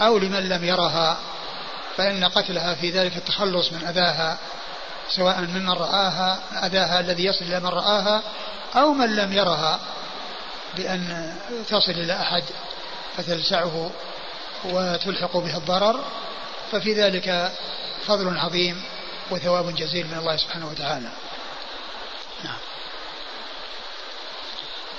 أو 0.00 0.18
لمن 0.18 0.48
لم 0.48 0.64
يرها 0.64 1.16
فإن 1.96 2.24
قتلها 2.24 2.74
في 2.74 2.90
ذلك 2.90 3.16
التخلص 3.16 3.72
من 3.72 3.86
أذاها 3.86 4.38
سواء 5.08 5.40
ممن 5.40 5.70
رآها 5.70 6.38
أذاها 6.66 7.00
الذي 7.00 7.24
يصل 7.24 7.44
إلى 7.44 7.60
من 7.60 7.66
رآها 7.66 8.22
أو 8.76 8.92
من 8.92 9.16
لم 9.16 9.32
يرها 9.32 9.80
بأن 10.76 11.36
تصل 11.68 11.92
إلى 11.92 12.12
أحد 12.12 12.44
فتلسعه 13.16 13.90
وتلحق 14.64 15.36
به 15.36 15.56
الضرر. 15.56 16.04
ففي 16.72 16.94
ذلك 16.94 17.52
فضل 18.06 18.38
عظيم. 18.38 18.82
وثواب 19.30 19.74
جزيل 19.74 20.06
من 20.06 20.18
الله 20.18 20.36
سبحانه 20.36 20.66
وتعالى. 20.66 21.10
نعم. 22.44 22.58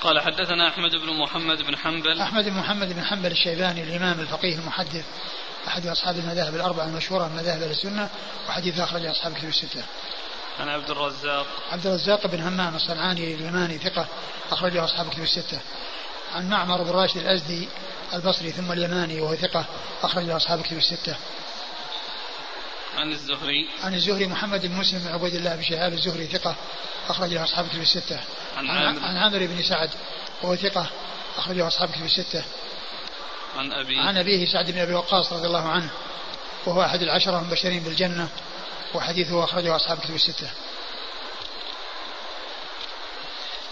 قال 0.01 0.19
حدثنا 0.19 0.67
أحمد 0.67 0.91
بن 0.91 1.13
محمد 1.13 1.61
بن 1.61 1.77
حنبل. 1.77 2.21
أحمد 2.21 2.43
بن 2.43 2.53
محمد 2.53 2.93
بن 2.93 3.03
حنبل 3.03 3.31
الشيباني 3.31 3.83
الإمام 3.83 4.19
الفقيه 4.19 4.55
المحدث 4.55 5.05
أحد 5.67 5.87
أصحاب 5.87 6.17
المذاهب 6.17 6.55
الأربعة 6.55 6.85
المشهورة 6.85 7.27
من 7.27 7.35
مذاهب 7.35 7.61
السنة 7.61 8.09
وحديث 8.49 8.79
أخرج 8.79 9.05
أصحاب 9.05 9.33
كتب 9.33 9.47
الستة. 9.47 9.83
عن 10.59 10.69
عبد 10.69 10.89
الرزاق. 10.89 11.47
عبد 11.71 11.87
الرزاق 11.87 12.27
بن 12.27 12.41
همام 12.41 12.75
الصنعاني 12.75 13.33
اليماني 13.33 13.77
ثقة 13.77 14.05
أخرجه 14.51 14.83
أصحاب 14.83 15.09
كتب 15.09 15.23
الستة. 15.23 15.59
عن 16.35 16.49
معمر 16.49 16.83
بن 16.83 16.89
راشد 16.89 17.17
الأزدي 17.17 17.67
البصري 18.13 18.51
ثم 18.51 18.71
اليماني 18.71 19.21
وهو 19.21 19.35
ثقة 19.35 19.65
أخرجه 20.03 20.37
أصحاب 20.37 20.61
كتب 20.61 20.77
الستة. 20.77 21.15
عن 22.97 23.11
الزهري. 23.11 23.69
عن 23.83 23.93
الزهري 23.93 24.27
محمد 24.27 24.65
بن 24.65 24.75
مسلم 24.75 24.99
بن 24.99 25.07
عبيد 25.07 25.35
الله 25.35 25.55
بن 25.55 25.63
شهاب 25.63 25.93
الزهري 25.93 26.27
ثقة 26.27 26.55
أخرجه 27.09 27.43
أصحاب 27.43 27.67
كتب 27.67 27.81
الستة. 27.81 28.19
عن 28.57 28.69
عامر. 28.69 28.99
عن 29.03 29.17
عامر 29.17 29.45
بن 29.45 29.63
سعد 29.63 29.89
وهو 30.41 30.55
ثقة 30.55 30.89
أخرجه 31.37 31.67
أصحاب 31.67 31.89
كتب 31.91 32.05
الستة. 32.05 32.43
عن 33.57 33.71
أبي. 33.71 33.99
عن 33.99 34.17
أبيه 34.17 34.45
سعد 34.45 34.71
بن 34.71 34.79
أبي 34.79 34.93
وقاص 34.93 35.33
رضي 35.33 35.47
الله 35.47 35.69
عنه 35.69 35.89
وهو 36.65 36.81
أحد 36.81 37.01
العشرة 37.01 37.39
المبشرين 37.39 37.83
بالجنة 37.83 38.29
وحديثه 38.93 39.43
أخرجه 39.43 39.75
أصحاب 39.75 39.99
كتب 39.99 40.15
الستة. 40.15 40.49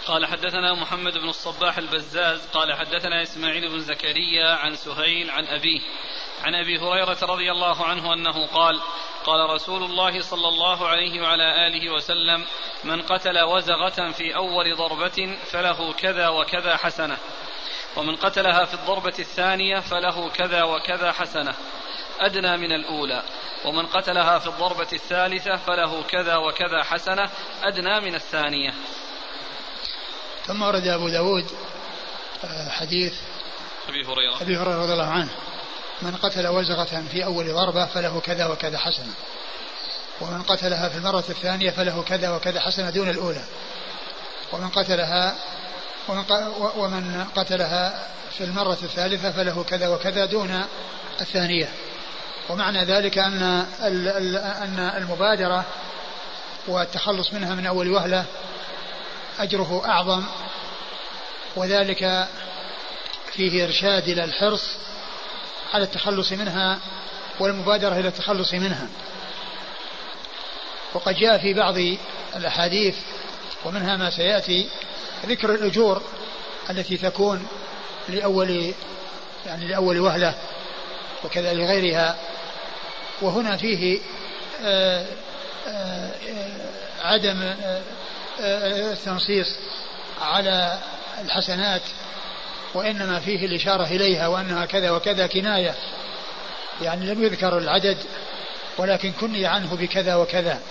قال 0.06 0.26
حدثنا 0.26 0.74
محمد 0.74 1.18
بن 1.18 1.28
الصباح 1.28 1.78
البزاز 1.78 2.40
قال 2.52 2.74
حدثنا 2.74 3.22
إسماعيل 3.22 3.68
بن 3.68 3.80
زكريا 3.80 4.54
عن 4.54 4.76
سهيل 4.76 5.30
عن 5.30 5.46
أبيه 5.46 5.80
عن 6.44 6.54
أبي 6.54 6.78
هريرة 6.78 7.18
رضي 7.22 7.50
الله 7.50 7.84
عنه 7.84 8.12
أنه 8.12 8.46
قال 8.46 8.80
قال 9.24 9.50
رسول 9.50 9.82
الله 9.82 10.20
صلى 10.20 10.48
الله 10.48 10.88
عليه 10.88 11.20
وعلى 11.20 11.66
آله 11.66 11.90
وسلم 11.90 12.44
من 12.84 13.02
قتل 13.02 13.38
وزغة 13.38 14.10
في 14.10 14.36
أول 14.36 14.76
ضربة 14.76 15.38
فله 15.52 15.92
كذا 15.92 16.28
وكذا 16.28 16.76
حسنة 16.76 17.18
ومن 17.96 18.16
قتلها 18.16 18.64
في 18.64 18.74
الضربة 18.74 19.14
الثانية 19.18 19.80
فله 19.80 20.28
كذا 20.28 20.62
وكذا 20.62 21.12
حسنة 21.12 21.54
أدنى 22.20 22.56
من 22.56 22.72
الأولى 22.72 23.22
ومن 23.64 23.86
قتلها 23.86 24.38
في 24.38 24.46
الضربة 24.46 24.88
الثالثة 24.92 25.56
فله 25.56 26.02
كذا 26.02 26.36
وكذا 26.36 26.82
حسنة 26.82 27.30
أدنى 27.62 28.00
من 28.00 28.14
الثانية. 28.14 28.74
ثم 30.46 30.62
ورد 30.62 30.86
أبو 30.86 31.08
داود 31.08 31.44
آه، 32.44 32.68
حديث 32.68 33.14
أبي 33.88 34.04
هريرة. 34.06 34.42
أبي 34.42 34.56
هريرة 34.56 34.82
رضي 34.82 34.92
الله 34.92 35.10
عنه. 35.10 35.30
من 36.02 36.16
قتل 36.16 36.46
وزغة 36.46 37.02
في 37.12 37.24
أول 37.24 37.54
ضربة 37.54 37.86
فله 37.86 38.20
كذا 38.20 38.46
وكذا 38.46 38.78
حسنة. 38.78 39.12
ومن 40.20 40.42
قتلها 40.42 40.88
في 40.88 40.96
المرة 40.98 41.24
الثانية 41.28 41.70
فله 41.70 42.02
كذا 42.02 42.30
وكذا 42.30 42.60
حسنة 42.60 42.90
دون 42.90 43.10
الأولى. 43.10 43.44
ومن 44.52 44.68
قتلها 44.68 45.34
ومن, 46.08 46.24
ومن 46.76 47.26
قتلها 47.36 48.08
في 48.38 48.44
المرة 48.44 48.78
الثالثة 48.82 49.30
فله 49.30 49.64
كذا 49.64 49.88
وكذا 49.88 50.24
دون 50.24 50.64
الثانية. 51.20 51.68
ومعنى 52.48 52.84
ذلك 52.84 53.18
أن 53.18 53.42
أن 54.62 54.78
المبادرة 54.96 55.64
والتخلص 56.68 57.32
منها 57.32 57.54
من 57.54 57.66
أول 57.66 57.90
وهلة 57.90 58.24
أجره 59.38 59.82
أعظم. 59.86 60.24
وذلك 61.56 62.28
فيه 63.32 63.64
إرشاد 63.64 64.08
إلى 64.08 64.24
الحرص 64.24 64.76
على 65.74 65.84
التخلص 65.84 66.32
منها 66.32 66.78
والمبادرة 67.40 67.94
إلى 67.94 68.08
التخلص 68.08 68.54
منها. 68.54 68.88
وقد 70.94 71.14
جاء 71.14 71.38
في 71.38 71.54
بعض 71.54 71.74
الأحاديث 72.36 72.96
ومنها 73.64 73.96
ما 73.96 74.10
سيأتي 74.10 74.68
ذكر 75.26 75.54
الأجور 75.54 76.02
التي 76.70 76.96
تكون 76.96 77.46
لأول 78.08 78.74
يعني 79.46 79.66
لأول 79.66 80.00
وهلة 80.00 80.34
وكذا 81.24 81.54
لغيرها 81.54 82.16
وهنا 83.22 83.56
فيه 83.56 84.00
آآ 84.62 85.06
آه، 85.06 85.06
آآ 85.68 86.10
آه، 86.28 87.06
عدم 87.06 87.42
آآ 87.42 87.82
التنصيص 88.92 89.56
على 90.20 90.78
الحسنات 91.20 91.82
وإنما 92.74 93.20
فيه 93.20 93.46
الإشارة 93.46 93.84
إليها 93.84 94.26
وأنها 94.26 94.66
كذا 94.66 94.90
وكذا 94.90 95.26
كناية. 95.26 95.74
يعني 96.82 97.06
لم 97.06 97.22
يذكر 97.22 97.58
العدد 97.58 97.98
ولكن 98.78 99.12
كني 99.12 99.46
عنه 99.46 99.76
بكذا 99.76 100.14
وكذا. 100.14 100.62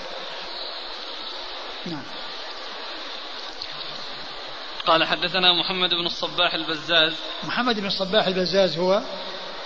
نعم. 1.86 2.04
قال 4.86 5.04
حدثنا 5.04 5.54
محمد 5.54 5.90
بن 5.90 6.06
الصباح 6.06 6.54
البزاز. 6.54 7.14
محمد 7.44 7.80
بن 7.80 7.86
الصباح 7.86 8.28
البزاز 8.28 8.78
هو؟ 8.78 9.02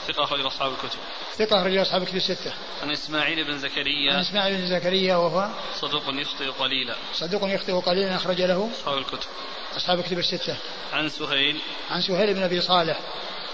ثقة 0.07 0.23
أخرج 0.23 0.45
أصحاب 0.45 0.71
الكتب. 0.71 0.99
ثقة 1.37 1.61
أخرج 1.61 1.77
أصحاب 1.77 2.01
الكتب 2.01 2.15
الستة. 2.15 2.53
عن 2.81 2.91
إسماعيل 2.91 3.43
بن 3.43 3.57
زكريا. 3.57 4.13
عن 4.13 4.19
إسماعيل 4.19 4.57
بن 4.57 4.67
زكريا 4.67 5.15
وهو؟ 5.15 5.49
صدوق 5.75 6.03
يخطئ 6.09 6.49
قليلا. 6.49 6.95
صدوق 7.13 7.41
يخطئ 7.43 7.73
قليلا 7.73 8.15
أخرج 8.15 8.41
له؟ 8.41 8.69
أصحاب 8.79 8.97
الكتب. 8.97 9.29
أصحاب 9.77 9.99
الكتب 9.99 10.19
الستة. 10.19 10.55
عن 10.93 11.09
سهيل. 11.09 11.61
عن 11.91 12.01
سهيل 12.01 12.33
بن 12.33 12.43
أبي 12.43 12.61
صالح 12.61 12.99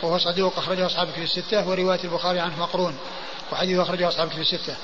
وهو 0.02 0.18
صدوق 0.18 0.58
أخرجه 0.58 0.86
أصحاب 0.86 1.08
الكتب 1.08 1.24
الستة 1.24 1.70
ورواية 1.70 2.04
البخاري 2.04 2.40
عنه 2.40 2.60
مقرون 2.60 2.98
وحديثه 3.52 3.82
أخرجه 3.82 4.08
أصحاب 4.08 4.28
الكتب 4.28 4.42
الستة. 4.42 4.76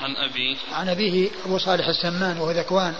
عن 0.00 0.16
أبيه. 0.16 0.56
عن 0.72 0.88
أبيه 0.88 1.30
أبو 1.46 1.58
صالح 1.58 1.86
السمان 1.86 2.38
وهو 2.38 2.50
ذكوان 2.50 2.94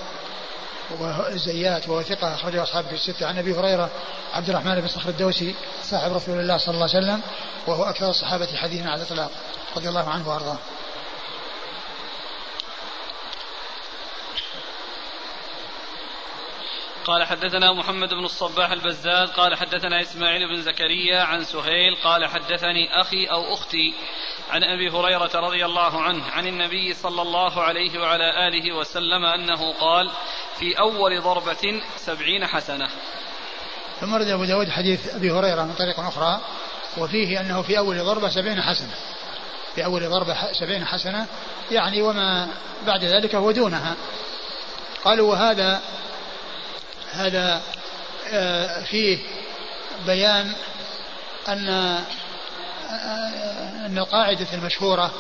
والزيات 1.01 1.89
وهو 1.89 2.03
ثقة 2.03 2.35
أخرجه 2.35 2.63
أصحاب 2.63 2.85
في 2.85 2.95
الستة. 2.95 3.27
عن 3.27 3.39
أبي 3.39 3.53
هريرة 3.53 3.91
عبد 4.33 4.51
الرحمن 4.51 4.81
بن 4.81 4.89
صخر 4.89 5.09
الدوسي 5.09 5.55
صاحب 5.83 6.13
رسول 6.13 6.41
الله 6.41 6.57
صلى 6.57 6.75
الله 6.75 6.89
عليه 6.95 6.99
وسلم 6.99 7.21
وهو 7.67 7.85
أكثر 7.85 8.11
الصحابة 8.11 8.57
حديثا 8.57 8.89
على 8.89 9.03
الإطلاق 9.03 9.31
رضي 9.77 9.89
الله 9.89 10.09
عنه 10.09 10.29
وأرضاه. 10.29 10.59
قال 17.05 17.25
حدثنا 17.25 17.73
محمد 17.73 18.09
بن 18.09 18.25
الصباح 18.25 18.71
البزاز 18.71 19.31
قال 19.31 19.55
حدثنا 19.55 20.01
إسماعيل 20.01 20.49
بن 20.49 20.63
زكريا 20.63 21.23
عن 21.23 21.45
سهيل 21.45 21.97
قال 22.05 22.27
حدثني 22.27 23.01
أخي 23.01 23.27
أو 23.27 23.55
أختي 23.55 23.95
عن 24.51 24.65
أبي 24.65 24.91
هريرة 24.91 25.31
رضي 25.35 25.65
الله 25.65 26.03
عنه 26.03 26.25
عن 26.31 26.47
النبي 26.47 26.95
صلى 26.95 27.23
الله 27.23 27.63
عليه 27.63 28.01
وعلى 28.01 28.49
آله 28.49 28.77
وسلم 28.77 29.25
أنه 29.25 29.73
قال 29.73 30.11
في 30.59 30.79
أول 30.79 31.21
ضربة 31.21 31.83
سبعين 31.97 32.47
حسنة. 32.47 32.89
ثم 34.01 34.13
ورد 34.13 34.29
أبو 34.29 34.45
داود 34.45 34.71
حديث 34.71 35.15
أبي 35.15 35.31
هريرة 35.31 35.63
من 35.63 35.75
طريق 35.75 36.01
أخرى 36.01 36.41
وفيه 36.99 37.41
أنه 37.41 37.63
في 37.63 37.79
أول 37.79 38.05
ضربة 38.05 38.29
سبعين 38.29 38.63
حسنة. 38.63 38.95
في 39.75 39.85
أول 39.85 40.09
ضربة 40.11 40.53
سبعين 40.53 40.85
حسنة 40.85 41.27
يعني 41.71 42.03
وما 42.03 42.49
بعد 42.87 43.05
ذلك 43.05 43.35
هو 43.35 43.51
دونها. 43.51 43.97
قالوا 45.05 45.31
وهذا 45.31 45.83
هذا 47.15 47.63
آه، 48.33 48.85
فيه 48.85 49.19
بيان 50.07 50.53
أن 51.49 51.69
آه، 51.69 52.03
أن 53.87 53.99
القاعدة 53.99 54.47
المشهورة 54.53 55.11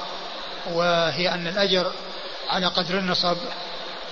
وهي 0.72 1.34
أن 1.34 1.46
الأجر 1.46 1.92
على 2.48 2.66
قدر 2.66 2.98
النصب 2.98 3.36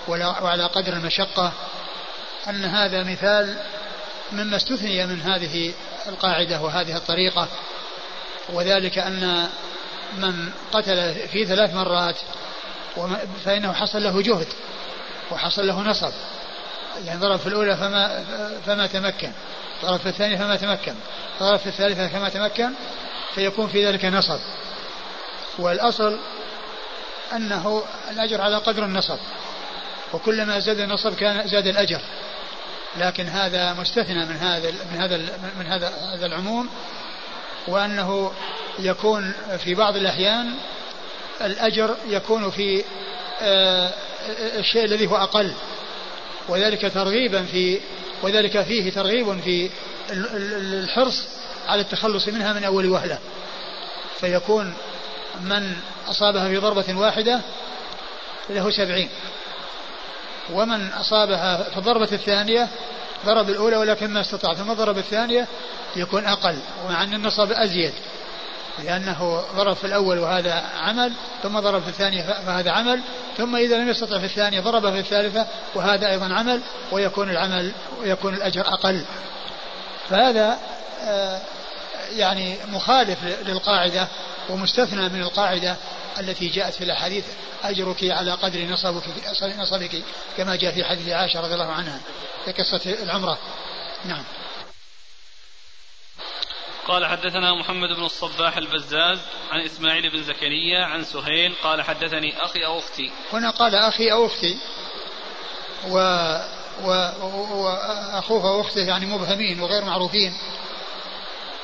وعلى 0.08 0.64
قدر 0.64 0.92
المشقة 0.92 1.52
أن 2.48 2.64
هذا 2.64 3.02
مثال 3.02 3.56
مما 4.32 4.56
استثني 4.56 5.06
من 5.06 5.22
هذه 5.22 5.74
القاعدة 6.08 6.60
وهذه 6.60 6.96
الطريقة 6.96 7.48
وذلك 8.52 8.98
أن 8.98 9.48
من 10.18 10.50
قتل 10.72 11.28
في 11.28 11.46
ثلاث 11.46 11.74
مرات 11.74 12.16
فإنه 13.44 13.72
حصل 13.72 14.02
له 14.02 14.22
جهد 14.22 14.46
وحصل 15.30 15.66
له 15.66 15.80
نصب. 15.80 16.12
يعني 17.06 17.20
ضرب 17.20 17.38
في 17.38 17.46
الأولى 17.46 17.76
فما 17.76 18.24
فما 18.66 18.86
تمكن. 18.86 19.32
ضرب 19.84 20.00
في 20.00 20.08
الثانية 20.08 20.36
فما 20.36 20.56
تمكن. 20.56 20.94
ضرب 21.40 21.58
في 21.58 21.66
الثالثة 21.66 22.08
فما 22.08 22.28
تمكن. 22.28 22.72
فيكون 23.34 23.68
في 23.68 23.86
ذلك 23.86 24.04
نصب. 24.04 24.38
والأصل 25.58 26.18
أنه 27.32 27.82
الأجر 28.10 28.40
على 28.40 28.56
قدر 28.56 28.84
النصب. 28.84 29.18
وكلما 30.12 30.58
زاد 30.58 30.80
النصب 30.80 31.14
كان 31.14 31.48
زاد 31.48 31.66
الأجر. 31.66 32.00
لكن 32.96 33.26
هذا 33.26 33.72
مستثنى 33.72 34.24
من 34.24 34.36
هذا 34.36 34.70
من 34.70 35.00
هذا 35.00 35.16
من 35.58 35.66
هذا 35.66 35.92
هذا 36.14 36.26
العموم. 36.26 36.68
وأنه 37.68 38.32
يكون 38.78 39.34
في 39.58 39.74
بعض 39.74 39.96
الأحيان 39.96 40.54
الأجر 41.40 41.96
يكون 42.06 42.50
في 42.50 42.84
آه، 43.42 43.92
الشيء 44.58 44.84
الذي 44.84 45.06
هو 45.06 45.16
أقل. 45.16 45.52
وذلك 46.48 46.92
ترغيبا 46.94 47.42
في 47.42 47.80
وذلك 48.22 48.62
فيه 48.62 48.90
ترغيب 48.90 49.40
في 49.40 49.70
الحرص 50.10 51.28
على 51.68 51.80
التخلص 51.80 52.28
منها 52.28 52.52
من 52.52 52.64
أول 52.64 52.90
وهلة. 52.90 53.18
فيكون 54.20 54.74
من 55.40 55.76
أصابها 56.08 56.48
في 56.48 56.56
ضربة 56.56 56.98
واحدة 56.98 57.40
له 58.50 58.70
سبعين. 58.70 59.08
ومن 60.52 60.88
أصابها 60.88 61.62
في 61.70 61.78
الضربة 61.78 62.08
الثانية 62.12 62.68
ضرب 63.26 63.50
الأولى 63.50 63.76
ولكن 63.76 64.10
ما 64.10 64.20
استطاع 64.20 64.54
ثم 64.54 64.72
ضرب 64.72 64.98
الثانية 64.98 65.46
يكون 65.96 66.24
أقل 66.24 66.58
ومع 66.86 67.02
أن 67.02 67.14
النصب 67.14 67.52
أزيد. 67.52 67.92
لأنه 68.78 69.42
ضرب 69.56 69.76
في 69.76 69.84
الأول 69.84 70.18
وهذا 70.18 70.64
عمل 70.76 71.12
ثم 71.42 71.60
ضرب 71.60 71.82
في 71.82 71.88
الثانية 71.88 72.22
فهذا 72.22 72.70
عمل 72.70 73.00
ثم 73.36 73.56
إذا 73.56 73.76
لم 73.76 73.88
يستطع 73.88 74.18
في 74.18 74.24
الثانية 74.24 74.60
ضرب 74.60 74.92
في 74.92 74.98
الثالثة 74.98 75.46
وهذا 75.74 76.10
أيضا 76.10 76.34
عمل 76.34 76.60
ويكون 76.92 77.30
العمل 77.30 77.72
ويكون 78.00 78.34
الأجر 78.34 78.68
أقل. 78.68 79.04
فهذا 80.10 80.58
آه، 81.02 81.40
يعني 82.16 82.56
مخالف 82.68 83.18
للقاعدة 83.24 84.08
ومستثنى 84.50 85.08
من 85.08 85.22
القاعدة 85.22 85.76
التي 86.20 86.48
جاءت 86.48 86.74
في 86.74 86.84
الأحاديث 86.84 87.24
أجرك 87.64 87.96
على 88.02 88.32
قدر 88.32 88.64
نصبك 88.64 89.02
نصبك 89.58 90.02
كما 90.36 90.56
جاء 90.56 90.72
في 90.72 90.84
حديث 90.84 91.08
عائشة 91.08 91.40
رضي 91.40 91.54
الله 91.54 91.72
عنها 91.72 92.00
في 92.44 92.52
قصة 92.52 92.96
العمرة. 93.02 93.38
نعم. 94.04 94.24
قال 96.88 97.06
حدثنا 97.06 97.54
محمد 97.54 97.88
بن 97.88 98.04
الصباح 98.04 98.56
البزاز 98.56 99.18
عن 99.50 99.60
إسماعيل 99.60 100.10
بن 100.10 100.22
زكريا 100.22 100.84
عن 100.84 101.04
سهيل 101.04 101.54
قال 101.62 101.82
حدثني 101.82 102.44
أخي 102.44 102.66
أو 102.66 102.78
أختي. 102.78 103.10
هنا 103.32 103.50
قال 103.50 103.74
أخي 103.74 104.12
أو 104.12 104.26
أختي. 104.26 104.58
و 105.88 105.98
وأخوه 106.82 108.56
واخته 108.56 108.80
يعني 108.80 109.06
مبهمين 109.06 109.60
وغير 109.60 109.84
معروفين. 109.84 110.32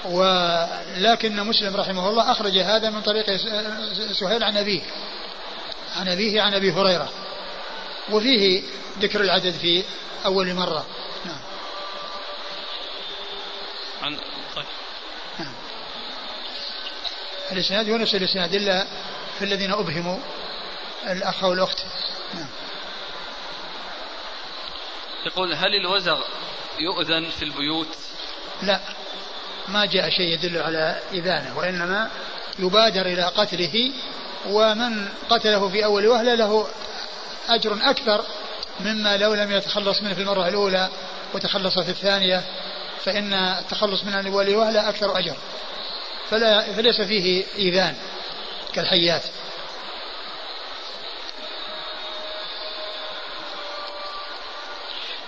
ولكن 0.04 1.36
مسلم 1.36 1.76
رحمه 1.76 2.08
الله 2.10 2.32
أخرج 2.32 2.58
هذا 2.58 2.90
من 2.90 3.02
طريق 3.02 3.36
سهيل 4.12 4.44
عن 4.44 4.56
أبيه. 4.56 4.82
عن 5.96 6.08
أبيه 6.08 6.42
عن 6.42 6.54
أبي 6.54 6.72
هريرة. 6.72 7.08
وفيه 8.10 8.62
ذكر 8.98 9.20
العدد 9.20 9.52
في 9.52 9.84
أول 10.24 10.54
مرة. 10.54 10.86
نعم. 11.24 11.40
عن 14.02 14.16
طيب 14.56 14.66
نعم 15.38 15.54
الإسناد 17.52 17.90
هو 17.90 17.96
نفس 17.96 18.14
الإسناد 18.14 18.54
إلا 18.54 18.86
في 19.38 19.44
الذين 19.44 19.72
أبهموا 19.72 20.18
الأخ 21.06 21.44
والاخت 21.44 21.78
نعم. 22.34 22.46
يقول 25.26 25.54
هل 25.54 25.74
الوزغ 25.74 26.20
يؤذن 26.78 27.30
في 27.38 27.44
البيوت؟ 27.44 27.88
لا 28.62 28.80
ما 29.68 29.86
جاء 29.86 30.10
شيء 30.10 30.32
يدل 30.32 30.58
على 30.58 31.00
إذانه 31.12 31.58
وإنما 31.58 32.10
يبادر 32.58 33.06
إلى 33.06 33.22
قتله 33.22 33.92
ومن 34.46 35.08
قتله 35.30 35.68
في 35.68 35.84
أول 35.84 36.06
وهلة 36.06 36.34
له 36.34 36.68
أجر 37.48 37.78
أكثر 37.82 38.24
مما 38.80 39.16
لو 39.16 39.34
لم 39.34 39.52
يتخلص 39.52 40.02
منه 40.02 40.14
في 40.14 40.20
المرة 40.20 40.48
الأولى 40.48 40.88
وتخلص 41.34 41.78
في 41.78 41.90
الثانية 41.90 42.42
فإن 43.04 43.32
التخلص 43.32 44.04
من 44.04 44.26
أول 44.26 44.54
وهلة 44.54 44.88
أكثر 44.88 45.18
أجر. 45.18 45.36
فلا 46.30 46.72
فليس 46.72 47.00
فيه 47.00 47.44
إيذان 47.58 47.96
كالحيات. 48.74 49.22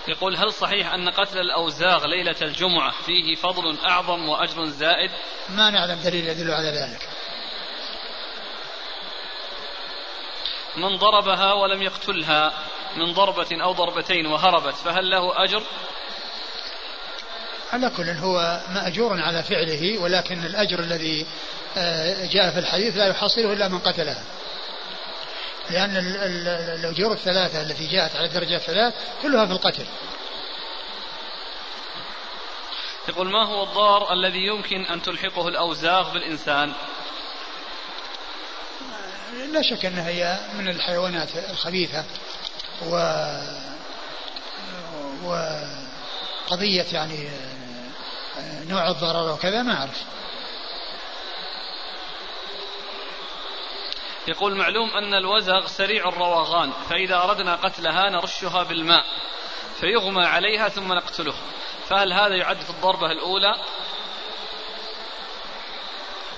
يقول 0.07 0.35
هل 0.35 0.53
صحيح 0.53 0.93
أن 0.93 1.09
قتل 1.09 1.39
الأوزاغ 1.39 2.05
ليلة 2.05 2.35
الجمعة 2.41 2.91
فيه 2.91 3.35
فضل 3.35 3.77
أعظم 3.85 4.29
وأجر 4.29 4.65
زائد؟ 4.65 5.11
ما 5.49 5.69
نعلم 5.69 5.99
دليل 6.03 6.27
يدل 6.27 6.51
على 6.51 6.67
ذلك. 6.67 7.09
من 10.77 10.97
ضربها 10.97 11.53
ولم 11.53 11.81
يقتلها 11.81 12.53
من 12.95 13.13
ضربة 13.13 13.63
أو 13.63 13.71
ضربتين 13.71 14.25
وهربت 14.25 14.75
فهل 14.75 15.09
له 15.09 15.43
أجر؟ 15.43 15.63
على 17.73 17.89
كل 17.97 18.09
هو 18.09 18.59
مأجور 18.73 19.21
على 19.21 19.43
فعله 19.43 19.99
ولكن 19.99 20.45
الأجر 20.45 20.79
الذي 20.79 21.25
آه، 21.77 22.25
جاء 22.25 22.51
في 22.51 22.59
الحديث 22.59 22.97
لا 22.97 23.07
يحصله 23.07 23.53
إلا 23.53 23.67
من 23.67 23.79
قتلها 23.79 24.23
لأن 25.69 25.97
الأجور 26.79 27.11
الثلاثة 27.11 27.61
التي 27.61 27.87
جاءت 27.87 28.15
على 28.15 28.25
الدرجة 28.25 28.55
الثلاث 28.55 28.93
كلها 29.21 29.45
في 29.45 29.51
القتل. 29.51 29.85
يقول 33.09 33.31
ما 33.31 33.45
هو 33.45 33.63
الضار 33.63 34.13
الذي 34.13 34.39
يمكن 34.39 34.85
أن 34.85 35.01
تلحقه 35.01 35.47
الأوزاغ 35.47 36.13
بالإنسان؟ 36.13 36.73
لا 39.51 39.61
شك 39.61 39.85
أنها 39.85 40.07
هي 40.07 40.39
من 40.59 40.69
الحيوانات 40.69 41.29
الخبيثة 41.49 42.03
و 42.85 42.95
وقضية 45.23 46.85
يعني 46.93 47.29
نوع 48.67 48.89
الضرر 48.89 49.33
وكذا 49.33 49.63
ما 49.63 49.77
أعرف. 49.77 50.03
يقول 54.27 54.55
معلوم 54.55 54.89
أن 54.89 55.13
الوزغ 55.13 55.67
سريع 55.67 56.09
الروغان 56.09 56.71
فإذا 56.89 57.15
أردنا 57.15 57.55
قتلها 57.55 58.09
نرشها 58.09 58.63
بالماء 58.63 59.05
فيغمى 59.79 60.25
عليها 60.25 60.69
ثم 60.69 60.93
نقتله. 60.93 61.33
فهل 61.89 62.13
هذا 62.13 62.35
يعد 62.35 62.61
في 62.61 62.69
الضربة 62.69 63.11
الأولى؟ 63.11 63.55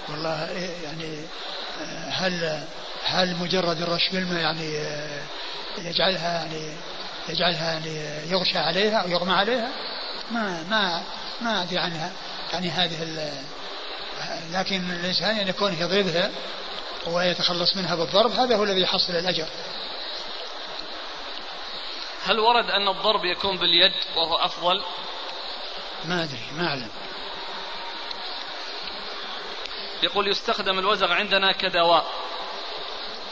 والله 0.09 0.51
يعني 0.83 1.25
هل 2.09 2.63
هل 3.03 3.35
مجرد 3.35 3.81
الرش 3.81 4.09
بالماء 4.11 4.41
يعني 4.41 4.73
يجعلها 5.77 6.33
يعني 6.33 6.73
يجعلها 7.29 7.71
يعني 7.71 7.97
يغشى 8.31 8.57
عليها 8.57 8.97
أو 8.97 9.09
يغمى 9.09 9.33
عليها؟ 9.33 9.69
ما 10.33 10.63
ما 10.63 11.03
ما 11.41 11.63
أدري 11.63 11.77
عنها 11.77 12.11
يعني 12.53 12.69
هذه 12.69 13.03
لكن 14.51 14.91
الإنسان 14.91 15.37
يعني 15.37 15.53
كونه 15.53 15.81
يضربها 15.81 16.31
ويتخلص 17.07 17.75
منها 17.75 17.95
بالضرب 17.95 18.31
هذا 18.31 18.55
هو 18.55 18.63
الذي 18.63 18.81
يحصل 18.81 19.13
الأجر. 19.13 19.47
هل 22.25 22.39
ورد 22.39 22.69
أن 22.69 22.87
الضرب 22.87 23.25
يكون 23.25 23.57
باليد 23.57 23.93
وهو 24.15 24.35
أفضل؟ 24.35 24.83
ما 26.05 26.23
أدري 26.23 26.39
ما 26.57 26.67
أعلم. 26.67 26.89
يقول 30.03 30.27
يستخدم 30.27 30.79
الوزغ 30.79 31.11
عندنا 31.11 31.51
كدواء 31.51 32.05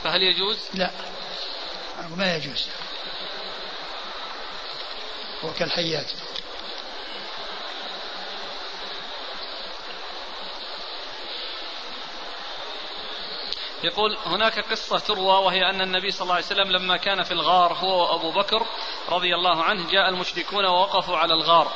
فهل 0.04 0.22
يجوز؟ 0.22 0.58
لا 0.74 0.92
ما 2.16 2.36
يجوز. 2.36 2.68
وكالحيات 5.44 6.12
يقول 13.84 14.18
هناك 14.26 14.60
قصة 14.60 15.00
تروى 15.00 15.46
وهي 15.46 15.70
أن 15.70 15.82
النبي 15.82 16.12
صلى 16.12 16.22
الله 16.22 16.36
عليه 16.36 16.46
وسلم 16.46 16.72
لما 16.72 16.98
كان 16.98 17.24
في 17.24 17.32
الغار 17.32 17.74
هو 17.74 18.02
وأبو 18.02 18.32
بكر 18.32 18.66
رضي 19.10 19.36
الله 19.36 19.64
عنه 19.64 19.92
جاء 19.92 20.10
المشركون 20.10 20.66
ووقفوا 20.66 21.18
على 21.18 21.34
الغار. 21.34 21.72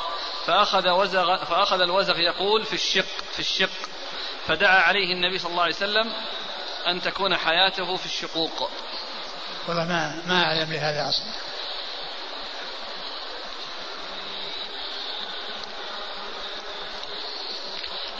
فأخذ 0.46 0.88
وزغ 0.88 1.44
فأخذ 1.44 1.80
الوزغ 1.80 2.18
يقول 2.18 2.64
في 2.64 2.72
الشق 2.72 3.24
في 3.32 3.38
الشق. 3.38 3.88
فدعا 4.46 4.80
عليه 4.80 5.12
النبي 5.12 5.38
صلى 5.38 5.50
الله 5.50 5.62
عليه 5.62 5.74
وسلم 5.74 6.12
أن 6.86 7.02
تكون 7.02 7.36
حياته 7.36 7.96
في 7.96 8.06
الشقوق. 8.06 8.70
والله 9.68 9.84
ما 9.84 10.22
ما 10.26 10.44
أعلم 10.44 10.72
لهذا 10.72 11.08
أصلا. 11.08 11.46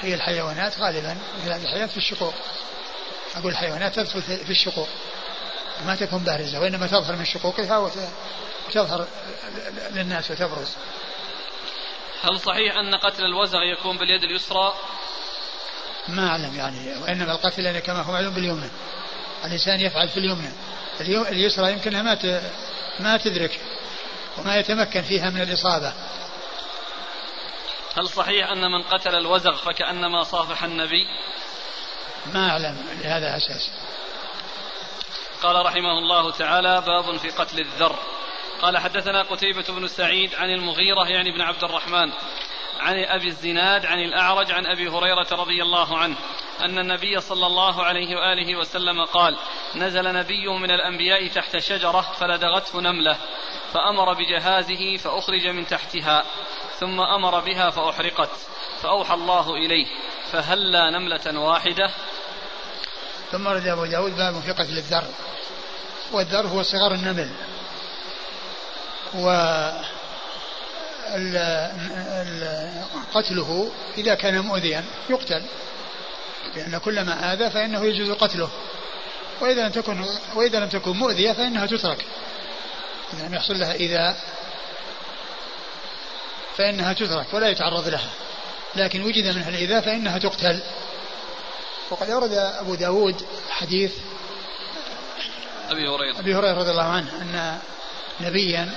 هي 0.01 0.15
الحيوانات 0.15 0.79
غالبا 0.79 1.19
هذه 1.45 1.63
الحيوانات 1.63 1.91
في 1.91 1.97
الشقوق. 1.97 2.35
أقول 3.37 3.53
الحيوانات 3.53 3.95
تدخل 3.95 4.23
في 4.23 4.51
الشقوق. 4.51 4.89
ما 5.87 5.97
تكون 5.97 6.19
بارزة 6.25 6.61
وإنما 6.61 6.87
تظهر 6.87 7.17
من 7.17 7.25
شقوقها 7.25 7.91
وتظهر 8.69 9.07
للناس 9.91 10.31
وتبرز. 10.31 10.77
هل 12.23 12.41
صحيح 12.41 12.77
أن 12.77 12.95
قتل 12.95 13.25
الوزغ 13.25 13.59
يكون 13.63 13.97
باليد 13.97 14.23
اليسرى؟ 14.23 14.75
ما 16.09 16.29
أعلم 16.29 16.57
يعني 16.57 17.03
وإنما 17.03 17.33
القتل 17.33 17.65
يعني 17.65 17.81
كما 17.81 18.03
هو 18.03 18.13
معلوم 18.13 18.35
باليمنى 18.35 18.69
الإنسان 19.45 19.81
يفعل 19.81 20.09
في 20.09 20.17
اليمنى 20.17 20.53
اليسرى 21.01 21.73
يمكنها 21.73 22.03
ما 22.03 22.41
ما 23.01 23.17
تدرك 23.17 23.61
وما 24.39 24.57
يتمكن 24.57 25.03
فيها 25.03 25.31
من 25.31 25.43
الإصابة. 25.43 25.93
هل 27.99 28.09
صحيح 28.09 28.51
أن 28.51 28.71
من 28.71 28.83
قتل 28.83 29.15
الوزغ 29.15 29.57
فكأنما 29.57 30.23
صافح 30.23 30.65
النبي؟ 30.65 31.07
ما 32.35 32.51
أعلم 32.51 32.77
لهذا 33.03 33.36
أساس. 33.36 33.70
قال 35.43 35.66
رحمه 35.66 35.98
الله 35.98 36.31
تعالى 36.31 36.81
باب 36.81 37.16
في 37.16 37.31
قتل 37.31 37.61
الذر. 37.61 37.97
قال 38.62 38.78
حدثنا 38.78 39.23
قتيبة 39.23 39.65
بن 39.69 39.86
سعيد 39.86 40.35
عن 40.35 40.51
المغيرة 40.51 41.09
يعني 41.09 41.32
بن 41.32 41.40
عبد 41.40 41.65
الرحمن 41.65 42.12
عن 42.81 43.05
أبي 43.05 43.28
الزناد 43.28 43.86
عن 43.86 43.98
الأعرج 43.98 44.53
عن 44.53 44.66
أبي 44.66 44.89
هريرة 44.89 45.27
رضي 45.32 45.62
الله 45.62 45.98
عنه 45.98 46.16
أن 46.61 46.78
النبي 46.78 47.20
صلى 47.20 47.47
الله 47.47 47.82
عليه 47.82 48.16
وآله 48.16 48.57
وسلم 48.57 49.05
قال 49.05 49.36
نزل 49.74 50.12
نبي 50.12 50.48
من 50.48 50.70
الأنبياء 50.70 51.27
تحت 51.28 51.57
شجرة 51.57 52.01
فلدغته 52.01 52.81
نملة 52.81 53.16
فأمر 53.73 54.12
بجهازه 54.12 54.97
فأخرج 54.97 55.47
من 55.47 55.66
تحتها 55.66 56.24
ثم 56.81 57.01
أمر 57.01 57.40
بها 57.40 57.70
فأحرقت 57.70 58.31
فأوحى 58.82 59.15
الله 59.15 59.55
إليه 59.55 59.86
فهلا 60.32 60.90
نملة 60.90 61.40
واحدة 61.40 61.90
ثم 63.32 63.48
رد 63.48 63.66
أبو 63.66 63.85
داود 63.85 64.16
باب 64.16 64.40
في 64.40 64.53
قتل 64.53 64.78
الذر 64.78 65.05
والذر 66.12 66.47
هو 66.47 66.62
صغار 66.62 66.94
النمل. 66.94 67.31
و 69.15 69.28
قتله 73.15 73.70
إذا 73.98 74.15
كان 74.15 74.39
مؤذيا 74.40 74.85
يقتل. 75.11 75.43
لأن 76.57 76.78
كلما 76.78 77.32
آذى 77.32 77.51
فإنه 77.51 77.85
يجوز 77.85 78.11
قتله. 78.11 78.51
وإذا 79.40 79.62
لم 79.62 79.70
تكن 79.70 80.05
وإذا 80.35 80.61
لم 80.61 80.69
تكن 80.69 80.90
مؤذية 80.90 81.32
فإنها 81.32 81.66
تترك. 81.66 82.05
إذا 83.12 83.27
لم 83.27 83.35
يحصل 83.35 83.59
لها 83.59 83.73
إيذاء 83.73 84.16
فإنها 86.57 86.93
تترك 86.93 87.27
ولا 87.35 87.48
يتعرض 87.48 87.89
لها. 87.89 88.11
لكن 88.77 89.03
وجد 89.03 89.36
منها 89.36 89.48
الإيذاء 89.48 89.81
فإنها 89.81 90.19
تقتل. 90.19 90.62
وقد 91.91 92.11
أورد 92.11 92.33
أبو 92.33 92.75
داود 92.75 93.27
حديث 93.51 93.93
أبي 95.71 95.89
هريرة. 95.89 96.19
أبي 96.19 96.35
هريرة 96.35 96.59
رضي 96.59 96.71
الله 96.71 96.83
عنه 96.83 97.09
أن 97.23 97.59
نبيا 98.21 98.69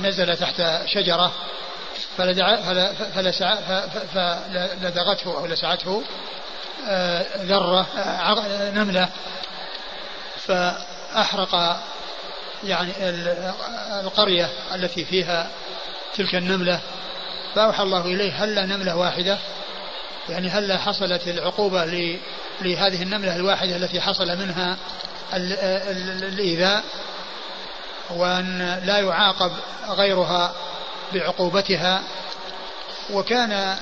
نزل 0.00 0.36
تحت 0.36 0.62
شجرة 0.86 1.32
فلدغته 4.80 5.38
أو 5.38 5.46
لسعته 5.46 6.02
آه، 6.88 7.26
ذرة 7.36 7.86
آه، 7.98 8.70
نملة 8.70 9.08
فأحرق 10.36 11.82
يعني 12.64 12.92
القرية 14.00 14.50
التي 14.74 15.04
فيها 15.04 15.50
تلك 16.14 16.34
النملة 16.34 16.80
فأوحى 17.54 17.82
الله 17.82 18.00
إليه 18.00 18.44
هل 18.44 18.68
نملة 18.68 18.96
واحدة؟ 18.96 19.38
يعني 20.28 20.48
هل 20.48 20.78
حصلت 20.78 21.28
العقوبة 21.28 21.84
لهذه 22.60 23.02
النملة 23.02 23.36
الواحدة 23.36 23.76
التي 23.76 24.00
حصل 24.00 24.26
منها 24.38 24.76
الإيذاء؟ 25.34 26.84
وأن 28.10 28.80
لا 28.84 28.98
يعاقب 28.98 29.52
غيرها 29.88 30.54
بعقوبتها؟ 31.14 32.02
وكان 33.12 33.76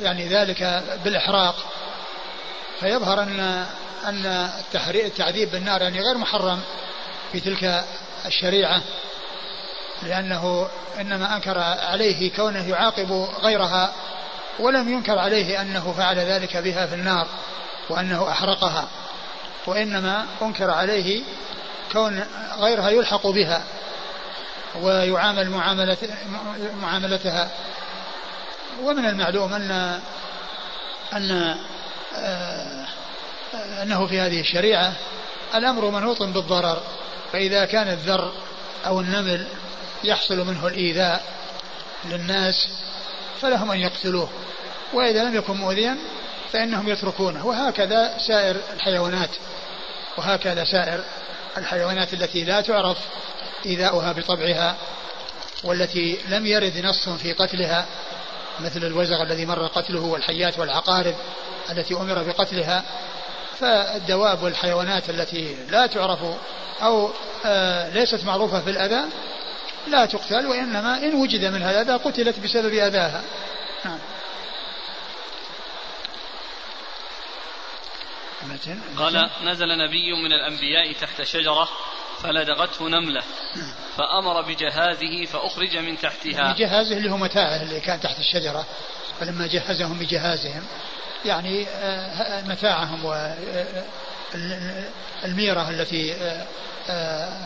يعني 0.00 0.28
ذلك 0.28 0.82
بالإحراق. 1.04 1.54
فيظهر 2.80 3.22
أن 3.22 3.66
أن 4.04 4.50
التعذيب 4.94 5.50
بالنار 5.50 5.82
يعني 5.82 6.00
غير 6.00 6.18
محرم 6.18 6.60
في 7.32 7.40
تلك 7.40 7.84
الشريعة 8.26 8.82
لأنه 10.02 10.68
إنما 11.00 11.36
أنكر 11.36 11.58
عليه 11.58 12.32
كونه 12.32 12.68
يعاقب 12.68 13.12
غيرها 13.42 13.92
ولم 14.60 14.88
ينكر 14.88 15.18
عليه 15.18 15.60
أنه 15.60 15.92
فعل 15.92 16.18
ذلك 16.18 16.56
بها 16.56 16.86
في 16.86 16.94
النار 16.94 17.26
وأنه 17.88 18.28
أحرقها 18.28 18.88
وإنما 19.66 20.26
أنكر 20.42 20.70
عليه 20.70 21.22
كون 21.92 22.24
غيرها 22.58 22.90
يلحق 22.90 23.26
بها 23.26 23.62
ويعامل 24.82 25.50
معاملة 25.50 25.96
معاملتها. 26.82 27.50
ومن 28.82 29.06
المعلوم 29.06 29.52
أن 29.52 30.00
أن 31.12 31.56
آه، 32.16 32.86
أنه 33.82 34.06
في 34.06 34.20
هذه 34.20 34.40
الشريعة 34.40 34.92
الأمر 35.54 35.90
منوط 35.90 36.22
بالضرر 36.22 36.82
فإذا 37.32 37.64
كان 37.64 37.88
الذر 37.88 38.32
أو 38.86 39.00
النمل 39.00 39.46
يحصل 40.04 40.46
منه 40.46 40.66
الإيذاء 40.66 41.24
للناس 42.04 42.68
فلهم 43.40 43.70
أن 43.70 43.80
يقتلوه. 43.80 44.28
وإذا 44.92 45.24
لم 45.24 45.34
يكن 45.34 45.56
مؤذيا 45.56 45.96
فإنهم 46.52 46.88
يتركونه. 46.88 47.46
وهكذا 47.46 48.18
سائر 48.18 48.56
الحيوانات 48.72 49.30
وهكذا 50.18 50.64
سائر 50.64 51.04
الحيوانات 51.58 52.12
التي 52.12 52.44
لا 52.44 52.60
تعرف 52.60 52.98
إيذاؤها 53.66 54.12
بطبعها 54.12 54.76
والتي 55.64 56.18
لم 56.28 56.46
يرد 56.46 56.78
نص 56.78 57.08
في 57.08 57.32
قتلها 57.32 57.86
مثل 58.60 58.84
الوزغ 58.84 59.22
الذي 59.22 59.46
مر 59.46 59.66
قتله 59.66 60.00
والحيات 60.00 60.58
والعقارب 60.58 61.14
التي 61.70 61.94
أمر 61.94 62.22
بقتلها. 62.22 62.84
فالدواب 63.60 64.42
والحيوانات 64.42 65.10
التي 65.10 65.56
لا 65.70 65.86
تعرف 65.86 66.18
أو 66.82 67.10
آه 67.44 67.88
ليست 67.88 68.24
معروفة 68.24 68.60
في 68.60 68.70
الأذى 68.70 69.00
لا 69.88 70.06
تقتل 70.06 70.46
وإنما 70.46 70.98
إن 70.98 71.14
وجد 71.14 71.44
منها 71.44 71.70
الأذى 71.70 71.92
قتلت 71.92 72.40
بسبب 72.40 72.72
أذاها. 72.74 73.22
نعم. 73.84 73.98
قال 78.96 79.30
نزل 79.44 79.68
نبي 79.78 80.12
من 80.12 80.32
الأنبياء 80.32 80.92
تحت 80.92 81.22
شجرة 81.22 81.68
فلدغته 82.22 82.88
نملة 82.88 83.22
فأمر 83.96 84.42
بجهازه 84.42 85.24
فأخرج 85.24 85.76
من 85.76 85.98
تحتها. 85.98 86.54
جهازه 86.58 86.96
اللي 86.96 87.10
هو 87.10 87.16
متاعه 87.16 87.62
اللي 87.62 87.80
كان 87.80 88.00
تحت 88.00 88.18
الشجرة 88.18 88.66
فلما 89.20 89.46
جهزهم 89.46 89.98
بجهازهم 89.98 90.62
يعني 91.24 91.66
آه، 91.68 92.42
متاعهم 92.42 93.04
والميرة 95.24 95.60
آه، 95.60 95.70
التي 95.70 96.14
آه، 96.88 97.36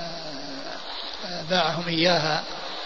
باعهم 1.50 1.88
إياها 1.88 2.44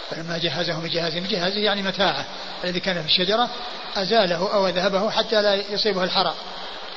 فلما 0.09 0.37
جهزهم 0.37 0.81
بجهازهم 0.83 1.25
جهازه 1.25 1.59
يعني 1.59 1.81
متاعه 1.81 2.25
الذي 2.63 2.79
كان 2.79 3.01
في 3.03 3.07
الشجرة 3.07 3.49
أزاله 3.95 4.53
أو 4.53 4.67
ذهبه 4.67 5.09
حتى 5.09 5.41
لا 5.41 5.53
يصيبه 5.53 6.03
الحرق. 6.03 6.35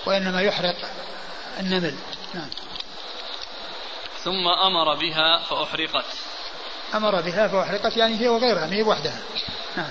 وإنما 0.06 0.42
يحرق 0.42 0.76
النمل. 1.60 1.94
نعم. 2.34 2.48
ثم 4.24 4.48
أمر 4.48 4.94
بها 4.94 5.38
فأحرقت. 5.38 6.04
أمر 6.94 7.20
بها 7.20 7.48
فأحرقت 7.48 7.96
يعني 7.96 8.20
هي 8.20 8.28
وغيرها 8.28 8.66
ما 8.66 8.76
هي 8.76 8.82
وحدها 8.82 9.18
نعم. 9.76 9.90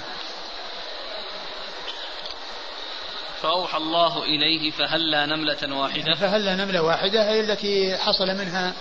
فأوحى 3.41 3.77
الله 3.77 4.23
إليه 4.23 4.71
فهلا 4.71 5.25
نملة 5.25 5.75
واحدة؟ 5.75 6.15
فهلا 6.15 6.55
نملة 6.55 6.81
واحدة 6.81 7.29
هي 7.29 7.39
التي 7.39 7.97
حصل 7.97 8.27
منها 8.27 8.73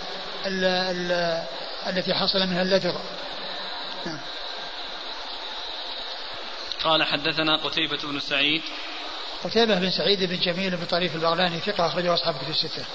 ال 0.45 0.63
ال 0.65 1.41
التي 1.87 2.13
حصل 2.13 2.39
منها 2.39 2.61
اللدغ 2.61 2.95
نعم. 4.05 4.19
قال 6.83 7.03
حدثنا 7.03 7.55
قتيبة 7.55 7.97
بن 8.03 8.19
سعيد 8.19 8.61
قتيبة 9.43 9.75
بن 9.75 9.91
سعيد 9.91 10.23
بن 10.23 10.39
جميل 10.39 10.75
بن 10.75 10.85
طريف 10.85 11.15
البغلاني 11.15 11.59
ثقة 11.59 11.87
أخرجه 11.87 12.13
أصحاب 12.13 12.35
كتب 12.35 12.49
الستة. 12.49 12.85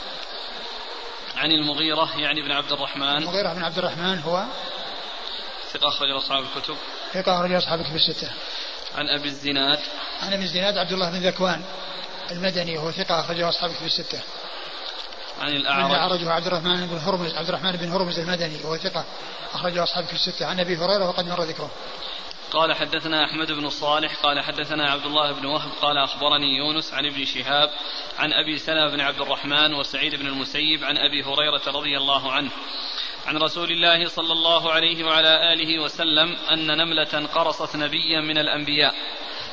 عن 1.37 1.51
المغيرة 1.51 2.19
يعني 2.19 2.43
بن 2.43 2.53
عبد 2.53 2.73
الرحمن 2.73 3.17
المغيرة 3.17 3.53
بن 3.53 3.65
عبد 3.65 3.79
الرحمن 3.79 4.19
هو 4.19 4.45
ثقة 5.73 5.89
أخرجه 5.89 6.19
أصحاب 6.19 6.45
الكتب 6.45 6.77
ثقة 7.13 7.35
أخرجه 7.35 7.59
أصحاب 7.59 7.81
الكتب 7.81 7.97
الستة. 7.97 8.31
عن 8.95 9.09
أبي 9.09 9.29
الزناد 9.29 9.79
عن 10.23 10.33
أبي 10.33 10.43
الزناد 10.43 10.79
عبد 10.79 10.93
الله 10.93 11.11
بن 11.11 11.27
ذكوان 11.27 11.63
المدني 12.31 12.79
وهو 12.79 12.91
ثقة 12.91 13.21
أخرجه 13.21 13.49
أصحاب 13.49 13.71
الكتب 13.71 13.87
الستة. 13.87 14.21
عن 15.41 15.49
الأعرج 15.49 15.85
عن 15.85 15.91
الأعرج 15.91 16.25
هو 16.25 16.31
عبد 16.31 16.47
الرحمن 16.47 16.87
بن 16.87 16.99
هرمز 16.99 17.35
عبد 17.35 17.49
الرحمن 17.49 17.73
بن 17.73 17.93
هرمز 17.93 18.19
المدني 18.19 18.57
وهو 18.65 18.77
ثقة 18.77 19.05
أخرجه 19.55 19.83
أصحاب 19.83 20.05
الكتب 20.05 20.17
الستة. 20.17 20.47
عن 20.47 20.61
أبي 20.61 20.77
هريرة 20.77 21.09
وقد 21.09 21.27
مر 21.29 21.43
ذكره. 21.43 21.71
قال 22.51 22.75
حدثنا 22.75 23.25
أحمد 23.25 23.53
بن 23.53 23.69
صالح 23.69 24.15
قال 24.23 24.41
حدثنا 24.41 24.91
عبد 24.91 25.07
الله 25.07 25.33
بن 25.33 25.47
وهب 25.47 25.71
قال 25.83 25.99
أخبرني 25.99 26.57
يونس 26.57 26.95
عن 26.95 27.07
ابن 27.07 27.25
شهاب 27.25 27.71
عن 28.19 28.33
أبي 28.33 28.59
سلمة 28.59 28.91
بن 28.91 29.01
عبد 29.01 29.21
الرحمن 29.21 29.75
وسعيد 29.75 30.15
بن 30.15 30.27
المسيب 30.27 30.85
عن 30.85 30.99
أبي 30.99 31.23
هريرة 31.23 31.63
رضي 31.67 31.97
الله 31.97 32.33
عنه 32.33 32.51
عن 33.27 33.37
رسول 33.37 33.71
الله 33.71 34.09
صلى 34.09 34.33
الله 34.33 34.73
عليه 34.73 35.05
وعلى 35.05 35.53
آله 35.53 35.83
وسلم 35.83 36.37
أن 36.51 36.67
نملة 36.67 37.27
قرصت 37.35 37.77
نبيا 37.77 38.21
من 38.21 38.39
الأنبياء 38.39 38.95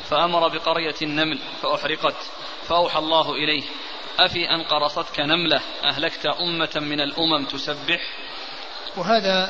فأمر 0.09 0.47
بقرية 0.47 0.95
النمل 1.01 1.39
فأحرقت 1.61 2.15
فأوحى 2.67 2.99
الله 2.99 3.33
إليه 3.33 3.63
أفي 4.19 4.49
أن 4.49 4.63
قرصتك 4.63 5.19
نملة 5.19 5.61
أهلكت 5.83 6.25
أمة 6.25 6.71
من 6.75 7.01
الأمم 7.01 7.45
تسبح؟ 7.45 8.01
وهذا 8.97 9.49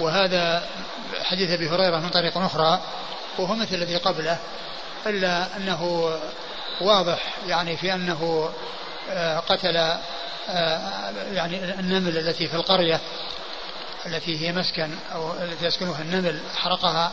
وهذا 0.00 0.66
حديث 1.22 1.50
أبي 1.50 1.68
هريرة 1.68 1.98
من 1.98 2.08
طريق 2.08 2.38
أخرى 2.38 2.80
وهو 3.38 3.54
مثل 3.54 3.74
الذي 3.74 3.96
قبله 3.96 4.38
إلا 5.06 5.56
أنه 5.56 6.10
واضح 6.80 7.18
يعني 7.46 7.76
في 7.76 7.94
أنه 7.94 8.50
آه، 9.10 9.38
قتل 9.38 9.76
آه، 10.48 11.10
يعني 11.32 11.64
النمل 11.64 12.18
التي 12.18 12.48
في 12.48 12.54
القرية 12.54 13.00
التي 14.06 14.46
هي 14.46 14.52
مسكن 14.52 14.90
أو 15.14 15.32
التي 15.32 15.66
يسكنها 15.66 16.02
النمل 16.02 16.40
حرقها 16.56 17.12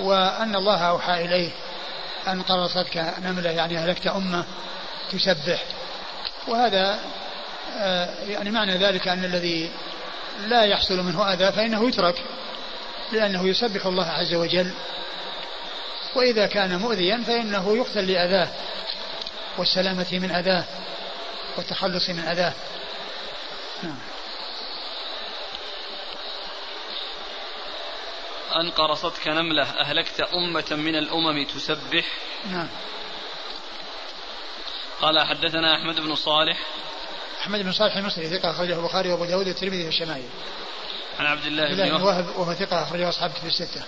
وأن 0.00 0.56
الله 0.56 0.80
أوحى 0.80 1.24
إليه 1.24 1.50
أن 2.28 2.42
قرصتك 2.42 3.14
نمله 3.22 3.50
يعني 3.50 3.78
أهلكت 3.78 4.06
أمة 4.06 4.44
تسبح. 5.12 5.64
وهذا 6.48 6.98
آه، 7.76 8.08
يعني 8.24 8.50
معنى 8.50 8.76
ذلك 8.76 9.08
أن 9.08 9.24
الذي 9.24 9.70
لا 10.38 10.64
يحصل 10.64 10.96
منه 10.96 11.32
أذى 11.32 11.52
فإنه 11.52 11.88
يترك 11.88 12.22
لأنه 13.12 13.48
يسبح 13.48 13.86
الله 13.86 14.06
عز 14.06 14.34
وجل. 14.34 14.72
وإذا 16.14 16.46
كان 16.46 16.78
مؤذيا 16.78 17.22
فإنه 17.26 17.76
يقتل 17.76 18.12
لأذاه 18.12 18.48
والسلامة 19.58 20.06
من 20.12 20.30
أذاه 20.30 20.64
والتخلص 21.56 22.10
من 22.10 22.24
أذاه. 22.24 22.52
نعم. 23.82 23.98
أن 28.56 28.70
قرصتك 28.70 29.28
نملة 29.28 29.62
أهلكت 29.62 30.20
أمة 30.20 30.66
من 30.70 30.96
الأمم 30.96 31.44
تسبح. 31.44 32.04
نعم. 32.50 32.68
قال 35.00 35.20
حدثنا 35.20 35.76
أحمد 35.76 36.00
بن 36.00 36.14
صالح 36.14 36.58
أحمد 37.48 37.62
بن 37.62 37.72
صالح 37.72 37.96
المصري 37.96 38.38
ثقة 38.38 38.50
أخرجه 38.50 38.78
البخاري 38.78 39.10
وأبو 39.10 39.24
داود 39.24 39.48
والترمذي 39.48 39.82
في 39.82 39.88
الشمائل 39.88 40.28
عن 41.18 41.26
عبد 41.26 41.46
الله 41.46 41.74
بن 41.74 42.02
وهب 42.02 42.26
وهو 42.36 42.54
ثقة 42.54 42.82
أخرجه 42.82 43.08
أصحاب 43.08 43.30
كتب 43.30 43.46
الستة. 43.46 43.82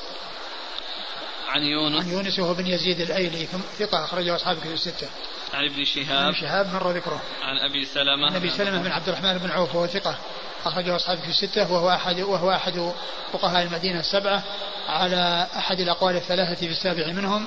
عن 1.49 1.63
يونس. 1.63 2.05
عن 2.05 2.13
يونس 2.13 2.39
وهو 2.39 2.55
بن 2.55 2.67
يزيد 2.67 3.01
الأيلي 3.01 3.49
ثقة 3.79 4.05
أخرجه 4.05 4.37
أصحاب 4.37 4.61
كتب 4.61 4.73
الستة. 4.73 5.09
عن 5.55 5.65
ابن 5.65 5.85
شهاب. 5.85 6.27
عن 6.27 6.35
شهاب 6.35 6.75
مر 6.75 6.91
ذكره. 6.91 7.23
عن 7.43 7.59
أبي 7.59 7.85
سلمة. 7.85 8.27
عن 8.27 8.37
أبي 8.37 8.51
سلمة 8.51 8.83
بن 8.83 8.91
عبد 8.91 9.09
الرحمن 9.09 9.39
بن 9.39 9.51
عوف 9.51 9.75
وهو 9.75 9.87
ثقة 9.87 10.19
أخرجه 10.65 10.97
أصحاب 10.97 11.19
كتب 11.19 11.29
الستة 11.29 11.73
وهو 11.73 11.91
أحد 11.91 12.21
وهو 12.21 12.51
أحد 12.51 12.93
فقهاء 13.33 13.63
المدينة 13.63 14.01
السبعة 14.01 14.43
على 14.89 15.47
أحد 15.57 15.81
الأقوال 15.81 16.17
الثلاثة 16.17 16.55
في 16.55 16.73
السابع 16.73 17.07
منهم 17.07 17.47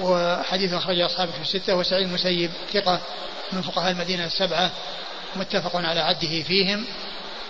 وحديث 0.00 0.72
أخرجه 0.72 1.06
أصحاب 1.06 1.28
كتب 1.28 1.42
الستة. 1.42 1.74
وسعيد 1.74 2.06
المسيب 2.06 2.50
ثقة 2.72 3.00
من 3.52 3.62
فقهاء 3.62 3.90
المدينة 3.92 4.24
السبعة 4.24 4.70
متفق 5.36 5.76
على 5.76 6.00
عده 6.00 6.42
فيهم 6.42 6.86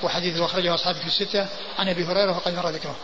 وحديثه 0.02 0.44
أخرجه 0.44 0.74
أصحاب 0.74 0.94
كتب 0.94 1.06
الستة 1.06 1.48
عن 1.78 1.88
أبي 1.88 2.04
هريرة 2.04 2.36
وقد 2.36 2.54
مر 2.54 2.68
ذكره. 2.68 2.96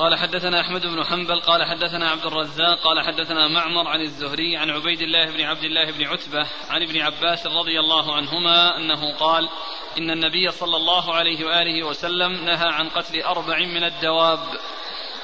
قال 0.00 0.18
حدثنا 0.18 0.60
أحمد 0.60 0.86
بن 0.86 1.04
حنبل 1.04 1.40
قال 1.40 1.64
حدثنا 1.64 2.10
عبد 2.10 2.26
الرزاق 2.26 2.80
قال 2.80 3.06
حدثنا 3.06 3.48
معمر 3.48 3.88
عن 3.88 4.00
الزهري 4.00 4.56
عن 4.56 4.70
عبيد 4.70 5.00
الله 5.00 5.26
بن 5.26 5.40
عبد 5.40 5.64
الله 5.64 5.92
بن 5.92 6.04
عتبة 6.04 6.46
عن 6.70 6.82
ابن 6.82 7.00
عباس 7.00 7.46
رضي 7.46 7.80
الله 7.80 8.16
عنهما 8.16 8.76
أنه 8.76 9.14
قال 9.14 9.48
إن 9.98 10.10
النبي 10.10 10.50
صلى 10.50 10.76
الله 10.76 11.14
عليه 11.14 11.44
وآله 11.44 11.86
وسلم 11.86 12.44
نهى 12.44 12.68
عن 12.68 12.88
قتل 12.88 13.22
أربع 13.22 13.58
من 13.58 13.84
الدواب 13.84 14.40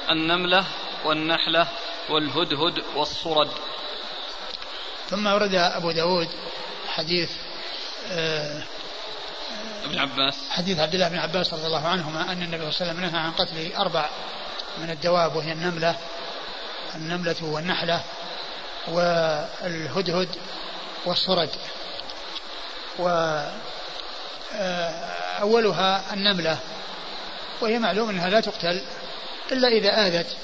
النملة 0.09 0.65
والنحلة 1.05 1.67
والهدهد 2.09 2.83
والصرد 2.95 3.49
ثم 5.09 5.27
ورد 5.27 5.55
أبو 5.55 5.91
داود 5.91 6.27
حديث 6.87 7.31
ابن 9.85 9.99
عباس. 9.99 10.35
حديث 10.49 10.79
عبد 10.79 10.93
الله 10.93 11.09
بن 11.09 11.17
عباس 11.17 11.53
رضي 11.53 11.65
الله 11.65 11.87
عنهما 11.87 12.31
أن 12.31 12.41
النبي 12.41 12.71
صلى 12.71 12.91
الله 12.91 12.91
عليه 12.91 12.91
وسلم 12.91 12.99
نهى 12.99 13.19
عن 13.19 13.31
قتل 13.31 13.73
أربع 13.75 14.09
من 14.77 14.89
الدواب 14.89 15.35
وهي 15.35 15.51
النملة 15.51 15.95
النملة 16.95 17.35
والنحلة 17.41 18.01
والهدهد 18.87 20.29
والصرد. 21.05 21.49
وأولها 22.99 23.51
آه، 26.09 26.13
النملة 26.13 26.57
وهي 27.61 27.79
معلوم 27.79 28.09
أنها 28.09 28.29
لا 28.29 28.39
تقتل 28.39 28.81
إلا 29.51 29.67
إذا 29.67 30.07
آذت. 30.07 30.35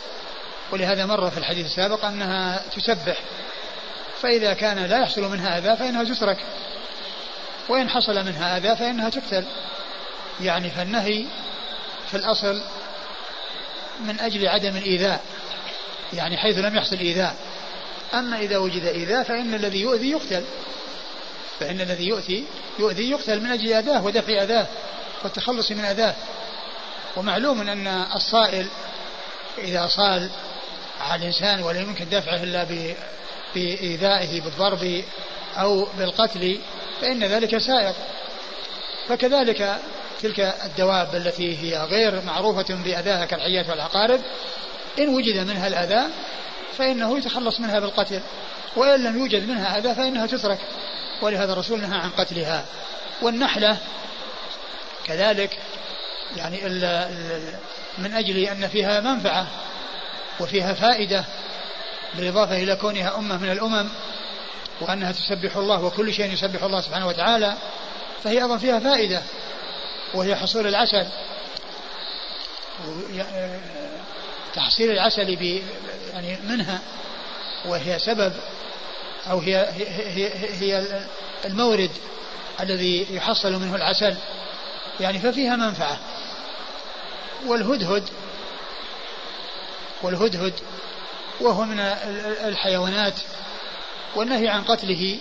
ولهذا 0.71 1.05
مر 1.05 1.29
في 1.29 1.37
الحديث 1.37 1.65
السابق 1.65 2.05
أنها 2.05 2.63
تسبح 2.75 3.17
فإذا 4.21 4.53
كان 4.53 4.85
لا 4.85 4.99
يحصل 4.99 5.21
منها 5.21 5.57
أذى 5.57 5.77
فإنها 5.77 6.03
تترك 6.03 6.37
وإن 7.69 7.89
حصل 7.89 8.25
منها 8.25 8.57
أذى 8.57 8.75
فإنها 8.75 9.09
تقتل 9.09 9.45
يعني 10.41 10.69
فالنهي 10.69 11.25
في 12.11 12.17
الأصل 12.17 12.61
من 13.99 14.19
أجل 14.19 14.47
عدم 14.47 14.77
الإيذاء 14.77 15.23
يعني 16.13 16.37
حيث 16.37 16.57
لم 16.57 16.75
يحصل 16.75 16.95
إيذاء. 16.95 17.35
أما 18.13 18.39
إذا 18.39 18.57
وجد 18.57 18.85
إيذاء 18.85 19.23
فإن 19.23 19.53
الذي 19.53 19.81
يؤذي 19.81 20.09
يقتل. 20.09 20.43
فإن 21.59 21.81
الذي 21.81 22.07
يؤذي 22.07 22.45
يؤذي 22.79 23.09
يقتل 23.09 23.39
من 23.39 23.51
أجل 23.51 23.73
أذاه 23.73 24.05
ودفع 24.05 24.43
أذاه 24.43 24.67
والتخلص 25.23 25.71
من 25.71 25.85
أذاه. 25.85 26.15
ومعلوم 27.15 27.69
أن 27.69 27.87
الصائل 28.15 28.67
إذا 29.57 29.87
صال 29.87 30.29
على 31.01 31.21
الإنسان 31.21 31.63
ولا 31.63 31.79
يمكن 31.79 32.09
دفعه 32.09 32.43
إلا 32.43 32.67
بإيذائه 33.55 34.41
بالضرب 34.41 35.03
أو 35.57 35.87
بالقتل 35.97 36.59
فإن 37.01 37.23
ذلك 37.23 37.57
سائر. 37.57 37.95
فكذلك 39.07 39.79
تلك 40.21 40.39
الدواب 40.39 41.15
التي 41.15 41.57
هي 41.57 41.77
غير 41.83 42.21
معروفة 42.21 42.75
بأذاها 42.75 43.25
كالحيات 43.25 43.69
والعقارب 43.69 44.21
إن 44.99 45.09
وجد 45.09 45.37
منها 45.37 45.67
الأذى 45.67 46.01
فإنه 46.77 47.17
يتخلص 47.17 47.59
منها 47.59 47.79
بالقتل 47.79 48.21
وإن 48.75 49.03
لم 49.03 49.17
يوجد 49.17 49.49
منها 49.49 49.77
أذى 49.77 49.95
فإنها 49.95 50.25
تترك. 50.25 50.59
ولهذا 51.21 51.53
الرسول 51.53 51.81
نهى 51.81 51.99
عن 51.99 52.09
قتلها. 52.09 52.65
والنحلة 53.21 53.77
كذلك 55.05 55.57
يعني 56.37 56.57
من 57.97 58.13
أجل 58.13 58.37
أن 58.37 58.67
فيها 58.67 58.99
منفعة 58.99 59.47
وفيها 60.39 60.73
فائدة 60.73 61.25
بالإضافة 62.15 62.63
إلى 62.63 62.75
كونها 62.75 63.17
أمة 63.17 63.37
من 63.37 63.51
الأمم 63.51 63.89
وأنها 64.83 65.11
تسبح 65.11 65.57
الله 65.57 65.83
وكل 65.83 66.13
شيء 66.13 66.33
يسبح 66.33 66.63
الله 66.63 66.81
سبحانه 66.81 67.07
وتعالى 67.07 67.57
فهي 68.23 68.41
أيضا 68.41 68.57
فيها 68.57 68.79
فائدة 68.79 69.21
وهي 70.13 70.35
حصول 70.35 70.67
العسل. 70.67 71.07
تحصيل 74.55 74.91
العسل 74.91 75.61
يعني 76.13 76.37
منها 76.43 76.81
وهي 77.65 77.99
سبب 77.99 78.33
أو 79.29 79.39
هي 79.39 79.67
هي, 79.71 80.31
هي 80.59 80.85
المورد 81.45 81.91
الذي 82.59 83.07
يحصل 83.15 83.53
منه 83.53 83.75
العسل. 83.75 84.15
يعني 84.99 85.19
ففيها 85.19 85.55
منفعة. 85.55 85.99
والهدهد 87.45 88.09
والهدهد 90.01 90.53
وهو 91.41 91.65
من 91.65 91.79
الحيوانات. 92.45 93.13
والنهي 94.15 94.47
عن 94.47 94.63
قتله 94.63 95.17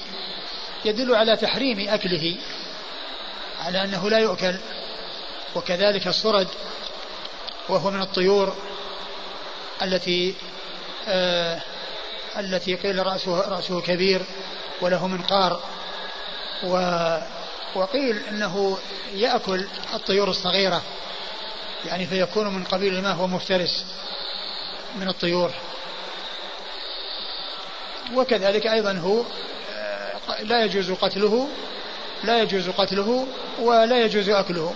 يدل 0.85 1.15
على 1.15 1.37
تحريم 1.37 1.89
أكله 1.89 2.37
على 3.61 3.85
أنه 3.85 4.11
لا 4.11 4.19
يؤكل 4.19 4.55
وكذلك 5.55 6.07
الصرد 6.07 6.49
وهو 7.69 7.91
من 7.91 8.03
الطيور 8.03 8.57
التي 9.83 10.35
آه 11.09 11.61
التي 12.39 12.75
قيل 12.75 13.07
رأسه, 13.07 13.41
رأسه 13.41 13.81
كبير 13.81 14.23
وله 14.81 15.07
منقار 15.07 15.61
و 16.65 16.77
وقيل 17.75 18.19
إنه 18.29 18.79
يأكل 19.15 19.67
الطيور 19.95 20.31
الصغيرة 20.31 20.83
يعني 21.87 22.07
فيكون 22.07 22.55
من 22.55 22.65
قبيل 22.65 23.03
ما 23.03 23.13
هو 23.13 23.27
مفترس 23.27 23.85
من 24.97 25.09
الطيور. 25.09 25.51
وكذلك 28.15 28.67
أيضا 28.67 28.93
هو 28.93 29.23
آه، 29.73 30.43
لا 30.43 30.65
يجوز 30.65 30.91
قتله 30.91 31.49
لا 32.25 32.43
يجوز 32.43 32.69
قتله 32.69 33.27
ولا 33.59 34.05
يجوز 34.05 34.29
أكله. 34.29 34.75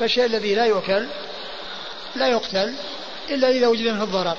فالشيء 0.00 0.24
الذي 0.24 0.54
لا 0.54 0.64
يؤكل 0.64 1.06
لا 2.16 2.28
يقتل 2.28 2.74
إلا 3.30 3.48
إذا 3.48 3.66
وجد 3.66 3.88
منه 3.88 4.02
الضرر. 4.02 4.36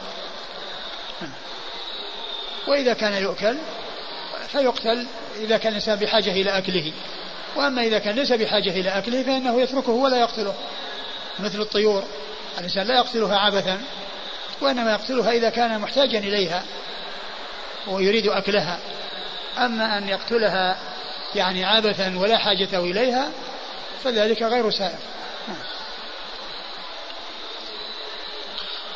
وإذا 2.67 2.93
كان 2.93 3.13
يؤكل 3.13 3.57
فيقتل 4.47 5.07
إذا 5.35 5.57
كان 5.57 5.71
الإنسان 5.71 5.95
بحاجة 5.99 6.31
إلى 6.31 6.57
أكله. 6.57 6.93
وأما 7.55 7.83
إذا 7.83 7.99
كان 7.99 8.15
ليس 8.15 8.31
بحاجة 8.31 8.69
إلى 8.69 8.89
أكله 8.89 9.23
فإنه 9.23 9.61
يتركه 9.61 9.91
ولا 9.91 10.17
يقتله. 10.17 10.53
مثل 11.39 11.61
الطيور 11.61 12.03
الإنسان 12.57 12.87
لا 12.87 12.95
يقتلها 12.95 13.37
عبثا 13.37 13.81
وإنما 14.61 14.91
يقتلها 14.91 15.31
إذا 15.31 15.49
كان 15.49 15.79
محتاجا 15.79 16.19
إليها. 16.19 16.63
ويريد 17.87 18.27
أكلها. 18.27 18.79
أما 19.57 19.97
أن 19.97 20.07
يقتلها 20.09 20.77
يعني 21.35 21.65
عبثا 21.65 22.19
ولا 22.19 22.37
حاجة 22.37 22.79
إليها 22.79 23.31
فذلك 24.03 24.43
غير 24.43 24.71
سائر. 24.71 24.97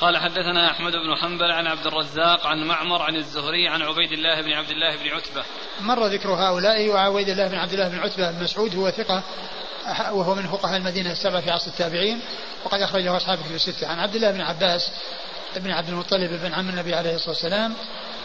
قال 0.01 0.17
حدثنا 0.17 0.71
أحمد 0.71 0.91
بن 0.91 1.15
حنبل 1.15 1.51
عن 1.51 1.67
عبد 1.67 1.87
الرزاق 1.87 2.47
عن 2.47 2.67
معمر 2.67 3.01
عن 3.01 3.15
الزهري 3.15 3.67
عن 3.67 3.81
عبيد 3.81 4.11
الله 4.11 4.41
بن 4.41 4.53
عبد 4.53 4.69
الله 4.69 4.95
بن 4.95 5.09
عتبة. 5.09 5.43
مر 5.81 6.05
ذكر 6.05 6.29
هؤلاء 6.29 6.89
وعبيد 6.89 7.29
الله 7.29 7.47
بن 7.47 7.55
عبد 7.55 7.73
الله 7.73 7.87
بن 7.87 7.99
عتبة 7.99 8.31
بن 8.31 8.43
مسعود 8.43 8.75
هو 8.75 8.91
ثقة 8.91 9.23
وهو 10.11 10.35
من 10.35 10.47
فقهاء 10.47 10.77
المدينة 10.77 11.11
السبعة 11.11 11.41
في 11.41 11.51
عصر 11.51 11.67
التابعين 11.67 12.21
وقد 12.63 12.81
أخرجه 12.81 13.17
أصحابه 13.17 13.43
في 13.43 13.55
الستة. 13.55 13.87
عن 13.87 13.99
عبد 13.99 14.15
الله 14.15 14.31
بن 14.31 14.41
عباس 14.41 14.91
بن 15.55 15.71
عبد 15.71 15.89
المطلب 15.89 16.41
بن 16.43 16.53
عم 16.53 16.69
النبي 16.69 16.95
عليه 16.95 17.15
الصلاة 17.15 17.29
والسلام 17.29 17.73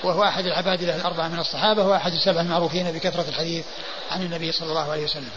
وهو 0.06 0.24
أحد 0.24 0.46
العبادله 0.46 0.96
الأربعة 0.96 1.28
من 1.28 1.38
الصحابة 1.38 1.86
واحد 1.86 2.12
السبع 2.12 2.40
المعروفين 2.40 2.92
بكثرة 2.92 3.28
الحديث 3.28 3.66
عن 4.10 4.22
النبي 4.22 4.52
صلى 4.52 4.68
الله 4.68 4.90
عليه 4.92 5.04
وسلم. 5.04 5.30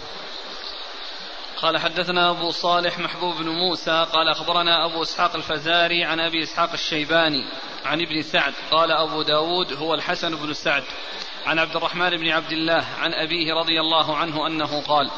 قال 1.61 1.77
حدثنا 1.77 2.29
أبو 2.29 2.51
صالح 2.51 2.99
محبوب 2.99 3.35
بن 3.35 3.49
موسى 3.49 4.05
قال 4.13 4.29
أخبرنا 4.29 4.85
أبو 4.85 5.01
إسحاق 5.01 5.35
الفزاري 5.35 6.03
عن 6.03 6.19
أبي 6.19 6.43
إسحاق 6.43 6.71
الشيباني 6.73 7.45
عن 7.85 8.01
ابن 8.01 8.21
سعد 8.21 8.53
قال 8.71 8.91
أبو 8.91 9.21
داود 9.21 9.73
هو 9.73 9.93
الحسن 9.93 10.35
بن 10.35 10.53
سعد 10.53 10.83
عن 11.45 11.59
عبد 11.59 11.75
الرحمن 11.75 12.09
بن 12.09 12.29
عبد 12.29 12.51
الله 12.51 12.85
عن 12.99 13.13
أبيه 13.13 13.53
رضي 13.53 13.79
الله 13.79 14.17
عنه 14.17 14.47
أنه 14.47 14.81
قال 14.81 15.11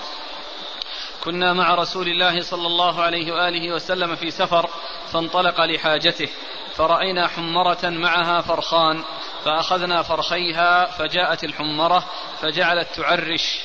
كنا 1.23 1.53
مع 1.53 1.75
رسول 1.75 2.07
الله 2.07 2.41
صلى 2.41 2.67
الله 2.67 3.01
عليه 3.01 3.31
وآله 3.31 3.75
وسلم 3.75 4.15
في 4.15 4.31
سفر 4.31 4.69
فانطلق 5.11 5.61
لحاجته 5.61 6.29
فرأينا 6.75 7.27
حمرة 7.27 7.79
معها 7.83 8.41
فرخان 8.41 9.03
فأخذنا 9.45 10.01
فرخيها 10.01 10.85
فجاءت 10.85 11.43
الحمرة 11.43 12.05
فجعلت 12.41 12.87
تعرش 12.95 13.59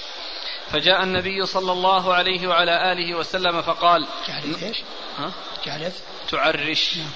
فجاء 0.70 1.02
النبي 1.02 1.46
صلى 1.46 1.72
الله 1.72 2.14
عليه 2.14 2.46
وعلى 2.46 2.92
آله 2.92 3.14
وسلم 3.14 3.62
فقال 3.62 4.06
جعلت 4.28 4.62
إيش؟ 4.62 4.82
ها؟ 5.18 5.32
جعلت 5.66 5.94
تعرش 6.30 6.96
نعم. 6.96 7.10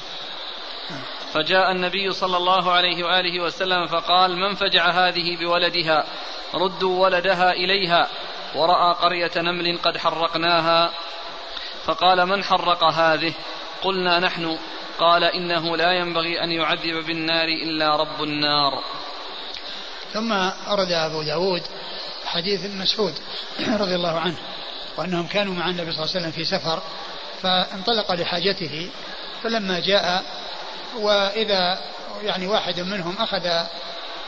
نعم. 0.91 1.03
فجاء 1.35 1.73
النبي 1.73 2.13
صلى 2.13 2.37
الله 2.37 2.73
عليه 2.73 3.05
وآله 3.05 3.43
وسلم 3.43 3.87
فقال 3.87 4.37
من 4.37 4.55
فجع 4.55 4.91
هذه 4.91 5.37
بولدها 5.37 6.07
ردوا 6.55 7.03
ولدها 7.03 7.53
إليها 7.53 8.09
ورأى 8.55 8.95
قرية 8.95 9.31
نمل 9.37 9.79
قد 9.79 9.97
حرقناها 9.97 10.93
فقال 11.85 12.27
من 12.27 12.45
حرق 12.45 12.85
هذه 12.85 13.33
قلنا 13.83 14.19
نحن 14.19 14.59
قال 15.01 15.25
إنه 15.25 15.77
لا 15.77 15.93
ينبغي 15.93 16.45
أن 16.45 16.53
يعذب 16.53 17.07
بالنار 17.07 17.49
إلا 17.49 17.97
رب 17.97 18.23
النار. 18.23 18.83
ثم 20.13 20.33
أرد 20.69 20.93
أبو 20.93 21.23
داود 21.23 21.63
حديث 22.27 22.65
مسعود 22.65 23.15
رضي 23.69 23.95
الله 23.95 24.21
عنه 24.21 24.37
وأنهم 24.97 25.27
كانوا 25.27 25.55
مع 25.55 25.71
النبي 25.71 25.93
صلى 25.93 26.05
الله 26.05 26.17
عليه 26.17 26.21
وسلم 26.21 26.31
في 26.31 26.45
سفر 26.45 26.83
فانطلق 27.43 28.13
لحاجته 28.13 28.91
فلما 29.43 29.81
جاء 29.81 30.25
وإذا 30.97 31.81
يعني 32.23 32.47
واحد 32.47 32.81
منهم 32.81 33.17
أخذ 33.19 33.45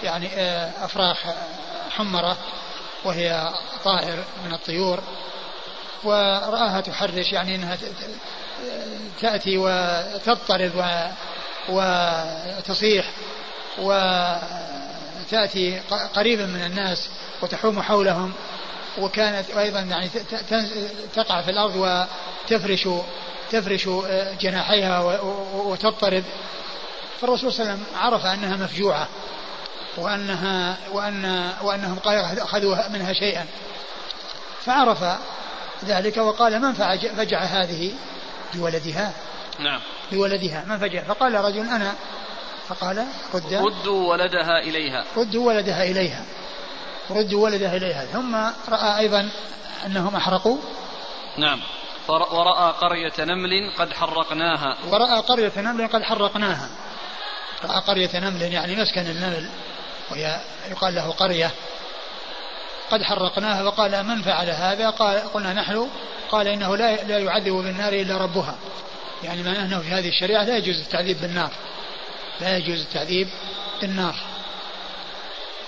يعني 0.02 0.28
آه، 0.34 0.84
أفراخ 0.84 1.18
حمرة 1.90 2.36
وهي 3.04 3.52
طائر 3.84 4.24
من 4.44 4.52
الطيور 4.52 5.02
ورآها 6.04 6.80
تحرش 6.80 7.32
يعني 7.32 7.54
أنها 7.54 7.78
تأتي 9.20 9.58
وتضطرب 9.58 10.84
وتصيح 11.68 13.10
وتأتي 13.78 15.80
قريبا 16.14 16.46
من 16.46 16.64
الناس 16.64 17.08
وتحوم 17.42 17.82
حولهم 17.82 18.32
وكانت 18.98 19.50
أيضا 19.50 19.80
يعني 19.80 20.08
تقع 21.14 21.40
في 21.40 21.50
الأرض 21.50 21.76
وتفرش 21.76 22.88
تفرش 23.50 23.88
جناحيها 24.40 25.00
وتضطرب. 25.54 26.24
فالرسول 27.20 27.52
صلى 27.52 27.62
الله 27.62 27.72
عليه 27.72 27.82
وسلم 27.82 27.96
عرف 27.96 28.26
أنها 28.26 28.56
مفجوعة 28.56 29.08
وأنها 29.96 30.76
وأن 30.92 31.52
وأنهم 31.62 31.98
أخذوا 32.06 32.88
منها 32.88 33.12
شيئا. 33.12 33.46
فعرف 34.64 35.04
ذلك 35.84 36.16
وقال 36.16 36.62
من 36.62 36.72
فجع 37.16 37.38
هذه؟ 37.38 37.92
بولدها 38.54 39.12
نعم. 39.58 39.80
بولدها 40.12 40.64
من 40.64 40.78
فجع 40.78 41.02
فقال 41.02 41.34
رجل 41.34 41.68
أنا. 41.68 41.94
فقال 42.68 43.06
رد 43.34 43.54
ردوا 43.54 44.10
ولدها 44.10 44.58
إليها. 44.58 45.04
ردوا 45.16 45.46
ولدها 45.46 45.82
إليها. 45.82 46.24
ردوا 47.10 47.44
ولدها 47.44 47.76
إليها. 47.76 48.04
ثم 48.04 48.34
رأى 48.68 48.98
أيضا 48.98 49.30
أنهم 49.86 50.16
أحرقوا. 50.16 50.58
نعم. 51.38 51.60
ورأى 52.08 52.72
قرية 52.72 53.12
نمل 53.18 53.74
قد 53.78 53.92
حرقناها. 53.92 54.76
ورأى 54.90 55.20
قرية 55.20 55.52
نمل 55.56 55.88
قد 55.88 56.02
حرقناها. 56.02 56.68
رأى 57.64 57.80
قرية 57.80 58.10
نمل 58.14 58.42
يعني 58.42 58.76
مسكن 58.76 59.00
النمل 59.00 59.48
وهي 60.10 60.40
يقال 60.70 60.94
له 60.94 61.10
قرية. 61.10 61.50
قد 62.90 63.02
حرقناها 63.02 63.62
وقال 63.62 64.06
من 64.06 64.22
فعل 64.22 64.50
هذا؟ 64.50 64.90
قال 64.90 65.32
قلنا 65.32 65.52
نحن 65.52 65.88
قال 66.32 66.48
إنه 66.48 66.76
لا 66.76 67.04
لا 67.04 67.18
يعذب 67.18 67.52
بالنار 67.52 67.92
إلا 67.92 68.16
ربها. 68.16 68.58
يعني 69.24 69.42
معناه 69.42 69.64
أنه 69.64 69.78
في 69.78 69.88
هذه 69.88 70.08
الشريعة 70.08 70.44
لا 70.44 70.56
يجوز 70.56 70.80
التعذيب 70.80 71.20
بالنار. 71.20 71.50
لا 72.40 72.56
يجوز 72.56 72.80
التعذيب 72.80 73.28
بالنار. 73.80 74.14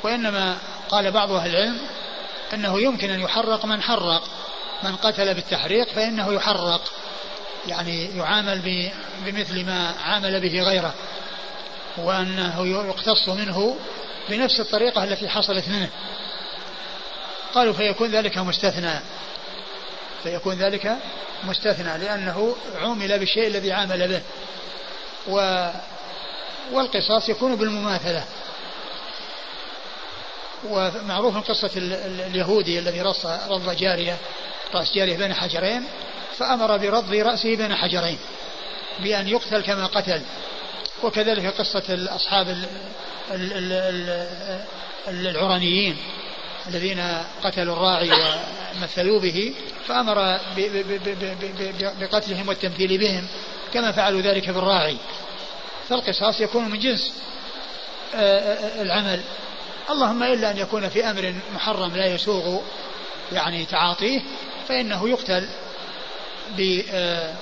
وإنما 0.02 0.58
قال 0.88 1.10
بعض 1.10 1.32
أهل 1.32 1.50
العلم 1.50 1.78
أنه 2.54 2.80
يمكن 2.80 3.10
أن 3.10 3.20
يحرق 3.20 3.64
من 3.64 3.82
حرق. 3.82 4.22
من 4.82 4.96
قتل 4.96 5.34
بالتحريق 5.34 5.88
فإنه 5.88 6.32
يحرق. 6.32 6.92
يعني 7.66 8.18
يعامل 8.18 8.90
بمثل 9.24 9.66
ما 9.66 9.94
عامل 10.04 10.40
به 10.40 10.62
غيره. 10.62 10.94
وأنه 11.96 12.66
يقتص 12.66 13.28
منه 13.28 13.76
بنفس 14.28 14.60
الطريقة 14.60 15.04
التي 15.04 15.28
حصلت 15.28 15.68
منه. 15.68 15.90
قالوا 17.54 17.72
فيكون 17.72 18.10
ذلك 18.10 18.38
مستثنى. 18.38 19.00
فيكون 20.24 20.54
ذلك 20.54 20.96
مستثنى 21.44 21.98
لأنه 21.98 22.56
عومل 22.76 23.18
بالشيء 23.18 23.46
الذي 23.46 23.72
عامل 23.72 24.08
به. 24.08 24.22
و 25.28 25.68
والقصاص 26.72 27.28
يكون 27.28 27.56
بالمماثلة. 27.56 28.24
ومعروف 30.68 31.36
قصة 31.36 31.70
اليهودي 31.76 32.78
الذي 32.78 33.00
رص 33.00 33.26
رض 33.26 33.76
جارية 33.76 34.16
رأس 34.74 34.92
جارية 34.92 35.16
بين 35.16 35.34
حجرين 35.34 35.84
فأمر 36.38 36.76
برض 36.76 37.14
رأسه 37.14 37.56
بين 37.56 37.74
حجرين 37.74 38.18
بأن 39.00 39.28
يقتل 39.28 39.62
كما 39.62 39.86
قتل. 39.86 40.22
وكذلك 41.02 41.46
قصة 41.46 42.14
أصحاب 42.16 42.56
العرانيين. 45.08 45.96
الذين 46.68 47.22
قتلوا 47.44 47.76
الراعي 47.76 48.10
ومثلوا 48.76 49.20
به 49.20 49.54
فأمر 49.86 50.40
بقتلهم 52.00 52.48
والتمثيل 52.48 52.98
بهم 52.98 53.26
كما 53.72 53.92
فعلوا 53.92 54.20
ذلك 54.20 54.50
بالراعي 54.50 54.96
فالقصاص 55.88 56.40
يكون 56.40 56.70
من 56.70 56.78
جنس 56.78 57.12
آه، 58.14 58.38
آه، 58.38 58.82
العمل. 58.82 59.20
اللهم 59.90 60.22
إلا 60.22 60.50
أن 60.50 60.58
يكون 60.58 60.88
في 60.88 61.10
أمر 61.10 61.34
محرم 61.54 61.96
لا 61.96 62.06
يسوغ 62.06 62.60
يعني 63.32 63.64
تعاطيه 63.64 64.20
فإنه 64.68 65.08
يقتل 65.08 65.48
ب 66.56 66.82
آه، 66.90 67.34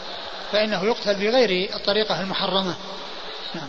فإنه 0.53 0.85
يقتل 0.85 1.15
بغير 1.15 1.75
الطريقة 1.75 2.21
المحرمة. 2.21 2.75
نعم. 3.55 3.69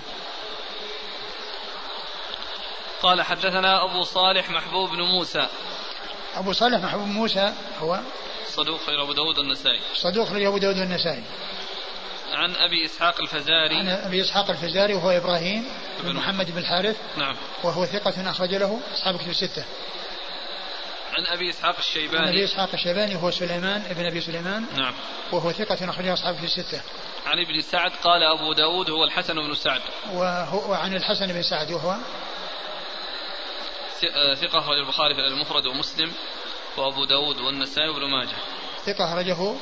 قال 3.03 3.21
حدثنا 3.21 3.83
أبو 3.83 4.03
صالح 4.03 4.49
محبوب 4.49 4.89
بن 4.89 5.01
موسى. 5.01 5.47
أبو 6.35 6.53
صالح 6.53 6.79
محبوب 6.79 7.03
بن 7.03 7.13
موسى 7.13 7.53
هو 7.79 7.99
صدوق 8.47 8.79
خير 8.85 9.03
أبو 9.03 9.13
داود 9.13 9.39
النسائي. 9.39 9.79
صدوق 9.95 10.29
خير 10.29 10.47
أبو 10.47 10.57
داود 10.57 10.77
النسائي. 10.77 11.23
عن 12.33 12.55
أبي 12.55 12.85
إسحاق 12.85 13.21
الفزاري. 13.21 13.75
عن 13.75 13.87
أبي 13.87 14.21
إسحاق 14.21 14.49
الفزاري 14.49 14.93
وهو 14.93 15.09
إبراهيم 15.09 15.65
بن 16.03 16.13
محمد 16.13 16.51
بن 16.51 16.57
الحارث 16.57 16.97
نعم. 17.17 17.35
وهو 17.63 17.85
ثقة 17.85 18.29
أخرج 18.31 18.55
له 18.55 18.79
أصحاب 18.93 19.17
كتب 19.17 19.29
الستة. 19.29 19.65
عن 21.13 21.25
أبي 21.25 21.49
إسحاق 21.49 21.75
الشيباني. 21.77 22.27
عن 22.27 22.27
أبي 22.27 22.43
إسحاق 22.43 22.69
الشيباني 22.73 23.15
هو 23.15 23.31
سليمان 23.31 23.81
ابن 23.89 24.05
أبي 24.05 24.21
سليمان 24.21 24.65
نعم. 24.77 24.93
وهو 25.31 25.51
ثقة 25.51 25.89
أخرجه 25.89 26.13
أصحاب 26.13 26.35
في 26.35 26.43
الستة. 26.43 26.81
عن 27.25 27.39
ابن 27.39 27.61
سعد 27.61 27.91
قال 28.03 28.23
أبو 28.23 28.53
داود 28.53 28.89
هو 28.89 29.03
الحسن 29.03 29.35
بن 29.35 29.55
سعد. 29.55 29.81
وهو 30.13 30.71
وعن 30.71 30.95
الحسن 30.95 31.27
بن 31.27 31.41
سعد 31.41 31.71
وهو 31.71 31.95
ثقة 34.41 34.59
أخرج 34.59 34.77
البخاري 34.77 35.15
في 35.15 35.21
المفرد 35.21 35.65
ومسلم 35.65 36.11
وأبو 36.77 37.05
داود 37.05 37.37
والنسائي 37.37 37.89
وابن 37.89 38.05
ماجه. 38.05 38.35
ثقة 38.85 39.05
أخرجه 39.05 39.55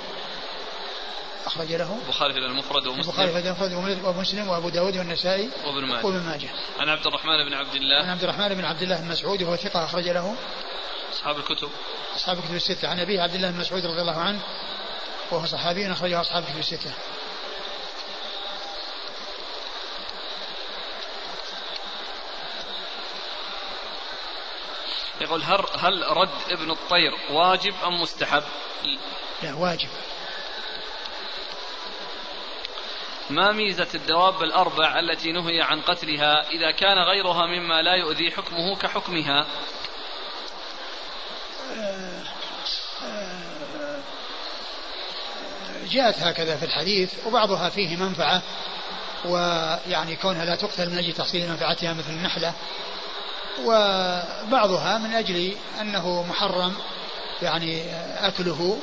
أخرج 1.45 1.73
له. 1.73 1.97
البخاري 2.05 2.33
في 2.33 2.39
المفرد 2.39 2.87
ومسلم. 2.87 3.01
البخاري 3.01 3.31
في 3.31 3.39
المفرد 3.39 4.05
ومسلم 4.05 4.47
وأبو 4.47 4.69
داود 4.69 4.97
والنسائي 4.97 5.49
وابن 5.65 5.85
ماجه. 5.85 6.05
وابن 6.05 6.19
ماجه. 6.19 6.49
عن 6.79 6.89
عبد 6.89 7.07
الرحمن 7.07 7.45
بن 7.49 7.53
عبد 7.53 7.75
الله. 7.75 8.03
عن 8.03 8.09
عبد 8.09 8.23
الرحمن 8.23 8.49
بن 8.49 8.65
عبد 8.65 8.81
الله 8.81 9.01
بن 9.01 9.07
مسعود 9.07 9.43
وهو 9.43 9.55
ثقة 9.55 9.85
أخرج 9.85 10.09
له. 10.09 10.35
أصحاب 11.13 11.37
الكتب. 11.37 11.69
أصحاب 12.15 12.37
الكتب 12.37 12.55
الستة. 12.55 12.87
عن 12.87 12.99
أبيه 12.99 13.21
عبد 13.21 13.35
الله 13.35 13.51
بن 13.51 13.59
مسعود 13.59 13.85
رضي 13.85 14.01
الله 14.01 14.19
عنه 14.19 14.39
وهو 15.31 15.45
صحابي 15.45 15.91
أخرجه 15.91 16.21
أصحاب 16.21 16.43
الكتب 16.43 16.59
الستة. 16.59 16.91
يقول 25.21 25.43
هل, 25.43 25.65
هل 25.79 26.03
رد 26.07 26.51
ابن 26.51 26.71
الطير 26.71 27.13
واجب 27.29 27.73
أم 27.85 28.01
مستحب؟ 28.01 28.43
لا 29.43 29.53
واجب. 29.53 29.89
ما 33.29 33.51
ميزة 33.51 33.87
الدواب 33.95 34.43
الأربع 34.43 34.99
التي 34.99 35.31
نهي 35.31 35.61
عن 35.61 35.81
قتلها 35.81 36.49
إذا 36.49 36.71
كان 36.71 36.97
غيرها 36.97 37.45
مما 37.45 37.81
لا 37.81 37.95
يؤذي 37.95 38.31
حكمه 38.31 38.75
كحكمها؟ 38.75 39.47
جاءت 45.91 46.19
هكذا 46.19 46.57
في 46.57 46.65
الحديث 46.65 47.13
وبعضها 47.25 47.69
فيه 47.69 47.97
منفعة 47.97 48.41
ويعني 49.25 50.15
كونها 50.15 50.45
لا 50.45 50.55
تقتل 50.55 50.89
من 50.89 50.97
أجل 50.97 51.13
تحصيل 51.13 51.49
منفعتها 51.49 51.93
مثل 51.93 52.09
النحلة 52.09 52.53
وبعضها 53.59 54.97
من 54.97 55.13
أجل 55.13 55.53
أنه 55.81 56.25
محرم 56.29 56.73
يعني 57.41 57.83
أكله 58.19 58.77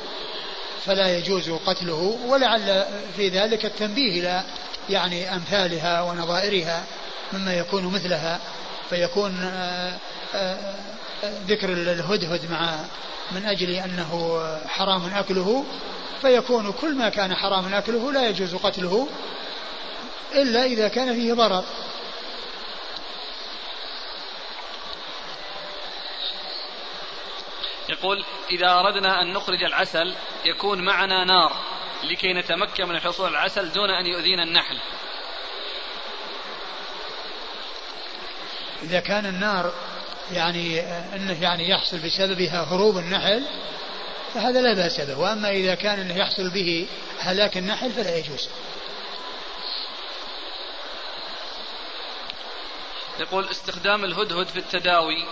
فلا 0.85 1.17
يجوز 1.17 1.49
قتله 1.49 2.17
ولعل 2.27 2.85
في 3.17 3.29
ذلك 3.29 3.65
التنبيه 3.65 4.19
إلى 4.19 4.43
يعني 4.89 5.35
أمثالها 5.35 6.01
ونظائرها 6.01 6.83
مما 7.33 7.53
يكون 7.53 7.85
مثلها 7.85 8.39
فيكون 8.89 9.43
آه، 9.43 9.97
آه، 10.35 10.75
ذكر 11.47 11.69
الهدهد 11.73 12.51
مع 12.51 12.75
من 13.31 13.45
أجل 13.45 13.69
أنه 13.69 14.41
حرام 14.67 15.05
أكله 15.13 15.65
فيكون 16.21 16.71
كل 16.71 16.95
ما 16.95 17.09
كان 17.09 17.35
حرام 17.35 17.73
أكله 17.73 18.11
لا 18.11 18.27
يجوز 18.27 18.55
قتله 18.55 19.07
إلا 20.35 20.65
إذا 20.65 20.87
كان 20.87 21.13
فيه 21.13 21.33
ضرر. 21.33 21.63
يقول 27.99 28.25
إذا 28.51 28.71
أردنا 28.71 29.21
أن 29.21 29.33
نخرج 29.33 29.63
العسل 29.63 30.15
يكون 30.45 30.81
معنا 30.81 31.25
نار 31.25 31.55
لكي 32.03 32.33
نتمكن 32.33 32.87
من 32.87 32.99
حصول 32.99 33.29
العسل 33.29 33.71
دون 33.71 33.89
أن 33.89 34.05
يؤذينا 34.05 34.43
النحل. 34.43 34.77
إذا 38.83 38.99
كان 38.99 39.25
النار 39.25 39.73
يعني 40.31 40.79
أنه 41.15 41.43
يعني 41.43 41.69
يحصل 41.69 41.97
بسببها 41.97 42.63
هروب 42.63 42.97
النحل 42.97 43.45
فهذا 44.33 44.61
لا 44.61 44.73
بأس 44.73 45.01
به. 45.01 45.19
وأما 45.19 45.49
إذا 45.49 45.75
كان 45.75 45.99
أنه 45.99 46.17
يحصل 46.17 46.49
به 46.49 46.87
هلاك 47.19 47.57
النحل 47.57 47.91
فلا 47.91 48.17
يجوز. 48.17 48.49
يقول 53.19 53.49
استخدام 53.49 54.03
الهدهد 54.03 54.47
في 54.47 54.59
التداوي. 54.59 55.25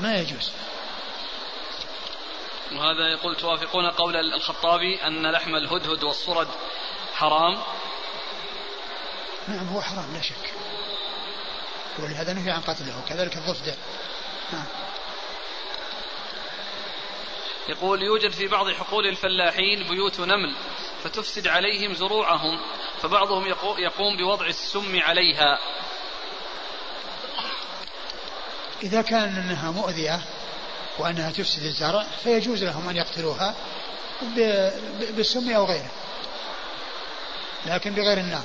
ما 0.00 0.16
يجوز. 0.16 0.52
وهذا 2.72 3.08
يقول 3.08 3.36
توافقون 3.36 3.90
قول 3.90 4.16
الخطابي 4.16 5.06
أن 5.06 5.30
لحم 5.30 5.56
الهدهد 5.56 6.04
والصرد 6.04 6.48
حرام. 7.14 7.62
نعم 9.48 9.68
هو 9.68 9.80
حرام 9.80 10.12
لا 10.14 10.20
شك. 10.20 10.54
ولهذا 11.98 12.32
نهي 12.32 12.50
عن 12.50 12.60
قتله 12.60 12.98
وكذلك 12.98 13.36
الضفدع 13.36 13.74
نعم. 14.52 14.66
يقول 17.68 18.02
يوجد 18.02 18.30
في 18.30 18.46
بعض 18.46 18.70
حقول 18.70 19.06
الفلاحين 19.06 19.88
بيوت 19.88 20.20
نمل 20.20 20.54
فتفسد 21.04 21.48
عليهم 21.48 21.94
زروعهم 21.94 22.60
فبعضهم 23.02 23.46
يقوم 23.78 24.16
بوضع 24.16 24.46
السم 24.46 25.00
عليها. 25.00 25.58
إذا 28.82 29.02
كان 29.02 29.36
أنها 29.36 29.70
مؤذية 29.70 30.20
وأنها 30.98 31.30
تفسد 31.30 31.62
الزرع 31.62 32.02
فيجوز 32.24 32.64
لهم 32.64 32.88
أن 32.88 32.96
يقتلوها 32.96 33.54
بالسم 35.16 35.50
أو 35.50 35.64
غيره. 35.64 35.90
لكن 37.66 37.94
بغير 37.94 38.18
النار. 38.18 38.44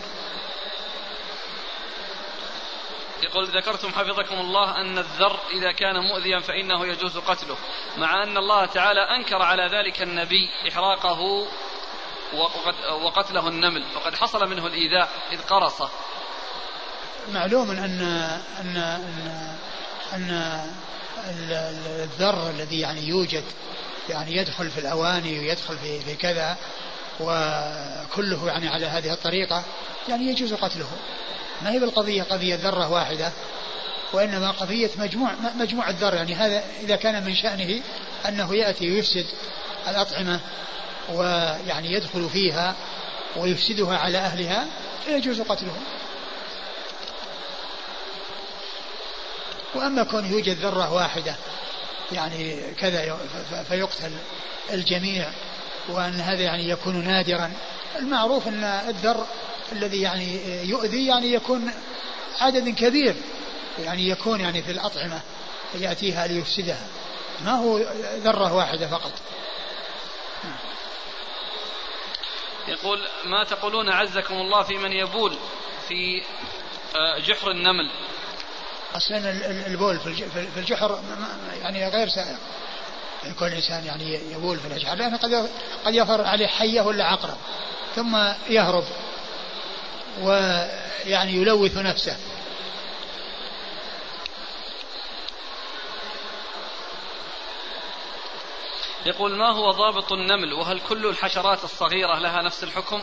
يقول 3.24 3.48
ذكرتم 3.48 3.90
حفظكم 3.90 4.36
الله 4.36 4.82
أن 4.82 4.98
الذر 4.98 5.40
إذا 5.54 5.72
كان 5.72 6.00
مؤذيا 6.00 6.40
فإنه 6.40 6.86
يجوز 6.86 7.18
قتله 7.18 7.58
مع 7.98 8.24
أن 8.24 8.38
الله 8.38 8.66
تعالى 8.66 9.00
أنكر 9.00 9.42
على 9.42 9.64
ذلك 9.64 10.02
النبي 10.02 10.50
إحراقه 10.68 11.48
وقتله 13.04 13.48
النمل 13.48 13.84
وقد 13.96 14.16
حصل 14.16 14.50
منه 14.50 14.68
الإيذاء 14.68 15.10
إذ 15.32 15.42
قرصه 15.42 15.90
معلوم 17.32 17.72
أن 17.72 18.02
أن 18.60 18.78
أن, 18.78 19.58
أن 20.14 20.62
الذر 21.30 22.50
الذي 22.50 22.80
يعني 22.80 23.08
يوجد 23.08 23.44
يعني 24.10 24.36
يدخل 24.36 24.70
في 24.70 24.80
الأواني 24.80 25.40
ويدخل 25.40 25.78
في, 25.78 26.00
في 26.00 26.16
كذا 26.16 26.58
وكله 27.20 28.48
يعني 28.48 28.68
على 28.68 28.86
هذه 28.86 29.14
الطريقة 29.14 29.64
يعني 30.10 30.28
يجوز 30.28 30.54
قتله. 30.54 30.88
ما 31.62 31.72
هي 31.72 31.80
بالقضية؟ 31.80 32.24
قضية 32.24 32.56
ذرة 32.56 32.92
واحدة 32.92 33.32
وإنما 34.14 34.52
قضية 34.52 34.90
مجموع 34.98 35.32
مجموع 35.56 35.90
الذر. 35.90 36.14
يعني 36.14 36.36
هذا 36.36 36.64
إذا 36.82 36.96
كان 36.96 37.24
من 37.24 37.36
شأنه 37.36 37.82
أنه 38.28 38.56
يأتي 38.56 38.92
ويفسد 38.92 39.26
الأطعمة 39.88 40.40
ويعني 41.14 41.94
يدخل 41.94 42.30
فيها 42.30 42.76
ويفسدها 43.36 43.98
على 43.98 44.18
أهلها 44.18 44.66
فيجوز 45.06 45.42
قتله. 45.42 45.76
وأما 49.76 50.04
كون 50.04 50.26
يوجد 50.26 50.58
ذرة 50.58 50.94
واحدة 50.94 51.36
يعني 52.12 52.74
كذا 52.80 53.18
فيقتل 53.70 54.12
الجميع 54.72 55.32
وأن 55.90 56.14
هذا 56.14 56.42
يعني 56.42 56.70
يكون 56.70 57.04
نادرا. 57.04 57.52
المعروف 58.00 58.48
أن 58.48 58.64
الذر 58.64 59.26
الذي 59.72 60.02
يعني 60.02 60.40
يؤذي 60.70 61.08
يعني 61.08 61.34
يكون 61.34 61.72
عدد 62.40 62.70
كبير 62.70 63.16
يعني 63.80 64.10
يكون 64.10 64.40
يعني 64.40 64.64
في 64.64 64.72
الأطعمة 64.72 65.22
يأتيها 65.76 66.28
ليفسدها. 66.28 66.88
ما 67.46 67.52
هو 67.52 67.78
ذرة 68.24 68.54
واحدة 68.54 68.88
فقط. 68.88 69.12
يقول 72.68 73.00
ما 73.26 73.44
تقولون 73.44 73.90
عزكم 73.90 74.36
الله 74.36 74.64
في 74.64 74.78
من 74.78 74.92
يبول 74.92 75.38
في 75.88 76.22
آه، 76.96 77.20
جحر 77.20 77.52
النمل؟ 77.52 77.90
أصلا 78.96 79.18
البول 79.68 80.00
في 80.00 80.58
الجحر 80.58 81.00
يعني 81.62 81.88
غير 81.90 82.10
سائغ 82.10 82.38
يكون 83.24 83.48
الانسان 83.48 83.86
يعني 83.86 84.32
يبول 84.32 84.60
في 84.60 84.68
الجحر 84.68 84.96
لأنه 84.96 85.18
قد 85.18 85.50
قد 85.86 85.96
يظهر 85.96 86.22
عليه 86.22 86.48
حية 86.48 86.82
ولا 86.82 87.04
عقرب. 87.04 87.38
ثم 87.96 88.18
يهرب 88.50 88.84
ويعني 90.22 91.34
يلوث 91.34 91.78
نفسه. 91.78 92.18
يقول 99.06 99.38
ما 99.38 99.52
هو 99.52 99.72
ضابط 99.72 100.12
النمل؟ 100.12 100.54
وهل 100.54 100.80
كل 100.90 101.06
الحشرات 101.06 101.64
الصغيرة 101.64 102.20
لها 102.20 102.42
نفس 102.42 102.64
الحكم؟ 102.64 103.02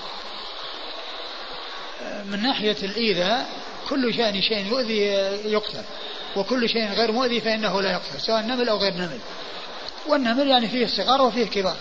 من 2.25 2.43
ناحية 2.43 2.77
الإيذاء 2.83 3.51
كل 3.91 4.15
شأن 4.15 4.43
شيء 4.43 4.67
يؤذي 4.67 5.01
يقتل 5.53 5.85
وكل 6.37 6.69
شيء 6.69 6.93
غير 6.93 7.13
مؤذي 7.13 7.41
فإنه 7.41 7.83
لا 7.83 7.93
يقتل 7.93 8.21
سواء 8.21 8.41
نمل 8.41 8.69
أو 8.69 8.77
غير 8.77 8.93
نمل. 8.93 9.21
والنمل 10.07 10.49
يعني 10.49 10.69
فيه 10.69 10.87
صغار 10.87 11.23
وفيه 11.23 11.47
كبار 11.47 11.77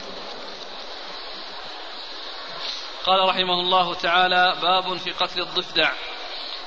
قال 3.03 3.29
رحمه 3.29 3.59
الله 3.61 3.93
تعالى 3.93 4.55
باب 4.61 4.97
في 4.97 5.11
قتل 5.11 5.41
الضفدع. 5.41 5.91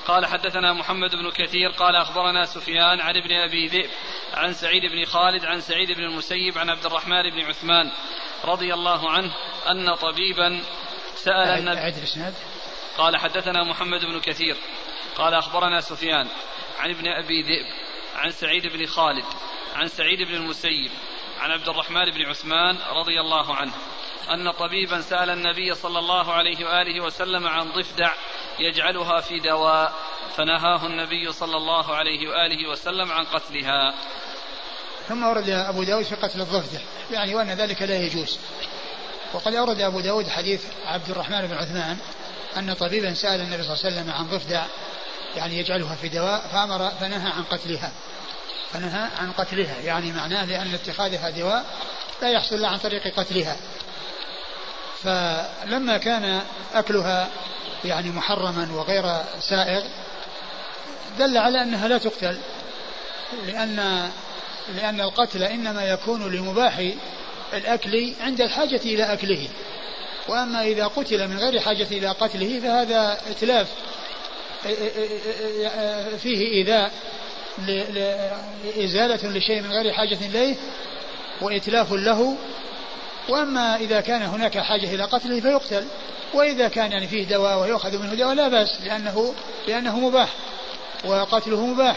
قال 0.07 0.27
حدثنا 0.27 0.73
محمد 0.73 1.11
بن 1.11 1.31
كثير 1.31 1.71
قال 1.71 1.97
أخبرنا 1.97 2.45
سفيان 2.45 3.01
عن 3.01 3.17
ابن 3.17 3.33
أبي 3.33 3.67
ذئب 3.67 3.91
عن 4.35 4.53
سعيد 4.53 4.83
بن 4.83 5.05
خالد 5.05 5.45
عن 5.45 5.61
سعيد 5.61 5.93
بن 5.93 6.03
المسيب 6.03 6.59
عن 6.59 6.71
عبد 6.71 6.87
الرحمن 6.87 7.31
بن 7.31 7.41
عثمان 7.41 7.91
رضي 8.45 8.75
الله 8.75 9.11
عنه 9.11 9.31
أن 9.71 9.95
طبيبا 9.95 10.61
سأل 11.15 11.59
النبي 11.59 11.81
قال 12.99 13.17
حدثنا 13.17 13.65
محمد 13.65 14.01
بن 14.05 14.21
كثير. 14.21 14.57
قال 15.17 15.35
أخبرنا 15.35 15.81
سفيان 15.81 16.29
عن 16.79 16.91
ابن 16.91 17.09
أبي 17.09 17.43
ذئب 17.43 17.67
عن 18.15 18.31
سعيد 18.31 18.67
بن 18.67 18.87
خالد 18.87 19.25
عن 19.75 19.89
سعيد 19.89 20.23
بن 20.29 20.35
المسيب 20.35 20.91
عن 21.41 21.51
عبد 21.51 21.69
الرحمن 21.69 22.11
بن 22.11 22.23
عثمان 22.23 22.79
رضي 22.79 23.21
الله 23.21 23.55
عنه 23.55 23.73
أن 24.31 24.51
طبيبا 24.51 25.01
سأل 25.01 25.31
النبي 25.31 25.75
صلى 25.75 25.99
الله 25.99 26.33
عليه 26.33 26.65
وآله 26.65 27.05
وسلم 27.05 27.47
عن 27.47 27.73
ضفدع 27.73 28.13
يجعلها 28.59 29.21
في 29.21 29.41
دواء 29.41 29.93
فنهاه 30.37 30.87
النبي 30.87 31.33
صلى 31.33 31.57
الله 31.57 31.95
عليه 31.95 32.29
وآله 32.29 32.71
وسلم 32.71 33.13
عن 33.13 33.25
قتلها. 33.25 33.95
ثم 35.09 35.23
ورد 35.23 35.49
أبو 35.49 35.83
داود 35.83 36.05
في 36.05 36.15
قتل 36.15 36.41
الضفدع 36.41 36.81
يعني 37.11 37.35
وأن 37.35 37.51
ذلك 37.51 37.83
لا 37.83 37.97
يجوز. 37.97 38.39
وقد 39.35 39.55
أورد 39.55 39.81
أبو 39.81 40.01
داود 40.01 40.29
حديث 40.29 40.65
عبد 40.87 41.11
الرحمن 41.11 41.47
بن 41.47 41.55
عثمان 41.55 41.99
أن 42.57 42.75
طبيبا 42.75 43.15
سأل 43.15 43.41
النبي 43.41 43.63
صلى 43.63 43.75
الله 43.75 43.85
عليه 43.85 43.97
وسلم 43.97 44.11
عن 44.11 44.27
ضفدع 44.27 44.67
يعني 45.37 45.59
يجعلها 45.59 45.95
في 45.95 46.09
دواء 46.09 46.41
فأمر 46.53 46.91
فنهى 47.01 47.33
عن 47.33 47.43
قتلها. 47.43 47.93
فنهى 48.73 49.09
عن 49.19 49.33
قتلها 49.33 49.81
يعني 49.81 50.13
معناه 50.13 50.45
لأن 50.45 50.75
اتخاذها 50.75 51.31
دواء 51.31 51.65
لا 52.23 52.31
يحصل 52.31 52.55
إلا 52.55 52.69
عن 52.69 52.79
طريق 52.79 53.15
قتلها. 53.21 53.57
فلما 55.03 55.99
كان 55.99 56.41
أكلها 56.75 57.29
يعني 57.85 58.11
محرما 58.11 58.69
وغير 58.73 59.05
سائغ 59.41 59.85
دل 61.19 61.39
على 61.39 61.63
أنها 61.63 61.89
لا 61.89 61.99
تقتل 61.99 62.39
لأن 63.47 64.11
لأن 64.77 65.01
القتل 65.01 65.43
إنما 65.43 65.85
يكون 65.85 66.33
لمباح 66.33 66.93
الأكل 67.53 68.15
عند 68.21 68.41
الحاجة 68.41 68.81
إلى 68.85 69.13
أكله. 69.13 69.49
وأما 70.29 70.63
إذا 70.63 70.87
قتل 70.87 71.29
من 71.29 71.39
غير 71.39 71.61
حاجة 71.61 71.87
إلى 71.91 72.09
قتله 72.09 72.61
فهذا 72.61 73.21
إتلاف 73.31 73.69
فيه 76.19 76.53
إيذاء 76.53 76.93
إزالة 78.85 79.29
لشيء 79.29 79.63
من 79.63 79.73
غير 79.73 79.93
حاجة 79.93 80.19
إليه 80.27 80.57
وإتلاف 81.41 81.93
له 81.93 82.37
وأما 83.29 83.77
إذا 83.77 84.01
كان 84.01 84.23
هناك 84.23 84.59
حاجة 84.59 84.95
إلى 84.95 85.05
قتله 85.05 85.41
فيقتل 85.41 85.87
وإذا 86.35 86.69
كان 86.69 86.93
يعني 86.93 87.09
فيه 87.09 87.25
دواء 87.25 87.63
ويؤخذ 87.63 87.99
منه 87.99 88.15
دواء 88.15 88.35
لا 88.35 88.49
بأس 88.49 88.81
لأنه 88.85 89.35
لأنه 89.69 90.01
مباح 90.01 90.29
وقتله 91.05 91.67
مباح. 91.67 91.97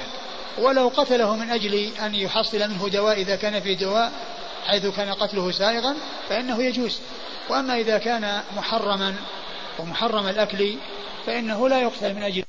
ولو 0.58 0.88
قتله 0.88 1.36
من 1.36 1.50
أجل 1.50 1.90
أن 2.06 2.16
يحصل 2.16 2.60
منه 2.60 2.90
دواء 2.90 3.22
إذا 3.22 3.36
كان 3.36 3.60
فيه 3.60 3.78
دواء 3.78 4.12
حيث 4.66 4.86
كان 4.86 5.14
قتله 5.14 5.52
سائغا 5.52 5.96
فإنه 6.30 6.64
يجوز. 6.64 7.00
وأما 7.50 7.80
إذا 7.80 7.98
كان 7.98 8.42
محرما 8.58 9.16
ومحرم 9.80 10.28
الأكل 10.28 10.76
فإنه 11.26 11.70
لا 11.70 11.82
يقتل 11.82 12.14
من 12.14 12.24
أجل 12.24 12.46